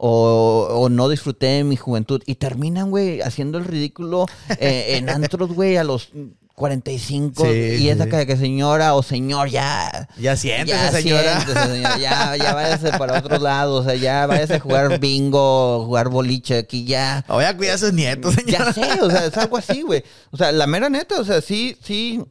O, 0.00 0.68
o 0.70 0.88
no 0.88 1.08
disfruté 1.08 1.46
de 1.46 1.64
mi 1.64 1.74
juventud. 1.74 2.22
Y 2.24 2.36
terminan, 2.36 2.90
güey, 2.90 3.20
haciendo 3.20 3.58
el 3.58 3.64
ridículo 3.64 4.26
eh, 4.60 4.96
en 4.96 5.08
antros, 5.08 5.52
güey, 5.52 5.76
a 5.76 5.82
los 5.82 6.10
45. 6.58 7.44
Sí, 7.44 7.50
y 7.50 7.78
sí, 7.78 7.88
es 7.88 7.98
sí. 7.98 8.26
que 8.26 8.36
señora 8.36 8.94
o 8.94 9.02
señor, 9.02 9.48
ya, 9.48 10.08
Ya 10.18 10.36
siéntese, 10.36 10.76
ya, 10.76 10.92
señora. 10.92 11.40
siéntese, 11.40 11.66
señora. 11.72 11.98
Ya, 11.98 12.36
ya 12.36 12.54
váyase 12.54 12.90
para 12.98 13.18
otro 13.20 13.38
lado. 13.40 13.76
O 13.76 13.84
sea, 13.84 13.94
ya 13.94 14.26
váyase 14.26 14.56
a 14.56 14.60
jugar 14.60 14.98
bingo, 15.00 15.84
jugar 15.86 16.08
boliche 16.10 16.58
aquí, 16.58 16.84
ya. 16.84 17.24
O 17.28 17.34
Voy 17.34 17.44
a 17.44 17.56
cuidar 17.56 17.76
a 17.76 17.78
sus 17.78 17.92
nietos, 17.92 18.36
Ya 18.46 18.72
señora. 18.72 18.94
sé, 18.94 19.00
o 19.00 19.10
sea, 19.10 19.24
es 19.26 19.36
algo 19.38 19.56
así, 19.56 19.82
güey. 19.82 20.02
O 20.32 20.36
sea, 20.36 20.52
la 20.52 20.66
mera 20.66 20.90
neta, 20.90 21.20
o 21.20 21.24
sea, 21.24 21.40
sí, 21.40 21.76
sí. 21.82 22.22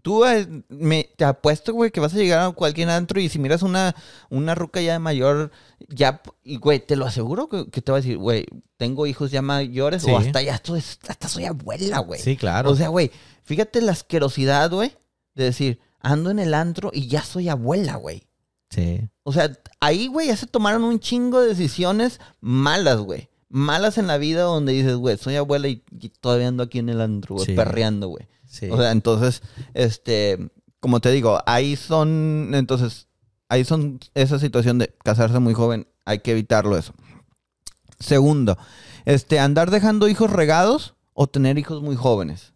Tú 0.00 0.22
me, 0.68 1.10
te 1.16 1.24
apuesto, 1.24 1.74
güey, 1.74 1.90
que 1.90 2.00
vas 2.00 2.14
a 2.14 2.16
llegar 2.16 2.40
a 2.46 2.50
cualquier 2.52 2.88
antro 2.88 3.20
y 3.20 3.28
si 3.28 3.38
miras 3.38 3.62
una, 3.62 3.94
una 4.30 4.54
ruca 4.54 4.80
ya 4.80 4.94
de 4.94 4.98
mayor, 5.00 5.50
ya, 5.88 6.22
güey, 6.60 6.80
te 6.80 6.96
lo 6.96 7.04
aseguro 7.04 7.48
que, 7.48 7.68
que 7.68 7.82
te 7.82 7.92
va 7.92 7.98
a 7.98 8.00
decir, 8.00 8.16
güey, 8.16 8.46
tengo 8.78 9.06
hijos 9.06 9.30
ya 9.30 9.42
mayores 9.42 10.02
Sí. 10.04 10.10
o 10.10 10.16
hasta 10.18 10.40
ya 10.40 10.54
estoy, 10.54 10.78
hasta 10.80 11.28
soy 11.28 11.44
abuela, 11.44 11.98
güey. 11.98 12.20
Sí, 12.20 12.36
claro. 12.36 12.70
O 12.70 12.76
sea, 12.76 12.88
güey, 12.88 13.10
fíjate 13.42 13.82
la 13.82 13.92
asquerosidad, 13.92 14.70
güey, 14.70 14.96
de 15.34 15.44
decir, 15.44 15.80
ando 16.00 16.30
en 16.30 16.38
el 16.38 16.54
antro 16.54 16.90
y 16.94 17.08
ya 17.08 17.22
soy 17.22 17.48
abuela, 17.50 17.96
güey. 17.96 18.22
sí. 18.70 19.08
O 19.24 19.32
sea, 19.32 19.56
ahí, 19.78 20.08
güey, 20.08 20.26
ya 20.28 20.36
se 20.36 20.46
tomaron 20.48 20.82
un 20.84 20.98
chingo 20.98 21.40
de 21.40 21.48
decisiones 21.48 22.18
malas, 22.40 22.98
güey. 22.98 23.28
Malas 23.48 23.96
en 23.98 24.06
la 24.08 24.16
vida 24.18 24.42
donde 24.42 24.72
dices, 24.72 24.96
güey, 24.96 25.16
soy 25.18 25.36
abuela 25.36 25.68
y, 25.68 25.84
y 26.00 26.08
todavía 26.08 26.48
ando 26.48 26.62
aquí 26.64 26.78
en 26.80 26.88
el 26.88 27.00
antro, 27.00 27.34
güey, 27.36 27.46
Sí. 27.46 27.52
perreando, 27.54 28.08
güey. 28.08 28.26
Sí. 28.52 28.68
O 28.70 28.76
sea, 28.76 28.92
entonces, 28.92 29.42
este, 29.74 30.50
como 30.80 31.00
te 31.00 31.10
digo, 31.10 31.40
ahí 31.46 31.76
son, 31.76 32.50
entonces, 32.54 33.08
ahí 33.48 33.64
son 33.64 33.98
esa 34.14 34.38
situación 34.38 34.78
de 34.78 34.94
casarse 35.04 35.38
muy 35.38 35.54
joven, 35.54 35.88
hay 36.04 36.18
que 36.20 36.32
evitarlo 36.32 36.76
eso. 36.76 36.92
Segundo, 37.98 38.58
este, 39.04 39.38
andar 39.38 39.70
dejando 39.70 40.08
hijos 40.08 40.30
regados 40.30 40.94
o 41.12 41.26
tener 41.28 41.58
hijos 41.58 41.82
muy 41.82 41.96
jóvenes. 41.96 42.52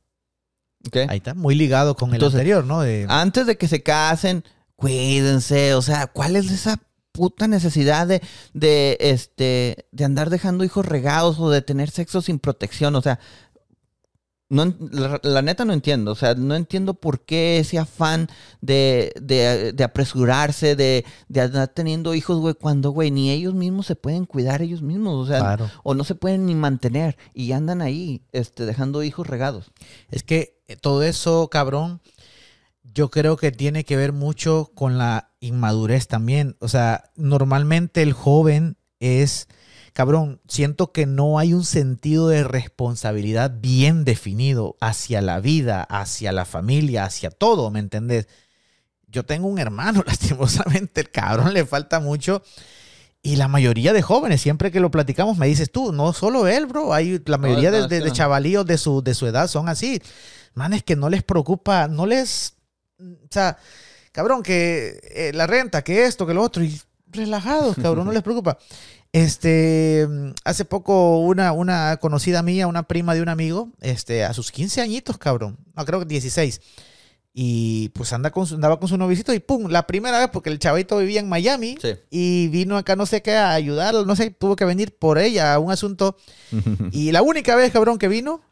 ¿Ok? 0.87 0.97
Ahí 1.09 1.19
está, 1.19 1.35
muy 1.35 1.55
ligado 1.55 1.97
con 1.97 2.15
el 2.15 2.23
anterior, 2.23 2.65
¿no? 2.65 2.81
De- 2.81 3.07
Antes 3.09 3.47
de 3.47 3.57
que 3.57 3.69
se 3.69 3.83
casen, 3.83 4.45
cuídense, 4.77 5.75
o 5.75 5.83
sea, 5.83 6.07
¿cuál 6.09 6.37
es 6.37 6.51
esa 6.51 6.79
puta 7.13 7.49
necesidad 7.49 8.07
de, 8.07 8.21
de, 8.53 8.97
este, 9.01 9.87
de 9.91 10.05
andar 10.05 10.29
dejando 10.31 10.65
hijos 10.65 10.85
regados 10.87 11.39
o 11.41 11.51
de 11.51 11.63
tener 11.63 11.91
sexo 11.91 12.23
sin 12.23 12.39
protección? 12.39 12.95
O 12.95 13.03
sea, 13.03 13.19
no, 14.49 14.73
la, 14.93 15.21
la 15.23 15.43
neta 15.43 15.65
no 15.65 15.73
entiendo, 15.73 16.13
o 16.13 16.15
sea, 16.15 16.35
no 16.35 16.55
entiendo 16.55 16.95
por 16.95 17.25
qué 17.25 17.59
ese 17.59 17.79
afán 17.79 18.29
de, 18.61 19.13
de, 19.21 19.73
de 19.73 19.85
apresurarse, 19.85 20.77
de, 20.77 21.05
de 21.29 21.41
andar 21.41 21.69
teniendo 21.69 22.15
hijos, 22.15 22.39
güey, 22.39 22.55
cuando, 22.55 22.91
güey, 22.91 23.11
ni 23.11 23.31
ellos 23.31 23.55
mismos 23.55 23.87
se 23.87 23.97
pueden 23.97 24.25
cuidar 24.25 24.63
ellos 24.63 24.83
mismos, 24.83 25.15
o 25.15 25.27
sea, 25.27 25.41
Claro. 25.41 25.71
o 25.83 25.95
no 25.95 26.05
se 26.05 26.15
pueden 26.15 26.47
ni 26.47 26.55
mantener 26.55 27.17
y 27.35 27.53
andan 27.53 27.83
ahí, 27.83 28.23
este, 28.33 28.67
dejando 28.67 29.03
hijos 29.03 29.27
regados. 29.27 29.73
Es 30.11 30.23
que 30.23 30.61
eh, 30.69 30.77
todo 30.77 31.03
eso, 31.03 31.49
cabrón, 31.49 32.01
yo 32.83 33.11
creo 33.11 33.37
que 33.37 33.51
tiene 33.53 33.85
que 33.85 33.97
ver 33.97 34.13
mucho 34.13 34.71
con 34.75 34.97
la 34.97 35.33
inmadurez 35.41 36.07
también. 36.07 36.57
O 36.61 36.69
sea, 36.69 37.11
normalmente 37.17 38.01
el 38.03 38.13
joven 38.13 38.77
es, 39.01 39.49
cabrón, 39.97 40.43
siento 40.47 40.93
que 40.93 41.07
no 41.07 41.39
hay 41.39 41.55
un 41.55 41.65
sentido 41.65 42.29
de 42.29 42.45
responsabilidad 42.45 43.51
bien 43.63 44.05
definido 44.05 44.77
hacia 44.79 45.23
la 45.23 45.41
vida, 45.41 45.85
hacia 45.85 46.33
la 46.33 46.45
familia, 46.45 47.07
hacia 47.07 47.31
todo, 47.31 47.71
¿me 47.71 47.79
entendés? 47.79 48.29
Yo 49.09 49.25
tengo 49.25 49.47
un 49.49 49.59
hermano, 49.59 50.03
lastimosamente, 50.07 51.01
el 51.01 51.11
cabrón 51.11 51.55
le 51.55 51.65
falta 51.65 51.99
mucho. 51.99 52.43
Y 53.23 53.37
la 53.37 53.49
mayoría 53.49 53.95
de 53.95 54.03
jóvenes, 54.03 54.43
siempre 54.43 54.71
que 54.71 54.81
lo 54.81 54.91
platicamos, 54.91 55.39
me 55.39 55.47
dices 55.47 55.73
tú, 55.73 55.93
no 55.93 56.13
solo 56.13 56.47
él, 56.47 56.67
bro, 56.67 56.93
hay 56.93 57.23
la 57.25 57.39
mayoría 57.39 57.71
de, 57.71 57.89
de- 57.89 58.01
de 58.03 58.13
chavalíos 58.13 58.67
de 58.67 58.77
su, 58.77 59.03
de 59.03 59.15
su 59.15 59.27
edad 59.27 59.49
son 59.49 59.71
así. 59.71 60.03
Manes 60.53 60.83
que 60.83 60.95
no 60.95 61.09
les 61.09 61.23
preocupa, 61.23 61.89
no 61.89 62.05
les, 62.05 62.53
o 63.01 63.05
sea, 63.31 63.57
cabrón, 64.13 64.43
que 64.43 65.01
eh, 65.11 65.33
la 65.33 65.47
renta, 65.47 65.83
que 65.83 66.05
esto, 66.05 66.27
que 66.27 66.35
lo 66.35 66.43
otro, 66.43 66.63
y 66.63 66.79
relajados, 67.11 67.77
cabrón, 67.77 68.05
no 68.07 68.13
les 68.19 68.23
preocupa. 68.23 68.59
Este, 69.17 70.07
hace 70.45 70.67
poco 70.67 71.21
una, 71.21 71.53
una 71.53 71.97
conocida 71.97 72.43
mía, 72.43 72.67
una 72.67 72.83
prima 72.83 73.15
de 73.15 73.23
un 73.23 73.31
amigo, 73.31 73.71
este, 73.81 74.25
a 74.25 74.35
sus 74.35 74.53
15 74.53 74.83
añitos, 74.83 75.17
cabrón, 75.17 75.57
no, 75.75 75.85
creo 75.87 76.01
que 76.01 76.05
16. 76.05 76.61
Y 77.33 77.89
pues 77.91 78.13
anda 78.13 78.31
con 78.31 78.47
su- 78.47 78.57
andaba 78.57 78.79
con 78.79 78.89
su 78.89 78.99
novicito 78.99 79.33
y 79.33 79.39
pum, 79.41 79.69
la 79.71 79.87
primera 79.87 80.19
vez, 80.19 80.29
porque 80.31 80.51
el 80.51 80.59
chavito 80.59 80.99
vivía 80.99 81.21
en 81.21 81.31
Miami 81.31 81.79
Sí. 81.81 81.95
y 82.11 82.49
vino 82.49 82.77
acá 82.77 82.95
no 82.95 83.07
sé 83.07 83.23
qué 83.23 83.37
a 83.37 83.53
ayudarlo, 83.53 84.05
no 84.05 84.17
sé, 84.17 84.31
tuvo 84.31 84.55
que 84.55 84.67
venir 84.67 84.95
por 84.99 85.17
ella 85.19 85.55
a 85.55 85.59
un 85.61 85.73
asunto. 85.73 86.17
Y 86.93 87.13
la 87.13 87.23
única 87.23 87.57
vez, 87.57 87.73
cabrón, 87.73 87.97
que 87.99 88.09
vino 88.09 88.43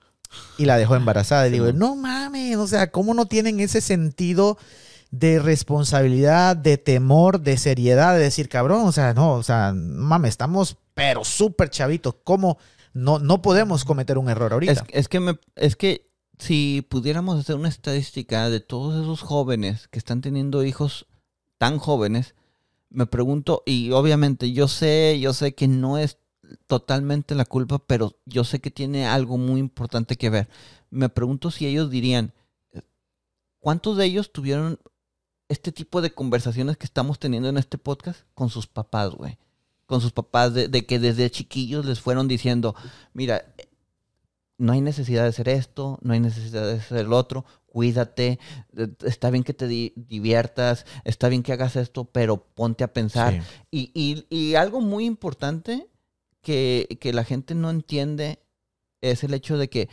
y 0.56 0.64
la 0.64 0.78
dejó 0.78 0.96
embarazada. 0.96 1.46
Y 1.46 1.50
digo, 1.50 1.72
no 1.74 1.94
mames, 1.94 2.56
o 2.56 2.66
sea, 2.66 2.90
¿cómo 2.90 3.12
no 3.12 3.26
tienen 3.26 3.60
ese 3.60 3.82
sentido 3.82 4.56
de 5.18 5.38
responsabilidad, 5.38 6.56
de 6.56 6.76
temor, 6.76 7.40
de 7.40 7.56
seriedad, 7.56 8.14
de 8.14 8.22
decir, 8.22 8.48
cabrón, 8.48 8.86
o 8.86 8.92
sea, 8.92 9.14
no, 9.14 9.34
o 9.34 9.42
sea, 9.44 9.72
mames, 9.74 10.30
estamos 10.30 10.76
pero 10.94 11.24
súper 11.24 11.70
chavitos, 11.70 12.16
¿cómo 12.24 12.58
no, 12.92 13.20
no 13.20 13.40
podemos 13.40 13.84
cometer 13.84 14.18
un 14.18 14.28
error 14.28 14.52
ahorita? 14.52 14.72
Es, 14.72 14.82
es 14.90 15.08
que 15.08 15.20
me, 15.20 15.38
es 15.54 15.76
que 15.76 16.10
si 16.38 16.84
pudiéramos 16.88 17.38
hacer 17.38 17.54
una 17.54 17.68
estadística 17.68 18.50
de 18.50 18.58
todos 18.58 19.00
esos 19.00 19.20
jóvenes 19.22 19.86
que 19.88 20.00
están 20.00 20.20
teniendo 20.20 20.64
hijos 20.64 21.06
tan 21.58 21.78
jóvenes, 21.78 22.34
me 22.90 23.06
pregunto, 23.06 23.62
y 23.66 23.92
obviamente 23.92 24.52
yo 24.52 24.66
sé, 24.66 25.18
yo 25.20 25.32
sé 25.32 25.54
que 25.54 25.68
no 25.68 25.96
es 25.96 26.18
totalmente 26.66 27.36
la 27.36 27.44
culpa, 27.44 27.78
pero 27.78 28.16
yo 28.26 28.42
sé 28.42 28.60
que 28.60 28.72
tiene 28.72 29.06
algo 29.06 29.38
muy 29.38 29.60
importante 29.60 30.16
que 30.16 30.30
ver. 30.30 30.48
Me 30.90 31.08
pregunto 31.08 31.52
si 31.52 31.66
ellos 31.66 31.88
dirían, 31.88 32.32
¿cuántos 33.60 33.96
de 33.96 34.06
ellos 34.06 34.32
tuvieron 34.32 34.80
este 35.48 35.72
tipo 35.72 36.00
de 36.00 36.10
conversaciones 36.12 36.76
que 36.76 36.86
estamos 36.86 37.18
teniendo 37.18 37.48
en 37.48 37.58
este 37.58 37.78
podcast 37.78 38.20
con 38.34 38.50
sus 38.50 38.66
papás, 38.66 39.10
güey? 39.10 39.38
Con 39.86 40.00
sus 40.00 40.12
papás, 40.12 40.54
de, 40.54 40.68
de 40.68 40.86
que 40.86 40.98
desde 40.98 41.30
chiquillos 41.30 41.84
les 41.84 42.00
fueron 42.00 42.26
diciendo, 42.28 42.74
mira, 43.12 43.44
no 44.56 44.72
hay 44.72 44.80
necesidad 44.80 45.22
de 45.24 45.28
hacer 45.28 45.48
esto, 45.48 45.98
no 46.02 46.12
hay 46.14 46.20
necesidad 46.20 46.66
de 46.66 46.74
hacer 46.74 47.06
lo 47.06 47.16
otro, 47.18 47.44
cuídate, 47.66 48.38
eh, 48.76 48.88
está 49.02 49.30
bien 49.30 49.42
que 49.44 49.52
te 49.52 49.66
di- 49.66 49.92
diviertas, 49.96 50.86
está 51.04 51.28
bien 51.28 51.42
que 51.42 51.52
hagas 51.52 51.76
esto, 51.76 52.04
pero 52.04 52.36
ponte 52.54 52.84
a 52.84 52.92
pensar. 52.92 53.42
Sí. 53.70 53.90
Y, 53.94 54.24
y- 54.30 54.34
y 54.34 54.54
algo 54.54 54.80
muy 54.80 55.04
importante 55.04 55.88
que, 56.40 56.98
que 57.00 57.12
la 57.12 57.24
gente 57.24 57.54
no 57.54 57.68
entiende 57.68 58.38
es 59.00 59.24
el 59.24 59.34
hecho 59.34 59.58
de 59.58 59.68
que 59.68 59.88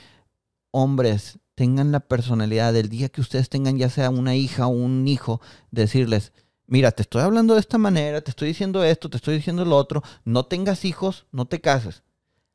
hombres 0.72 1.40
tengan 1.62 1.92
la 1.92 2.00
personalidad 2.00 2.74
del 2.74 2.90
día 2.90 3.10
que 3.10 3.22
ustedes 3.22 3.48
tengan 3.48 3.78
ya 3.78 3.88
sea 3.88 4.10
una 4.10 4.36
hija 4.36 4.66
o 4.66 4.70
un 4.72 5.08
hijo, 5.08 5.42
decirles, 5.70 6.34
mira, 6.66 6.90
te 6.92 7.04
estoy 7.04 7.22
hablando 7.22 7.54
de 7.54 7.60
esta 7.60 7.78
manera, 7.78 8.22
te 8.22 8.32
estoy 8.32 8.48
diciendo 8.48 8.84
esto, 8.84 9.12
te 9.12 9.18
estoy 9.18 9.36
diciendo 9.36 9.64
lo 9.64 9.78
otro, 9.78 10.02
no 10.26 10.48
tengas 10.48 10.86
hijos, 10.86 11.28
no 11.32 11.46
te 11.46 11.62
cases. 11.62 12.02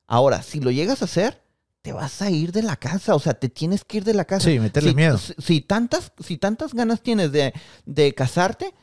Ahora, 0.09 0.43
si 0.43 0.59
lo 0.59 0.73
llegas 0.73 1.03
a 1.03 1.05
hacer, 1.05 1.41
te 1.83 1.93
vas 1.93 2.21
a 2.21 2.33
ir 2.33 2.51
de 2.51 2.65
la 2.65 2.75
casa, 2.75 3.15
o 3.15 3.21
sea, 3.21 3.35
te 3.35 3.49
tienes 3.49 3.85
que 3.85 3.99
ir 3.99 4.05
de 4.05 4.15
la 4.15 4.25
casa. 4.25 4.51
Sí, 4.51 4.59
meterle 4.59 4.91
si, 4.91 4.97
miedo. 4.97 5.19
Si, 5.19 5.35
si 5.39 5.61
tantas, 5.61 6.11
si 6.19 6.37
tantas 6.37 6.75
ganas 6.75 7.01
tienes 7.01 7.31
de, 7.31 7.55
de 7.85 8.13
casarte, 8.13 8.75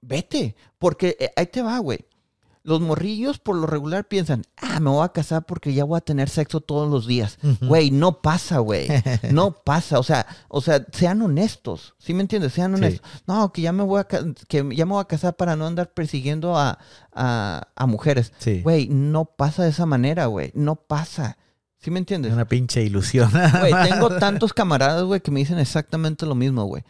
vete, 0.00 0.56
porque 0.78 1.18
eh, 1.20 1.32
ahí 1.36 1.48
te 1.48 1.60
va, 1.60 1.78
güey. 1.80 1.98
Los 2.66 2.80
morrillos 2.80 3.38
por 3.38 3.56
lo 3.56 3.66
regular 3.66 4.08
piensan, 4.08 4.42
ah, 4.56 4.80
me 4.80 4.88
voy 4.88 5.04
a 5.04 5.10
casar 5.10 5.44
porque 5.44 5.74
ya 5.74 5.84
voy 5.84 5.98
a 5.98 6.00
tener 6.00 6.30
sexo 6.30 6.62
todos 6.62 6.90
los 6.90 7.06
días. 7.06 7.38
Güey, 7.60 7.90
no 7.90 8.22
pasa, 8.22 8.58
güey. 8.60 8.88
No 9.30 9.52
pasa. 9.52 9.98
O 9.98 10.02
sea, 10.02 10.26
o 10.48 10.62
sea, 10.62 10.84
sean 10.90 11.20
honestos. 11.20 11.94
¿Sí 11.98 12.14
me 12.14 12.22
entiendes? 12.22 12.54
Sean 12.54 12.72
Sí. 12.72 12.76
honestos. 12.78 13.10
No, 13.26 13.52
que 13.52 13.60
ya 13.60 13.72
me 13.72 13.82
voy 13.82 14.00
a 14.00 14.04
que 14.04 14.24
ya 14.74 14.86
me 14.86 14.92
voy 14.92 15.02
a 15.02 15.04
casar 15.04 15.36
para 15.36 15.56
no 15.56 15.66
andar 15.66 15.92
persiguiendo 15.92 16.56
a, 16.56 16.78
a, 17.12 17.68
a 17.76 17.86
mujeres. 17.86 18.32
Sí. 18.38 18.62
Güey, 18.62 18.88
no 18.88 19.26
pasa 19.26 19.62
de 19.64 19.68
esa 19.68 19.84
manera, 19.84 20.24
güey. 20.26 20.50
No 20.54 20.76
pasa. 20.76 21.36
¿Sí 21.80 21.90
me 21.90 21.98
entiendes? 21.98 22.32
Una 22.32 22.48
pinche 22.48 22.82
ilusión. 22.82 23.30
Güey, 23.60 23.74
tengo 23.90 24.08
tantos 24.18 24.54
camaradas, 24.54 25.04
güey, 25.04 25.20
que 25.20 25.30
me 25.30 25.40
dicen 25.40 25.58
exactamente 25.58 26.24
lo 26.24 26.34
mismo, 26.34 26.64
güey. 26.64 26.82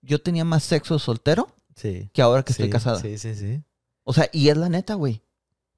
Yo 0.00 0.22
tenía 0.22 0.46
más 0.46 0.62
sexo 0.62 0.98
soltero 0.98 1.48
Sí. 1.76 2.08
que 2.14 2.22
ahora 2.22 2.42
que 2.42 2.52
estoy 2.52 2.66
Sí, 2.68 2.70
casada. 2.72 2.98
Sí, 2.98 3.18
sí, 3.18 3.34
sí. 3.34 3.62
O 4.12 4.14
sea, 4.14 4.28
y 4.30 4.50
es 4.50 4.56
la 4.58 4.68
neta, 4.68 4.92
güey. 4.92 5.22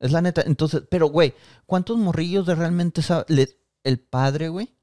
Es 0.01 0.11
la 0.11 0.21
neta. 0.21 0.43
Entonces, 0.45 0.83
pero, 0.91 1.07
güey, 1.07 1.35
¿cuántos 1.67 1.97
morrillos 1.99 2.45
de 2.47 2.57
realmente 2.57 3.01
sabe- 3.01 3.27
el 3.85 4.01
padre, 4.01 4.49
güey, 4.49 4.75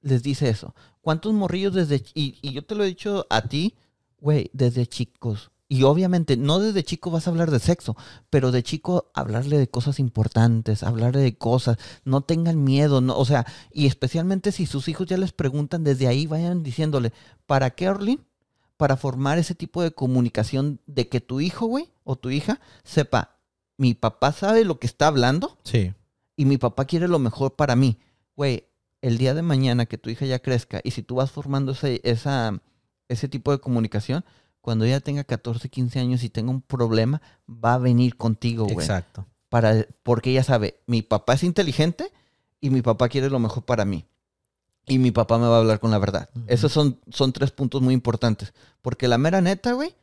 les 0.00 0.22
dice 0.22 0.48
eso? 0.48 0.74
¿Cuántos 1.02 1.34
morrillos 1.34 1.74
desde... 1.74 2.02
Y, 2.14 2.38
y 2.40 2.54
yo 2.54 2.64
te 2.64 2.74
lo 2.74 2.82
he 2.82 2.86
dicho 2.86 3.26
a 3.28 3.42
ti, 3.42 3.74
güey, 4.18 4.48
desde 4.54 4.86
chicos. 4.86 5.50
Y 5.68 5.82
obviamente, 5.82 6.38
no 6.38 6.60
desde 6.60 6.82
chico 6.82 7.10
vas 7.10 7.26
a 7.26 7.30
hablar 7.30 7.50
de 7.50 7.58
sexo, 7.58 7.94
pero 8.30 8.52
de 8.52 8.62
chico 8.62 9.10
hablarle 9.12 9.58
de 9.58 9.68
cosas 9.68 9.98
importantes, 9.98 10.82
hablarle 10.82 11.20
de 11.20 11.36
cosas, 11.36 11.76
no 12.06 12.22
tengan 12.22 12.64
miedo, 12.64 13.02
no, 13.02 13.18
o 13.18 13.24
sea, 13.26 13.44
y 13.70 13.86
especialmente 13.86 14.50
si 14.50 14.64
sus 14.64 14.88
hijos 14.88 15.06
ya 15.08 15.18
les 15.18 15.32
preguntan 15.32 15.84
desde 15.84 16.08
ahí, 16.08 16.26
vayan 16.26 16.62
diciéndole, 16.62 17.12
¿para 17.44 17.68
qué, 17.70 17.90
Orlin? 17.90 18.24
Para 18.82 18.96
formar 18.96 19.38
ese 19.38 19.54
tipo 19.54 19.80
de 19.80 19.92
comunicación 19.92 20.80
de 20.86 21.08
que 21.08 21.20
tu 21.20 21.38
hijo, 21.38 21.66
güey, 21.66 21.88
o 22.02 22.16
tu 22.16 22.30
hija, 22.30 22.58
sepa, 22.82 23.36
mi 23.76 23.94
papá 23.94 24.32
sabe 24.32 24.64
lo 24.64 24.80
que 24.80 24.88
está 24.88 25.06
hablando 25.06 25.56
Sí. 25.62 25.94
y 26.34 26.46
mi 26.46 26.58
papá 26.58 26.84
quiere 26.84 27.06
lo 27.06 27.20
mejor 27.20 27.54
para 27.54 27.76
mí. 27.76 28.00
Güey, 28.34 28.64
el 29.00 29.18
día 29.18 29.34
de 29.34 29.42
mañana 29.42 29.86
que 29.86 29.98
tu 29.98 30.10
hija 30.10 30.26
ya 30.26 30.40
crezca 30.40 30.80
y 30.82 30.90
si 30.90 31.04
tú 31.04 31.14
vas 31.14 31.30
formando 31.30 31.70
ese, 31.70 32.00
esa, 32.02 32.60
ese 33.08 33.28
tipo 33.28 33.52
de 33.52 33.60
comunicación, 33.60 34.24
cuando 34.60 34.84
ella 34.84 34.98
tenga 34.98 35.22
14, 35.22 35.68
15 35.68 36.00
años 36.00 36.24
y 36.24 36.28
tenga 36.28 36.50
un 36.50 36.60
problema, 36.60 37.22
va 37.48 37.74
a 37.74 37.78
venir 37.78 38.16
contigo, 38.16 38.64
güey. 38.64 38.74
Exacto. 38.84 39.26
Para, 39.48 39.86
porque 40.02 40.30
ella 40.30 40.42
sabe, 40.42 40.80
mi 40.88 41.02
papá 41.02 41.34
es 41.34 41.44
inteligente 41.44 42.10
y 42.60 42.70
mi 42.70 42.82
papá 42.82 43.08
quiere 43.08 43.30
lo 43.30 43.38
mejor 43.38 43.64
para 43.64 43.84
mí. 43.84 44.06
Y 44.86 44.98
mi 44.98 45.10
papá 45.12 45.38
me 45.38 45.46
va 45.46 45.56
a 45.56 45.58
hablar 45.60 45.78
con 45.80 45.90
la 45.90 45.98
verdad. 45.98 46.28
Esos 46.48 46.72
son, 46.72 46.98
son 47.10 47.32
tres 47.32 47.50
puntos 47.52 47.80
muy 47.82 47.94
importantes. 47.94 48.52
Porque 48.80 49.06
la 49.08 49.16
mera 49.18 49.40
neta, 49.40 49.72
güey, 49.72 49.94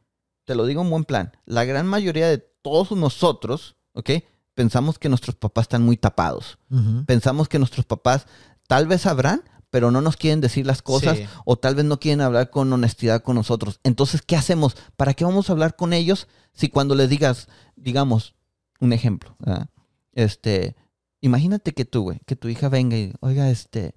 te 0.45 0.55
lo 0.55 0.65
digo 0.65 0.81
en 0.81 0.89
buen 0.89 1.03
plan. 1.03 1.31
La 1.45 1.65
gran 1.65 1.85
mayoría 1.85 2.27
de 2.29 2.37
todos 2.37 2.91
nosotros, 2.91 3.75
¿ok? 3.93 4.09
Pensamos 4.53 4.97
que 4.97 5.09
nuestros 5.09 5.35
papás 5.35 5.63
están 5.63 5.83
muy 5.83 5.97
tapados. 5.97 6.57
Pensamos 7.05 7.47
que 7.49 7.59
nuestros 7.59 7.85
papás 7.85 8.25
tal 8.67 8.87
vez 8.87 9.01
sabrán, 9.01 9.43
pero 9.69 9.91
no 9.91 10.01
nos 10.01 10.17
quieren 10.17 10.41
decir 10.41 10.65
las 10.65 10.81
cosas 10.81 11.17
Sí. 11.17 11.25
o 11.45 11.55
tal 11.57 11.75
vez 11.75 11.85
no 11.85 11.99
quieren 11.99 12.21
hablar 12.21 12.49
con 12.49 12.71
honestidad 12.73 13.21
con 13.21 13.35
nosotros. 13.35 13.79
Entonces, 13.83 14.21
¿qué 14.21 14.35
hacemos? 14.35 14.75
¿Para 14.97 15.13
qué 15.13 15.25
vamos 15.25 15.49
a 15.49 15.53
hablar 15.53 15.75
con 15.75 15.93
ellos 15.93 16.27
si 16.53 16.69
cuando 16.69 16.95
les 16.95 17.09
digas, 17.09 17.47
digamos, 17.75 18.35
un 18.79 18.91
ejemplo, 18.93 19.35
¿verdad? 19.39 19.69
este, 20.13 20.75
imagínate 21.21 21.73
que 21.73 21.85
tú, 21.85 22.01
güey, 22.03 22.19
que 22.25 22.35
tu 22.35 22.47
hija 22.49 22.67
venga 22.69 22.97
y, 22.97 23.13
oiga, 23.19 23.49
este, 23.49 23.93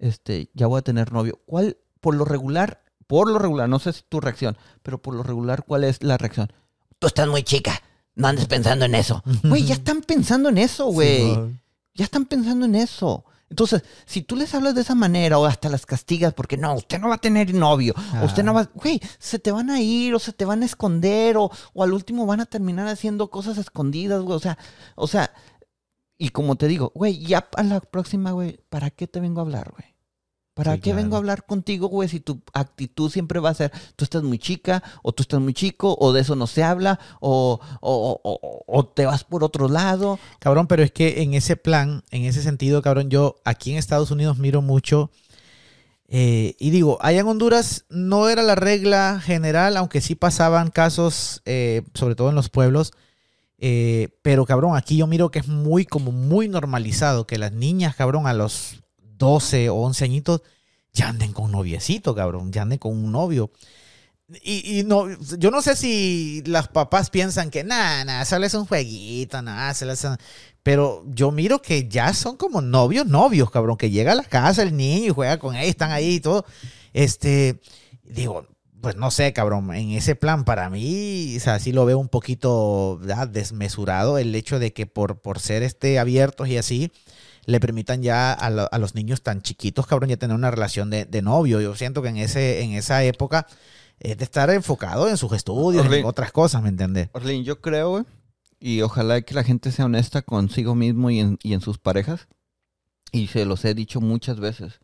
este, 0.00 0.50
ya 0.54 0.66
voy 0.66 0.78
a 0.80 0.82
tener 0.82 1.12
novio. 1.12 1.38
¿Cuál, 1.46 1.76
por 2.00 2.14
lo 2.16 2.24
regular, 2.24 2.82
por 3.06 3.30
lo 3.30 3.38
regular, 3.38 3.68
no 3.68 3.78
sé 3.78 3.92
si 3.92 4.02
tu 4.08 4.20
reacción, 4.20 4.56
pero 4.82 5.00
por 5.00 5.14
lo 5.14 5.22
regular, 5.22 5.64
¿cuál 5.64 5.84
es 5.84 6.02
la 6.02 6.18
reacción? 6.18 6.52
Tú 6.98 7.06
estás 7.06 7.28
muy 7.28 7.42
chica, 7.44 7.80
no 8.16 8.26
andes 8.28 8.46
pensando 8.46 8.84
en 8.84 8.94
eso. 8.94 9.22
Güey, 9.44 9.64
ya 9.64 9.74
están 9.74 10.00
pensando 10.02 10.48
en 10.48 10.58
eso, 10.58 10.86
güey. 10.86 11.32
Ya 11.94 12.04
están 12.04 12.24
pensando 12.26 12.66
en 12.66 12.74
eso. 12.74 13.24
Entonces, 13.48 13.82
si 14.06 14.22
tú 14.22 14.36
les 14.36 14.54
hablas 14.54 14.76
de 14.76 14.82
esa 14.82 14.94
manera 14.94 15.36
o 15.36 15.44
hasta 15.44 15.68
las 15.68 15.84
castigas 15.84 16.32
porque 16.34 16.56
no, 16.56 16.72
usted 16.74 17.00
no 17.00 17.08
va 17.08 17.16
a 17.16 17.20
tener 17.20 17.52
novio, 17.52 17.94
o 18.22 18.24
usted 18.26 18.44
no 18.44 18.52
Ah. 18.52 18.62
va, 18.62 18.70
güey, 18.74 19.00
se 19.18 19.40
te 19.40 19.50
van 19.50 19.70
a 19.70 19.80
ir 19.80 20.14
o 20.14 20.20
se 20.20 20.32
te 20.32 20.44
van 20.44 20.62
a 20.62 20.66
esconder 20.66 21.36
o, 21.36 21.50
o 21.72 21.82
al 21.82 21.92
último 21.92 22.26
van 22.26 22.40
a 22.40 22.46
terminar 22.46 22.86
haciendo 22.86 23.28
cosas 23.28 23.58
escondidas, 23.58 24.22
güey. 24.22 24.36
O 24.36 24.40
sea, 24.40 24.56
o 24.94 25.08
sea, 25.08 25.32
y 26.20 26.28
como 26.30 26.54
te 26.56 26.68
digo, 26.68 26.92
güey, 26.94 27.18
ya 27.24 27.48
a 27.56 27.62
la 27.64 27.80
próxima, 27.80 28.30
güey, 28.32 28.60
¿para 28.68 28.90
qué 28.90 29.08
te 29.08 29.18
vengo 29.20 29.40
a 29.40 29.44
hablar, 29.44 29.72
güey? 29.72 29.90
¿Para 30.54 30.74
Sí, 30.74 30.80
qué 30.80 30.92
vengo 30.92 31.14
a 31.16 31.18
hablar 31.18 31.46
contigo, 31.46 31.88
güey? 31.88 32.08
Si 32.08 32.20
tu 32.20 32.42
actitud 32.52 33.10
siempre 33.10 33.40
va 33.40 33.48
a 33.50 33.54
ser, 33.54 33.72
tú 33.96 34.04
estás 34.04 34.22
muy 34.22 34.38
chica, 34.38 34.82
o 35.02 35.12
tú 35.12 35.22
estás 35.22 35.40
muy 35.40 35.54
chico, 35.54 35.96
o 35.98 36.12
de 36.12 36.20
eso 36.20 36.36
no 36.36 36.46
se 36.46 36.62
habla, 36.62 36.98
o, 37.20 37.58
o, 37.80 38.20
o- 38.22 38.40
o- 38.42 38.64
o 38.66 38.86
te 38.86 39.06
vas 39.06 39.24
por 39.24 39.42
otro 39.42 39.68
lado. 39.68 40.18
Cabrón, 40.38 40.66
pero 40.66 40.82
es 40.82 40.92
que 40.92 41.22
en 41.22 41.32
ese 41.34 41.56
plan, 41.56 42.02
en 42.10 42.24
ese 42.26 42.42
sentido, 42.42 42.82
cabrón, 42.82 43.08
yo 43.08 43.36
aquí 43.44 43.72
en 43.72 43.78
Estados 43.78 44.10
Unidos 44.10 44.38
miro 44.38 44.60
mucho. 44.60 45.10
eh, 46.08 46.56
y 46.58 46.70
digo, 46.70 46.98
allá 47.00 47.20
en 47.20 47.28
Honduras 47.28 47.84
no 47.88 48.28
era 48.28 48.42
la 48.42 48.56
regla 48.56 49.20
general, 49.24 49.76
aunque 49.76 50.00
sí 50.00 50.16
pasaban 50.16 50.70
casos, 50.70 51.40
eh, 51.44 51.82
sobre 51.94 52.16
todo 52.16 52.30
en 52.30 52.34
los 52.34 52.48
pueblos. 52.48 52.92
Eh, 53.62 54.08
pero 54.22 54.46
cabrón, 54.46 54.74
aquí 54.74 54.96
yo 54.96 55.06
miro 55.06 55.30
que 55.30 55.40
es 55.40 55.46
muy, 55.46 55.84
como 55.84 56.12
muy 56.12 56.48
normalizado 56.48 57.26
que 57.26 57.36
las 57.36 57.52
niñas, 57.52 57.94
cabrón, 57.94 58.26
a 58.26 58.32
los 58.32 58.82
12 59.18 59.68
o 59.68 59.76
11 59.76 60.04
añitos 60.04 60.42
ya 60.94 61.10
anden 61.10 61.32
con 61.32 61.52
noviecito, 61.52 62.14
cabrón, 62.14 62.52
ya 62.52 62.62
anden 62.62 62.78
con 62.78 62.92
un 62.92 63.12
novio. 63.12 63.50
Y, 64.42 64.78
y 64.78 64.84
no, 64.84 65.08
yo 65.38 65.50
no 65.50 65.60
sé 65.60 65.76
si 65.76 66.42
las 66.46 66.68
papás 66.68 67.10
piensan 67.10 67.50
que 67.50 67.62
nada, 67.62 68.04
nada, 68.04 68.24
solo 68.24 68.46
es 68.46 68.54
un 68.54 68.64
jueguito, 68.64 69.42
nada, 69.42 69.74
solo 69.74 69.92
es 69.92 70.04
un-". 70.04 70.16
Pero 70.62 71.04
yo 71.08 71.30
miro 71.30 71.60
que 71.60 71.86
ya 71.88 72.14
son 72.14 72.36
como 72.36 72.62
novios, 72.62 73.06
novios, 73.06 73.50
cabrón, 73.50 73.76
que 73.76 73.90
llega 73.90 74.12
a 74.12 74.14
la 74.14 74.24
casa 74.24 74.62
el 74.62 74.76
niño 74.76 75.06
y 75.06 75.10
juega 75.10 75.38
con 75.38 75.54
ellos, 75.54 75.68
están 75.68 75.90
ahí 75.92 76.14
y 76.14 76.20
todo. 76.20 76.46
Este, 76.92 77.60
digo, 78.04 78.46
pues 78.80 78.96
no 78.96 79.10
sé, 79.10 79.32
cabrón, 79.32 79.74
en 79.74 79.90
ese 79.90 80.14
plan 80.16 80.44
para 80.44 80.70
mí, 80.70 81.36
o 81.36 81.40
sea, 81.40 81.58
sí 81.58 81.72
lo 81.72 81.84
veo 81.84 81.98
un 81.98 82.08
poquito 82.08 82.98
¿verdad? 83.00 83.28
desmesurado 83.28 84.18
el 84.18 84.34
hecho 84.34 84.58
de 84.58 84.72
que 84.72 84.86
por, 84.86 85.20
por 85.20 85.38
ser 85.38 85.62
este 85.62 85.98
abiertos 85.98 86.48
y 86.48 86.56
así, 86.56 86.90
le 87.46 87.60
permitan 87.60 88.02
ya 88.02 88.32
a, 88.32 88.50
lo- 88.50 88.68
a 88.72 88.78
los 88.78 88.94
niños 88.94 89.22
tan 89.22 89.42
chiquitos, 89.42 89.86
cabrón, 89.86 90.10
ya 90.10 90.16
tener 90.16 90.36
una 90.36 90.50
relación 90.50 90.88
de, 90.90 91.04
de 91.04 91.22
novio. 91.22 91.60
Yo 91.60 91.74
siento 91.74 92.02
que 92.02 92.08
en, 92.10 92.16
ese, 92.18 92.62
en 92.62 92.72
esa 92.72 93.02
época 93.04 93.46
es 93.98 94.16
de 94.16 94.24
estar 94.24 94.48
enfocado 94.50 95.08
en 95.08 95.16
sus 95.16 95.32
estudios, 95.32 95.84
en 95.84 95.90
Orlin. 95.90 96.04
otras 96.06 96.32
cosas, 96.32 96.62
¿me 96.62 96.68
entiendes? 96.70 97.08
Orlin, 97.12 97.44
yo 97.44 97.60
creo, 97.60 97.90
güey, 97.90 98.04
y 98.60 98.82
ojalá 98.82 99.20
que 99.22 99.34
la 99.34 99.42
gente 99.44 99.72
sea 99.72 99.86
honesta 99.86 100.22
consigo 100.22 100.74
mismo 100.74 101.10
y 101.10 101.18
en, 101.20 101.38
y 101.42 101.54
en 101.54 101.60
sus 101.60 101.78
parejas. 101.78 102.28
Y 103.12 103.26
se 103.26 103.44
los 103.44 103.64
he 103.64 103.74
dicho 103.74 104.00
muchas 104.00 104.38
veces. 104.38 104.80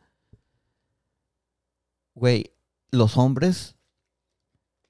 Güey, 2.14 2.52
los 2.90 3.16
hombres, 3.16 3.75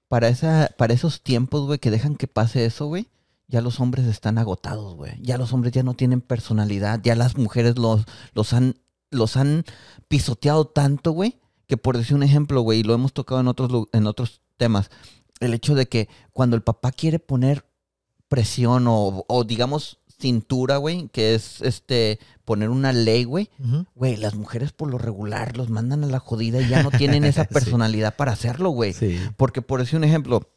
para, 0.09 0.29
esa, 0.29 0.71
para 0.79 0.95
esos 0.95 1.23
tiempos, 1.23 1.67
güey, 1.67 1.79
que 1.79 1.91
dejan 1.91 2.17
que 2.17 2.29
pase 2.29 2.65
eso, 2.65 2.87
güey, 2.87 3.09
ya 3.49 3.61
los 3.61 3.81
hombres 3.81 4.07
están 4.07 4.39
agotados, 4.39 4.95
güey. 4.95 5.13
Ya 5.21 5.39
los 5.39 5.53
hombres 5.53 5.73
ya 5.73 5.83
no 5.83 5.95
tienen 5.95 6.21
personalidad. 6.21 7.01
Ya 7.03 7.15
las 7.15 7.37
mujeres 7.37 7.79
los, 7.79 8.05
los, 8.35 8.53
han, 8.53 8.77
los 9.11 9.37
han 9.37 9.65
pisoteado 10.09 10.67
tanto, 10.67 11.13
güey, 11.13 11.39
que 11.67 11.77
por 11.77 11.97
decir 11.97 12.17
un 12.17 12.23
ejemplo, 12.23 12.61
güey, 12.63 12.81
y 12.81 12.83
lo 12.83 12.95
hemos 12.95 13.13
tocado 13.13 13.41
en 13.41 13.49
otros, 13.49 13.89
en 13.93 14.07
otros 14.07 14.41
temas, 14.57 14.91
el 15.41 15.55
hecho 15.55 15.75
de 15.75 15.87
que 15.87 16.09
cuando 16.33 16.57
el 16.57 16.63
papá 16.63 16.93
quiere 16.93 17.19
poner 17.19 17.65
presión 18.29 18.87
o, 18.89 19.25
o 19.29 19.45
digamos 19.45 20.01
cintura, 20.19 20.77
güey, 20.79 21.09
que 21.09 21.35
es 21.35 21.61
este 21.62 22.19
poner 22.45 22.71
una 22.71 22.93
ley, 22.93 23.25
güey, 23.25 23.51
güey, 23.95 24.17
las 24.17 24.35
mujeres 24.35 24.73
por 24.73 24.91
lo 24.91 24.99
regular 24.99 25.57
los 25.57 25.69
mandan 25.69 26.05
a 26.05 26.07
la 26.07 26.21
jodida 26.21 26.61
y 26.61 26.69
ya 26.69 26.83
no 26.83 26.91
tienen 26.91 27.25
esa 27.25 27.43
Sí. 27.45 27.53
personalidad 27.53 28.17
para 28.17 28.33
hacerlo, 28.33 28.71
güey. 28.71 28.93
Sí. 28.93 29.19
Porque 29.37 29.62
por 29.62 29.81
decir 29.81 29.97
un 29.99 30.05
ejemplo, 30.05 30.49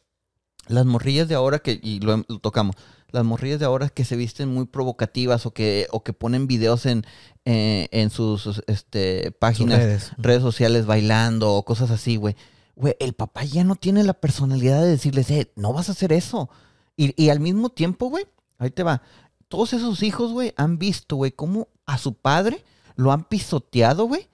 las 0.68 0.86
morrillas 0.86 1.28
de 1.28 1.34
ahora 1.34 1.58
que, 1.58 1.78
y 1.82 2.00
lo, 2.00 2.16
lo 2.28 2.38
tocamos, 2.38 2.76
las 3.10 3.24
morrillas 3.24 3.58
de 3.58 3.66
ahora 3.66 3.88
que 3.88 4.04
se 4.04 4.14
visten 4.16 4.48
muy 4.48 4.66
provocativas 4.66 5.44
o 5.44 5.50
que, 5.52 5.88
o 5.90 6.02
que 6.04 6.12
ponen 6.12 6.46
videos 6.46 6.86
en, 6.86 7.04
eh, 7.44 7.88
en 7.90 8.10
sus 8.10 8.62
este, 8.68 9.24
Sus 9.24 9.32
páginas, 9.40 9.78
redes. 9.80 10.10
redes 10.16 10.42
sociales 10.42 10.86
bailando 10.86 11.52
o 11.54 11.64
cosas 11.64 11.90
así, 11.90 12.16
güey. 12.16 12.36
Güey, 12.76 12.94
el 13.00 13.12
papá 13.14 13.42
ya 13.44 13.64
no 13.64 13.74
tiene 13.74 14.04
la 14.04 14.14
personalidad 14.14 14.80
de 14.80 14.88
decirles, 14.90 15.28
eh, 15.32 15.50
no 15.56 15.72
vas 15.72 15.88
a 15.88 15.92
hacer 15.92 16.12
eso. 16.12 16.48
Y, 16.96 17.20
y 17.22 17.30
al 17.30 17.40
mismo 17.40 17.68
tiempo, 17.70 18.08
güey, 18.08 18.24
ahí 18.58 18.70
te 18.70 18.84
va. 18.84 19.02
Todos 19.50 19.72
esos 19.72 20.04
hijos, 20.04 20.30
güey, 20.30 20.54
han 20.56 20.78
visto, 20.78 21.16
güey, 21.16 21.32
cómo 21.32 21.66
a 21.84 21.98
su 21.98 22.14
padre 22.14 22.64
lo 22.94 23.10
han 23.10 23.24
pisoteado, 23.24 24.04
güey. 24.04 24.28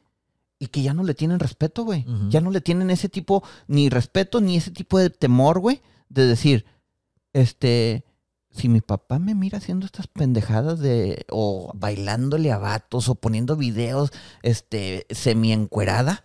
Y 0.59 0.67
que 0.67 0.83
ya 0.83 0.93
no 0.93 1.05
le 1.05 1.15
tienen 1.15 1.41
respeto, 1.41 1.85
güey. 1.85 2.05
Ya 2.29 2.43
no 2.43 2.51
le 2.51 2.61
tienen 2.61 2.91
ese 2.91 3.09
tipo, 3.09 3.43
ni 3.67 3.89
respeto, 3.89 4.43
ni 4.43 4.59
ese 4.59 4.73
tipo 4.73 4.99
de 4.99 5.09
temor, 5.09 5.59
güey. 5.59 5.81
De 6.11 6.27
decir, 6.27 6.67
este, 7.33 8.05
si 8.51 8.69
mi 8.69 8.83
papá 8.83 9.19
me 9.19 9.35
mira 9.35 9.57
haciendo 9.57 9.87
estas 9.87 10.07
pendejadas 10.07 10.81
de, 10.81 11.25
o 11.31 11.73
bailándole 11.75 12.53
a 12.53 12.59
vatos, 12.59 13.09
o 13.09 13.15
poniendo 13.15 13.57
videos, 13.57 14.13
este, 14.43 15.07
semi 15.09 15.51
encuerada. 15.51 16.25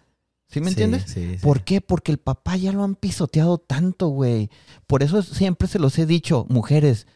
¿Sí 0.50 0.60
me 0.60 0.68
entiendes? 0.68 1.04
sí, 1.08 1.36
sí. 1.36 1.38
¿Por 1.42 1.64
qué? 1.64 1.80
Porque 1.80 2.12
el 2.12 2.18
papá 2.18 2.58
ya 2.58 2.74
lo 2.74 2.84
han 2.84 2.96
pisoteado 2.96 3.58
tanto, 3.58 4.10
güey. 4.10 4.50
Por 4.86 5.02
eso 5.02 5.22
siempre 5.22 5.70
se 5.70 5.80
los 5.80 5.98
he 5.98 6.06
dicho, 6.06 6.46
mujeres, 6.50 7.08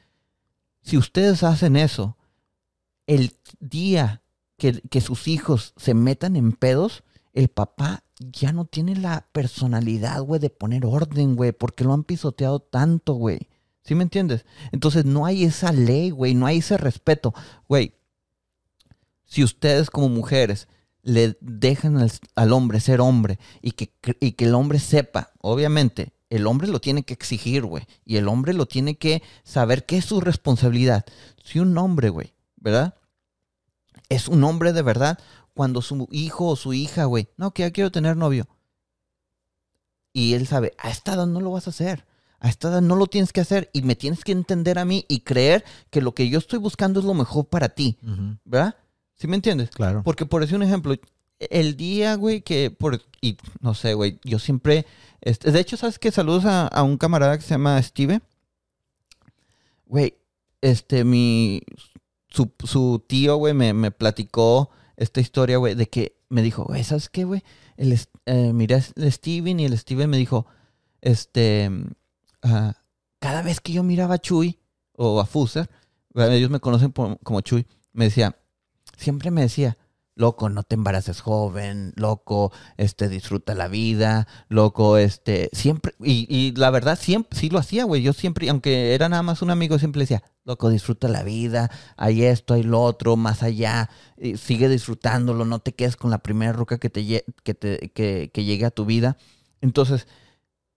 si 0.85 0.97
ustedes 0.97 1.41
hacen 1.43 1.75
eso, 1.75 2.15
el 3.07 3.35
día 3.59 4.21
que, 4.57 4.81
que 4.81 5.01
sus 5.01 5.27
hijos 5.27 5.73
se 5.77 5.95
metan 5.95 6.35
en 6.35 6.51
pedos, 6.51 7.03
el 7.33 7.47
papá 7.47 8.03
ya 8.19 8.53
no 8.53 8.65
tiene 8.65 8.95
la 8.95 9.27
personalidad, 9.31 10.21
güey, 10.21 10.39
de 10.39 10.51
poner 10.51 10.85
orden, 10.85 11.35
güey, 11.35 11.51
porque 11.51 11.83
lo 11.83 11.93
han 11.93 12.03
pisoteado 12.03 12.59
tanto, 12.59 13.13
güey. 13.13 13.49
¿Sí 13.83 13.95
me 13.95 14.03
entiendes? 14.03 14.45
Entonces 14.71 15.05
no 15.05 15.25
hay 15.25 15.43
esa 15.43 15.71
ley, 15.71 16.11
güey, 16.11 16.35
no 16.35 16.45
hay 16.45 16.59
ese 16.59 16.77
respeto. 16.77 17.33
Güey, 17.67 17.95
si 19.25 19.43
ustedes 19.43 19.89
como 19.89 20.07
mujeres 20.09 20.67
le 21.01 21.35
dejan 21.41 21.97
al, 21.97 22.11
al 22.35 22.53
hombre 22.53 22.79
ser 22.79 23.01
hombre 23.01 23.39
y 23.61 23.71
que, 23.71 23.91
y 24.19 24.33
que 24.33 24.45
el 24.45 24.55
hombre 24.55 24.79
sepa, 24.79 25.31
obviamente, 25.39 26.13
el 26.29 26.47
hombre 26.47 26.67
lo 26.67 26.79
tiene 26.79 27.03
que 27.03 27.13
exigir, 27.13 27.63
güey, 27.63 27.85
y 28.03 28.17
el 28.17 28.27
hombre 28.27 28.53
lo 28.53 28.65
tiene 28.65 28.97
que 28.97 29.21
saber 29.43 29.85
qué 29.85 29.97
es 29.97 30.05
su 30.05 30.21
responsabilidad. 30.21 31.05
Si 31.43 31.59
un 31.59 31.77
hombre, 31.77 32.09
güey, 32.09 32.33
¿verdad? 32.55 32.95
Es 34.09 34.27
un 34.27 34.43
hombre 34.43 34.73
de 34.73 34.81
verdad 34.81 35.19
cuando 35.53 35.81
su 35.81 36.07
hijo 36.11 36.47
o 36.47 36.55
su 36.55 36.73
hija, 36.73 37.05
güey, 37.05 37.29
no, 37.37 37.51
que 37.51 37.63
ya 37.63 37.71
quiero 37.71 37.91
tener 37.91 38.17
novio. 38.17 38.47
Y 40.13 40.33
él 40.33 40.47
sabe, 40.47 40.73
a 40.77 40.89
esta 40.89 41.13
edad 41.13 41.27
no 41.27 41.41
lo 41.41 41.51
vas 41.51 41.67
a 41.67 41.71
hacer. 41.71 42.05
A 42.39 42.49
esta 42.49 42.69
edad 42.69 42.81
no 42.81 42.95
lo 42.95 43.07
tienes 43.07 43.33
que 43.33 43.41
hacer 43.41 43.69
y 43.73 43.81
me 43.81 43.95
tienes 43.95 44.23
que 44.23 44.31
entender 44.31 44.77
a 44.77 44.85
mí 44.85 45.05
y 45.07 45.21
creer 45.21 45.63
que 45.89 46.01
lo 46.01 46.13
que 46.13 46.29
yo 46.29 46.37
estoy 46.37 46.59
buscando 46.59 46.99
es 46.99 47.05
lo 47.05 47.13
mejor 47.13 47.45
para 47.47 47.69
ti, 47.69 47.97
¿verdad? 48.43 48.75
¿Sí 49.15 49.27
me 49.27 49.35
entiendes? 49.35 49.69
Claro. 49.71 50.03
Porque 50.03 50.25
por 50.25 50.41
decir 50.41 50.55
un 50.55 50.63
ejemplo, 50.63 50.93
el 51.39 51.77
día, 51.77 52.15
güey, 52.15 52.41
que 52.41 52.71
por 52.71 53.01
y 53.21 53.37
no 53.61 53.73
sé, 53.73 53.93
güey, 53.93 54.19
yo 54.23 54.39
siempre 54.39 54.85
este, 55.25 55.51
de 55.51 55.59
hecho, 55.59 55.75
¿sabes 55.75 55.97
qué? 55.97 56.11
Saludos 56.11 56.45
a, 56.45 56.83
un 56.83 56.97
camarada 56.97 57.35
que 57.35 57.43
se 57.43 57.49
llama 57.49 57.81
Steve. 57.81 58.21
Güey, 59.87 60.13
este 60.61 61.03
mi 61.03 61.63
su, 62.29 62.51
su 62.63 63.03
tío, 63.07 63.35
güey, 63.37 63.55
me, 63.55 63.73
me 63.73 63.89
platicó 63.89 64.69
esta 64.97 65.21
historia, 65.21 65.57
güey, 65.57 65.73
de 65.73 65.89
que 65.89 66.15
me 66.29 66.43
dijo, 66.43 66.63
güey, 66.63 66.83
¿sabes 66.83 67.09
qué, 67.09 67.23
güey? 67.23 67.43
El, 67.75 67.99
eh, 68.27 68.53
miré 68.53 68.75
al 68.75 69.11
Steven 69.11 69.59
y 69.59 69.65
el 69.65 69.77
Steven 69.77 70.09
me 70.09 70.17
dijo, 70.17 70.45
este, 71.01 71.71
ah, 72.43 72.75
cada 73.19 73.41
vez 73.41 73.59
que 73.61 73.73
yo 73.73 73.81
miraba 73.81 74.15
a 74.15 74.19
Chuy 74.19 74.59
o 74.93 75.19
a 75.19 75.25
Fuser, 75.25 75.69
ellos 76.13 76.51
me 76.51 76.59
conocen 76.59 76.91
como 76.91 77.41
Chuy, 77.41 77.65
me 77.93 78.05
decía, 78.05 78.37
siempre 78.95 79.31
me 79.31 79.41
decía, 79.41 79.75
loco, 80.15 80.49
no 80.49 80.63
te 80.63 80.75
embaraces 80.75 81.21
joven, 81.21 81.93
loco, 81.95 82.51
este, 82.77 83.09
disfruta 83.09 83.53
la 83.53 83.67
vida, 83.67 84.27
loco, 84.49 84.97
este, 84.97 85.49
siempre, 85.53 85.93
y, 85.99 86.25
y 86.29 86.53
la 86.55 86.69
verdad, 86.71 86.97
siempre, 86.99 87.37
sí 87.37 87.49
lo 87.49 87.59
hacía, 87.59 87.83
güey, 87.83 88.01
yo 88.01 88.13
siempre, 88.13 88.49
aunque 88.49 88.95
era 88.95 89.09
nada 89.09 89.23
más 89.23 89.41
un 89.41 89.51
amigo, 89.51 89.77
siempre 89.77 90.01
decía, 90.01 90.23
loco, 90.45 90.69
disfruta 90.69 91.07
la 91.07 91.23
vida, 91.23 91.69
hay 91.97 92.23
esto, 92.23 92.53
hay 92.53 92.63
lo 92.63 92.81
otro, 92.81 93.17
más 93.17 93.43
allá, 93.43 93.89
sigue 94.37 94.69
disfrutándolo, 94.69 95.43
no 95.43 95.59
te 95.59 95.73
quedes 95.73 95.97
con 95.97 96.11
la 96.11 96.19
primera 96.19 96.53
roca 96.53 96.77
que 96.77 96.89
te, 96.89 97.03
llegue 97.03 98.65
a 98.65 98.71
tu 98.71 98.85
vida. 98.85 99.17
Entonces, 99.61 100.07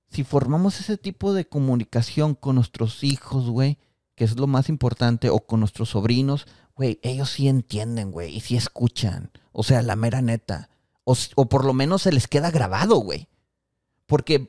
si 0.09 0.25
formamos 0.25 0.81
ese 0.81 0.97
tipo 0.97 1.35
de 1.35 1.47
comunicación 1.47 2.35
con 2.35 2.57
nuestros 2.57 3.05
hijos, 3.05 3.49
güey, 3.51 3.79
que 4.15 4.25
es 4.25 4.37
lo 4.37 4.47
más 4.47 4.69
importante, 4.69 5.29
o 5.29 5.39
con 5.41 5.61
nuestros 5.61 5.91
sobrinos, 5.91 6.47
güey, 6.79 7.01
ellos 7.03 7.31
sí 7.31 7.49
entienden, 7.49 8.13
güey, 8.13 8.35
y 8.35 8.41
sí 8.41 8.57
escuchan. 8.57 9.33
O 9.51 9.65
sea, 9.65 9.83
la 9.83 9.97
mera 9.97 10.23
neta. 10.23 10.71
O, 11.03 11.17
o 11.35 11.49
por 11.49 11.65
lo 11.65 11.75
menos 11.75 12.03
se 12.03 12.13
les 12.13 12.29
queda 12.29 12.53
grabado, 12.53 12.97
güey. 12.99 13.29
Porque 14.07 14.49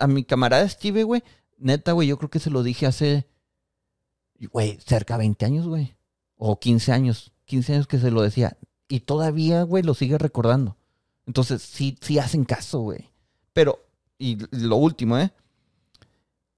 a 0.00 0.08
mi 0.08 0.24
camarada 0.24 0.68
Steve, 0.68 1.04
güey, 1.04 1.22
neta, 1.56 1.92
güey, 1.92 2.08
yo 2.08 2.18
creo 2.18 2.30
que 2.30 2.40
se 2.40 2.50
lo 2.50 2.64
dije 2.64 2.86
hace, 2.86 3.28
güey, 4.50 4.76
cerca 4.84 5.14
de 5.14 5.18
20 5.18 5.46
años, 5.46 5.68
güey. 5.68 5.96
O 6.36 6.58
15 6.58 6.92
años. 6.92 7.32
15 7.44 7.74
años 7.74 7.86
que 7.86 7.98
se 7.98 8.10
lo 8.10 8.22
decía. 8.22 8.58
y 8.88 9.00
todavía, 9.00 9.62
güey, 9.62 9.84
lo 9.84 9.94
sigue 9.94 10.18
recordando. 10.18 10.76
Entonces, 11.26 11.62
sí, 11.62 11.96
sí 12.00 12.18
hacen 12.18 12.44
caso, 12.44 12.80
güey. 12.80 13.10
Pero, 13.52 13.86
y 14.18 14.38
lo 14.50 14.76
último, 14.76 15.16
¿eh? 15.18 15.30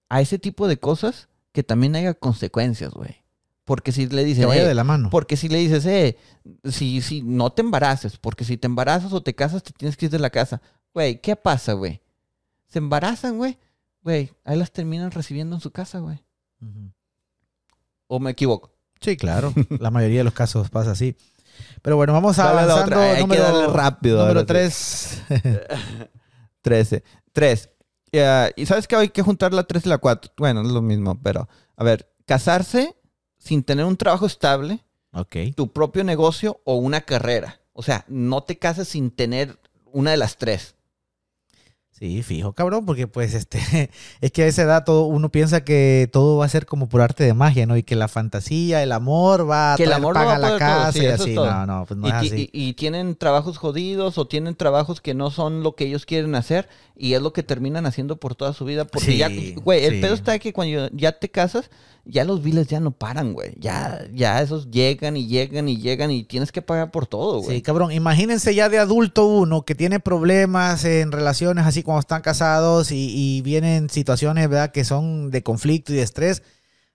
A 0.08 0.22
ese 0.22 0.38
tipo 0.38 0.66
de 0.66 0.78
cosas 0.78 1.28
que 1.52 1.62
también 1.62 1.94
haya 1.96 2.14
consecuencias, 2.14 2.94
güey. 2.94 3.22
Porque 3.70 3.92
si 3.92 4.08
le 4.08 4.24
dices, 4.24 4.42
Que 4.42 4.46
vaya 4.46 4.64
"Eh, 4.64 4.66
de 4.66 4.74
la 4.74 4.82
mano. 4.82 5.10
porque 5.10 5.36
si 5.36 5.48
le 5.48 5.58
dices, 5.58 5.86
eh, 5.86 6.16
si, 6.64 7.00
si 7.02 7.22
no 7.22 7.50
te 7.52 7.62
embaraces, 7.62 8.16
porque 8.16 8.42
si 8.44 8.56
te 8.56 8.66
embarazas 8.66 9.12
o 9.12 9.22
te 9.22 9.32
casas, 9.36 9.62
te 9.62 9.70
tienes 9.72 9.96
que 9.96 10.06
ir 10.06 10.10
de 10.10 10.18
la 10.18 10.30
casa. 10.30 10.60
Güey, 10.92 11.20
¿qué 11.20 11.36
pasa, 11.36 11.74
güey? 11.74 12.00
Se 12.66 12.80
embarazan, 12.80 13.36
güey. 13.38 13.58
Güey, 14.02 14.32
ahí 14.44 14.58
las 14.58 14.72
terminan 14.72 15.12
recibiendo 15.12 15.54
en 15.54 15.60
su 15.62 15.70
casa, 15.70 16.00
güey. 16.00 16.20
¿O 18.08 18.18
me 18.18 18.32
equivoco? 18.32 18.72
Sí, 19.00 19.16
claro. 19.16 19.54
La 19.78 19.92
mayoría 19.92 20.18
de 20.18 20.24
los 20.24 20.34
casos 20.34 20.68
pasa 20.68 20.90
así. 20.90 21.14
Pero 21.80 21.94
bueno, 21.94 22.12
vamos 22.12 22.40
a 22.40 22.52
la 22.52 22.62
avanzando. 22.64 22.82
otra. 22.96 23.02
Hay 23.10 23.14
que 23.14 23.20
número, 23.20 23.42
darle 23.44 23.66
rápido, 23.68 24.18
Número 24.26 24.40
ahora 24.40 24.70
sí. 24.70 25.16
3. 25.28 25.62
13. 26.62 27.04
3. 27.32 27.68
y 28.56 28.66
sabes 28.66 28.88
que 28.88 28.96
hay 28.96 29.08
que 29.10 29.22
juntar 29.22 29.52
la 29.54 29.62
3 29.62 29.86
y 29.86 29.88
la 29.90 29.98
4. 29.98 30.32
Bueno, 30.36 30.62
es 30.62 30.68
lo 30.68 30.82
mismo, 30.82 31.20
pero 31.22 31.48
a 31.76 31.84
ver, 31.84 32.10
casarse 32.26 32.96
sin 33.40 33.64
tener 33.64 33.84
un 33.84 33.96
trabajo 33.96 34.26
estable, 34.26 34.84
tu 35.56 35.72
propio 35.72 36.04
negocio 36.04 36.60
o 36.64 36.76
una 36.76 37.00
carrera. 37.00 37.60
O 37.72 37.82
sea, 37.82 38.04
no 38.06 38.42
te 38.44 38.58
cases 38.58 38.86
sin 38.86 39.10
tener 39.10 39.58
una 39.86 40.12
de 40.12 40.16
las 40.18 40.36
tres. 40.36 40.76
Sí, 41.90 42.22
fijo, 42.22 42.54
cabrón, 42.54 42.86
porque 42.86 43.06
pues 43.06 43.34
este, 43.34 43.90
es 44.22 44.32
que 44.32 44.44
a 44.44 44.46
esa 44.46 44.62
edad 44.62 44.84
todo, 44.84 45.04
uno 45.04 45.30
piensa 45.30 45.64
que 45.64 46.08
todo 46.10 46.38
va 46.38 46.46
a 46.46 46.48
ser 46.48 46.64
como 46.64 46.88
por 46.88 47.02
arte 47.02 47.24
de 47.24 47.34
magia, 47.34 47.66
¿no? 47.66 47.76
Y 47.76 47.82
que 47.82 47.94
la 47.94 48.08
fantasía, 48.08 48.82
el 48.82 48.92
amor 48.92 49.50
va 49.50 49.74
a 49.74 49.76
Que 49.76 49.82
el 49.84 49.92
amor 49.92 50.16
va 50.16 50.34
a 50.36 50.38
la 50.38 50.56
casa 50.56 50.92
sí, 50.92 51.02
y 51.02 51.06
así. 51.06 51.34
No, 51.34 51.66
no, 51.66 51.84
pues 51.86 51.98
no 52.00 52.06
y, 52.06 52.10
es 52.10 52.16
así. 52.32 52.50
y- 52.54 52.68
y 52.68 52.72
tienen 52.72 53.16
trabajos 53.16 53.58
jodidos 53.58 54.16
o 54.16 54.26
tienen 54.26 54.54
trabajos 54.54 55.02
que 55.02 55.12
no 55.12 55.30
son 55.30 55.62
lo 55.62 55.74
que 55.74 55.84
ellos 55.84 56.06
quieren 56.06 56.34
hacer 56.36 56.70
y 56.96 57.12
es 57.12 57.20
lo 57.20 57.34
que 57.34 57.42
terminan 57.42 57.84
haciendo 57.84 58.16
por 58.16 58.34
toda 58.34 58.54
su 58.54 58.64
vida. 58.64 58.86
Porque 58.86 59.10
Sí, 59.12 59.18
ya, 59.18 59.28
güey, 59.62 59.84
el 59.84 60.00
pedo 60.00 60.14
está 60.14 60.38
que 60.38 60.54
cuando 60.54 60.88
ya 60.94 61.12
te 61.12 61.30
casas, 61.30 61.70
ya 62.04 62.24
los 62.24 62.42
biles 62.42 62.66
ya 62.66 62.80
no 62.80 62.90
paran, 62.90 63.32
güey. 63.32 63.54
Ya, 63.58 64.06
ya 64.12 64.40
esos 64.42 64.70
llegan 64.70 65.16
y 65.16 65.26
llegan 65.26 65.68
y 65.68 65.76
llegan 65.76 66.10
y 66.10 66.24
tienes 66.24 66.52
que 66.52 66.62
pagar 66.62 66.90
por 66.90 67.06
todo, 67.06 67.40
güey. 67.42 67.56
Sí, 67.56 67.62
cabrón, 67.62 67.92
imagínense 67.92 68.54
ya 68.54 68.68
de 68.68 68.78
adulto 68.78 69.26
uno 69.26 69.62
que 69.64 69.74
tiene 69.74 70.00
problemas 70.00 70.84
en 70.84 71.12
relaciones 71.12 71.66
así 71.66 71.82
cuando 71.82 72.00
están 72.00 72.22
casados 72.22 72.92
y, 72.92 73.12
y 73.14 73.42
vienen 73.42 73.90
situaciones, 73.90 74.48
¿verdad? 74.48 74.72
Que 74.72 74.84
son 74.84 75.30
de 75.30 75.42
conflicto 75.42 75.92
y 75.92 75.96
de 75.96 76.02
estrés. 76.02 76.42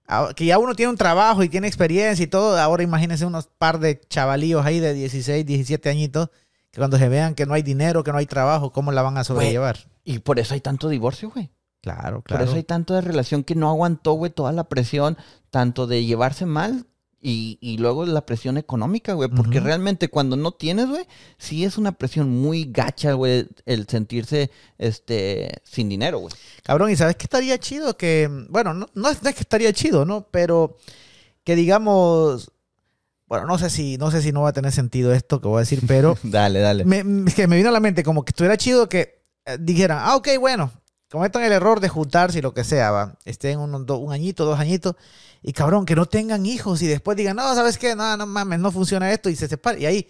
Ah, 0.08 0.30
Que 0.36 0.46
ya 0.46 0.60
uno 0.60 0.76
tiene 0.76 0.92
un 0.92 0.98
trabajo 0.98 1.44
y 1.44 1.50
tiene 1.50 1.68
experiencia 1.68 2.24
y 2.24 2.28
todo. 2.28 2.58
Ahora 2.60 2.84
imagínense 2.84 3.26
unos 3.26 3.48
par 3.48 3.80
de 3.80 4.00
chavalíos 4.10 4.66
ahí 4.66 4.80
de 4.80 4.94
16, 4.94 5.46
17 5.46 5.90
añitos 5.90 6.30
que 6.72 6.80
cuando 6.80 6.98
se 6.98 7.08
vean 7.08 7.36
que 7.36 7.46
no 7.46 7.54
hay 7.54 7.62
dinero, 7.64 8.04
que 8.04 8.12
no 8.12 8.18
hay 8.18 8.26
trabajo, 8.26 8.72
¿cómo 8.74 8.92
la 8.92 9.02
van 9.02 9.18
a 9.18 9.24
sobrellevar? 9.24 9.78
Y 10.04 10.20
por 10.20 10.40
eso 10.40 10.54
hay 10.54 10.60
tanto 10.60 10.90
divorcio, 10.90 11.32
güey. 11.32 11.50
Claro, 11.86 12.16
Por 12.22 12.24
claro. 12.24 12.46
eso 12.46 12.56
hay 12.56 12.64
tanto 12.64 12.96
de 12.96 13.02
relación 13.02 13.44
que 13.44 13.54
no 13.54 13.70
aguantó, 13.70 14.14
güey, 14.14 14.32
toda 14.32 14.52
la 14.52 14.64
presión, 14.64 15.18
tanto 15.52 15.86
de 15.86 16.04
llevarse 16.04 16.48
mal 16.48 16.88
y, 17.22 17.60
y 17.62 17.78
luego 17.78 18.08
la 18.08 18.26
presión 18.26 18.58
económica, 18.58 19.14
güey. 19.14 19.30
Porque 19.30 19.60
realmente 19.60 20.10
cuando 20.10 20.36
no 20.36 20.52
tienes, 20.52 20.88
güey, 20.90 21.06
sí 21.38 21.64
es 21.64 21.78
una 21.78 21.92
presión 21.92 22.30
muy 22.32 22.66
gacha, 22.72 23.14
güey, 23.14 23.48
el 23.68 23.88
sentirse 23.88 24.50
este, 24.80 25.52
sin 25.64 25.88
dinero, 25.90 26.18
güey. 26.20 26.34
Cabrón, 26.64 26.90
¿y 26.90 26.96
sabes 26.96 27.16
qué 27.18 27.26
estaría 27.26 27.60
chido? 27.60 27.96
Que, 27.98 28.28
bueno, 28.50 28.74
no, 28.74 28.88
no 28.96 29.10
es, 29.12 29.22
no 29.22 29.30
es 29.30 29.36
que 29.36 29.42
estaría 29.42 29.72
chido, 29.72 30.06
¿no? 30.06 30.28
Pero 30.32 30.78
que 31.44 31.56
digamos, 31.56 32.52
bueno, 33.28 33.46
no 33.46 33.60
sé 33.60 33.70
si, 33.70 33.98
no 33.98 34.10
sé 34.10 34.24
si 34.24 34.32
no 34.32 34.42
va 34.42 34.50
a 34.50 34.54
tener 34.54 34.72
sentido 34.72 35.14
esto 35.14 35.40
que 35.40 35.48
voy 35.48 35.58
a 35.58 35.60
decir, 35.62 35.82
pero 35.88 36.18
Dale, 36.24 36.60
dale. 36.62 36.84
me, 36.86 37.04
me- 37.04 37.30
es 37.30 37.36
que 37.36 37.48
me 37.48 37.58
vino 37.58 37.70
a 37.70 37.72
la 37.72 37.80
mente 37.80 38.04
como 38.04 38.24
que 38.26 38.32
estuviera 38.32 38.58
chido 38.58 38.90
que 38.90 39.24
eh, 39.46 39.58
dijeran, 39.60 40.00
ah, 40.02 40.16
ok, 40.16 40.30
bueno, 40.40 40.72
cometan 41.12 41.44
el 41.44 41.52
error 41.52 41.80
de 41.80 41.90
juntarse 41.90 42.40
y 42.40 42.42
lo 42.42 42.54
que 42.54 42.64
sea, 42.64 42.92
va, 42.92 43.18
estén 43.26 43.60
do- 43.86 43.98
un 43.98 44.12
añito, 44.14 44.46
dos 44.46 44.60
añitos, 44.60 44.96
y 45.42 45.54
cabrón, 45.54 45.86
que 45.86 45.96
no 45.96 46.06
tengan 46.08 46.46
hijos 46.46 46.82
y 46.82 46.88
después 46.88 47.16
digan, 47.18 47.36
no, 47.36 47.54
¿sabes 47.56 47.78
qué? 47.78 47.96
No, 47.96 48.18
no 48.18 48.26
mames, 48.26 48.60
no 48.60 48.72
funciona 48.72 49.12
esto 49.12 49.30
y 49.30 49.36
se 49.36 49.48
separen. 49.48 49.82
Y 49.82 49.86
ahí, 49.86 50.08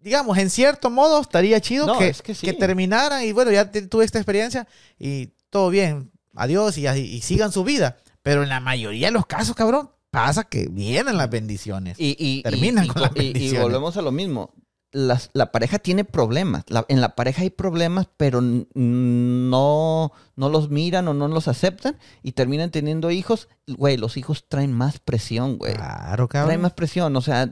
digamos, 0.00 0.36
en 0.38 0.50
cierto 0.50 0.90
modo 0.90 1.20
estaría 1.20 1.60
chido 1.60 1.86
No, 1.86 1.98
que, 1.98 2.08
es 2.08 2.22
que 2.22 2.34
sí. 2.34 2.46
que 2.46 2.52
terminaran 2.52 3.22
y 3.22 3.32
bueno, 3.32 3.50
ya 3.52 3.70
tuve 3.70 4.04
esta 4.04 4.18
experiencia 4.18 4.66
y 4.98 5.28
todo 5.48 5.70
bien, 5.70 6.10
adiós 6.34 6.76
y, 6.78 7.20
sigan 7.22 7.52
su 7.52 7.62
vida. 7.64 7.98
Pero 8.22 8.42
en 8.42 8.48
la 8.48 8.60
mayoría 8.60 9.08
de 9.08 9.12
los 9.12 9.26
casos, 9.26 9.54
cabrón, 9.54 9.90
pasa 10.10 10.44
que 10.44 10.66
vienen 10.70 11.16
las 11.16 11.30
bendiciones. 11.30 11.96
Y, 11.98 12.16
y- 12.18 12.42
Terminan 12.42 12.84
y- 12.86 12.88
con 12.88 13.02
las 13.02 13.12
y- 13.14 13.20
y 13.20 13.32
bendiciones. 13.32 13.62
volvemos 13.62 13.96
a 13.96 14.02
lo 14.02 14.10
mismo. 14.12 14.52
Las- 14.94 15.30
la 15.32 15.52
pareja 15.52 15.78
tiene 15.78 16.04
problemas. 16.04 16.64
La- 16.68 16.84
en 16.88 17.00
la 17.00 17.14
pareja 17.14 17.42
hay 17.42 17.50
problemas, 17.50 18.08
pero 18.18 18.42
no, 18.42 20.12
no 20.36 20.48
los 20.48 20.70
miran 20.70 21.08
o 21.08 21.14
no 21.14 21.28
los 21.28 21.48
aceptan 21.48 21.96
y 22.22 22.32
terminan 22.32 22.70
teniendo 22.70 23.10
hijos. 23.10 23.48
Güey, 23.66 23.96
los 23.96 24.16
hijos 24.16 24.46
traen 24.48 24.72
más 24.72 24.98
presión, 24.98 25.56
güey. 25.58 25.74
Claro, 25.74 26.28
Traen 26.28 26.44
cabrón. 26.46 26.60
más 26.62 26.72
presión. 26.74 27.16
O 27.16 27.20
sea, 27.22 27.50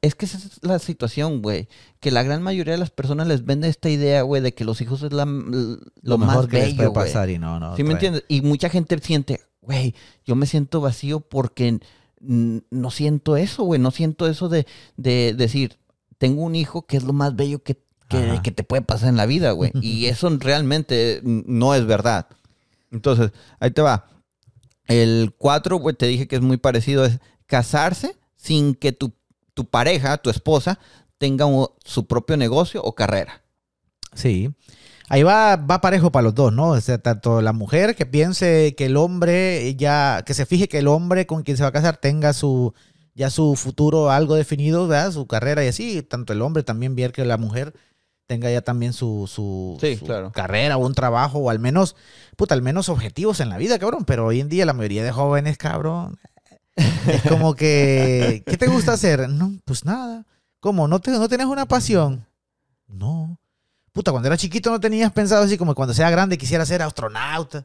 es 0.00 0.14
que 0.14 0.26
esa 0.26 0.38
es 0.38 0.60
la 0.62 0.78
situación, 0.78 1.42
güey. 1.42 1.68
Que 2.00 2.10
la 2.10 2.22
gran 2.22 2.42
mayoría 2.42 2.74
de 2.74 2.78
las 2.78 2.90
personas 2.90 3.26
les 3.26 3.44
vende 3.44 3.68
esta 3.68 3.88
idea, 3.90 4.22
güey, 4.22 4.42
de 4.42 4.54
que 4.54 4.64
los 4.64 4.80
hijos 4.80 5.02
es 5.02 5.12
la, 5.12 5.24
lo, 5.24 5.78
lo 6.02 6.18
más 6.18 6.46
que 6.46 6.58
les 6.58 6.74
puede 6.74 6.88
bello, 6.88 6.92
pasar 6.92 7.30
y 7.30 7.38
no, 7.38 7.58
no. 7.58 7.76
¿Sí 7.76 7.82
me 7.82 7.92
entiendes? 7.94 8.24
Y 8.28 8.42
mucha 8.42 8.68
gente 8.68 8.98
siente, 9.00 9.40
güey, 9.60 9.94
yo 10.24 10.36
me 10.36 10.46
siento 10.46 10.80
vacío 10.80 11.20
porque 11.20 11.80
no 12.20 12.90
siento 12.90 13.36
eso, 13.36 13.64
güey. 13.64 13.80
No 13.80 13.90
siento 13.90 14.26
eso 14.28 14.48
de, 14.48 14.66
de 14.96 15.34
decir, 15.36 15.78
tengo 16.24 16.40
un 16.42 16.54
hijo 16.54 16.86
que 16.86 16.96
es 16.96 17.04
lo 17.04 17.12
más 17.12 17.36
bello 17.36 17.62
que, 17.62 17.78
que, 18.08 18.50
te 18.50 18.64
puede 18.64 18.80
pasar 18.80 19.10
en 19.10 19.18
la 19.18 19.26
vida, 19.26 19.50
güey. 19.50 19.72
Y 19.82 20.06
eso 20.06 20.34
realmente 20.38 21.20
mm, 21.22 21.42
no 21.46 21.74
es 21.74 21.84
verdad. 21.84 22.28
Entonces, 22.90 23.30
ahí 23.60 23.72
te 23.72 23.82
va. 23.82 24.06
El 24.86 25.34
4, 25.36 25.76
güey, 25.76 25.94
te 25.94 26.06
dije 26.06 26.26
que 26.26 26.36
es 26.36 26.40
muy 26.40 26.56
parecido. 26.56 27.04
Es 27.04 27.18
casarse 27.44 28.16
sin 28.36 28.74
que 28.74 28.92
tu, 28.92 29.12
tu 29.52 29.66
pareja, 29.66 30.16
tu 30.16 30.30
esposa, 30.30 30.78
tenga 31.18 31.44
un- 31.44 31.68
su 31.84 32.06
propio 32.06 32.38
negocio 32.38 32.82
o 32.82 32.94
carrera. 32.94 33.42
Sí. 34.14 34.48
Ahí 35.10 35.24
va, 35.24 35.56
va 35.56 35.82
parejo 35.82 36.10
para 36.10 36.24
los 36.24 36.34
dos, 36.34 36.54
¿no? 36.54 36.70
O 36.70 36.80
sea, 36.80 36.96
tanto 36.96 37.42
la 37.42 37.52
mujer 37.52 37.94
que 37.96 38.06
piense 38.06 38.74
que 38.78 38.86
el 38.86 38.96
hombre 38.96 39.74
ya, 39.76 40.22
que 40.24 40.32
se 40.32 40.46
fije 40.46 40.68
que 40.68 40.78
el 40.78 40.88
hombre 40.88 41.26
con 41.26 41.42
quien 41.42 41.58
se 41.58 41.64
va 41.64 41.68
a 41.68 41.72
casar 41.72 41.98
tenga 41.98 42.32
su, 42.32 42.72
ya 43.14 43.30
su 43.30 43.54
futuro 43.56 44.10
algo 44.10 44.34
definido, 44.34 44.86
¿verdad? 44.88 45.12
Su 45.12 45.26
carrera 45.26 45.64
y 45.64 45.68
así. 45.68 46.02
Tanto 46.02 46.32
el 46.32 46.42
hombre 46.42 46.62
también 46.62 46.94
ver 46.96 47.12
que 47.12 47.24
la 47.24 47.36
mujer 47.36 47.74
tenga 48.26 48.50
ya 48.50 48.62
también 48.62 48.92
su, 48.92 49.28
su, 49.32 49.76
Sí, 49.80 49.96
su 49.96 50.06
claro. 50.06 50.32
carrera 50.32 50.76
o 50.76 50.86
un 50.86 50.94
trabajo 50.94 51.38
o 51.38 51.50
al 51.50 51.58
menos, 51.58 51.94
puta, 52.36 52.54
al 52.54 52.62
menos 52.62 52.88
objetivos 52.88 53.40
en 53.40 53.48
la 53.50 53.58
vida, 53.58 53.78
cabrón. 53.78 54.04
Pero 54.04 54.26
hoy 54.26 54.40
en 54.40 54.48
día 54.48 54.66
la 54.66 54.72
mayoría 54.72 55.04
de 55.04 55.12
jóvenes, 55.12 55.58
cabrón, 55.58 56.18
es 56.76 57.22
como 57.28 57.54
que, 57.54 58.42
¿qué 58.46 58.56
te 58.56 58.66
gusta 58.66 58.92
hacer? 58.94 59.28
No, 59.28 59.52
pues 59.64 59.84
nada. 59.84 60.26
¿Cómo? 60.60 60.88
¿No, 60.88 60.98
te, 61.00 61.10
no 61.10 61.28
tienes 61.28 61.46
una 61.46 61.66
pasión? 61.66 62.26
No. 62.88 63.38
Puta, 63.92 64.10
cuando 64.10 64.26
era 64.26 64.36
chiquito 64.36 64.70
no 64.70 64.80
tenías 64.80 65.12
pensado 65.12 65.44
así 65.44 65.56
como 65.56 65.74
cuando 65.74 65.94
sea 65.94 66.10
grande 66.10 66.36
quisiera 66.38 66.66
ser 66.66 66.82
astronauta. 66.82 67.64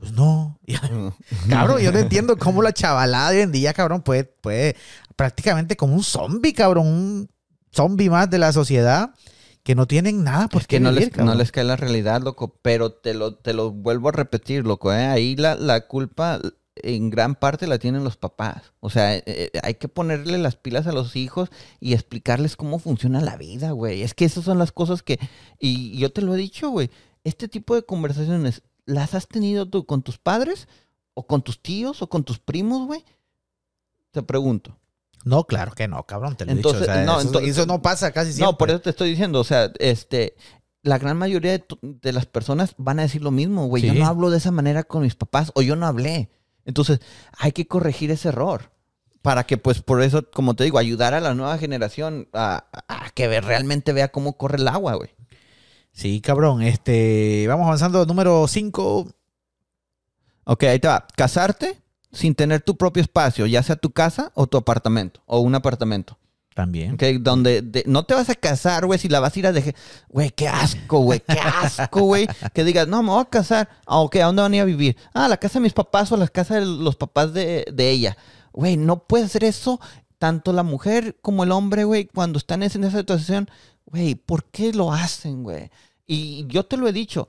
Pues 0.00 0.12
no. 0.12 0.58
Cabrón, 1.48 1.80
yo 1.80 1.92
no 1.92 1.98
entiendo 1.98 2.36
cómo 2.36 2.62
la 2.62 2.72
chavalada 2.72 3.30
de 3.30 3.36
hoy 3.36 3.42
en 3.42 3.52
día, 3.52 3.72
cabrón, 3.72 4.02
puede, 4.02 4.24
puede 4.24 4.74
prácticamente 5.14 5.76
como 5.76 5.94
un 5.94 6.02
zombie, 6.02 6.54
cabrón, 6.54 6.86
un 6.86 7.30
zombie 7.70 8.10
más 8.10 8.28
de 8.28 8.38
la 8.38 8.52
sociedad 8.52 9.14
que 9.62 9.74
no 9.74 9.86
tienen 9.86 10.24
nada 10.24 10.48
por 10.48 10.62
Es 10.62 10.66
que 10.66 10.76
qué 10.76 10.80
no 10.80 10.90
vivir, 10.90 11.08
les, 11.08 11.10
no 11.12 11.16
cabrón. 11.18 11.38
les 11.38 11.52
cae 11.52 11.64
la 11.64 11.76
realidad, 11.76 12.22
loco. 12.22 12.58
Pero 12.62 12.92
te 12.92 13.14
lo, 13.14 13.34
te 13.34 13.52
lo 13.52 13.70
vuelvo 13.70 14.08
a 14.08 14.12
repetir, 14.12 14.66
loco. 14.66 14.92
¿eh? 14.92 15.04
Ahí 15.06 15.36
la, 15.36 15.54
la 15.54 15.86
culpa 15.86 16.40
en 16.76 17.10
gran 17.10 17.34
parte 17.34 17.66
la 17.66 17.78
tienen 17.78 18.04
los 18.04 18.16
papás. 18.16 18.72
O 18.80 18.90
sea, 18.90 19.16
eh, 19.16 19.22
eh, 19.26 19.50
hay 19.62 19.74
que 19.74 19.88
ponerle 19.88 20.38
las 20.38 20.56
pilas 20.56 20.86
a 20.86 20.92
los 20.92 21.16
hijos 21.16 21.50
y 21.78 21.92
explicarles 21.92 22.56
cómo 22.56 22.78
funciona 22.78 23.20
la 23.20 23.36
vida, 23.36 23.72
güey. 23.72 24.02
Es 24.02 24.14
que 24.14 24.24
esas 24.24 24.44
son 24.44 24.58
las 24.58 24.72
cosas 24.72 25.02
que... 25.02 25.18
Y 25.58 25.98
yo 25.98 26.10
te 26.10 26.22
lo 26.22 26.34
he 26.34 26.38
dicho, 26.38 26.70
güey. 26.70 26.90
Este 27.22 27.48
tipo 27.48 27.74
de 27.74 27.82
conversaciones, 27.82 28.62
¿las 28.90 29.14
has 29.14 29.26
tenido 29.28 29.66
tú 29.68 29.86
con 29.86 30.02
tus 30.02 30.18
padres? 30.18 30.68
¿O 31.14 31.26
con 31.26 31.42
tus 31.42 31.60
tíos? 31.62 32.02
¿O 32.02 32.08
con 32.08 32.24
tus 32.24 32.38
primos, 32.38 32.86
güey? 32.86 33.04
Te 34.10 34.22
pregunto. 34.22 34.76
No, 35.24 35.44
claro 35.44 35.72
que 35.72 35.86
no, 35.86 36.02
cabrón, 36.04 36.36
te 36.36 36.44
lo 36.46 36.52
he 36.52 36.54
Entonces, 36.54 36.80
dicho. 36.82 36.92
o 36.92 36.94
sea, 36.94 37.04
no, 37.04 37.18
eso, 37.18 37.26
entonces- 37.28 37.50
eso 37.50 37.66
no 37.66 37.82
pasa 37.82 38.10
casi 38.12 38.32
siempre. 38.32 38.52
No, 38.52 38.58
por 38.58 38.70
eso 38.70 38.80
te 38.80 38.90
estoy 38.90 39.10
diciendo, 39.10 39.38
o 39.40 39.44
sea, 39.44 39.70
este, 39.78 40.34
la 40.82 40.98
gran 40.98 41.18
mayoría 41.18 41.62
de, 41.82 42.12
las 42.12 42.24
personas 42.26 42.74
van 42.78 42.98
a 42.98 43.02
decir 43.02 43.22
lo 43.22 43.30
mismo, 43.30 43.66
güey. 43.66 43.82
Yo 43.82 43.92
Sí. 43.92 43.98
no 43.98 44.06
hablo 44.06 44.30
de 44.30 44.38
esa 44.38 44.50
manera 44.50 44.82
con 44.84 45.02
mis 45.02 45.14
papás 45.14 45.52
o 45.54 45.60
yo 45.62 45.76
no 45.76 45.86
hablé. 45.86 46.30
Entonces, 46.64 47.00
hay 47.36 47.52
que 47.52 47.66
corregir 47.66 48.10
ese 48.10 48.28
error 48.28 48.70
para 49.20 49.44
que, 49.44 49.58
pues, 49.58 49.82
por 49.82 50.02
eso, 50.02 50.24
como 50.30 50.54
te 50.54 50.64
digo, 50.64 50.78
ayudar 50.78 51.12
a 51.12 51.20
la 51.20 51.34
nueva 51.34 51.58
generación 51.58 52.28
a, 52.32 52.64
a 52.88 53.10
que 53.10 53.40
realmente 53.42 53.92
vea 53.92 54.08
cómo 54.08 54.38
corre 54.38 54.56
el 54.56 54.68
agua, 54.68 54.94
güey. 54.94 55.10
Sí, 55.92 56.20
cabrón. 56.20 56.62
Este, 56.62 57.46
vamos 57.48 57.66
avanzando. 57.66 58.04
Número 58.06 58.46
5. 58.48 59.08
Ok, 60.44 60.62
ahí 60.64 60.78
te 60.78 60.88
va. 60.88 61.06
Casarte 61.16 61.78
sin 62.12 62.34
tener 62.34 62.60
tu 62.62 62.76
propio 62.76 63.02
espacio, 63.02 63.46
ya 63.46 63.62
sea 63.62 63.76
tu 63.76 63.90
casa 63.92 64.32
o 64.34 64.46
tu 64.46 64.56
apartamento 64.58 65.20
o 65.26 65.40
un 65.40 65.54
apartamento. 65.54 66.18
También. 66.54 66.94
Ok, 66.94 67.02
donde 67.20 67.62
de- 67.62 67.84
no 67.86 68.04
te 68.04 68.14
vas 68.14 68.28
a 68.28 68.34
casar, 68.34 68.84
güey, 68.84 68.98
si 68.98 69.08
la 69.08 69.20
vas 69.20 69.36
a 69.36 69.38
ir 69.38 69.46
a 69.46 69.52
dejar. 69.52 69.74
Güey, 70.08 70.30
qué 70.30 70.48
asco, 70.48 70.98
güey, 70.98 71.20
qué 71.20 71.38
asco, 71.38 72.00
güey. 72.02 72.26
Que 72.52 72.64
digas, 72.64 72.88
no, 72.88 73.02
me 73.04 73.10
voy 73.10 73.22
a 73.22 73.24
casar. 73.26 73.68
Ah, 73.86 73.98
ok, 74.00 74.16
¿a 74.16 74.24
dónde 74.26 74.42
van 74.42 74.52
a 74.52 74.56
ir 74.56 74.62
a 74.62 74.66
vivir? 74.66 74.96
Ah, 75.14 75.28
la 75.28 75.36
casa 75.36 75.60
de 75.60 75.62
mis 75.62 75.72
papás 75.72 76.10
o 76.10 76.16
la 76.16 76.26
casa 76.26 76.56
de 76.56 76.66
los 76.66 76.96
papás 76.96 77.32
de, 77.32 77.64
de 77.72 77.90
ella. 77.90 78.16
Güey, 78.52 78.76
no 78.76 79.04
puede 79.04 79.24
hacer 79.26 79.44
eso. 79.44 79.80
Tanto 80.18 80.52
la 80.52 80.64
mujer 80.64 81.16
como 81.22 81.44
el 81.44 81.52
hombre, 81.52 81.84
güey, 81.84 82.06
cuando 82.06 82.38
están 82.38 82.62
en 82.64 82.84
esa 82.84 82.98
situación, 82.98 83.48
güey, 83.90 84.14
¿por 84.14 84.44
qué 84.44 84.72
lo 84.72 84.92
hacen, 84.92 85.42
güey? 85.42 85.70
Y 86.06 86.46
yo 86.48 86.64
te 86.64 86.76
lo 86.76 86.88
he 86.88 86.92
dicho. 86.92 87.28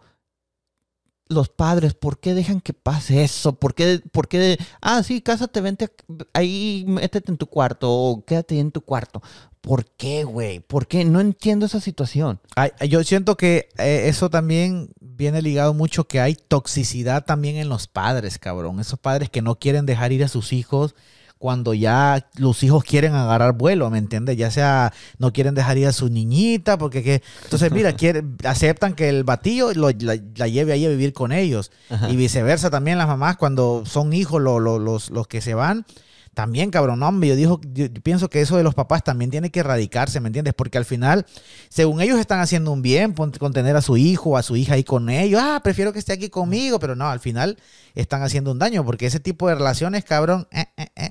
Los 1.28 1.48
padres, 1.48 1.94
¿por 1.94 2.20
qué 2.20 2.34
dejan 2.34 2.60
que 2.60 2.74
pase 2.74 3.24
eso? 3.24 3.54
¿Por 3.54 3.74
qué, 3.74 4.02
por 4.12 4.28
qué? 4.28 4.58
Ah, 4.82 5.02
sí, 5.02 5.22
cásate, 5.22 5.62
vente 5.62 5.90
ahí, 6.34 6.84
métete 6.86 7.32
en 7.32 7.38
tu 7.38 7.48
cuarto 7.48 7.90
o 7.90 8.26
quédate 8.26 8.56
ahí 8.56 8.60
en 8.60 8.72
tu 8.72 8.82
cuarto. 8.82 9.22
¿Por 9.62 9.86
qué, 9.86 10.26
güey? 10.26 10.60
¿Por 10.60 10.88
qué? 10.88 11.06
No 11.06 11.22
entiendo 11.22 11.68
esa 11.68 11.80
situación. 11.80 12.42
Ay, 12.56 12.72
yo 12.90 13.02
siento 13.04 13.38
que 13.38 13.70
eh, 13.78 14.04
eso 14.08 14.30
también 14.30 14.90
viene 15.00 15.42
ligado 15.42 15.74
mucho 15.74 16.06
que 16.06 16.20
hay 16.20 16.36
toxicidad 16.36 17.24
también 17.24 17.56
en 17.56 17.70
los 17.70 17.88
padres, 17.88 18.38
cabrón. 18.38 18.80
Esos 18.80 19.00
padres 19.00 19.30
que 19.30 19.42
no 19.42 19.58
quieren 19.58 19.86
dejar 19.86 20.12
ir 20.12 20.24
a 20.24 20.28
sus 20.28 20.52
hijos 20.52 20.96
cuando 21.42 21.74
ya 21.74 22.30
los 22.38 22.64
hijos 22.64 22.84
quieren 22.86 23.14
agarrar 23.16 23.54
vuelo, 23.54 23.90
¿me 23.90 23.98
entiendes? 23.98 24.38
Ya 24.38 24.52
sea 24.52 24.94
no 25.18 25.34
quieren 25.34 25.56
dejar 25.56 25.78
ir 25.78 25.88
a 25.88 25.92
su 25.92 26.08
niñita, 26.08 26.78
porque 26.78 27.04
que, 27.04 27.22
entonces 27.44 27.72
mira, 27.72 27.92
quiere, 27.98 28.24
aceptan 28.46 28.94
que 28.94 29.10
el 29.10 29.24
batillo 29.26 29.74
lo- 29.74 29.90
la, 29.90 30.18
la 30.36 30.48
lleve 30.48 30.72
ahí 30.72 30.86
a 30.86 30.90
vivir 30.90 31.12
con 31.14 31.32
ellos. 31.32 31.72
Ajá. 31.90 32.10
Y 32.10 32.16
viceversa 32.16 32.70
también 32.70 32.98
las 32.98 33.08
mamás 33.08 33.36
cuando 33.36 33.84
son 33.86 34.14
hijos 34.14 34.42
lo- 34.42 34.60
lo- 34.60 34.80
los, 34.80 35.10
los 35.10 35.28
que 35.28 35.42
se 35.42 35.54
van. 35.56 35.86
También, 36.34 36.72
cabrón, 36.72 37.00
no, 37.00 37.10
hombre, 37.10 37.28
yo, 37.28 37.36
dijo, 37.36 37.60
yo, 37.74 37.88
pienso 38.04 38.30
que 38.30 38.40
eso 38.40 38.56
de 38.56 38.64
los 38.64 38.74
papás 38.74 39.04
también 39.04 39.30
tiene 39.30 39.50
que 39.50 39.60
erradicarse, 39.60 40.22
¿me 40.22 40.28
entiendes? 40.28 40.54
Porque 40.54 40.78
al 40.78 40.86
final, 40.86 41.26
según 41.68 42.00
ellos 42.00 42.18
están 42.22 42.40
haciendo 42.40 42.72
un 42.72 42.82
bien 42.82 43.14
con 43.14 43.52
tener 43.52 43.76
a 43.76 43.82
su 43.82 43.98
hijo 43.98 44.30
o 44.30 44.38
a 44.38 44.42
su 44.42 44.56
hija 44.56 44.76
ahí 44.76 44.86
con 44.86 45.10
ellos, 45.10 45.42
ah, 45.44 45.60
prefiero 45.62 45.92
que 45.92 46.00
esté 46.00 46.14
aquí 46.14 46.30
conmigo, 46.30 46.80
pero 46.80 46.96
no, 46.96 47.10
al 47.10 47.20
final 47.20 47.58
están 47.96 48.24
haciendo 48.24 48.50
un 48.54 48.60
daño, 48.60 48.86
porque 48.86 49.08
ese 49.08 49.20
tipo 49.20 49.50
de 49.50 49.56
relaciones, 49.56 50.06
cabrón, 50.06 50.48
eh, 50.54 50.68
eh, 50.78 50.88
eh, 50.96 51.10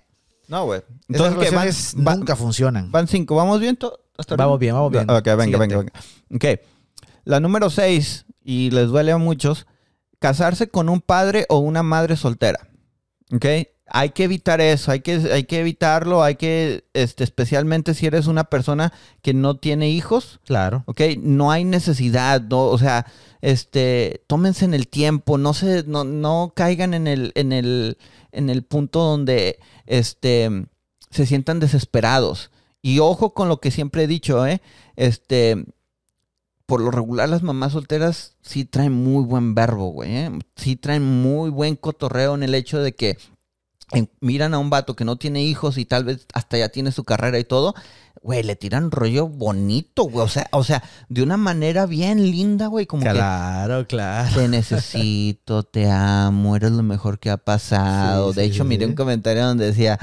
No, 0.50 0.64
güey. 0.66 0.80
esas 0.80 0.92
Entonces. 1.08 1.34
Van, 1.34 1.40
relaciones 1.40 1.94
van- 1.96 2.18
nunca 2.18 2.36
funcionan. 2.36 2.90
van 2.92 3.06
cinco. 3.08 3.36
¿Vamos 3.36 3.60
bien? 3.60 3.78
hasta? 4.18 4.36
Vamos 4.36 4.58
bien, 4.58 4.74
vamos 4.74 4.90
bien. 4.92 5.08
Ok, 5.08 5.24
venga, 5.24 5.44
Siguiente. 5.44 5.58
venga, 5.58 5.76
venga. 5.78 5.92
Ok. 6.34 6.60
La 7.24 7.40
número 7.40 7.70
seis, 7.70 8.26
y 8.42 8.70
les 8.70 8.88
duele 8.88 9.12
a 9.12 9.16
muchos, 9.18 9.66
casarse 10.18 10.68
con 10.68 10.88
un 10.88 11.00
padre 11.00 11.46
o 11.48 11.58
una 11.58 11.82
madre 11.82 12.16
soltera. 12.16 12.68
¿Ok? 13.32 13.46
Hay 13.92 14.10
que 14.10 14.24
evitar 14.24 14.60
eso, 14.60 14.92
hay 14.92 15.00
que, 15.00 15.14
hay 15.32 15.44
que 15.44 15.60
evitarlo, 15.60 16.22
hay 16.22 16.36
que, 16.36 16.84
este, 16.94 17.24
especialmente 17.24 17.94
si 17.94 18.06
eres 18.06 18.26
una 18.28 18.44
persona 18.44 18.92
que 19.22 19.34
no 19.34 19.56
tiene 19.56 19.88
hijos, 19.90 20.38
Claro. 20.46 20.84
¿ok? 20.86 21.00
No 21.18 21.50
hay 21.50 21.64
necesidad, 21.64 22.40
no, 22.40 22.66
o 22.66 22.78
sea, 22.78 23.06
este, 23.42 24.22
tómense 24.26 24.64
en 24.64 24.74
el 24.74 24.88
tiempo, 24.88 25.38
no 25.38 25.54
se, 25.54 25.84
no, 25.84 26.04
no 26.04 26.52
caigan 26.54 26.94
en 26.94 27.06
el, 27.06 27.32
en 27.34 27.52
el, 27.52 27.98
en 28.32 28.50
el 28.50 28.62
punto 28.62 29.00
donde, 29.00 29.58
este, 29.86 30.66
se 31.10 31.26
sientan 31.26 31.60
desesperados. 31.60 32.50
Y 32.82 33.00
ojo 33.00 33.34
con 33.34 33.48
lo 33.48 33.60
que 33.60 33.70
siempre 33.70 34.04
he 34.04 34.06
dicho, 34.06 34.46
¿eh? 34.46 34.62
Este, 34.96 35.64
por 36.66 36.80
lo 36.80 36.90
regular 36.90 37.28
las 37.28 37.42
mamás 37.42 37.72
solteras 37.72 38.36
sí 38.42 38.64
traen 38.64 38.92
muy 38.92 39.24
buen 39.24 39.54
verbo, 39.54 39.88
güey, 39.88 40.16
¿eh? 40.16 40.30
Sí 40.56 40.76
traen 40.76 41.02
muy 41.02 41.50
buen 41.50 41.76
cotorreo 41.76 42.34
en 42.34 42.42
el 42.42 42.54
hecho 42.54 42.80
de 42.80 42.94
que 42.94 43.18
en- 43.92 44.10
miran 44.20 44.54
a 44.54 44.58
un 44.58 44.70
vato 44.70 44.94
que 44.96 45.04
no 45.04 45.16
tiene 45.16 45.42
hijos 45.42 45.78
y 45.78 45.84
tal 45.84 46.04
vez 46.04 46.26
hasta 46.34 46.58
ya 46.58 46.68
tiene 46.68 46.92
su 46.92 47.04
carrera 47.04 47.38
y 47.38 47.44
todo, 47.44 47.74
güey, 48.22 48.42
le 48.42 48.54
tiran 48.56 48.90
rollo 48.90 49.26
bonito, 49.28 50.04
güey. 50.04 50.24
O 50.24 50.28
sea, 50.28 50.48
o 50.52 50.62
sea, 50.64 50.82
de 51.08 51.22
una 51.22 51.36
manera 51.36 51.86
bien 51.86 52.22
linda, 52.30 52.66
güey. 52.68 52.86
Como 52.86 53.02
Claro, 53.02 53.80
que 53.80 53.86
claro. 53.96 54.34
te 54.34 54.48
necesito, 54.48 55.62
te 55.62 55.90
amo, 55.90 56.56
eres 56.56 56.72
lo 56.72 56.82
mejor 56.82 57.18
que 57.18 57.30
ha 57.30 57.36
pasado. 57.36 58.32
Sí, 58.32 58.36
de 58.40 58.44
sí, 58.46 58.50
hecho, 58.50 58.62
sí, 58.64 58.68
miré 58.68 58.86
un 58.86 58.94
comentario 58.94 59.44
donde 59.46 59.66
decía. 59.66 59.98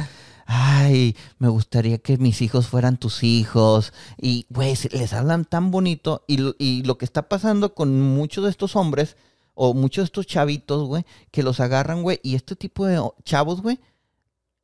Ay, 0.49 1.17
me 1.39 1.49
gustaría 1.49 1.97
que 1.97 2.17
mis 2.17 2.41
hijos 2.41 2.67
fueran 2.67 2.95
tus 2.97 3.21
hijos. 3.23 3.91
Y, 4.17 4.45
güey, 4.49 4.75
les 4.93 5.11
hablan 5.11 5.43
tan 5.43 5.71
bonito. 5.71 6.23
Y, 6.25 6.37
lo- 6.37 6.55
y 6.57 6.83
lo 6.83 6.97
que 6.97 7.03
está 7.03 7.27
pasando 7.27 7.73
con 7.73 7.99
muchos 8.01 8.45
de 8.45 8.49
estos 8.51 8.77
hombres, 8.77 9.17
o 9.57 9.73
muchos 9.73 10.03
de 10.03 10.05
estos 10.05 10.27
chavitos, 10.27 10.87
güey, 10.87 11.03
que 11.31 11.41
los 11.41 11.59
agarran, 11.59 12.03
güey. 12.03 12.19
Y 12.21 12.35
este 12.35 12.55
tipo 12.55 12.85
de 12.85 13.01
chavos, 13.25 13.63
güey, 13.63 13.79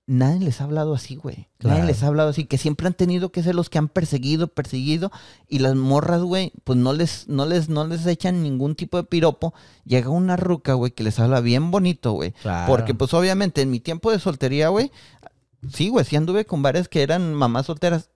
nadie 0.06 0.40
les 0.45 0.61
ha 0.61 0.65
hablado 0.65 0.94
así, 0.94 1.15
güey. 1.15 1.48
Nadie 1.61 1.84
les 1.84 2.03
ha 2.03 2.07
hablado 2.07 2.30
así, 2.30 2.45
que 2.45 2.60
siempre 2.60 2.86
han 2.86 2.94
tenido 2.94 3.32
que 3.32 3.41
ser 3.41 3.56
los 3.56 3.72
que 3.72 3.80
han 3.80 3.88
perseguido, 3.88 4.48
perseguido, 4.48 5.11
y 5.49 5.60
las 5.60 5.74
morras, 5.74 6.22
güey, 6.22 6.53
pues 6.64 6.78
no 6.78 6.94
les, 6.94 7.28
no 7.28 7.48
les, 7.48 7.70
no 7.70 7.88
les 7.88 8.06
echan 8.06 8.44
ningún 8.44 8.76
tipo 8.76 8.98
de 8.98 9.03
piropo. 9.03 9.56
Llega 9.84 10.10
una 10.10 10.38
ruca, 10.38 10.74
güey, 10.76 10.91
que 10.91 11.03
les 11.03 11.20
habla 11.20 11.41
bien 11.41 11.72
bonito, 11.72 12.11
güey. 12.11 12.34
Claro. 12.44 12.68
Porque, 12.68 12.94
pues, 12.94 13.15
obviamente, 13.15 13.64
en 13.64 13.72
mi 13.72 13.80
tiempo 13.80 14.11
de 14.11 14.20
soltería, 14.20 14.70
güey, 14.70 14.91
sí, 15.74 15.90
güey, 15.90 16.06
sí 16.06 16.15
anduve 16.15 16.45
con 16.45 16.61
varias 16.61 16.88
que 16.88 17.02
eran 17.02 17.34
mamás 17.34 17.65
solteras. 17.65 18.11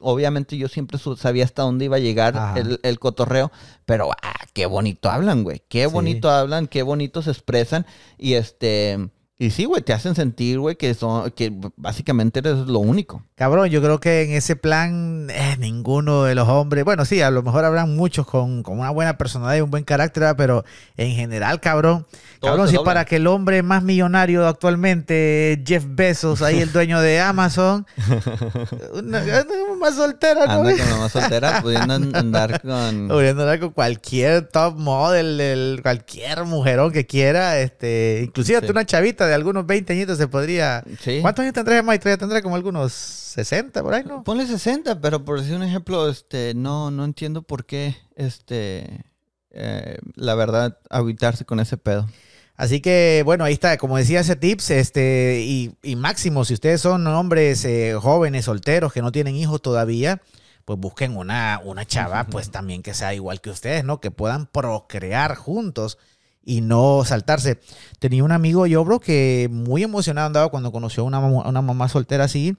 Obviamente 0.00 0.56
yo 0.58 0.68
siempre 0.68 0.98
sabía 1.16 1.44
hasta 1.44 1.62
dónde 1.62 1.86
iba 1.86 1.96
a 1.96 2.00
llegar 2.00 2.54
el, 2.56 2.78
el 2.82 2.98
cotorreo, 2.98 3.50
pero 3.86 4.10
ah, 4.22 4.34
qué 4.52 4.66
bonito 4.66 5.10
hablan, 5.10 5.44
güey. 5.44 5.62
Qué 5.68 5.86
Sí. 5.86 5.92
bonito 5.92 6.30
hablan, 6.30 6.66
qué 6.66 6.82
bonito 6.82 7.22
se 7.22 7.30
expresan. 7.30 7.86
Y 8.18 8.34
este, 8.34 9.08
y 9.36 9.50
sí, 9.50 9.64
güey, 9.64 9.82
te 9.82 9.92
hacen 9.92 10.14
sentir, 10.14 10.58
güey, 10.60 10.76
que 10.76 10.94
son, 10.94 11.30
que 11.32 11.52
básicamente 11.76 12.38
eres 12.38 12.56
lo 12.58 12.78
único. 12.78 13.24
Cabrón, 13.34 13.68
yo 13.68 13.82
creo 13.82 13.98
que 13.98 14.22
en 14.22 14.30
ese 14.30 14.54
plan 14.54 15.26
eh, 15.30 15.56
ninguno 15.58 16.22
de 16.22 16.36
los 16.36 16.48
hombres, 16.48 16.84
bueno, 16.84 17.04
sí, 17.04 17.20
a 17.20 17.30
lo 17.32 17.42
mejor 17.42 17.64
habrán 17.64 17.96
muchos 17.96 18.26
con, 18.28 18.62
con 18.62 18.78
una 18.78 18.90
buena 18.90 19.18
personalidad 19.18 19.58
y 19.58 19.60
un 19.62 19.70
buen 19.72 19.82
carácter, 19.82 20.20
¿verdad? 20.22 20.36
pero 20.38 20.64
en 20.96 21.16
general, 21.16 21.60
cabrón, 21.60 22.06
cabrón, 22.40 22.68
si 22.68 22.74
doblan. 22.76 22.84
para 22.84 23.04
que 23.06 23.16
el 23.16 23.26
hombre 23.26 23.62
más 23.64 23.82
millonario 23.82 24.46
actualmente, 24.46 25.60
Jeff 25.66 25.84
Bezos, 25.88 26.40
ahí 26.42 26.60
el 26.60 26.70
dueño 26.72 27.00
de 27.00 27.18
Amazon, 27.20 27.86
una, 28.92 29.20
una 29.20 29.44
más 29.80 29.96
soltera, 29.96 30.46
¿no? 30.46 30.52
Anda 30.60 30.76
con 30.78 30.90
la 30.90 30.96
más 30.96 31.12
soltera, 31.12 31.60
pudiendo 31.60 31.94
an- 31.94 32.14
andar 32.14 32.62
con... 32.62 33.08
Pudiendo 33.08 33.42
andar 33.42 33.58
con 33.58 33.70
cualquier 33.70 34.46
top 34.48 34.76
model, 34.78 35.40
el- 35.40 35.80
cualquier 35.82 36.44
mujerón 36.44 36.92
que 36.92 37.04
quiera, 37.06 37.58
este, 37.58 38.22
inclusive 38.24 38.58
hasta 38.58 38.68
Sí. 38.68 38.70
una 38.72 38.86
chavita 38.86 39.23
de 39.26 39.34
algunos 39.34 39.66
20 39.66 39.92
añitos 39.92 40.18
se 40.18 40.28
podría... 40.28 40.84
Sí. 41.00 41.18
¿Cuántos 41.20 41.42
años 41.42 41.54
tendrá 41.54 41.82
Maestría? 41.82 42.16
Tendrá 42.16 42.42
como 42.42 42.56
algunos 42.56 42.92
60 42.92 43.82
por 43.82 43.94
ahí, 43.94 44.04
¿no? 44.04 44.22
Ponle 44.22 44.46
60, 44.46 45.00
pero 45.00 45.24
por 45.24 45.40
decir 45.40 45.56
un 45.56 45.62
ejemplo, 45.62 46.08
este, 46.08 46.54
no, 46.54 46.90
no 46.90 47.04
entiendo 47.04 47.42
por 47.42 47.66
qué, 47.66 47.96
este, 48.16 49.04
eh, 49.50 49.98
la 50.14 50.34
verdad, 50.34 50.78
agüitarse 50.90 51.44
con 51.44 51.60
ese 51.60 51.76
pedo. 51.76 52.08
Así 52.56 52.80
que, 52.80 53.22
bueno, 53.24 53.42
ahí 53.44 53.52
está, 53.52 53.76
como 53.78 53.96
decía 53.96 54.20
ese 54.20 54.36
tips, 54.36 54.70
este, 54.70 55.42
y, 55.44 55.74
y 55.82 55.96
máximo, 55.96 56.44
si 56.44 56.54
ustedes 56.54 56.80
son 56.80 57.04
hombres 57.08 57.64
eh, 57.64 57.96
jóvenes, 58.00 58.44
solteros, 58.44 58.92
que 58.92 59.02
no 59.02 59.10
tienen 59.10 59.34
hijos 59.34 59.60
todavía, 59.60 60.22
pues 60.64 60.78
busquen 60.78 61.16
una, 61.16 61.60
una 61.64 61.84
chava, 61.84 62.24
pues 62.26 62.50
también 62.52 62.82
que 62.82 62.94
sea 62.94 63.14
igual 63.14 63.40
que 63.40 63.50
ustedes, 63.50 63.84
¿no? 63.84 64.00
Que 64.00 64.12
puedan 64.12 64.46
procrear 64.46 65.34
juntos 65.34 65.98
y 66.44 66.60
no 66.60 67.04
saltarse. 67.04 67.60
Tenía 67.98 68.24
un 68.24 68.32
amigo 68.32 68.66
yo, 68.66 68.84
bro, 68.84 69.00
que 69.00 69.48
muy 69.50 69.82
emocionado 69.82 70.26
andaba 70.26 70.48
cuando 70.50 70.72
conoció 70.72 71.02
a 71.02 71.06
una, 71.06 71.18
una 71.20 71.62
mamá 71.62 71.88
soltera 71.88 72.24
así. 72.24 72.56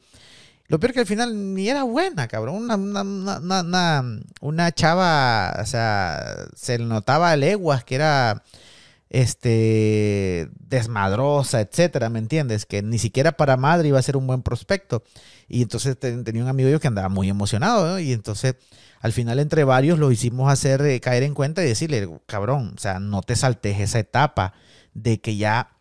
Lo 0.68 0.80
peor 0.80 0.94
que 0.94 1.02
al 1.02 1.06
final 1.06 1.54
ni 1.54 1.70
era 1.70 1.84
buena, 1.84 2.28
cabrón. 2.28 2.56
Una, 2.56 2.76
una- 2.76 3.62
una- 3.62 4.04
una 4.42 4.72
chava, 4.72 5.56
o 5.62 5.66
sea, 5.66 6.36
se 6.56 6.80
le 6.80 6.86
notaba 6.86 7.30
a 7.32 7.36
leguas 7.38 7.84
que 7.84 7.96
era 7.96 8.44
este 9.22 10.50
desmadrosa, 10.60 11.62
etcétera, 11.62 12.10
¿me 12.10 12.20
entiendes? 12.20 12.66
Que 12.66 12.82
ni 12.82 12.98
siquiera 13.00 13.32
para 13.34 13.56
madre 13.58 13.88
iba 13.88 13.98
a 14.00 14.02
ser 14.02 14.18
un 14.18 14.28
buen 14.28 14.42
prospecto. 14.42 15.04
Y 15.48 15.62
entonces 15.62 15.98
te- 15.98 16.24
tenía 16.24 16.44
un 16.44 16.50
amigo 16.50 16.70
yo 16.70 16.80
que 16.80 16.88
andaba 16.88 17.10
muy 17.10 17.30
emocionado. 17.30 17.98
Y 18.00 18.12
entonces 18.12 18.56
al 19.00 19.14
final 19.14 19.40
entre 19.40 19.64
varios 19.64 20.00
lo 20.00 20.12
hicimos 20.12 20.52
hacer 20.52 20.82
eh, 20.82 21.00
caer 21.00 21.24
en 21.24 21.34
cuenta 21.34 21.64
y 21.64 21.68
decirle, 21.68 22.10
cabrón, 22.26 22.74
o 22.76 22.80
sea, 22.80 23.00
no 23.00 23.22
te 23.22 23.36
saltes 23.36 23.80
esa 23.80 24.00
etapa 24.00 24.54
de 24.94 25.22
que 25.22 25.38
ya 25.38 25.72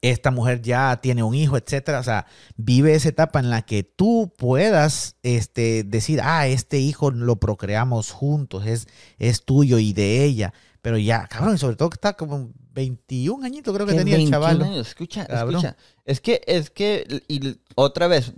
esta 0.00 0.30
mujer 0.30 0.62
ya 0.62 1.00
tiene 1.00 1.22
un 1.22 1.34
hijo, 1.34 1.56
etcétera. 1.56 2.00
O 2.00 2.04
sea, 2.04 2.26
vive 2.56 2.94
esa 2.94 3.08
etapa 3.08 3.40
en 3.40 3.50
la 3.50 3.62
que 3.62 3.82
tú 3.82 4.32
puedas 4.36 5.16
este, 5.22 5.84
decir, 5.84 6.20
ah, 6.22 6.46
este 6.48 6.78
hijo 6.78 7.10
lo 7.10 7.36
procreamos 7.36 8.10
juntos, 8.12 8.66
es, 8.66 8.86
es 9.18 9.44
tuyo 9.44 9.78
y 9.78 9.92
de 9.92 10.24
ella. 10.24 10.52
Pero 10.82 10.98
ya, 10.98 11.26
cabrón, 11.26 11.56
y 11.56 11.58
sobre 11.58 11.76
todo 11.76 11.90
que 11.90 11.96
está 11.96 12.14
como 12.14 12.52
21 12.72 13.44
añitos 13.44 13.74
creo 13.74 13.86
que 13.86 13.92
¿Qué, 13.92 13.98
tenía 13.98 14.14
el 14.14 14.22
21 14.22 14.30
chaval. 14.30 14.62
años? 14.62 14.88
Escucha, 14.88 15.26
Cabrón. 15.26 15.56
escucha. 15.56 15.76
Es 16.04 16.20
que, 16.20 16.40
es 16.46 16.70
que, 16.70 17.22
y 17.28 17.58
otra 17.74 18.06
vez, 18.06 18.32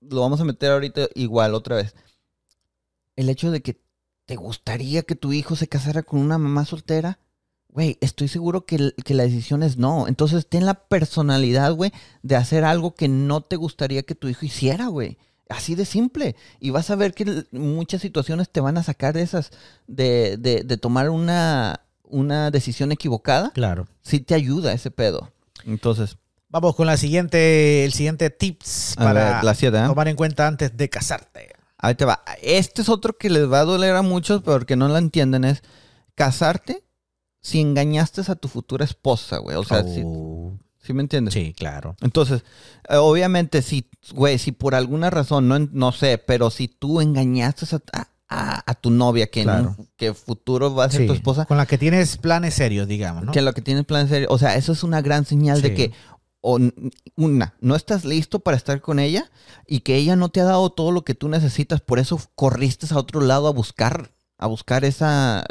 lo 0.00 0.20
vamos 0.20 0.40
a 0.40 0.44
meter 0.44 0.70
ahorita 0.70 1.08
igual, 1.14 1.54
otra 1.54 1.76
vez. 1.76 1.94
El 3.16 3.28
hecho 3.28 3.50
de 3.50 3.62
que 3.62 3.82
te 4.26 4.36
gustaría 4.36 5.02
que 5.02 5.16
tu 5.16 5.32
hijo 5.32 5.56
se 5.56 5.68
casara 5.68 6.02
con 6.02 6.20
una 6.20 6.38
mamá 6.38 6.64
soltera, 6.64 7.18
güey, 7.68 7.98
estoy 8.00 8.28
seguro 8.28 8.64
que, 8.64 8.92
que 9.04 9.14
la 9.14 9.24
decisión 9.24 9.62
es 9.62 9.76
no. 9.76 10.06
Entonces, 10.08 10.46
ten 10.48 10.64
la 10.64 10.74
personalidad, 10.86 11.72
güey, 11.74 11.92
de 12.22 12.36
hacer 12.36 12.64
algo 12.64 12.94
que 12.94 13.08
no 13.08 13.42
te 13.42 13.56
gustaría 13.56 14.04
que 14.04 14.14
tu 14.14 14.28
hijo 14.28 14.46
hiciera, 14.46 14.86
güey. 14.86 15.18
Así 15.48 15.74
de 15.74 15.84
simple. 15.84 16.36
Y 16.60 16.70
vas 16.70 16.90
a 16.90 16.96
ver 16.96 17.14
que 17.14 17.44
muchas 17.52 18.00
situaciones 18.02 18.48
te 18.50 18.60
van 18.60 18.78
a 18.78 18.82
sacar 18.82 19.14
de 19.14 19.22
esas, 19.22 19.50
de, 19.86 20.36
de, 20.38 20.62
de 20.64 20.76
tomar 20.76 21.10
una, 21.10 21.80
una 22.02 22.50
decisión 22.50 22.92
equivocada. 22.92 23.50
Claro. 23.52 23.86
Sí 24.02 24.20
te 24.20 24.34
ayuda 24.34 24.72
ese 24.72 24.90
pedo. 24.90 25.32
Entonces, 25.66 26.16
Vamos 26.48 26.76
con 26.76 26.86
la 26.86 26.96
siguiente, 26.96 27.84
el 27.84 27.92
siguiente 27.92 28.30
tips 28.30 28.94
para 28.96 29.34
ver, 29.34 29.44
la 29.44 29.54
siete, 29.56 29.76
¿eh? 29.76 29.86
tomar 29.88 30.06
en 30.06 30.14
cuenta 30.14 30.46
antes 30.46 30.76
de 30.76 30.88
casarte. 30.88 31.48
ahí 31.78 31.96
te 31.96 32.04
va. 32.04 32.22
Este 32.42 32.82
es 32.82 32.88
otro 32.88 33.18
que 33.18 33.28
les 33.28 33.50
va 33.50 33.58
a 33.58 33.64
doler 33.64 33.96
a 33.96 34.02
muchos, 34.02 34.40
porque 34.40 34.76
no 34.76 34.86
lo 34.86 34.96
entienden, 34.96 35.42
es 35.44 35.64
casarte 36.14 36.84
si 37.40 37.60
engañaste 37.60 38.22
a 38.30 38.36
tu 38.36 38.46
futura 38.46 38.84
esposa, 38.84 39.38
güey. 39.38 39.56
O 39.56 39.64
sea, 39.64 39.82
si, 39.82 40.02
Oh, 40.04 40.56
¿sí 40.84 40.92
me 40.92 41.02
entiendes? 41.02 41.34
sí, 41.34 41.52
claro. 41.56 41.96
Entonces, 42.00 42.44
eh, 42.88 42.96
obviamente, 42.96 43.62
si, 43.62 43.88
güey, 44.12 44.38
si 44.38 44.52
por 44.52 44.74
alguna 44.74 45.10
razón, 45.10 45.48
no, 45.48 45.58
no 45.58 45.92
sé, 45.92 46.18
pero 46.18 46.50
si 46.50 46.68
tú 46.68 47.00
engañaste 47.00 47.66
a, 47.92 48.08
a- 48.28 48.62
a 48.70 48.74
tu 48.74 48.90
novia, 48.90 49.28
que 49.30 49.42
Claro. 49.42 49.74
en 49.78 49.88
que 49.96 50.14
futuro 50.14 50.74
va 50.74 50.84
a 50.84 50.90
ser 50.90 51.02
Sí, 51.02 51.06
tu 51.06 51.12
esposa, 51.12 51.44
Con 51.46 51.56
la 51.56 51.66
que 51.66 51.78
tienes 51.78 52.16
planes 52.16 52.54
serios, 52.54 52.86
digamos, 52.88 53.24
¿no? 53.24 53.32
que 53.32 53.42
lo 53.42 53.52
que 53.54 53.62
tienes 53.62 53.84
plan 53.84 54.08
serio, 54.08 54.28
o 54.30 54.38
sea, 54.38 54.56
eso 54.56 54.72
es 54.72 54.82
una 54.82 55.02
gran 55.02 55.24
señal 55.24 55.60
de 55.62 55.74
que, 55.74 55.92
o, 56.40 56.58
una, 57.16 57.54
no 57.60 57.74
estás 57.76 58.04
listo 58.04 58.40
para 58.40 58.56
estar 58.56 58.80
con 58.80 58.98
ella 58.98 59.30
y 59.66 59.80
que 59.80 59.96
ella 59.96 60.16
no 60.16 60.28
te 60.28 60.40
ha 60.40 60.44
dado 60.44 60.70
todo 60.70 60.92
lo 60.92 61.02
que 61.04 61.14
tú 61.14 61.28
necesitas, 61.28 61.80
por 61.80 61.98
eso 61.98 62.20
corriste 62.34 62.86
a 62.92 62.98
otro 62.98 63.20
lado 63.20 63.46
a 63.48 63.52
buscar, 63.52 64.10
a 64.36 64.46
buscar 64.46 64.84
esa, 64.84 65.44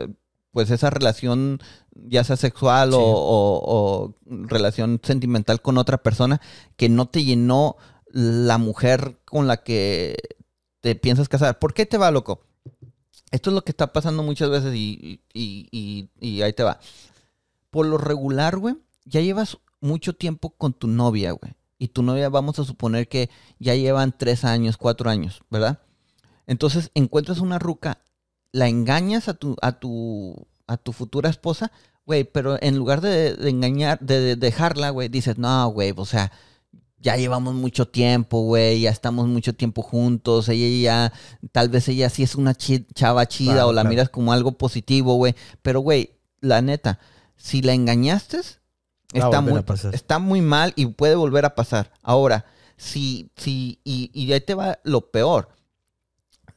pues 0.53 0.69
esa 0.71 0.89
relación, 0.89 1.59
ya 1.93 2.23
sea 2.23 2.37
sexual 2.37 2.91
Sí. 2.91 2.95
o, 2.97 3.01
o- 3.01 3.61
o 3.65 4.15
relación 4.47 5.01
sentimental 5.03 5.61
con 5.61 5.77
otra 5.77 5.97
persona 6.01 6.39
que 6.77 6.87
no 6.87 7.07
te 7.07 7.23
llenó 7.25 7.75
la 8.11 8.57
mujer 8.59 9.19
con 9.25 9.47
la 9.47 9.57
que 9.57 10.15
te 10.79 10.95
piensas 10.95 11.27
casar. 11.27 11.59
¿Por 11.59 11.73
qué 11.73 11.85
te 11.85 11.97
va, 11.97 12.11
loco? 12.11 12.41
Esto 13.31 13.49
es 13.49 13.53
lo 13.55 13.63
que 13.63 13.71
está 13.71 13.91
pasando 13.91 14.21
muchas 14.21 14.49
veces 14.51 14.75
y, 14.75 15.21
y- 15.33 15.67
y- 15.71 16.09
y 16.21 16.41
ahí 16.43 16.53
te 16.53 16.63
va. 16.63 16.79
Por 17.71 17.87
lo 17.87 17.97
regular, 17.97 18.57
güey, 18.57 18.75
ya 19.05 19.19
llevas 19.21 19.57
mucho 19.81 20.13
tiempo 20.13 20.51
con 20.51 20.73
tu 20.73 20.87
novia, 20.87 21.31
güey. 21.31 21.53
Y 21.79 21.87
tu 21.87 22.03
novia, 22.03 22.29
vamos 22.29 22.59
a 22.59 22.63
suponer 22.63 23.07
que 23.09 23.29
ya 23.59 23.73
llevan 23.75 24.15
tres 24.15 24.45
años, 24.45 24.77
cuatro 24.77 25.09
años, 25.09 25.41
¿verdad? 25.49 25.79
Entonces 26.45 26.91
encuentras 26.93 27.39
una 27.39 27.57
ruca, 27.57 27.99
la 28.53 28.69
engañas 28.69 29.27
a 29.27 29.33
tu, 29.33 29.57
a 29.61 29.73
tu, 29.73 30.47
a 30.67 30.77
tu 30.77 30.93
futura 30.93 31.29
esposa, 31.29 31.71
güey, 32.05 32.23
pero 32.23 32.57
en 32.61 32.77
lugar 32.77 33.01
de, 33.01 33.35
de 33.35 33.49
engañar, 33.49 33.99
de, 33.99 34.21
de 34.21 34.35
dejarla, 34.37 34.91
güey, 34.91 35.09
dices, 35.09 35.37
no, 35.37 35.67
güey, 35.67 35.93
o 35.97 36.05
sea, 36.05 36.31
ya 36.99 37.17
llevamos 37.17 37.55
mucho 37.55 37.87
tiempo, 37.87 38.41
güey, 38.41 38.81
ya 38.81 38.91
estamos 38.91 39.27
mucho 39.27 39.53
tiempo 39.53 39.81
juntos, 39.81 40.47
ella 40.47 40.81
ya, 40.81 41.13
tal 41.51 41.67
vez 41.67 41.89
ella 41.89 42.09
sí 42.09 42.23
es 42.23 42.35
una 42.35 42.55
chava 42.55 43.25
chida 43.25 43.53
Claro, 43.53 43.67
o 43.69 43.73
la 43.73 43.81
claro. 43.81 43.89
miras 43.89 44.09
como 44.09 44.31
algo 44.31 44.53
positivo, 44.53 45.15
güey, 45.15 45.35
pero, 45.61 45.81
güey, 45.81 46.11
la 46.39 46.61
neta, 46.61 46.99
si 47.35 47.61
la 47.61 47.73
engañaste, 47.73 48.39
está 49.13 49.41
muy, 49.41 49.61
está 49.91 50.19
muy 50.19 50.41
mal 50.41 50.73
y 50.75 50.85
puede 50.85 51.15
volver 51.15 51.45
a 51.45 51.55
pasar. 51.55 51.91
Ahora, 52.03 52.45
si, 52.77 53.31
si, 53.35 53.79
y, 53.83 54.11
y 54.13 54.31
ahí 54.31 54.41
te 54.41 54.53
va 54.53 54.79
lo 54.83 55.09
peor. 55.11 55.49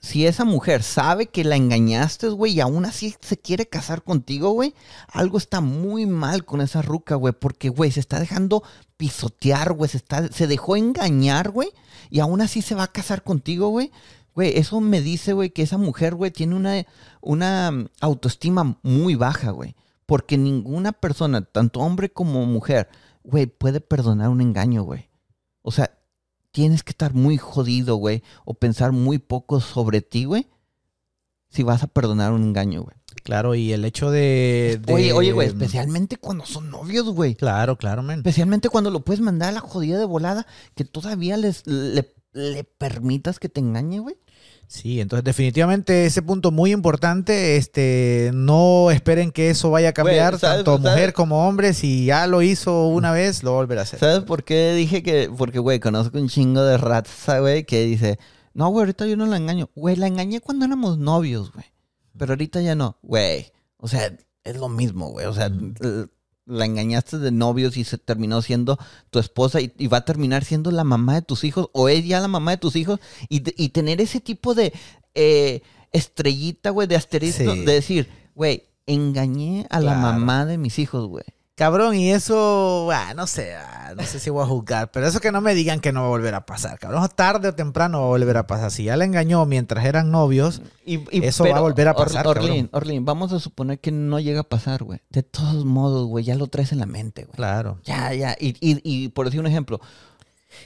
Si 0.06 0.24
esa 0.24 0.44
mujer 0.44 0.84
sabe 0.84 1.26
que 1.26 1.42
la 1.42 1.56
engañaste, 1.56 2.28
güey, 2.28 2.52
y 2.52 2.60
aún 2.60 2.84
así 2.84 3.16
se 3.20 3.36
quiere 3.36 3.66
casar 3.66 4.04
contigo, 4.04 4.50
güey, 4.50 4.72
algo 5.08 5.36
está 5.36 5.60
muy 5.60 6.06
mal 6.06 6.44
con 6.44 6.60
esa 6.60 6.80
ruca, 6.80 7.16
güey, 7.16 7.34
porque, 7.34 7.70
güey, 7.70 7.90
se 7.90 7.98
está 7.98 8.20
dejando 8.20 8.62
pisotear, 8.96 9.72
güey, 9.72 9.90
se, 9.90 9.96
está, 9.96 10.28
se 10.28 10.46
dejó 10.46 10.76
engañar, 10.76 11.50
güey, 11.50 11.70
y 12.08 12.20
aún 12.20 12.40
así 12.40 12.62
se 12.62 12.76
va 12.76 12.84
a 12.84 12.92
casar 12.92 13.24
contigo, 13.24 13.70
güey. 13.70 13.90
Güey, 14.32 14.56
eso 14.56 14.80
me 14.80 15.00
dice, 15.00 15.32
güey, 15.32 15.50
que 15.50 15.62
esa 15.62 15.76
mujer, 15.76 16.14
güey, 16.14 16.30
tiene 16.30 16.54
una, 16.54 16.86
una 17.20 17.72
mm, 17.72 17.88
autoestima 18.00 18.78
muy 18.84 19.16
baja, 19.16 19.50
güey. 19.50 19.74
Porque 20.06 20.38
ninguna 20.38 20.92
persona, 20.92 21.40
tanto 21.42 21.80
hombre 21.80 22.12
como 22.12 22.46
mujer, 22.46 22.88
güey, 23.24 23.46
puede 23.46 23.80
perdonar 23.80 24.28
un 24.28 24.40
engaño, 24.40 24.84
güey. 24.84 25.10
O 25.62 25.72
sea, 25.72 25.90
tienes 26.56 26.82
que 26.82 26.92
estar 26.92 27.12
muy 27.12 27.36
jodido, 27.36 27.96
güey, 27.96 28.22
o 28.46 28.54
pensar 28.54 28.90
muy 28.92 29.18
poco 29.18 29.60
sobre 29.60 30.00
ti, 30.00 30.24
güey, 30.24 30.46
si 31.50 31.62
vas 31.62 31.82
a 31.82 31.86
perdonar 31.86 32.32
un 32.32 32.44
engaño, 32.44 32.82
güey. 32.82 32.96
Claro, 33.24 33.54
y 33.54 33.74
el 33.74 33.84
hecho 33.84 34.10
de... 34.10 34.80
de- 34.82 34.94
Oye, 34.94 35.12
oye, 35.12 35.32
güey, 35.32 35.48
especialmente 35.48 36.16
cuando 36.16 36.46
son 36.46 36.70
novios, 36.70 37.10
güey. 37.10 37.34
Claro, 37.34 37.76
claro, 37.76 38.02
men. 38.02 38.20
Especialmente 38.20 38.70
cuando 38.70 38.90
lo 38.90 39.00
puedes 39.04 39.20
mandar 39.20 39.50
a 39.50 39.52
la 39.52 39.60
jodida 39.60 39.98
de 39.98 40.06
volada, 40.06 40.46
que 40.74 40.86
todavía 40.86 41.36
les, 41.36 41.66
le, 41.66 42.14
le 42.32 42.64
permitas 42.64 43.38
que 43.38 43.50
te 43.50 43.60
engañe, 43.60 43.98
güey. 43.98 44.16
Sí, 44.68 45.00
entonces 45.00 45.22
definitivamente 45.24 46.06
ese 46.06 46.22
punto 46.22 46.50
muy 46.50 46.72
importante, 46.72 47.56
este, 47.56 48.30
no 48.34 48.90
esperen 48.90 49.30
que 49.30 49.50
eso 49.50 49.70
vaya 49.70 49.90
a 49.90 49.92
cambiar, 49.92 50.32
Güey, 50.32 50.40
¿sabes- 50.40 50.56
tanto 50.64 50.78
sabes? 50.78 50.90
mujer 50.92 51.12
como 51.12 51.46
hombre, 51.48 51.72
si 51.72 52.04
ya 52.06 52.26
lo 52.26 52.42
hizo 52.42 52.88
una 52.88 53.12
vez, 53.12 53.42
lo 53.44 53.52
volverá 53.52 53.82
a 53.82 53.84
hacer. 53.84 54.00
¿Sabes 54.00 54.24
por 54.24 54.42
qué 54.42 54.72
dije 54.74 55.02
que? 55.04 55.30
Porque, 55.36 55.60
güey, 55.60 55.78
conozco 55.78 56.18
un 56.18 56.28
chingo 56.28 56.62
de 56.62 56.78
raza, 56.78 57.38
güey, 57.38 57.64
que 57.64 57.84
dice, 57.84 58.18
no, 58.54 58.68
güey, 58.70 58.82
ahorita 58.82 59.06
yo 59.06 59.16
no 59.16 59.26
la 59.26 59.36
engaño. 59.36 59.70
Güey, 59.76 59.94
la 59.96 60.08
engañé 60.08 60.40
cuando 60.40 60.64
éramos 60.64 60.98
novios, 60.98 61.52
güey. 61.52 61.66
Pero 62.18 62.32
ahorita 62.32 62.60
ya 62.60 62.74
no. 62.74 62.98
Güey, 63.02 63.52
o 63.76 63.86
sea, 63.86 64.10
es 64.42 64.56
lo 64.56 64.68
mismo, 64.68 65.10
güey. 65.10 65.26
O 65.26 65.32
sea, 65.34 65.48
la 66.46 66.64
engañaste 66.64 67.18
de 67.18 67.32
novios 67.32 67.76
y 67.76 67.84
se 67.84 67.98
terminó 67.98 68.40
siendo 68.40 68.78
tu 69.10 69.18
esposa 69.18 69.60
y, 69.60 69.72
y 69.78 69.88
va 69.88 69.98
a 69.98 70.04
terminar 70.04 70.44
siendo 70.44 70.70
la 70.70 70.84
mamá 70.84 71.14
de 71.16 71.22
tus 71.22 71.42
hijos 71.44 71.68
o 71.72 71.88
es 71.88 72.04
ya 72.06 72.20
la 72.20 72.28
mamá 72.28 72.52
de 72.52 72.56
tus 72.58 72.76
hijos 72.76 73.00
y, 73.28 73.42
y 73.62 73.70
tener 73.70 74.00
ese 74.00 74.20
tipo 74.20 74.54
de 74.54 74.72
eh, 75.14 75.62
estrellita, 75.92 76.70
güey, 76.70 76.86
de 76.86 76.96
asterisco, 76.96 77.52
Sí. 77.52 77.64
de 77.64 77.72
decir, 77.72 78.08
güey, 78.34 78.62
engañé 78.86 79.66
a 79.70 79.80
la 79.80 79.94
mamá 79.94 80.46
de 80.46 80.58
mis 80.58 80.78
hijos, 80.78 81.08
güey. 81.08 81.24
Cabrón, 81.56 81.94
y 81.94 82.12
eso, 82.12 82.90
ah, 82.92 83.14
no 83.16 83.26
sé, 83.26 83.54
ah, 83.56 83.94
no 83.96 84.02
sé 84.04 84.20
si 84.20 84.28
voy 84.28 84.42
a 84.44 84.46
juzgar, 84.46 84.90
pero 84.90 85.06
eso 85.06 85.20
que 85.20 85.32
no 85.32 85.40
me 85.40 85.54
digan 85.54 85.80
que 85.80 85.90
no 85.90 86.00
va 86.02 86.06
a 86.08 86.10
volver 86.10 86.34
a 86.34 86.44
pasar, 86.44 86.78
cabrón, 86.78 87.08
tarde 87.14 87.48
o 87.48 87.54
temprano 87.54 88.00
va 88.00 88.04
a 88.04 88.08
volver 88.08 88.36
a 88.36 88.46
pasar. 88.46 88.70
Si 88.70 88.84
ya 88.84 88.96
la 88.98 89.06
engañó 89.06 89.46
mientras 89.46 89.86
eran 89.86 90.10
novios, 90.10 90.60
Y- 90.84 90.96
y- 91.10 91.24
Eso 91.24 91.44
va 91.44 91.56
a 91.56 91.60
volver 91.60 91.88
a 91.88 91.94
pasar, 91.94 92.26
Orlin, 92.26 92.46
cabrón. 92.46 92.70
Orlin, 92.72 93.04
vamos 93.06 93.32
a 93.32 93.40
suponer 93.40 93.80
que 93.80 93.90
no 93.90 94.20
llega 94.20 94.40
a 94.40 94.48
pasar, 94.48 94.84
güey. 94.84 95.00
De 95.08 95.22
todos 95.22 95.64
modos, 95.64 96.06
güey, 96.08 96.24
ya 96.26 96.34
lo 96.34 96.46
traes 96.48 96.72
en 96.72 96.78
la 96.78 96.86
mente, 96.86 97.24
güey. 97.24 97.34
claro. 97.36 97.80
Ya, 97.84 98.12
ya. 98.12 98.36
Y, 98.38 98.48
y, 98.60 98.80
y 98.84 99.08
por 99.08 99.24
decir 99.24 99.40
un 99.40 99.46
ejemplo, 99.46 99.80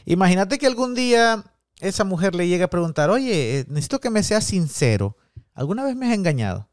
Imagínate 0.05 0.59
que 0.59 0.67
algún 0.67 0.95
día 0.95 1.45
esa 1.81 2.05
mujer 2.05 2.35
le 2.35 2.47
llegue 2.49 2.65
a 2.65 2.71
preguntar, 2.71 3.11
oye, 3.11 3.61
eh, 3.61 3.65
necesito 3.69 4.01
que 4.01 4.11
me 4.11 4.23
seas 4.23 4.45
sincero, 4.45 5.17
¿alguna 5.55 5.85
vez 5.85 5.95
me 5.97 6.07
has 6.09 6.15
engañado? 6.15 6.69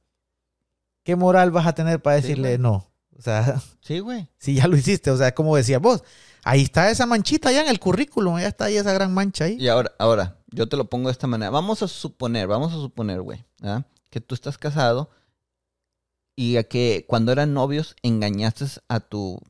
¿Qué 1.03 1.15
moral 1.15 1.52
vas 1.52 1.65
a 1.68 1.73
tener 1.73 2.02
para 2.02 2.15
decirle 2.18 2.57
no? 2.57 2.88
O 3.18 3.22
sea, 3.22 3.61
sí, 3.81 3.99
güey. 3.99 4.30
si 4.38 4.56
ya 4.56 4.68
lo 4.68 4.77
hiciste, 4.77 5.11
o 5.11 5.18
sea, 5.18 5.34
como 5.34 5.56
decías 5.56 5.81
vos, 5.81 6.03
ahí 6.44 6.61
está 6.61 6.89
esa 6.89 7.06
manchita 7.06 7.52
ya 7.52 7.61
en 7.61 7.69
el 7.69 7.80
currículum, 7.80 8.39
ya 8.39 8.48
está 8.48 8.65
ahí 8.65 8.77
esa 8.77 8.94
gran 8.94 9.14
mancha 9.14 9.45
ahí. 9.45 9.57
Y 9.60 9.68
ahora, 9.68 9.91
ahora, 9.98 10.38
yo 10.48 10.69
te 10.69 10.77
lo 10.77 10.89
pongo 10.89 11.10
de 11.10 11.14
esta 11.14 11.27
manera. 11.27 11.49
Vamos 11.49 11.81
a 11.84 11.88
suponer, 11.88 12.48
vamos 12.48 12.73
a 12.73 12.76
suponer, 12.76 13.22
güey, 13.22 13.45
¿ah? 13.64 13.84
que 14.10 14.22
tú 14.22 14.35
estás 14.35 14.57
casado 14.57 15.10
y 16.35 16.57
a 16.57 16.64
que 16.64 17.06
cuando 17.07 17.31
eran 17.31 17.53
novios 17.53 17.95
engañaste 18.03 18.65
a 18.88 18.99
tu, 18.99 19.41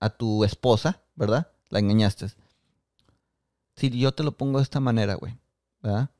a 0.00 0.10
tu 0.10 0.44
esposa, 0.44 1.02
¿verdad? 1.14 1.50
La 1.70 1.78
engañaste. 1.78 2.28
Si 3.76 3.90
yo 3.90 4.12
te 4.12 4.22
lo 4.22 4.36
pongo 4.36 4.58
de 4.58 4.64
esta 4.64 4.80
manera, 4.80 5.14
güey, 5.14 5.38
¿verdad? 5.82 6.10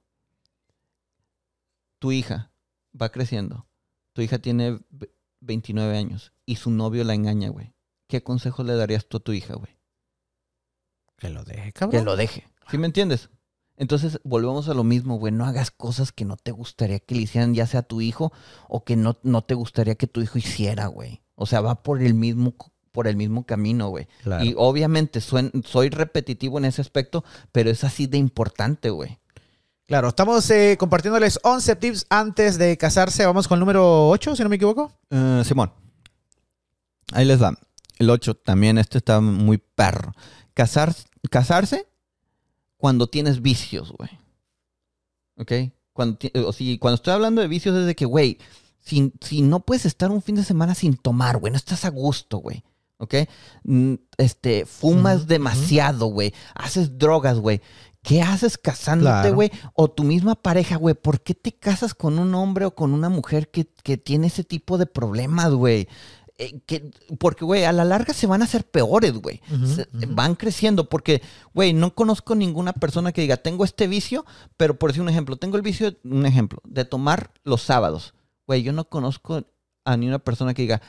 Tu 1.99 2.13
hija 2.13 2.51
va 3.01 3.11
creciendo. 3.11 3.67
Tu 4.13 4.23
hija 4.23 4.39
tiene 4.39 4.81
29 5.47 5.97
años 5.97 6.33
y 6.45 6.57
su 6.57 6.71
novio 6.71 7.05
la 7.05 7.15
engaña, 7.15 7.49
güey. 7.49 7.73
¿Qué 8.09 8.23
consejo 8.23 8.63
le 8.63 8.75
darías 8.75 9.07
tú 9.07 9.17
a 9.17 9.21
tu 9.21 9.33
hija, 9.33 9.55
güey? 9.55 9.77
Que 11.17 11.31
lo 11.31 11.45
deje, 11.45 11.65
que 11.65 11.73
cabrón. 11.73 12.05
lo 12.05 12.17
deje. 12.17 12.47
¿Sí 12.71 12.79
me 12.79 12.87
entiendes? 12.87 13.31
Entonces, 13.79 14.21
volvemos 14.25 14.69
a 14.69 14.75
lo 14.75 14.85
mismo, 14.85 15.19
güey. 15.19 15.33
No 15.33 15.45
hagas 15.45 15.71
cosas 15.71 16.13
que 16.13 16.25
no 16.25 16.37
te 16.37 16.51
gustaría 16.51 16.99
que 16.99 17.15
le 17.15 17.23
hicieran, 17.23 17.55
ya 17.55 17.67
sea 17.67 17.81
a 17.81 17.83
tu 17.85 18.01
hijo 18.01 18.33
o 18.69 18.85
que 18.85 18.97
no, 18.97 19.19
no 19.23 19.43
te 19.45 19.55
gustaría 19.55 19.97
que 19.97 20.07
tu 20.07 20.21
hijo 20.21 20.39
hiciera, 20.39 20.87
güey. 20.87 21.23
O 21.35 21.47
sea, 21.47 21.61
va 21.61 21.83
por 21.83 22.03
el 22.03 22.15
mismo, 22.15 22.55
por 22.93 23.07
el 23.07 23.17
mismo 23.17 23.45
camino, 23.45 23.89
güey. 23.89 24.09
Claro. 24.23 24.45
Y 24.45 24.55
obviamente 24.57 25.21
soy 25.21 25.91
repetitivo 25.91 26.59
en 26.59 26.65
ese 26.65 26.81
aspecto, 26.81 27.25
pero 27.53 27.71
es 27.71 27.85
así 27.85 28.07
de 28.07 28.19
importante, 28.19 28.91
güey. 28.91 29.19
Claro, 29.87 30.09
estamos 30.09 30.51
eh, 30.51 30.77
compartiéndoles 30.79 31.39
11 31.45 31.77
tips 31.77 32.07
antes 32.11 32.59
de 32.59 32.77
casarse. 32.77 33.25
Vamos 33.25 33.47
con 33.47 33.57
el 33.57 33.61
número 33.61 34.09
8, 34.09 34.35
si 34.35 34.43
no 34.43 34.49
me 34.49 34.57
equivoco. 34.57 34.93
Eh, 35.11 35.43
Simón. 35.45 35.73
Ahí 37.13 37.25
les 37.25 37.41
va. 37.41 37.57
El 37.99 38.11
8 38.11 38.35
también, 38.35 38.79
este 38.79 38.99
está 38.99 39.21
muy 39.21 39.59
perro. 39.59 40.13
Casar, 40.55 40.93
casarse 41.31 41.87
cuando 42.77 43.07
tienes 43.07 43.41
vicios, 43.41 43.93
güey. 43.93 44.11
¿Ok? 45.37 45.53
Cuando, 45.93 46.19
o 46.47 46.53
si, 46.53 46.79
cuando 46.79 46.97
estoy 46.97 47.13
hablando 47.13 47.41
de 47.41 47.49
vicios 47.49 47.77
es 47.77 47.87
de 47.87 47.95
que, 47.95 48.07
güey, 48.07 48.39
si, 48.81 49.13
si 49.21 49.41
no 49.41 49.61
puedes 49.61 49.87
estar 49.87 50.11
un 50.11 50.21
fin 50.21 50.35
de 50.35 50.45
semana 50.45 50.75
sin 50.75 50.97
tomar, 50.97 51.39
güey, 51.39 51.53
no 51.53 51.57
estás 51.57 51.85
a 51.85 51.91
gusto, 51.91 52.39
güey. 52.39 52.65
¿Ok? 52.99 53.15
Mm, 53.65 53.95
Este, 54.17 54.67
fumas 54.67 55.27
demasiado, 55.27 56.07
güey. 56.07 56.33
Haces 56.55 56.99
drogas, 56.99 57.39
güey. 57.39 57.61
¿Qué 58.07 58.23
haces 58.23 58.57
casándote, 58.57 59.11
Claro. 59.11 59.35
güey? 59.35 59.51
O 59.75 59.89
tu 59.91 60.05
misma 60.05 60.37
pareja, 60.37 60.77
güey, 60.77 60.95
¿por 60.95 61.21
qué 61.23 61.35
te 61.35 61.51
casas 61.53 61.93
con 61.93 62.21
un 62.21 62.35
hombre 62.37 62.65
o 62.65 62.75
con 62.75 62.93
una 62.95 63.09
mujer 63.09 63.51
que, 63.51 63.67
que 63.83 63.97
tiene 63.97 64.29
ese 64.29 64.45
tipo 64.45 64.79
de 64.79 64.87
problemas, 64.87 65.53
güey? 65.53 65.89
Eh, 66.39 66.61
que, 66.67 66.91
porque, 67.19 67.45
güey, 67.45 67.65
a 67.65 67.73
la 67.73 67.85
larga 67.85 68.15
se 68.15 68.27
van 68.29 68.43
a 68.43 68.45
hacer 68.45 68.63
peores, 68.65 69.15
güey. 69.15 69.41
Van 70.09 70.37
creciendo 70.37 70.89
porque, 70.89 71.21
güey, 71.53 71.73
no 71.73 71.95
conozco 71.95 72.37
ninguna 72.37 72.73
persona 72.75 73.11
que 73.11 73.23
diga, 73.23 73.39
tengo 73.39 73.65
este 73.65 73.89
vicio, 73.89 74.25
pero 74.57 74.79
por 74.79 74.91
decir 74.91 75.03
un 75.03 75.09
ejemplo, 75.09 75.37
tengo 75.37 75.57
el 75.57 75.63
vicio, 75.63 75.97
un 76.05 76.27
ejemplo, 76.27 76.61
de 76.65 76.85
tomar 76.85 77.33
los 77.43 77.63
sábados. 77.63 78.15
Güey, 78.47 78.63
yo 78.63 78.73
no 78.73 78.85
conozco 78.89 79.43
a 79.85 79.97
ni 79.97 80.07
una 80.07 80.21
persona 80.21 80.55
que 80.55 80.63
diga, 80.63 80.81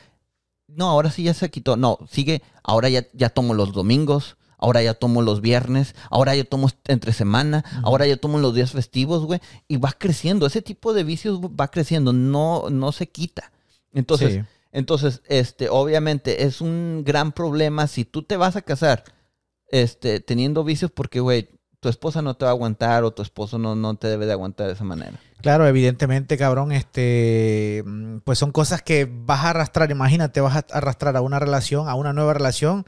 no, 0.68 0.90
ahora 0.90 1.10
sí 1.10 1.24
ya 1.24 1.34
se 1.34 1.50
quitó. 1.50 1.78
No, 1.78 1.98
sigue, 2.12 2.44
ahora 2.62 2.90
ya, 2.90 3.08
ya 3.14 3.30
tomo 3.30 3.54
los 3.56 3.72
domingos, 3.74 4.36
ahora 4.58 4.82
ya 4.82 4.94
tomo 4.94 5.22
los 5.22 5.42
viernes, 5.42 5.96
ahora 6.10 6.36
ya 6.36 6.44
tomo 6.44 6.70
entre 6.88 7.14
semana, 7.14 7.64
ahora 7.84 8.08
ya 8.08 8.18
tomo 8.18 8.40
los 8.40 8.54
días 8.56 8.72
festivos, 8.72 9.26
güey. 9.26 9.40
Y 9.68 9.78
va 9.78 9.92
creciendo, 9.98 10.46
ese 10.46 10.62
tipo 10.62 10.94
de 10.94 11.04
vicios 11.04 11.40
va 11.40 11.70
creciendo, 11.70 12.14
no, 12.14 12.70
no 12.70 12.92
se 12.92 13.08
quita. 13.08 13.52
Entonces, 13.94 14.34
Sí. 14.34 14.42
entonces, 14.72 15.22
este, 15.28 15.70
obviamente 15.70 16.44
es 16.44 16.62
un 16.62 17.04
gran 17.06 17.32
problema 17.32 17.88
si 17.88 18.06
tú 18.06 18.24
te 18.24 18.38
vas 18.38 18.56
a 18.56 18.62
casar, 18.62 19.04
este, 19.70 20.20
teniendo 20.20 20.64
vicios 20.64 20.92
porque, 20.92 21.20
güey, 21.20 21.50
tu 21.80 21.90
esposa 21.90 22.22
no 22.22 22.34
te 22.36 22.46
va 22.46 22.52
a 22.52 22.54
aguantar 22.54 23.04
o 23.04 23.12
tu 23.12 23.22
esposo 23.22 23.60
no, 23.60 23.76
no 23.76 23.96
te 23.96 24.08
debe 24.08 24.26
de 24.26 24.32
aguantar 24.32 24.68
de 24.68 24.74
esa 24.74 24.84
manera. 24.84 25.20
Claro, 25.42 25.68
evidentemente, 25.68 26.36
cabrón, 26.38 26.72
este, 26.72 27.84
mm, 27.86 28.18
pues 28.24 28.40
son 28.40 28.52
cosas 28.52 28.82
que 28.82 29.08
vas 29.10 29.46
a 29.46 29.52
arrastrar. 29.52 29.92
Imagínate, 29.92 30.42
vas 30.42 30.56
a 30.56 30.66
arrastrar 30.72 31.16
a 31.16 31.22
una 31.22 31.38
relación, 31.40 31.88
a 31.88 31.94
una 31.94 32.14
nueva 32.14 32.34
relación. 32.34 32.86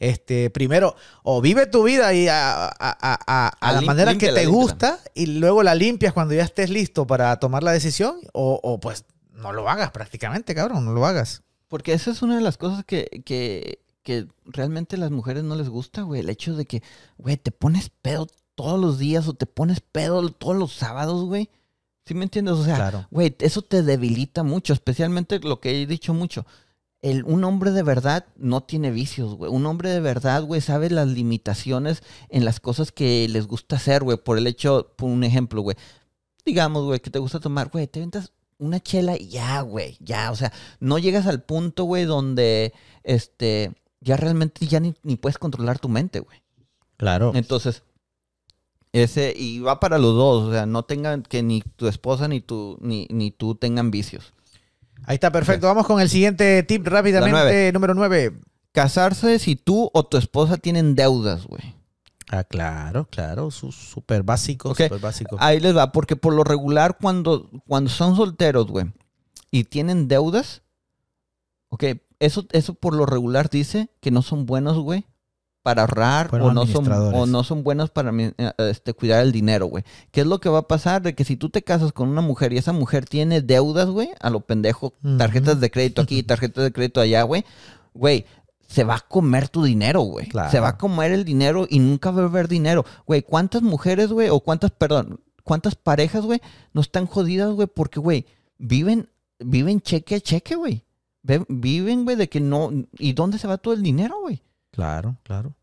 Este, 0.00 0.48
primero, 0.50 0.94
o 1.24 1.40
vive 1.40 1.66
tu 1.66 1.82
vida 1.82 2.14
y 2.14 2.28
a, 2.28 2.66
a- 2.66 3.52
a- 3.60 3.72
la 3.72 3.80
manera 3.80 4.16
que 4.16 4.32
te 4.32 4.46
gusta 4.46 5.00
y 5.14 5.26
luego 5.26 5.62
la 5.62 5.74
limpias 5.74 6.12
cuando 6.12 6.34
ya 6.34 6.44
estés 6.44 6.70
listo 6.70 7.06
para 7.06 7.36
tomar 7.40 7.62
la 7.64 7.72
decisión, 7.72 8.16
o, 8.32 8.60
o, 8.62 8.78
pues 8.78 9.04
no 9.32 9.52
lo 9.52 9.68
hagas 9.68 9.90
prácticamente, 9.90 10.54
cabrón, 10.54 10.84
no 10.84 10.92
lo 10.92 11.04
hagas. 11.06 11.42
Porque 11.66 11.92
esa 11.92 12.10
es 12.12 12.22
una 12.22 12.36
de 12.36 12.42
las 12.42 12.56
cosas 12.56 12.84
que, 12.84 13.22
que, 13.24 13.80
que 14.02 14.26
realmente 14.46 14.96
a 14.96 14.98
las 15.00 15.10
mujeres 15.10 15.42
no 15.44 15.54
les 15.56 15.68
gusta, 15.68 16.02
güey. 16.02 16.20
El 16.20 16.30
hecho 16.30 16.54
de 16.56 16.64
que, 16.64 16.82
güey, 17.18 17.36
te 17.36 17.50
pones 17.50 17.90
pedo 18.00 18.26
todos 18.54 18.80
los 18.80 18.98
días 18.98 19.28
o 19.28 19.34
te 19.34 19.46
pones 19.46 19.80
pedo 19.80 20.28
todos 20.30 20.56
los 20.56 20.72
sábados, 20.72 21.24
güey. 21.24 21.50
¿Sí 22.06 22.14
me 22.14 22.24
entiendes? 22.24 22.54
O 22.54 22.64
sea, 22.64 22.76
Claro. 22.76 23.06
güey, 23.10 23.36
eso 23.40 23.60
te 23.62 23.82
debilita 23.82 24.42
mucho, 24.44 24.72
especialmente 24.72 25.40
lo 25.40 25.60
que 25.60 25.82
he 25.82 25.86
dicho 25.86 26.14
mucho. 26.14 26.46
El, 27.00 27.24
un 27.24 27.44
hombre 27.44 27.70
de 27.70 27.82
verdad 27.82 28.26
no 28.36 28.62
tiene 28.62 28.90
vicios, 28.90 29.34
güey. 29.34 29.50
Un 29.50 29.66
hombre 29.66 29.90
de 29.90 30.00
verdad, 30.00 30.42
güey, 30.42 30.60
sabe 30.60 30.90
las 30.90 31.06
limitaciones 31.08 32.02
en 32.28 32.44
las 32.44 32.58
cosas 32.58 32.90
que 32.90 33.28
les 33.28 33.46
gusta 33.46 33.76
hacer, 33.76 34.02
güey. 34.02 34.18
Por 34.18 34.36
el 34.38 34.46
hecho, 34.46 34.94
por 34.96 35.08
un 35.08 35.22
ejemplo, 35.22 35.62
güey. 35.62 35.76
Digamos, 36.44 36.84
güey, 36.84 37.00
que 37.00 37.10
te 37.10 37.18
gusta 37.18 37.40
tomar, 37.40 37.68
güey, 37.70 37.86
te 37.86 38.00
ventas 38.00 38.32
una 38.58 38.80
chela 38.80 39.16
y 39.16 39.28
ya, 39.28 39.60
güey, 39.60 39.96
ya. 40.00 40.30
O 40.30 40.36
sea, 40.36 40.52
no 40.80 40.98
llegas 40.98 41.26
al 41.26 41.42
punto, 41.42 41.84
güey, 41.84 42.04
donde, 42.04 42.72
este, 43.04 43.72
ya 44.00 44.16
realmente 44.16 44.66
ya 44.66 44.80
ni, 44.80 44.94
ni 45.02 45.16
puedes 45.16 45.38
controlar 45.38 45.78
tu 45.78 45.88
mente, 45.88 46.20
güey. 46.20 46.42
Claro. 46.96 47.32
Entonces, 47.34 47.84
ese, 48.92 49.34
y 49.36 49.60
va 49.60 49.80
para 49.80 49.98
los 49.98 50.14
dos, 50.14 50.48
o 50.48 50.52
sea, 50.52 50.66
no 50.66 50.84
tengan 50.84 51.22
que 51.22 51.42
ni 51.42 51.60
tu 51.60 51.86
esposa 51.86 52.26
ni 52.28 52.40
tú, 52.40 52.78
ni, 52.80 53.06
ni 53.10 53.30
tú 53.30 53.54
tengan 53.54 53.90
vicios. 53.90 54.32
Ahí 55.04 55.14
está, 55.14 55.30
perfecto. 55.30 55.66
Vamos 55.66 55.86
con 55.86 56.00
el 56.00 56.08
siguiente 56.08 56.62
tip 56.62 56.86
rápidamente. 56.86 57.32
nueve. 57.32 57.72
Número 57.72 57.94
9. 57.94 58.40
Casarse 58.72 59.38
si 59.38 59.56
tú 59.56 59.90
o 59.92 60.04
tu 60.04 60.16
esposa 60.18 60.56
tienen 60.58 60.94
deudas, 60.94 61.46
güey. 61.46 61.74
Ah, 62.30 62.44
claro, 62.44 63.06
claro. 63.10 63.50
Súper 63.50 64.22
básico, 64.22 64.70
Ok. 64.70 64.82
súper 64.82 64.98
básico. 65.00 65.36
Ahí 65.40 65.60
les 65.60 65.74
va, 65.76 65.92
porque 65.92 66.14
por 66.14 66.34
lo 66.34 66.44
regular 66.44 66.98
cuando, 67.00 67.48
cuando 67.66 67.88
son 67.90 68.16
solteros, 68.16 68.66
güey, 68.66 68.92
y 69.50 69.64
tienen 69.64 70.08
deudas, 70.08 70.60
ok, 71.70 71.84
eso, 72.18 72.44
eso 72.52 72.74
por 72.74 72.94
lo 72.94 73.06
regular 73.06 73.48
dice 73.48 73.88
que 74.00 74.10
no 74.10 74.20
son 74.20 74.44
buenos, 74.44 74.76
güey, 74.78 75.06
para 75.68 75.82
ahorrar 75.82 76.30
o 76.46 76.52
no, 76.54 76.64
son, 76.66 76.84
o 77.14 77.26
no 77.26 77.44
son 77.44 77.62
buenos 77.62 77.90
para 77.90 78.10
este, 78.56 78.94
cuidar 78.94 79.22
el 79.22 79.32
dinero, 79.32 79.66
güey. 79.66 79.84
¿Qué 80.12 80.22
es 80.22 80.26
lo 80.26 80.40
que 80.40 80.48
va 80.48 80.60
a 80.60 80.66
pasar? 80.66 81.02
De 81.02 81.14
que 81.14 81.24
si 81.24 81.36
tú 81.36 81.50
te 81.50 81.60
casas 81.62 81.92
con 81.92 82.08
una 82.08 82.22
mujer 82.22 82.54
y 82.54 82.56
esa 82.56 82.72
mujer 82.72 83.04
tiene 83.04 83.42
deudas, 83.42 83.90
güey, 83.90 84.08
a 84.20 84.30
lo 84.30 84.40
pendejo, 84.40 84.94
tarjetas 85.18 85.60
de 85.60 85.70
crédito 85.70 86.00
aquí, 86.00 86.22
tarjetas 86.24 86.64
de 86.64 86.72
crédito 86.72 87.02
allá, 87.02 87.22
güey, 87.24 87.44
güey, 87.92 88.24
se 88.66 88.84
va 88.84 88.94
a 88.96 89.00
comer 89.00 89.48
tu 89.50 89.62
dinero, 89.62 90.00
güey. 90.00 90.26
Claro. 90.28 90.50
Se 90.50 90.58
va 90.58 90.68
a 90.68 90.78
comer 90.78 91.12
el 91.12 91.26
dinero 91.26 91.66
y 91.68 91.80
nunca 91.80 92.10
va 92.10 92.22
a 92.22 92.24
haber 92.26 92.48
dinero. 92.48 92.86
Güey, 93.06 93.20
¿cuántas 93.22 93.60
mujeres, 93.60 94.08
güey, 94.10 94.30
o 94.30 94.40
cuántas, 94.40 94.70
perdón, 94.70 95.20
cuántas 95.44 95.74
parejas, 95.74 96.24
güey, 96.24 96.40
no 96.72 96.80
están 96.80 97.04
jodidas, 97.04 97.50
güey, 97.52 97.68
porque, 97.68 98.00
güey, 98.00 98.24
viven, 98.56 99.10
viven 99.38 99.82
cheque 99.82 100.14
a 100.14 100.20
cheque, 100.20 100.54
güey. 100.54 100.84
Ve- 101.22 101.44
Viven, 101.48 102.04
güey, 102.04 102.16
de 102.16 102.28
que 102.30 102.40
no... 102.40 102.70
¿Y 102.98 103.12
dónde 103.12 103.38
se 103.38 103.46
va 103.48 103.58
todo 103.58 103.74
el 103.74 103.82
dinero, 103.82 104.14
güey? 104.22 104.40
Claro, 104.72 105.16
claro. 105.22 105.54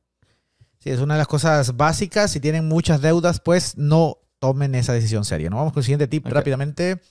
Sí, 0.80 0.90
es 0.92 1.00
una 1.00 1.16
de 1.16 1.20
las 1.20 1.28
cosas 1.28 1.76
básicas. 1.78 2.32
Si 2.32 2.40
tienen 2.40 2.68
muchas 2.68 3.02
deudas, 3.02 3.40
pues 3.40 3.78
no 3.78 4.18
tomen 4.40 4.76
esa 4.76 4.94
decisión 4.94 5.26
seria. 5.26 5.50
¿no? 5.50 5.58
Vamos 5.58 5.74
con 5.74 5.82
el 5.82 5.86
siguiente 5.86 6.08
tip 6.08 6.26
rápidamente. 6.28 7.02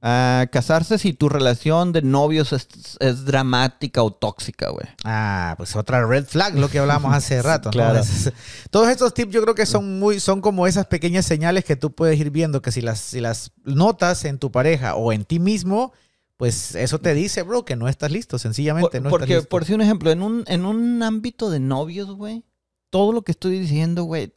Ah, 0.00 0.46
casarse 0.52 0.96
si 0.96 1.12
tu 1.12 1.28
relación 1.28 1.90
de 1.92 2.02
novios 2.02 2.52
es, 2.52 2.68
es 3.00 3.24
dramática 3.24 4.00
o 4.02 4.12
tóxica, 4.12 4.68
güey. 4.70 4.86
Ah, 5.04 5.54
pues 5.56 5.74
otra 5.74 6.06
red 6.06 6.24
flag, 6.24 6.54
lo 6.54 6.68
que 6.68 6.78
hablábamos 6.78 7.12
hace 7.14 7.42
rato. 7.42 7.68
¿no? 7.68 7.72
Claro. 7.72 7.98
Es- 7.98 8.32
todos 8.70 8.88
estos 8.90 9.12
tips 9.12 9.32
yo 9.32 9.42
creo 9.42 9.56
que 9.56 9.66
son 9.66 9.98
muy, 9.98 10.20
son 10.20 10.40
como 10.40 10.68
esas 10.68 10.86
pequeñas 10.86 11.26
señales 11.26 11.64
que 11.64 11.74
tú 11.74 11.92
puedes 11.94 12.18
ir 12.20 12.30
viendo 12.30 12.62
que 12.62 12.70
si 12.70 12.80
las, 12.80 13.00
si 13.00 13.20
las 13.20 13.50
notas 13.64 14.24
en 14.24 14.38
tu 14.38 14.52
pareja 14.52 14.94
o 14.94 15.12
en 15.12 15.24
ti 15.24 15.40
mismo, 15.40 15.92
pues 16.38 16.74
eso 16.76 16.98
te 17.00 17.12
dice, 17.12 17.42
bro, 17.42 17.64
que 17.66 17.76
no 17.76 17.88
estás 17.88 18.10
listo, 18.10 18.38
sencillamente 18.38 18.92
Por- 18.92 19.02
no 19.02 19.10
porque, 19.10 19.24
estás 19.24 19.36
listo. 19.40 19.48
por 19.50 19.62
decir 19.62 19.74
un 19.74 19.82
ejemplo, 19.82 20.10
en 20.10 20.22
un, 20.22 20.44
en 20.46 20.64
un 20.64 21.02
ámbito 21.02 21.50
de 21.50 21.60
novios, 21.60 22.10
güey, 22.12 22.44
todo 22.90 23.12
lo 23.12 23.20
que 23.22 23.32
estoy 23.32 23.58
diciendo, 23.58 24.04
güey, 24.04 24.32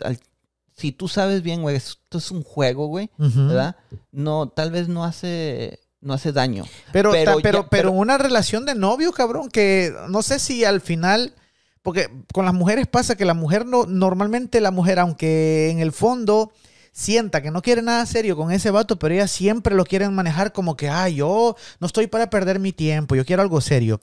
si 0.76 0.92
tú 0.92 1.08
sabes 1.08 1.42
bien, 1.44 1.62
güey, 1.62 1.76
esto 1.78 2.18
es 2.18 2.32
un 2.32 2.44
juego, 2.44 2.88
güey. 2.88 3.10
¿verdad? 3.18 3.76
No, 4.12 4.50
tal 4.50 4.72
vez 4.72 4.88
no 4.90 5.04
hace, 5.06 5.80
no 6.02 6.14
hace 6.14 6.32
daño. 6.32 6.66
Pero, 6.92 7.12
Pero 7.12 7.24
ta- 7.34 7.38
ya- 7.38 7.44
pero, 7.44 7.58
pero, 7.60 7.68
pero- 7.70 7.92
una 7.92 8.18
relación 8.18 8.66
de 8.66 8.74
novio, 8.76 9.12
cabrón, 9.14 9.50
que 9.50 9.94
no 10.10 10.24
sé 10.24 10.40
si 10.40 10.66
al 10.66 10.82
final, 10.82 11.36
porque 11.84 12.10
con 12.34 12.46
las 12.46 12.54
mujeres 12.56 12.88
pasa 12.88 13.16
que 13.16 13.26
la 13.26 13.36
mujer 13.36 13.66
no, 13.68 13.86
normalmente 13.86 14.60
la 14.60 14.72
mujer, 14.72 14.98
aunque 15.00 15.70
en 15.70 15.80
el 15.80 15.92
fondo 15.92 16.52
sienta 16.92 17.42
que 17.42 17.52
no 17.52 17.62
quiere 17.62 17.82
nada 17.82 18.06
serio 18.06 18.36
con 18.36 18.52
ese 18.52 18.72
vato, 18.72 19.00
pero 19.00 19.14
ellas 19.14 19.32
siempre 19.32 19.76
lo 19.76 19.86
quieren 19.86 20.14
manejar 20.14 20.52
como 20.52 20.76
que, 20.76 20.90
ah, 20.90 21.10
yo 21.10 21.56
no 21.80 21.88
estoy 21.88 22.08
para 22.08 22.30
perder 22.30 22.60
mi 22.60 22.74
tiempo, 22.74 23.16
yo 23.16 23.26
quiero 23.26 23.42
algo 23.42 23.62
serio. 23.62 24.02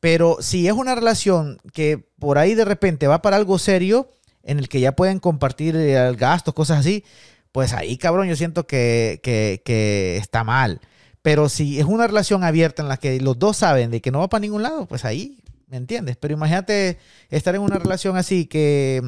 Pero 0.00 0.38
si 0.40 0.66
es 0.66 0.72
una 0.72 0.94
relación 0.94 1.60
que 1.72 1.98
por 2.18 2.38
ahí 2.38 2.54
de 2.54 2.64
repente 2.64 3.06
va 3.06 3.22
para 3.22 3.36
algo 3.36 3.58
serio, 3.58 4.08
en 4.42 4.58
el 4.58 4.68
que 4.68 4.80
ya 4.80 4.96
pueden 4.96 5.18
compartir 5.20 5.76
eh, 5.76 6.14
gastos, 6.16 6.54
cosas 6.54 6.80
así, 6.80 7.04
pues 7.52 7.72
ahí, 7.72 7.96
cabrón, 7.98 8.28
yo 8.28 8.36
siento 8.36 8.66
que, 8.66 9.20
que, 9.22 9.60
que 9.64 10.16
está 10.16 10.44
mal. 10.44 10.80
Pero 11.22 11.48
si 11.48 11.78
es 11.78 11.84
una 11.84 12.06
relación 12.06 12.44
abierta 12.44 12.82
en 12.82 12.88
la 12.88 12.96
que 12.96 13.20
los 13.20 13.38
dos 13.38 13.58
saben 13.58 13.90
de 13.90 14.00
que 14.00 14.10
no 14.10 14.20
va 14.20 14.28
para 14.28 14.40
ningún 14.40 14.62
lado, 14.62 14.86
pues 14.86 15.04
ahí, 15.04 15.42
¿me 15.66 15.76
entiendes? 15.76 16.16
Pero 16.16 16.34
imagínate 16.34 16.98
estar 17.28 17.54
en 17.54 17.60
una 17.60 17.78
relación 17.78 18.16
así 18.16 18.46
que, 18.46 19.02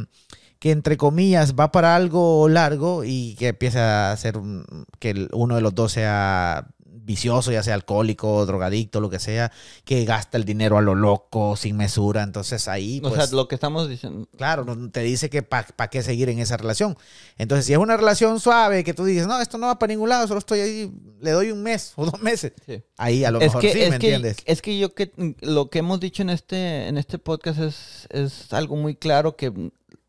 que 0.62 0.70
entre 0.70 0.96
comillas 0.96 1.56
va 1.58 1.72
para 1.72 1.96
algo 1.96 2.48
largo 2.48 3.02
y 3.02 3.34
que 3.34 3.48
empieza 3.48 4.12
a 4.12 4.16
ser 4.16 4.38
un- 4.38 4.64
que 5.00 5.26
uno 5.32 5.56
de 5.56 5.60
los 5.60 5.74
dos 5.74 5.90
sea 5.90 6.68
vicioso, 7.04 7.50
ya 7.50 7.64
sea 7.64 7.74
alcohólico, 7.74 8.46
drogadicto, 8.46 9.00
lo 9.00 9.10
que 9.10 9.18
sea, 9.18 9.50
que 9.84 10.04
gasta 10.04 10.38
el 10.38 10.44
dinero 10.44 10.78
a 10.78 10.80
lo 10.80 10.94
loco, 10.94 11.56
sin 11.56 11.76
mesura. 11.76 12.22
Entonces 12.22 12.68
ahí, 12.68 13.00
o 13.02 13.10
pues, 13.10 13.14
sea, 13.28 13.36
lo 13.36 13.48
que 13.48 13.56
estamos 13.56 13.88
diciendo. 13.88 14.28
Claro, 14.36 14.64
te 14.92 15.00
dice 15.00 15.28
que 15.30 15.42
para 15.42 15.66
qué 15.90 16.00
seguir 16.00 16.28
en 16.28 16.38
esa 16.38 16.56
relación. 16.56 16.96
Entonces, 17.38 17.66
si 17.66 17.72
es 17.72 17.78
una 17.80 17.96
relación 17.96 18.38
suave, 18.38 18.84
que 18.84 18.94
tú 18.94 19.04
dices, 19.04 19.26
no, 19.26 19.40
esto 19.40 19.58
no 19.58 19.66
va 19.66 19.80
para 19.80 19.92
ningún 19.92 20.10
lado, 20.10 20.28
solo 20.28 20.38
estoy 20.38 20.60
ahí, 20.60 20.92
le 21.20 21.32
doy 21.32 21.50
un 21.50 21.60
mes 21.64 21.92
o 21.96 22.04
dos 22.06 22.22
meses. 22.22 22.52
Sí. 22.64 22.80
Ahí 22.98 23.24
a 23.24 23.32
lo 23.32 23.40
Es 23.40 23.46
mejor 23.46 23.62
que, 23.62 23.72
sí, 23.72 23.80
es, 23.82 23.90
¿me 23.90 23.98
que, 23.98 24.14
entiendes? 24.14 24.36
es 24.44 24.62
que 24.62 24.78
yo 24.78 24.94
que 24.94 25.10
lo 25.40 25.70
que 25.70 25.80
hemos 25.80 25.98
dicho 25.98 26.22
en 26.22 26.30
este, 26.30 26.86
en 26.86 26.98
este 26.98 27.18
podcast 27.18 27.58
es, 27.58 28.06
es 28.10 28.52
algo 28.52 28.76
muy 28.76 28.94
claro 28.94 29.34
que 29.34 29.52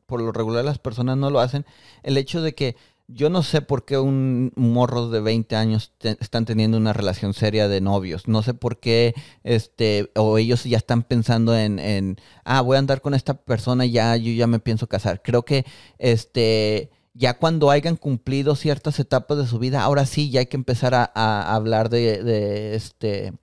por 0.06 0.22
lo 0.22 0.32
regular 0.32 0.66
las 0.66 0.80
personas 0.80 1.18
no 1.18 1.30
lo 1.30 1.40
hacen. 1.40 1.66
El 2.04 2.18
hecho 2.18 2.42
de 2.42 2.54
que 2.56 2.76
yo 3.08 3.30
no 3.30 3.44
sé 3.44 3.62
por 3.62 3.86
qué 3.86 3.98
un 3.98 4.52
morro 4.56 5.10
de 5.10 5.20
20 5.20 5.56
años 5.56 5.92
te- 5.98 6.18
están 6.20 6.46
teniendo 6.46 6.78
una 6.78 6.94
relación 6.94 7.34
seria 7.34 7.68
de 7.68 7.82
novios. 7.82 8.28
No 8.28 8.42
sé 8.44 8.54
por 8.54 8.80
qué, 8.80 9.14
este, 9.44 10.12
o 10.16 10.38
ellos 10.38 10.64
ya 10.64 10.78
están 10.78 11.04
pensando 11.04 11.56
en, 11.58 11.80
en, 11.80 12.18
ah, 12.46 12.62
voy 12.62 12.78
a 12.78 12.80
andar 12.80 13.02
con 13.02 13.14
esta 13.14 13.34
persona, 13.36 13.86
ya, 13.86 14.16
yo 14.16 14.32
ya 14.32 14.48
me 14.48 14.60
pienso 14.60 14.88
casar. 14.88 15.22
Creo 15.22 15.44
que, 15.44 15.66
este, 15.98 16.92
ya 17.14 17.38
cuando 17.38 17.70
hayan 17.70 17.96
cumplido 17.98 18.56
ciertas 18.56 19.00
etapas 19.00 19.38
de 19.38 19.48
su 19.48 19.60
vida, 19.60 19.84
ahora 19.84 20.06
sí 20.06 20.30
ya 20.32 20.40
hay 20.42 20.48
que 20.48 20.58
empezar 20.58 20.94
a, 20.96 21.56
hablar 21.56 21.90
de, 21.90 22.76
este, 22.76 23.34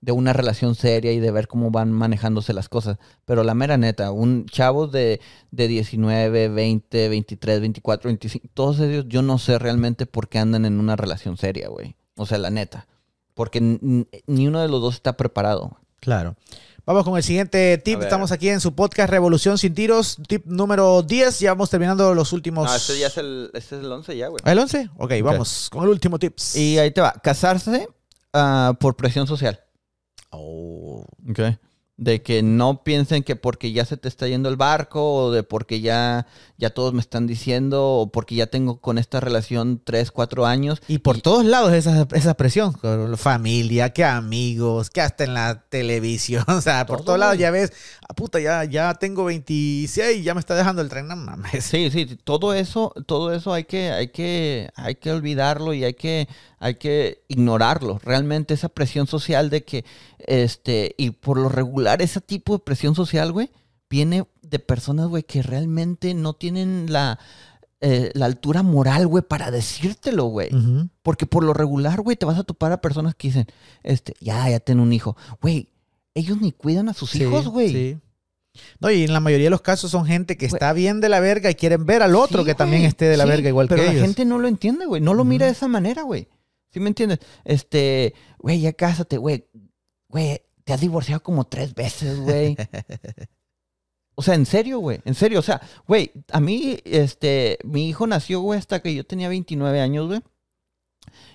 de 0.00 0.12
una 0.12 0.32
relación 0.32 0.74
seria 0.74 1.12
y 1.12 1.20
de 1.20 1.30
ver 1.30 1.48
cómo 1.48 1.70
van 1.70 1.92
manejándose 1.92 2.52
las 2.52 2.68
cosas. 2.68 2.98
Pero 3.24 3.42
la 3.42 3.54
mera 3.54 3.76
neta, 3.76 4.12
un 4.12 4.46
chavo 4.46 4.86
de, 4.86 5.20
de 5.50 5.68
19, 5.68 6.48
20, 6.48 7.08
23, 7.08 7.60
24, 7.60 8.08
25, 8.08 8.46
todos 8.54 8.80
ellos 8.80 9.06
yo 9.08 9.22
no 9.22 9.38
sé 9.38 9.58
realmente 9.58 10.06
por 10.06 10.28
qué 10.28 10.38
andan 10.38 10.64
en 10.64 10.78
una 10.78 10.96
relación 10.96 11.36
seria, 11.36 11.68
güey. 11.68 11.96
O 12.16 12.26
sea, 12.26 12.38
la 12.38 12.50
neta. 12.50 12.86
Porque 13.34 13.60
ni 13.60 14.48
uno 14.48 14.60
de 14.60 14.68
los 14.68 14.80
dos 14.80 14.94
está 14.94 15.16
preparado. 15.16 15.78
Claro. 16.00 16.36
Vamos 16.88 17.04
con 17.04 17.18
el 17.18 17.22
siguiente 17.22 17.76
tip. 17.76 18.00
Estamos 18.00 18.32
aquí 18.32 18.48
en 18.48 18.60
su 18.60 18.74
podcast 18.74 19.10
Revolución 19.10 19.58
sin 19.58 19.74
tiros. 19.74 20.16
Tip 20.26 20.46
número 20.46 21.02
10. 21.02 21.38
Ya 21.38 21.50
vamos 21.50 21.68
terminando 21.68 22.14
los 22.14 22.32
últimos. 22.32 22.70
Ah, 22.70 22.76
este 22.76 22.98
ya 22.98 23.08
es 23.08 23.18
el, 23.18 23.50
este 23.52 23.76
es 23.76 23.84
el 23.84 23.92
11 23.92 24.16
ya, 24.16 24.28
güey. 24.28 24.42
¿El 24.44 24.58
11? 24.58 24.88
Ok, 24.96 25.12
vamos 25.22 25.68
con 25.70 25.84
el 25.84 25.90
último 25.90 26.18
tips. 26.18 26.56
Y 26.56 26.78
ahí 26.78 26.90
te 26.90 27.02
va. 27.02 27.12
Casarse 27.22 27.88
uh, 28.32 28.72
por 28.76 28.96
presión 28.96 29.26
social. 29.26 29.60
Oh. 30.30 31.04
Ok 31.30 31.40
de 31.98 32.22
que 32.22 32.42
no 32.44 32.84
piensen 32.84 33.24
que 33.24 33.36
porque 33.36 33.72
ya 33.72 33.84
se 33.84 33.96
te 33.96 34.08
está 34.08 34.28
yendo 34.28 34.48
el 34.48 34.56
barco 34.56 35.14
o 35.14 35.32
de 35.32 35.42
porque 35.42 35.80
ya, 35.80 36.26
ya 36.56 36.70
todos 36.70 36.94
me 36.94 37.00
están 37.00 37.26
diciendo 37.26 37.84
o 37.84 38.12
porque 38.12 38.36
ya 38.36 38.46
tengo 38.46 38.80
con 38.80 38.98
esta 38.98 39.18
relación 39.18 39.82
tres, 39.84 40.12
cuatro 40.12 40.46
años. 40.46 40.80
Y 40.86 40.98
por 40.98 41.20
todos 41.20 41.44
lados 41.44 41.72
esa, 41.72 42.06
esa 42.12 42.34
presión, 42.34 42.72
familia, 43.16 43.92
que 43.92 44.04
amigos, 44.04 44.90
que 44.90 45.00
hasta 45.00 45.24
en 45.24 45.34
la 45.34 45.64
televisión, 45.68 46.44
o 46.48 46.60
sea, 46.60 46.86
por 46.86 47.04
todos 47.04 47.18
lados 47.18 47.36
ya 47.36 47.50
ves, 47.50 47.72
ah, 48.08 48.14
puta, 48.14 48.40
ya, 48.40 48.64
ya 48.64 48.94
tengo 48.94 49.24
26, 49.26 50.24
ya 50.24 50.34
me 50.34 50.40
está 50.40 50.54
dejando 50.54 50.82
el 50.82 50.88
tren, 50.88 51.06
no 51.08 51.16
mames. 51.16 51.64
Sí, 51.64 51.90
sí, 51.90 52.06
todo 52.24 52.54
eso, 52.54 52.92
todo 53.06 53.32
eso 53.32 53.52
hay 53.52 53.64
que, 53.64 53.90
hay 53.90 54.08
que, 54.08 54.70
hay 54.74 54.94
que 54.96 55.12
olvidarlo 55.12 55.74
y 55.74 55.84
hay 55.84 55.94
que, 55.94 56.28
hay 56.58 56.76
que 56.76 57.24
ignorarlo. 57.28 58.00
Realmente 58.02 58.54
esa 58.54 58.68
presión 58.68 59.06
social 59.06 59.50
de 59.50 59.64
que, 59.64 59.84
este, 60.18 60.94
y 60.96 61.10
por 61.10 61.38
lo 61.38 61.48
regular, 61.48 62.02
ese 62.02 62.20
tipo 62.20 62.54
de 62.54 62.64
presión 62.64 62.94
social, 62.94 63.32
güey, 63.32 63.50
viene 63.90 64.24
de 64.42 64.58
personas, 64.58 65.08
güey, 65.08 65.22
que 65.22 65.42
realmente 65.42 66.14
no 66.14 66.32
tienen 66.32 66.86
la, 66.90 67.18
eh, 67.80 68.10
la 68.14 68.26
altura 68.26 68.62
moral, 68.62 69.06
güey, 69.06 69.22
para 69.22 69.50
decírtelo, 69.50 70.24
güey. 70.24 70.50
Porque 71.02 71.26
por 71.26 71.44
lo 71.44 71.54
regular, 71.54 72.00
güey, 72.00 72.16
te 72.16 72.26
vas 72.26 72.38
a 72.38 72.44
topar 72.44 72.72
a 72.72 72.80
personas 72.80 73.14
que 73.14 73.28
dicen, 73.28 73.46
este, 73.82 74.14
ya, 74.20 74.48
ya 74.48 74.60
ten 74.60 74.80
un 74.80 74.92
hijo. 74.92 75.16
Güey, 75.40 75.68
ellos 76.18 76.40
ni 76.40 76.52
cuidan 76.52 76.88
a 76.88 76.94
sus 76.94 77.14
hijos, 77.14 77.48
güey. 77.48 77.72
Sí. 77.72 77.98
No, 78.80 78.90
y 78.90 79.04
en 79.04 79.12
la 79.12 79.20
mayoría 79.20 79.46
de 79.46 79.50
los 79.50 79.60
casos 79.60 79.90
son 79.90 80.04
gente 80.04 80.36
que 80.36 80.46
está 80.46 80.72
bien 80.72 81.00
de 81.00 81.08
la 81.08 81.20
verga 81.20 81.50
y 81.50 81.54
quieren 81.54 81.86
ver 81.86 82.02
al 82.02 82.16
otro 82.16 82.44
que 82.44 82.54
también 82.54 82.84
esté 82.84 83.04
de 83.06 83.16
la 83.16 83.24
verga 83.24 83.48
igual 83.48 83.68
que 83.68 83.74
ellos. 83.74 83.86
Pero 83.86 84.00
la 84.00 84.04
gente 84.04 84.24
no 84.24 84.38
lo 84.38 84.48
entiende, 84.48 84.86
güey. 84.86 85.00
No 85.00 85.14
lo 85.14 85.24
mira 85.24 85.46
de 85.46 85.52
esa 85.52 85.68
manera, 85.68 86.02
güey. 86.02 86.28
¿Sí 86.70 86.80
me 86.80 86.88
entiendes? 86.88 87.20
Este, 87.44 88.14
güey, 88.38 88.60
ya 88.60 88.72
cásate, 88.72 89.16
güey. 89.16 89.46
Güey, 90.08 90.42
te 90.64 90.72
has 90.72 90.80
divorciado 90.80 91.22
como 91.22 91.44
tres 91.44 91.74
veces, 91.74 92.18
güey. 92.20 92.56
O 94.20 94.22
sea, 94.22 94.34
en 94.34 94.46
serio, 94.46 94.80
güey. 94.80 94.98
En 95.04 95.14
serio. 95.14 95.38
O 95.38 95.42
sea, 95.42 95.60
güey, 95.86 96.10
a 96.32 96.40
mí, 96.40 96.80
este, 96.84 97.56
mi 97.62 97.88
hijo 97.88 98.04
nació, 98.08 98.40
güey, 98.40 98.58
hasta 98.58 98.82
que 98.82 98.92
yo 98.92 99.06
tenía 99.06 99.28
29 99.28 99.80
años, 99.80 100.08
güey. 100.08 100.20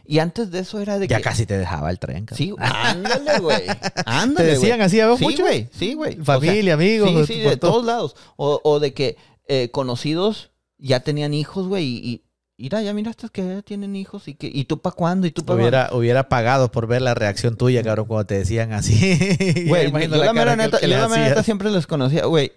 Y 0.05 0.19
antes 0.19 0.51
de 0.51 0.59
eso 0.59 0.79
era 0.79 0.99
de 0.99 1.07
que... 1.07 1.13
Ya 1.13 1.21
casi 1.21 1.45
te 1.45 1.57
dejaba 1.57 1.89
el 1.89 1.99
tren, 1.99 2.25
cabrón. 2.25 2.37
Sí, 2.37 2.53
ándale, 2.59 3.39
güey. 3.39 3.61
Ándale, 4.05 4.49
¿Te 4.49 4.55
decían 4.55 4.81
así 4.81 4.99
a 4.99 5.07
vos 5.07 5.19
sí, 5.19 5.35
güey. 5.39 5.69
Sí, 5.71 5.93
güey. 5.93 6.15
Familia, 6.17 6.73
amigos. 6.73 7.27
Sí, 7.27 7.35
sí, 7.35 7.39
de 7.41 7.57
todos 7.57 7.85
lados. 7.85 8.15
O, 8.35 8.59
o 8.63 8.79
de 8.79 8.93
que 8.93 9.17
eh, 9.47 9.69
conocidos 9.71 10.51
ya 10.77 11.01
tenían 11.01 11.33
hijos, 11.33 11.67
güey, 11.67 11.85
y, 11.85 12.23
Mira, 12.63 12.81
ya 12.81 12.93
miraste 12.93 13.27
que 13.29 13.45
ya 13.45 13.61
tienen 13.61 13.93
hijos 13.95 14.29
y 14.29 14.35
que 14.35 14.47
y 14.47 14.63
tú 14.63 14.79
para 14.79 14.95
cuándo 14.95 15.27
y 15.27 15.31
tú 15.31 15.43
para 15.43 15.59
hubiera 15.59 15.89
hubiera 15.91 16.29
pagado 16.29 16.71
por 16.71 16.87
ver 16.87 17.01
la 17.01 17.13
reacción 17.13 17.57
tuya, 17.57 17.83
cabrón, 17.83 18.05
cuando 18.05 18.25
te 18.25 18.35
decían 18.35 18.71
así. 18.71 18.95
Güey, 19.67 19.91
yo 19.91 20.07
la 20.15 20.31
mera 20.31 20.55
neta, 20.55 20.79
yo 20.79 20.87
la 20.87 21.09
mera 21.09 21.27
neta 21.27 21.43
siempre 21.43 21.71
les 21.71 21.87
conocía, 21.87 22.25
güey. 22.25 22.53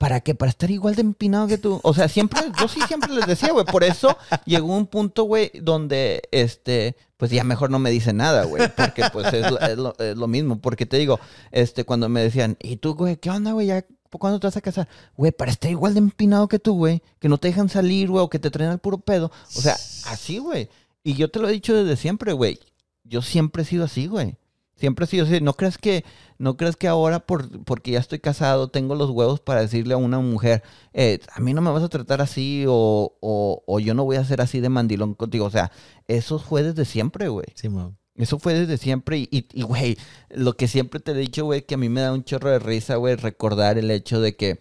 ¿Para 0.00 0.22
qué? 0.22 0.34
Para 0.34 0.48
estar 0.48 0.70
igual 0.70 0.94
de 0.94 1.02
empinado 1.02 1.46
que 1.46 1.58
tú. 1.58 1.78
O 1.82 1.92
sea, 1.92 2.08
siempre, 2.08 2.40
yo 2.58 2.68
sí 2.68 2.80
siempre 2.88 3.12
les 3.12 3.26
decía, 3.26 3.52
güey. 3.52 3.66
Por 3.66 3.84
eso 3.84 4.16
llegó 4.46 4.74
un 4.74 4.86
punto, 4.86 5.24
güey, 5.24 5.52
donde, 5.60 6.22
este, 6.32 6.96
pues 7.18 7.30
ya 7.30 7.44
mejor 7.44 7.70
no 7.70 7.78
me 7.78 7.90
dice 7.90 8.14
nada, 8.14 8.44
güey. 8.44 8.62
Porque, 8.74 9.04
pues, 9.12 9.26
es, 9.26 9.44
es, 9.44 9.76
lo, 9.76 9.94
es, 9.98 10.16
lo, 10.16 10.26
mismo. 10.26 10.58
Porque 10.58 10.86
te 10.86 10.96
digo, 10.96 11.20
este, 11.50 11.84
cuando 11.84 12.08
me 12.08 12.22
decían, 12.22 12.56
¿y 12.62 12.78
tú, 12.78 12.94
güey, 12.94 13.18
qué 13.18 13.28
onda, 13.28 13.52
güey? 13.52 13.66
Ya 13.66 13.84
¿Cuándo 14.08 14.40
te 14.40 14.46
vas 14.46 14.56
a 14.56 14.62
casar? 14.62 14.88
Güey, 15.18 15.32
para 15.32 15.52
estar 15.52 15.70
igual 15.70 15.92
de 15.92 15.98
empinado 15.98 16.48
que 16.48 16.58
tú, 16.58 16.76
güey. 16.76 17.02
Que 17.18 17.28
no 17.28 17.36
te 17.36 17.48
dejan 17.48 17.68
salir, 17.68 18.08
güey, 18.08 18.24
o 18.24 18.30
que 18.30 18.38
te 18.38 18.50
traen 18.50 18.70
al 18.70 18.78
puro 18.78 18.96
pedo. 19.00 19.30
O 19.54 19.60
sea, 19.60 19.74
así, 20.06 20.38
güey. 20.38 20.70
Y 21.04 21.12
yo 21.12 21.30
te 21.30 21.40
lo 21.40 21.48
he 21.50 21.52
dicho 21.52 21.74
desde 21.74 22.00
siempre, 22.00 22.32
güey. 22.32 22.58
Yo 23.04 23.20
siempre 23.20 23.64
he 23.64 23.66
sido 23.66 23.84
así, 23.84 24.06
güey. 24.06 24.38
Siempre 24.80 25.04
he 25.04 25.08
sido 25.08 25.26
así. 25.26 25.40
¿No 25.40 25.54
crees 25.54 25.78
que, 25.78 26.04
no 26.38 26.56
crees 26.56 26.76
que 26.76 26.88
ahora, 26.88 27.20
por, 27.20 27.64
porque 27.64 27.92
ya 27.92 28.00
estoy 28.00 28.18
casado, 28.18 28.68
tengo 28.68 28.94
los 28.94 29.10
huevos 29.10 29.40
para 29.40 29.60
decirle 29.60 29.94
a 29.94 29.98
una 29.98 30.18
mujer, 30.20 30.62
eh, 30.94 31.20
a 31.32 31.40
mí 31.40 31.52
no 31.54 31.60
me 31.60 31.70
vas 31.70 31.82
a 31.82 31.88
tratar 31.88 32.22
así 32.22 32.64
o, 32.66 33.16
o, 33.20 33.62
o, 33.66 33.80
yo 33.80 33.94
no 33.94 34.04
voy 34.04 34.16
a 34.16 34.24
ser 34.24 34.40
así 34.40 34.60
de 34.60 34.70
mandilón 34.70 35.14
contigo? 35.14 35.44
O 35.44 35.50
sea, 35.50 35.70
eso 36.08 36.38
fue 36.38 36.62
desde 36.62 36.84
siempre, 36.84 37.28
güey. 37.28 37.46
Sí, 37.54 37.68
man. 37.68 37.96
Eso 38.16 38.38
fue 38.38 38.54
desde 38.54 38.76
siempre 38.76 39.28
y, 39.30 39.62
güey, 39.62 39.96
lo 40.28 40.54
que 40.54 40.68
siempre 40.68 41.00
te 41.00 41.12
he 41.12 41.14
dicho, 41.14 41.44
güey, 41.44 41.62
que 41.62 41.74
a 41.74 41.78
mí 41.78 41.88
me 41.88 42.02
da 42.02 42.12
un 42.12 42.24
chorro 42.24 42.50
de 42.50 42.58
risa, 42.58 42.96
güey, 42.96 43.16
recordar 43.16 43.78
el 43.78 43.90
hecho 43.90 44.20
de 44.20 44.36
que 44.36 44.60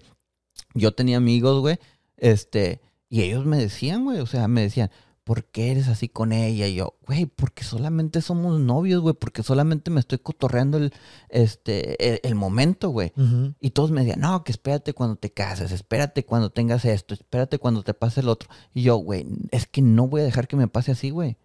yo 0.74 0.94
tenía 0.94 1.18
amigos, 1.18 1.60
güey, 1.60 1.78
este, 2.18 2.80
y 3.10 3.22
ellos 3.24 3.46
me 3.46 3.58
decían, 3.58 4.06
güey, 4.06 4.20
o 4.20 4.28
sea, 4.28 4.48
me 4.48 4.62
decían, 4.62 4.92
¿por 5.30 5.46
qué 5.46 5.70
eres 5.70 5.88
así 5.90 6.10
con 6.10 6.32
ella? 6.32 6.66
Y 6.66 6.74
yo, 6.74 6.96
güey, 7.06 7.28
porque 7.28 7.64
solamente 7.64 8.20
somos 8.20 8.60
novios, 8.60 9.00
güey, 9.00 9.14
porque 9.14 9.44
solamente 9.44 9.92
me 9.92 10.00
estoy 10.00 10.18
cotorreando 10.18 10.80
el, 10.80 10.92
este, 11.30 12.28
el, 12.28 12.34
momento, 12.34 12.90
güey. 12.90 13.14
Y 13.62 13.70
todos 13.70 13.92
me 13.92 14.02
decían, 14.02 14.22
no, 14.22 14.44
que 14.44 14.52
espérate 14.52 14.96
cuando 14.96 15.18
te 15.18 15.32
cases, 15.32 15.72
espérate 15.72 16.26
cuando 16.26 16.50
tengas 16.50 16.84
esto, 16.84 17.14
espérate 17.14 17.60
cuando 17.60 17.84
te 17.84 17.94
pase 17.94 18.22
el 18.22 18.28
otro. 18.28 18.50
Y 18.74 18.82
yo, 18.82 18.96
güey, 18.96 19.28
es 19.52 19.68
que 19.68 19.84
no 19.84 20.08
voy 20.08 20.22
a 20.22 20.24
dejar 20.24 20.48
que 20.48 20.56
me 20.56 20.68
pase 20.68 20.94
así, 20.94 21.12
güey. 21.12 21.38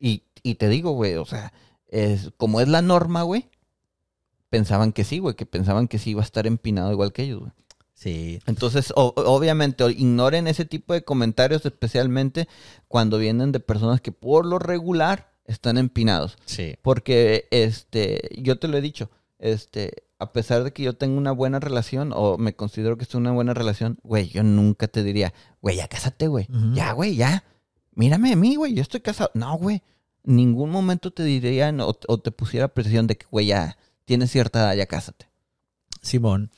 Y, 0.00 0.22
y 0.42 0.54
te 0.54 0.70
digo, 0.70 0.92
güey, 0.92 1.16
o 1.16 1.26
sea, 1.26 1.52
es, 1.88 2.32
como 2.38 2.62
es 2.62 2.68
la 2.68 2.80
norma, 2.80 3.24
güey, 3.24 3.50
pensaban 4.48 4.92
que 4.92 5.04
sí, 5.04 5.18
güey, 5.18 5.34
que 5.34 5.44
pensaban 5.44 5.86
que 5.86 5.98
sí 5.98 6.12
iba 6.12 6.22
a 6.22 6.24
estar 6.24 6.46
empinado 6.46 6.92
igual 6.92 7.12
que 7.12 7.24
ellos, 7.24 7.40
güey. 7.40 7.52
Sí. 7.96 8.40
Entonces, 8.46 8.92
obviamente, 8.94 9.90
ignoren 9.90 10.46
ese 10.46 10.66
tipo 10.66 10.92
de 10.92 11.02
comentarios, 11.02 11.64
especialmente 11.64 12.46
cuando 12.88 13.18
vienen 13.18 13.52
de 13.52 13.60
personas 13.60 14.02
que 14.02 14.12
por 14.12 14.44
lo 14.44 14.58
regular 14.58 15.32
están 15.46 15.78
empinados. 15.78 16.36
Sí. 16.44 16.76
Porque, 16.82 17.48
este, 17.50 18.28
yo 18.36 18.58
te 18.58 18.68
lo 18.68 18.76
he 18.76 18.82
dicho, 18.82 19.10
este, 19.38 20.04
a 20.18 20.32
pesar 20.32 20.62
de 20.62 20.72
que 20.72 20.82
yo 20.82 20.92
tengo 20.92 21.16
una 21.16 21.32
buena 21.32 21.58
relación, 21.58 22.12
o 22.14 22.36
me 22.36 22.54
considero 22.54 22.98
que 22.98 23.04
es 23.04 23.14
una 23.14 23.32
buena 23.32 23.54
relación, 23.54 23.98
güey, 24.02 24.28
yo 24.28 24.42
nunca 24.42 24.88
te 24.88 25.02
diría, 25.02 25.32
güey, 25.62 25.76
ya 25.76 25.88
cásate, 25.88 26.28
güey. 26.28 26.46
Ya, 26.74 26.92
güey, 26.92 27.16
ya 27.16 27.44
mírame 27.96 28.32
a 28.32 28.36
mí, 28.36 28.54
güey, 28.54 28.74
yo 28.74 28.82
estoy 28.82 29.00
casado. 29.00 29.30
No, 29.34 29.56
güey, 29.56 29.82
ningún 30.22 30.70
momento 30.70 31.10
te 31.10 31.24
dirían 31.24 31.80
o, 31.80 31.96
o 32.06 32.18
te 32.18 32.30
pusiera 32.30 32.68
presión 32.68 33.06
de 33.06 33.16
que, 33.16 33.26
güey, 33.30 33.46
ya 33.46 33.76
tienes 34.04 34.30
cierta 34.30 34.60
edad, 34.60 34.74
ya 34.76 34.86
cásate. 34.86 35.28
Simón. 36.02 36.50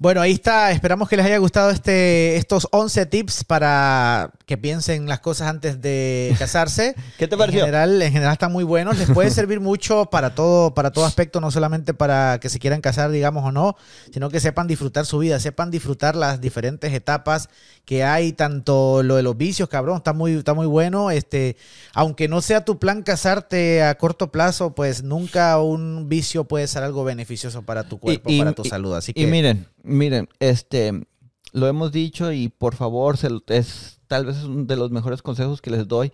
Bueno, 0.00 0.22
ahí 0.22 0.32
está. 0.32 0.72
Esperamos 0.72 1.10
que 1.10 1.16
les 1.18 1.26
haya 1.26 1.36
gustado 1.36 1.68
este, 1.68 2.36
estos 2.36 2.66
11 2.70 3.04
tips 3.04 3.44
para 3.44 4.30
que 4.46 4.56
piensen 4.56 5.06
las 5.06 5.20
cosas 5.20 5.48
antes 5.48 5.82
de 5.82 6.34
casarse. 6.38 6.94
¿Qué 7.18 7.28
te 7.28 7.36
pareció? 7.36 7.60
En 7.60 7.66
general, 7.66 8.00
en 8.00 8.10
general 8.10 8.32
están 8.32 8.50
muy 8.50 8.64
buenos. 8.64 8.96
Les 8.96 9.10
puede 9.10 9.30
servir 9.30 9.60
mucho 9.60 10.06
para 10.06 10.34
todo, 10.34 10.72
para 10.72 10.90
todo 10.90 11.04
aspecto, 11.04 11.42
no 11.42 11.50
solamente 11.50 11.92
para 11.92 12.40
que 12.40 12.48
se 12.48 12.58
quieran 12.58 12.80
casar, 12.80 13.10
digamos, 13.10 13.44
o 13.44 13.52
no, 13.52 13.76
sino 14.10 14.30
que 14.30 14.40
sepan 14.40 14.66
disfrutar 14.66 15.04
su 15.04 15.18
vida, 15.18 15.38
sepan 15.38 15.70
disfrutar 15.70 16.16
las 16.16 16.40
diferentes 16.40 16.94
etapas 16.94 17.50
que 17.84 18.02
hay, 18.02 18.32
tanto 18.32 19.02
lo 19.02 19.16
de 19.16 19.22
los 19.22 19.36
vicios, 19.36 19.68
cabrón, 19.68 19.98
está 19.98 20.14
muy, 20.14 20.32
está 20.32 20.54
muy 20.54 20.66
bueno. 20.66 21.10
Este, 21.10 21.58
aunque 21.92 22.26
no 22.26 22.40
sea 22.40 22.64
tu 22.64 22.78
plan 22.78 23.02
casarte 23.02 23.82
a 23.82 23.94
corto 23.96 24.32
plazo, 24.32 24.74
pues 24.74 25.02
nunca 25.02 25.60
un 25.60 26.08
vicio 26.08 26.44
puede 26.44 26.66
ser 26.68 26.84
algo 26.84 27.04
beneficioso 27.04 27.60
para 27.62 27.84
tu 27.84 27.98
cuerpo, 27.98 28.30
para 28.38 28.52
tu 28.52 28.64
salud. 28.64 28.94
Así 28.94 29.12
que. 29.12 29.20
Y 29.20 29.26
miren, 29.26 29.59
Miren, 29.82 30.28
este, 30.38 31.06
lo 31.52 31.66
hemos 31.66 31.92
dicho 31.92 32.32
y 32.32 32.48
por 32.48 32.74
favor, 32.74 33.16
es 33.48 34.00
tal 34.06 34.26
vez 34.26 34.42
uno 34.44 34.64
de 34.64 34.76
los 34.76 34.90
mejores 34.90 35.22
consejos 35.22 35.60
que 35.60 35.70
les 35.70 35.86
doy, 35.88 36.12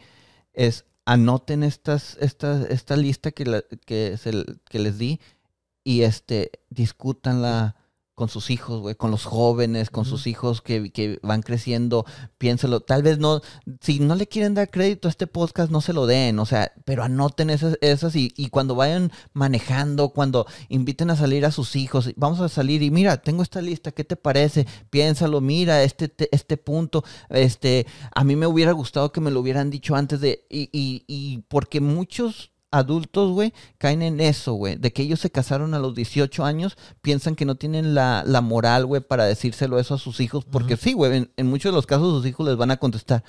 es 0.53 0.85
anoten 1.05 1.63
esta, 1.63 1.99
lista 2.97 3.31
que, 3.31 3.65
que, 3.87 4.19
que 4.69 4.79
les 4.79 4.99
di 4.99 5.21
y 5.85 6.03
este, 6.03 6.51
discútanla 6.69 7.77
con 8.17 8.31
sus 8.31 8.51
hijos, 8.51 8.81
güey, 8.81 8.95
con 8.95 9.11
los 9.11 9.27
jóvenes, 9.27 9.91
con 9.91 10.07
sus 10.07 10.27
hijos 10.27 10.63
que, 10.63 10.91
que, 10.91 11.19
van 11.23 11.43
creciendo, 11.43 12.07
piénselo, 12.39 12.81
tal 12.81 13.03
vez 13.03 13.19
no, 13.19 13.43
si 13.83 14.01
no 14.01 14.15
le 14.15 14.27
quieren 14.27 14.55
dar 14.55 14.71
crédito 14.71 15.07
a 15.07 15.11
este 15.11 15.27
podcast, 15.27 15.71
no 15.71 15.83
se 15.83 15.93
lo 15.93 16.07
den, 16.07 16.39
o 16.39 16.47
sea, 16.47 16.73
pero 16.87 17.05
anoten 17.05 17.51
esas, 17.51 17.77
esas 17.83 18.17
y, 18.17 18.33
y, 18.35 18.49
cuando 18.49 18.75
vayan 18.75 19.13
manejando, 19.35 20.09
cuando 20.09 20.47
inviten 20.71 21.11
a 21.11 21.17
salir 21.17 21.45
a 21.45 21.51
sus 21.51 21.77
hijos, 21.77 22.11
vamos 22.17 22.41
a 22.41 22.49
salir 22.49 22.83
y 22.83 22.91
mira, 22.91 23.19
tengo 23.19 23.43
esta 23.43 23.61
lista, 23.61 23.93
¿qué 23.93 24.03
te 24.03 24.17
parece? 24.17 24.67
Piénsalo, 24.89 25.43
mira, 25.43 25.83
este, 25.83 26.11
este 26.33 26.57
punto, 26.57 27.05
este, 27.29 27.87
a 28.15 28.25
mí 28.25 28.35
me 28.35 28.47
hubiera 28.47 28.73
gustado 28.73 29.13
que 29.13 29.21
me 29.21 29.31
lo 29.31 29.41
hubieran 29.41 29.69
dicho 29.69 29.95
antes 29.95 30.23
de, 30.23 30.47
y, 30.49 30.71
y, 30.73 31.05
y 31.07 31.43
porque 31.49 31.83
muchos 31.83 32.51
adultos, 32.77 33.33
güey, 33.33 33.53
caen 33.79 34.03
en 34.03 34.21
eso, 34.21 34.55
güey, 34.55 34.77
de 34.77 34.93
que 34.93 35.03
ellos 35.03 35.21
se 35.21 35.31
casaron 35.31 35.75
a 35.75 35.79
los 35.79 35.95
18 35.95 36.45
años, 36.45 36.77
piensan 37.03 37.35
que 37.35 37.45
no 37.45 37.55
tienen 37.57 37.95
la, 37.95 38.23
la 38.27 38.41
moral, 38.41 38.87
güey, 38.87 39.01
para 39.03 39.25
decírselo 39.25 39.79
eso 39.79 39.95
a 39.95 39.99
sus 39.99 40.21
hijos, 40.21 40.45
porque 40.45 40.77
sí, 40.77 40.93
güey, 40.93 41.17
en, 41.17 41.33
en 41.37 41.47
muchos 41.47 41.73
de 41.73 41.77
los 41.77 41.87
casos 41.87 42.13
sus 42.19 42.27
hijos 42.27 42.47
les 42.47 42.57
van 42.57 42.71
a 42.71 42.77
contestar, 42.77 43.25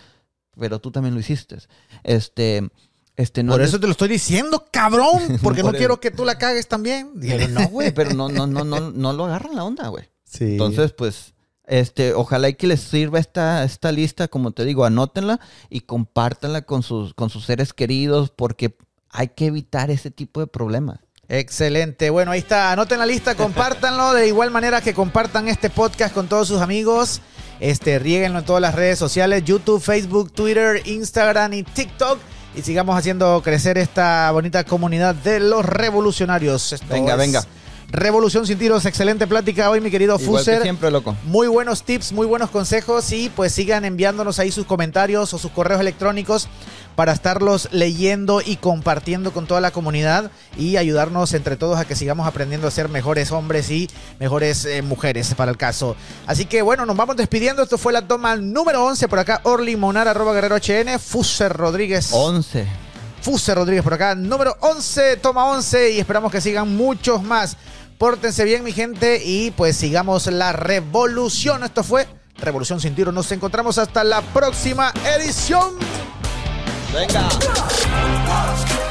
pero 0.60 0.80
tú 0.80 0.91
también 0.91 1.14
lo 1.14 1.19
hiciste. 1.19 1.57
Este, 2.03 2.69
este, 3.15 3.41
no 3.41 3.53
Por 3.53 3.61
eso 3.61 3.80
te 3.80 3.88
lo 3.88 3.91
estoy 3.91 4.10
diciendo, 4.10 4.65
cabrón. 4.72 5.40
Porque 5.44 5.64
no 5.64 5.69
el- 5.72 5.78
quiero 5.78 5.99
que 5.99 6.11
tú 6.11 6.24
la 6.24 6.38
cagues 6.38 6.68
también. 6.68 7.11
Pero 7.19 7.48
no, 7.48 7.68
güey, 7.69 7.91
pero 7.91 8.14
no, 8.14 8.30
no, 8.30 8.45
no, 8.45 8.64
no, 8.64 8.91
no 8.91 9.14
lo 9.14 9.26
agarran 9.26 9.56
la 9.56 9.64
onda, 9.64 9.88
güey. 9.88 10.06
Sí. 10.24 10.44
Entonces, 10.52 10.94
pues, 10.94 11.34
este, 11.65 12.14
ojalá 12.14 12.49
y 12.49 12.53
que 12.53 12.68
les 12.68 12.80
sirva 12.82 13.19
esta, 13.19 13.64
esta 13.64 13.91
lista, 13.91 14.28
como 14.28 14.52
te 14.52 14.65
digo, 14.65 14.86
anótenla 14.86 15.40
y 15.69 15.82
compártanla 15.82 16.61
con 16.61 16.84
sus, 16.84 17.14
con 17.14 17.30
sus 17.30 17.45
seres 17.45 17.74
queridos, 17.74 18.30
porque 18.30 18.76
hay 19.09 19.29
que 19.29 19.47
evitar 19.47 19.89
ese 19.91 20.11
tipo 20.11 20.39
de 20.39 20.47
problemas. 20.47 20.99
Excelente. 21.29 22.09
Bueno, 22.09 22.31
ahí 22.31 22.39
está. 22.39 22.71
Anoten 22.71 22.99
la 22.99 23.05
lista, 23.05 23.35
compártanlo 23.35 24.13
de 24.13 24.27
igual 24.27 24.49
manera 24.51 24.81
que 24.81 24.93
compartan 24.93 25.47
este 25.47 25.69
podcast 25.69 26.13
con 26.13 26.27
todos 26.27 26.47
sus 26.47 26.61
amigos. 26.61 27.21
Este, 27.59 27.99
riéguenlo 27.99 28.39
en 28.39 28.45
todas 28.45 28.61
las 28.61 28.75
redes 28.75 28.97
sociales, 28.97 29.43
YouTube, 29.43 29.81
Facebook, 29.81 30.31
Twitter, 30.31 30.81
Instagram 30.85 31.53
y 31.53 31.63
TikTok. 31.63 32.19
Y 32.55 32.61
sigamos 32.61 32.97
haciendo 32.97 33.41
crecer 33.43 33.77
esta 33.77 34.31
bonita 34.31 34.63
comunidad 34.63 35.15
de 35.15 35.39
los 35.39 35.65
revolucionarios. 35.65 36.73
Esto 36.73 36.88
Venga, 36.89 37.13
es 37.13 37.17
venga. 37.19 37.43
Revolución 37.89 38.45
sin 38.45 38.57
tiros, 38.57 38.85
excelente 38.85 39.27
plática 39.27 39.69
hoy, 39.69 39.79
mi 39.79 39.89
querido 39.89 40.17
Igual 40.19 40.39
Fuser. 40.39 40.57
que 40.57 40.63
siempre, 40.63 40.91
loco. 40.91 41.15
Muy 41.23 41.47
buenos 41.47 41.84
tips, 41.84 42.11
muy 42.11 42.25
buenos 42.27 42.49
consejos 42.49 43.11
y 43.13 43.29
pues 43.29 43.53
sigan 43.53 43.85
enviándonos 43.85 44.39
ahí 44.39 44.51
sus 44.51 44.65
comentarios 44.65 45.34
o 45.34 45.38
sus 45.38 45.51
correos 45.51 45.79
electrónicos 45.79 46.49
para 46.98 47.14
estarlos 47.14 47.69
leyendo 47.72 48.41
y 48.44 48.56
compartiendo 48.56 49.32
con 49.32 49.45
toda 49.45 49.61
la 49.61 49.69
comunidad 49.69 50.32
y 50.57 50.78
ayudarnos 50.78 51.32
entre 51.34 51.56
todos 51.56 51.78
a 51.78 51.86
que 51.86 51.95
sigamos 51.95 52.28
aprendiendo 52.28 52.68
a 52.68 52.72
ser 52.72 52.90
mejores 52.90 53.32
hombres 53.32 53.69
y 53.69 53.88
mejores 54.19 54.65
eh, 54.65 54.82
mujeres 54.82 55.36
para 55.36 55.52
el 55.52 55.57
caso. 55.57 55.95
Así 56.26 56.45
que 56.45 56.64
bueno, 56.64 56.88
nos 56.88 56.98
vamos 56.98 57.15
despidiendo. 57.15 57.61
Esto 57.61 57.78
fue 57.78 57.94
la 57.94 58.07
toma 58.07 58.36
número 58.36 58.84
11 58.84 59.07
por 59.07 59.19
acá. 59.19 59.41
Orly 59.44 59.76
Monar, 59.76 60.07
arroba 60.07 60.34
guerrero 60.34 60.56
HN, 60.56 60.98
Fuser 60.98 61.53
Rodríguez. 61.53 62.10
11. 62.11 62.65
Fuse 63.22 63.53
Rodríguez 63.53 63.84
por 63.84 63.94
acá, 63.94 64.15
número 64.15 64.56
11, 64.61 65.18
toma 65.18 65.45
11 65.52 65.91
y 65.91 65.99
esperamos 65.99 66.32
que 66.32 66.41
sigan 66.41 66.76
muchos 66.76 67.22
más. 67.22 67.57
Pórtense 67.99 68.44
bien 68.44 68.64
mi 68.64 68.72
gente 68.72 69.22
y 69.24 69.52
pues 69.52 69.78
sigamos 69.78 70.26
la 70.26 70.52
revolución. 70.52 71.64
Esto 71.64 71.84
fue 71.84 72.07
Revolución 72.40 72.80
sin 72.80 72.95
tiro. 72.95 73.11
Nos 73.11 73.32
encontramos 73.32 73.78
hasta 73.78 74.03
la 74.03 74.22
próxima 74.22 74.94
edición. 75.15 75.74
Venga. 76.91 78.86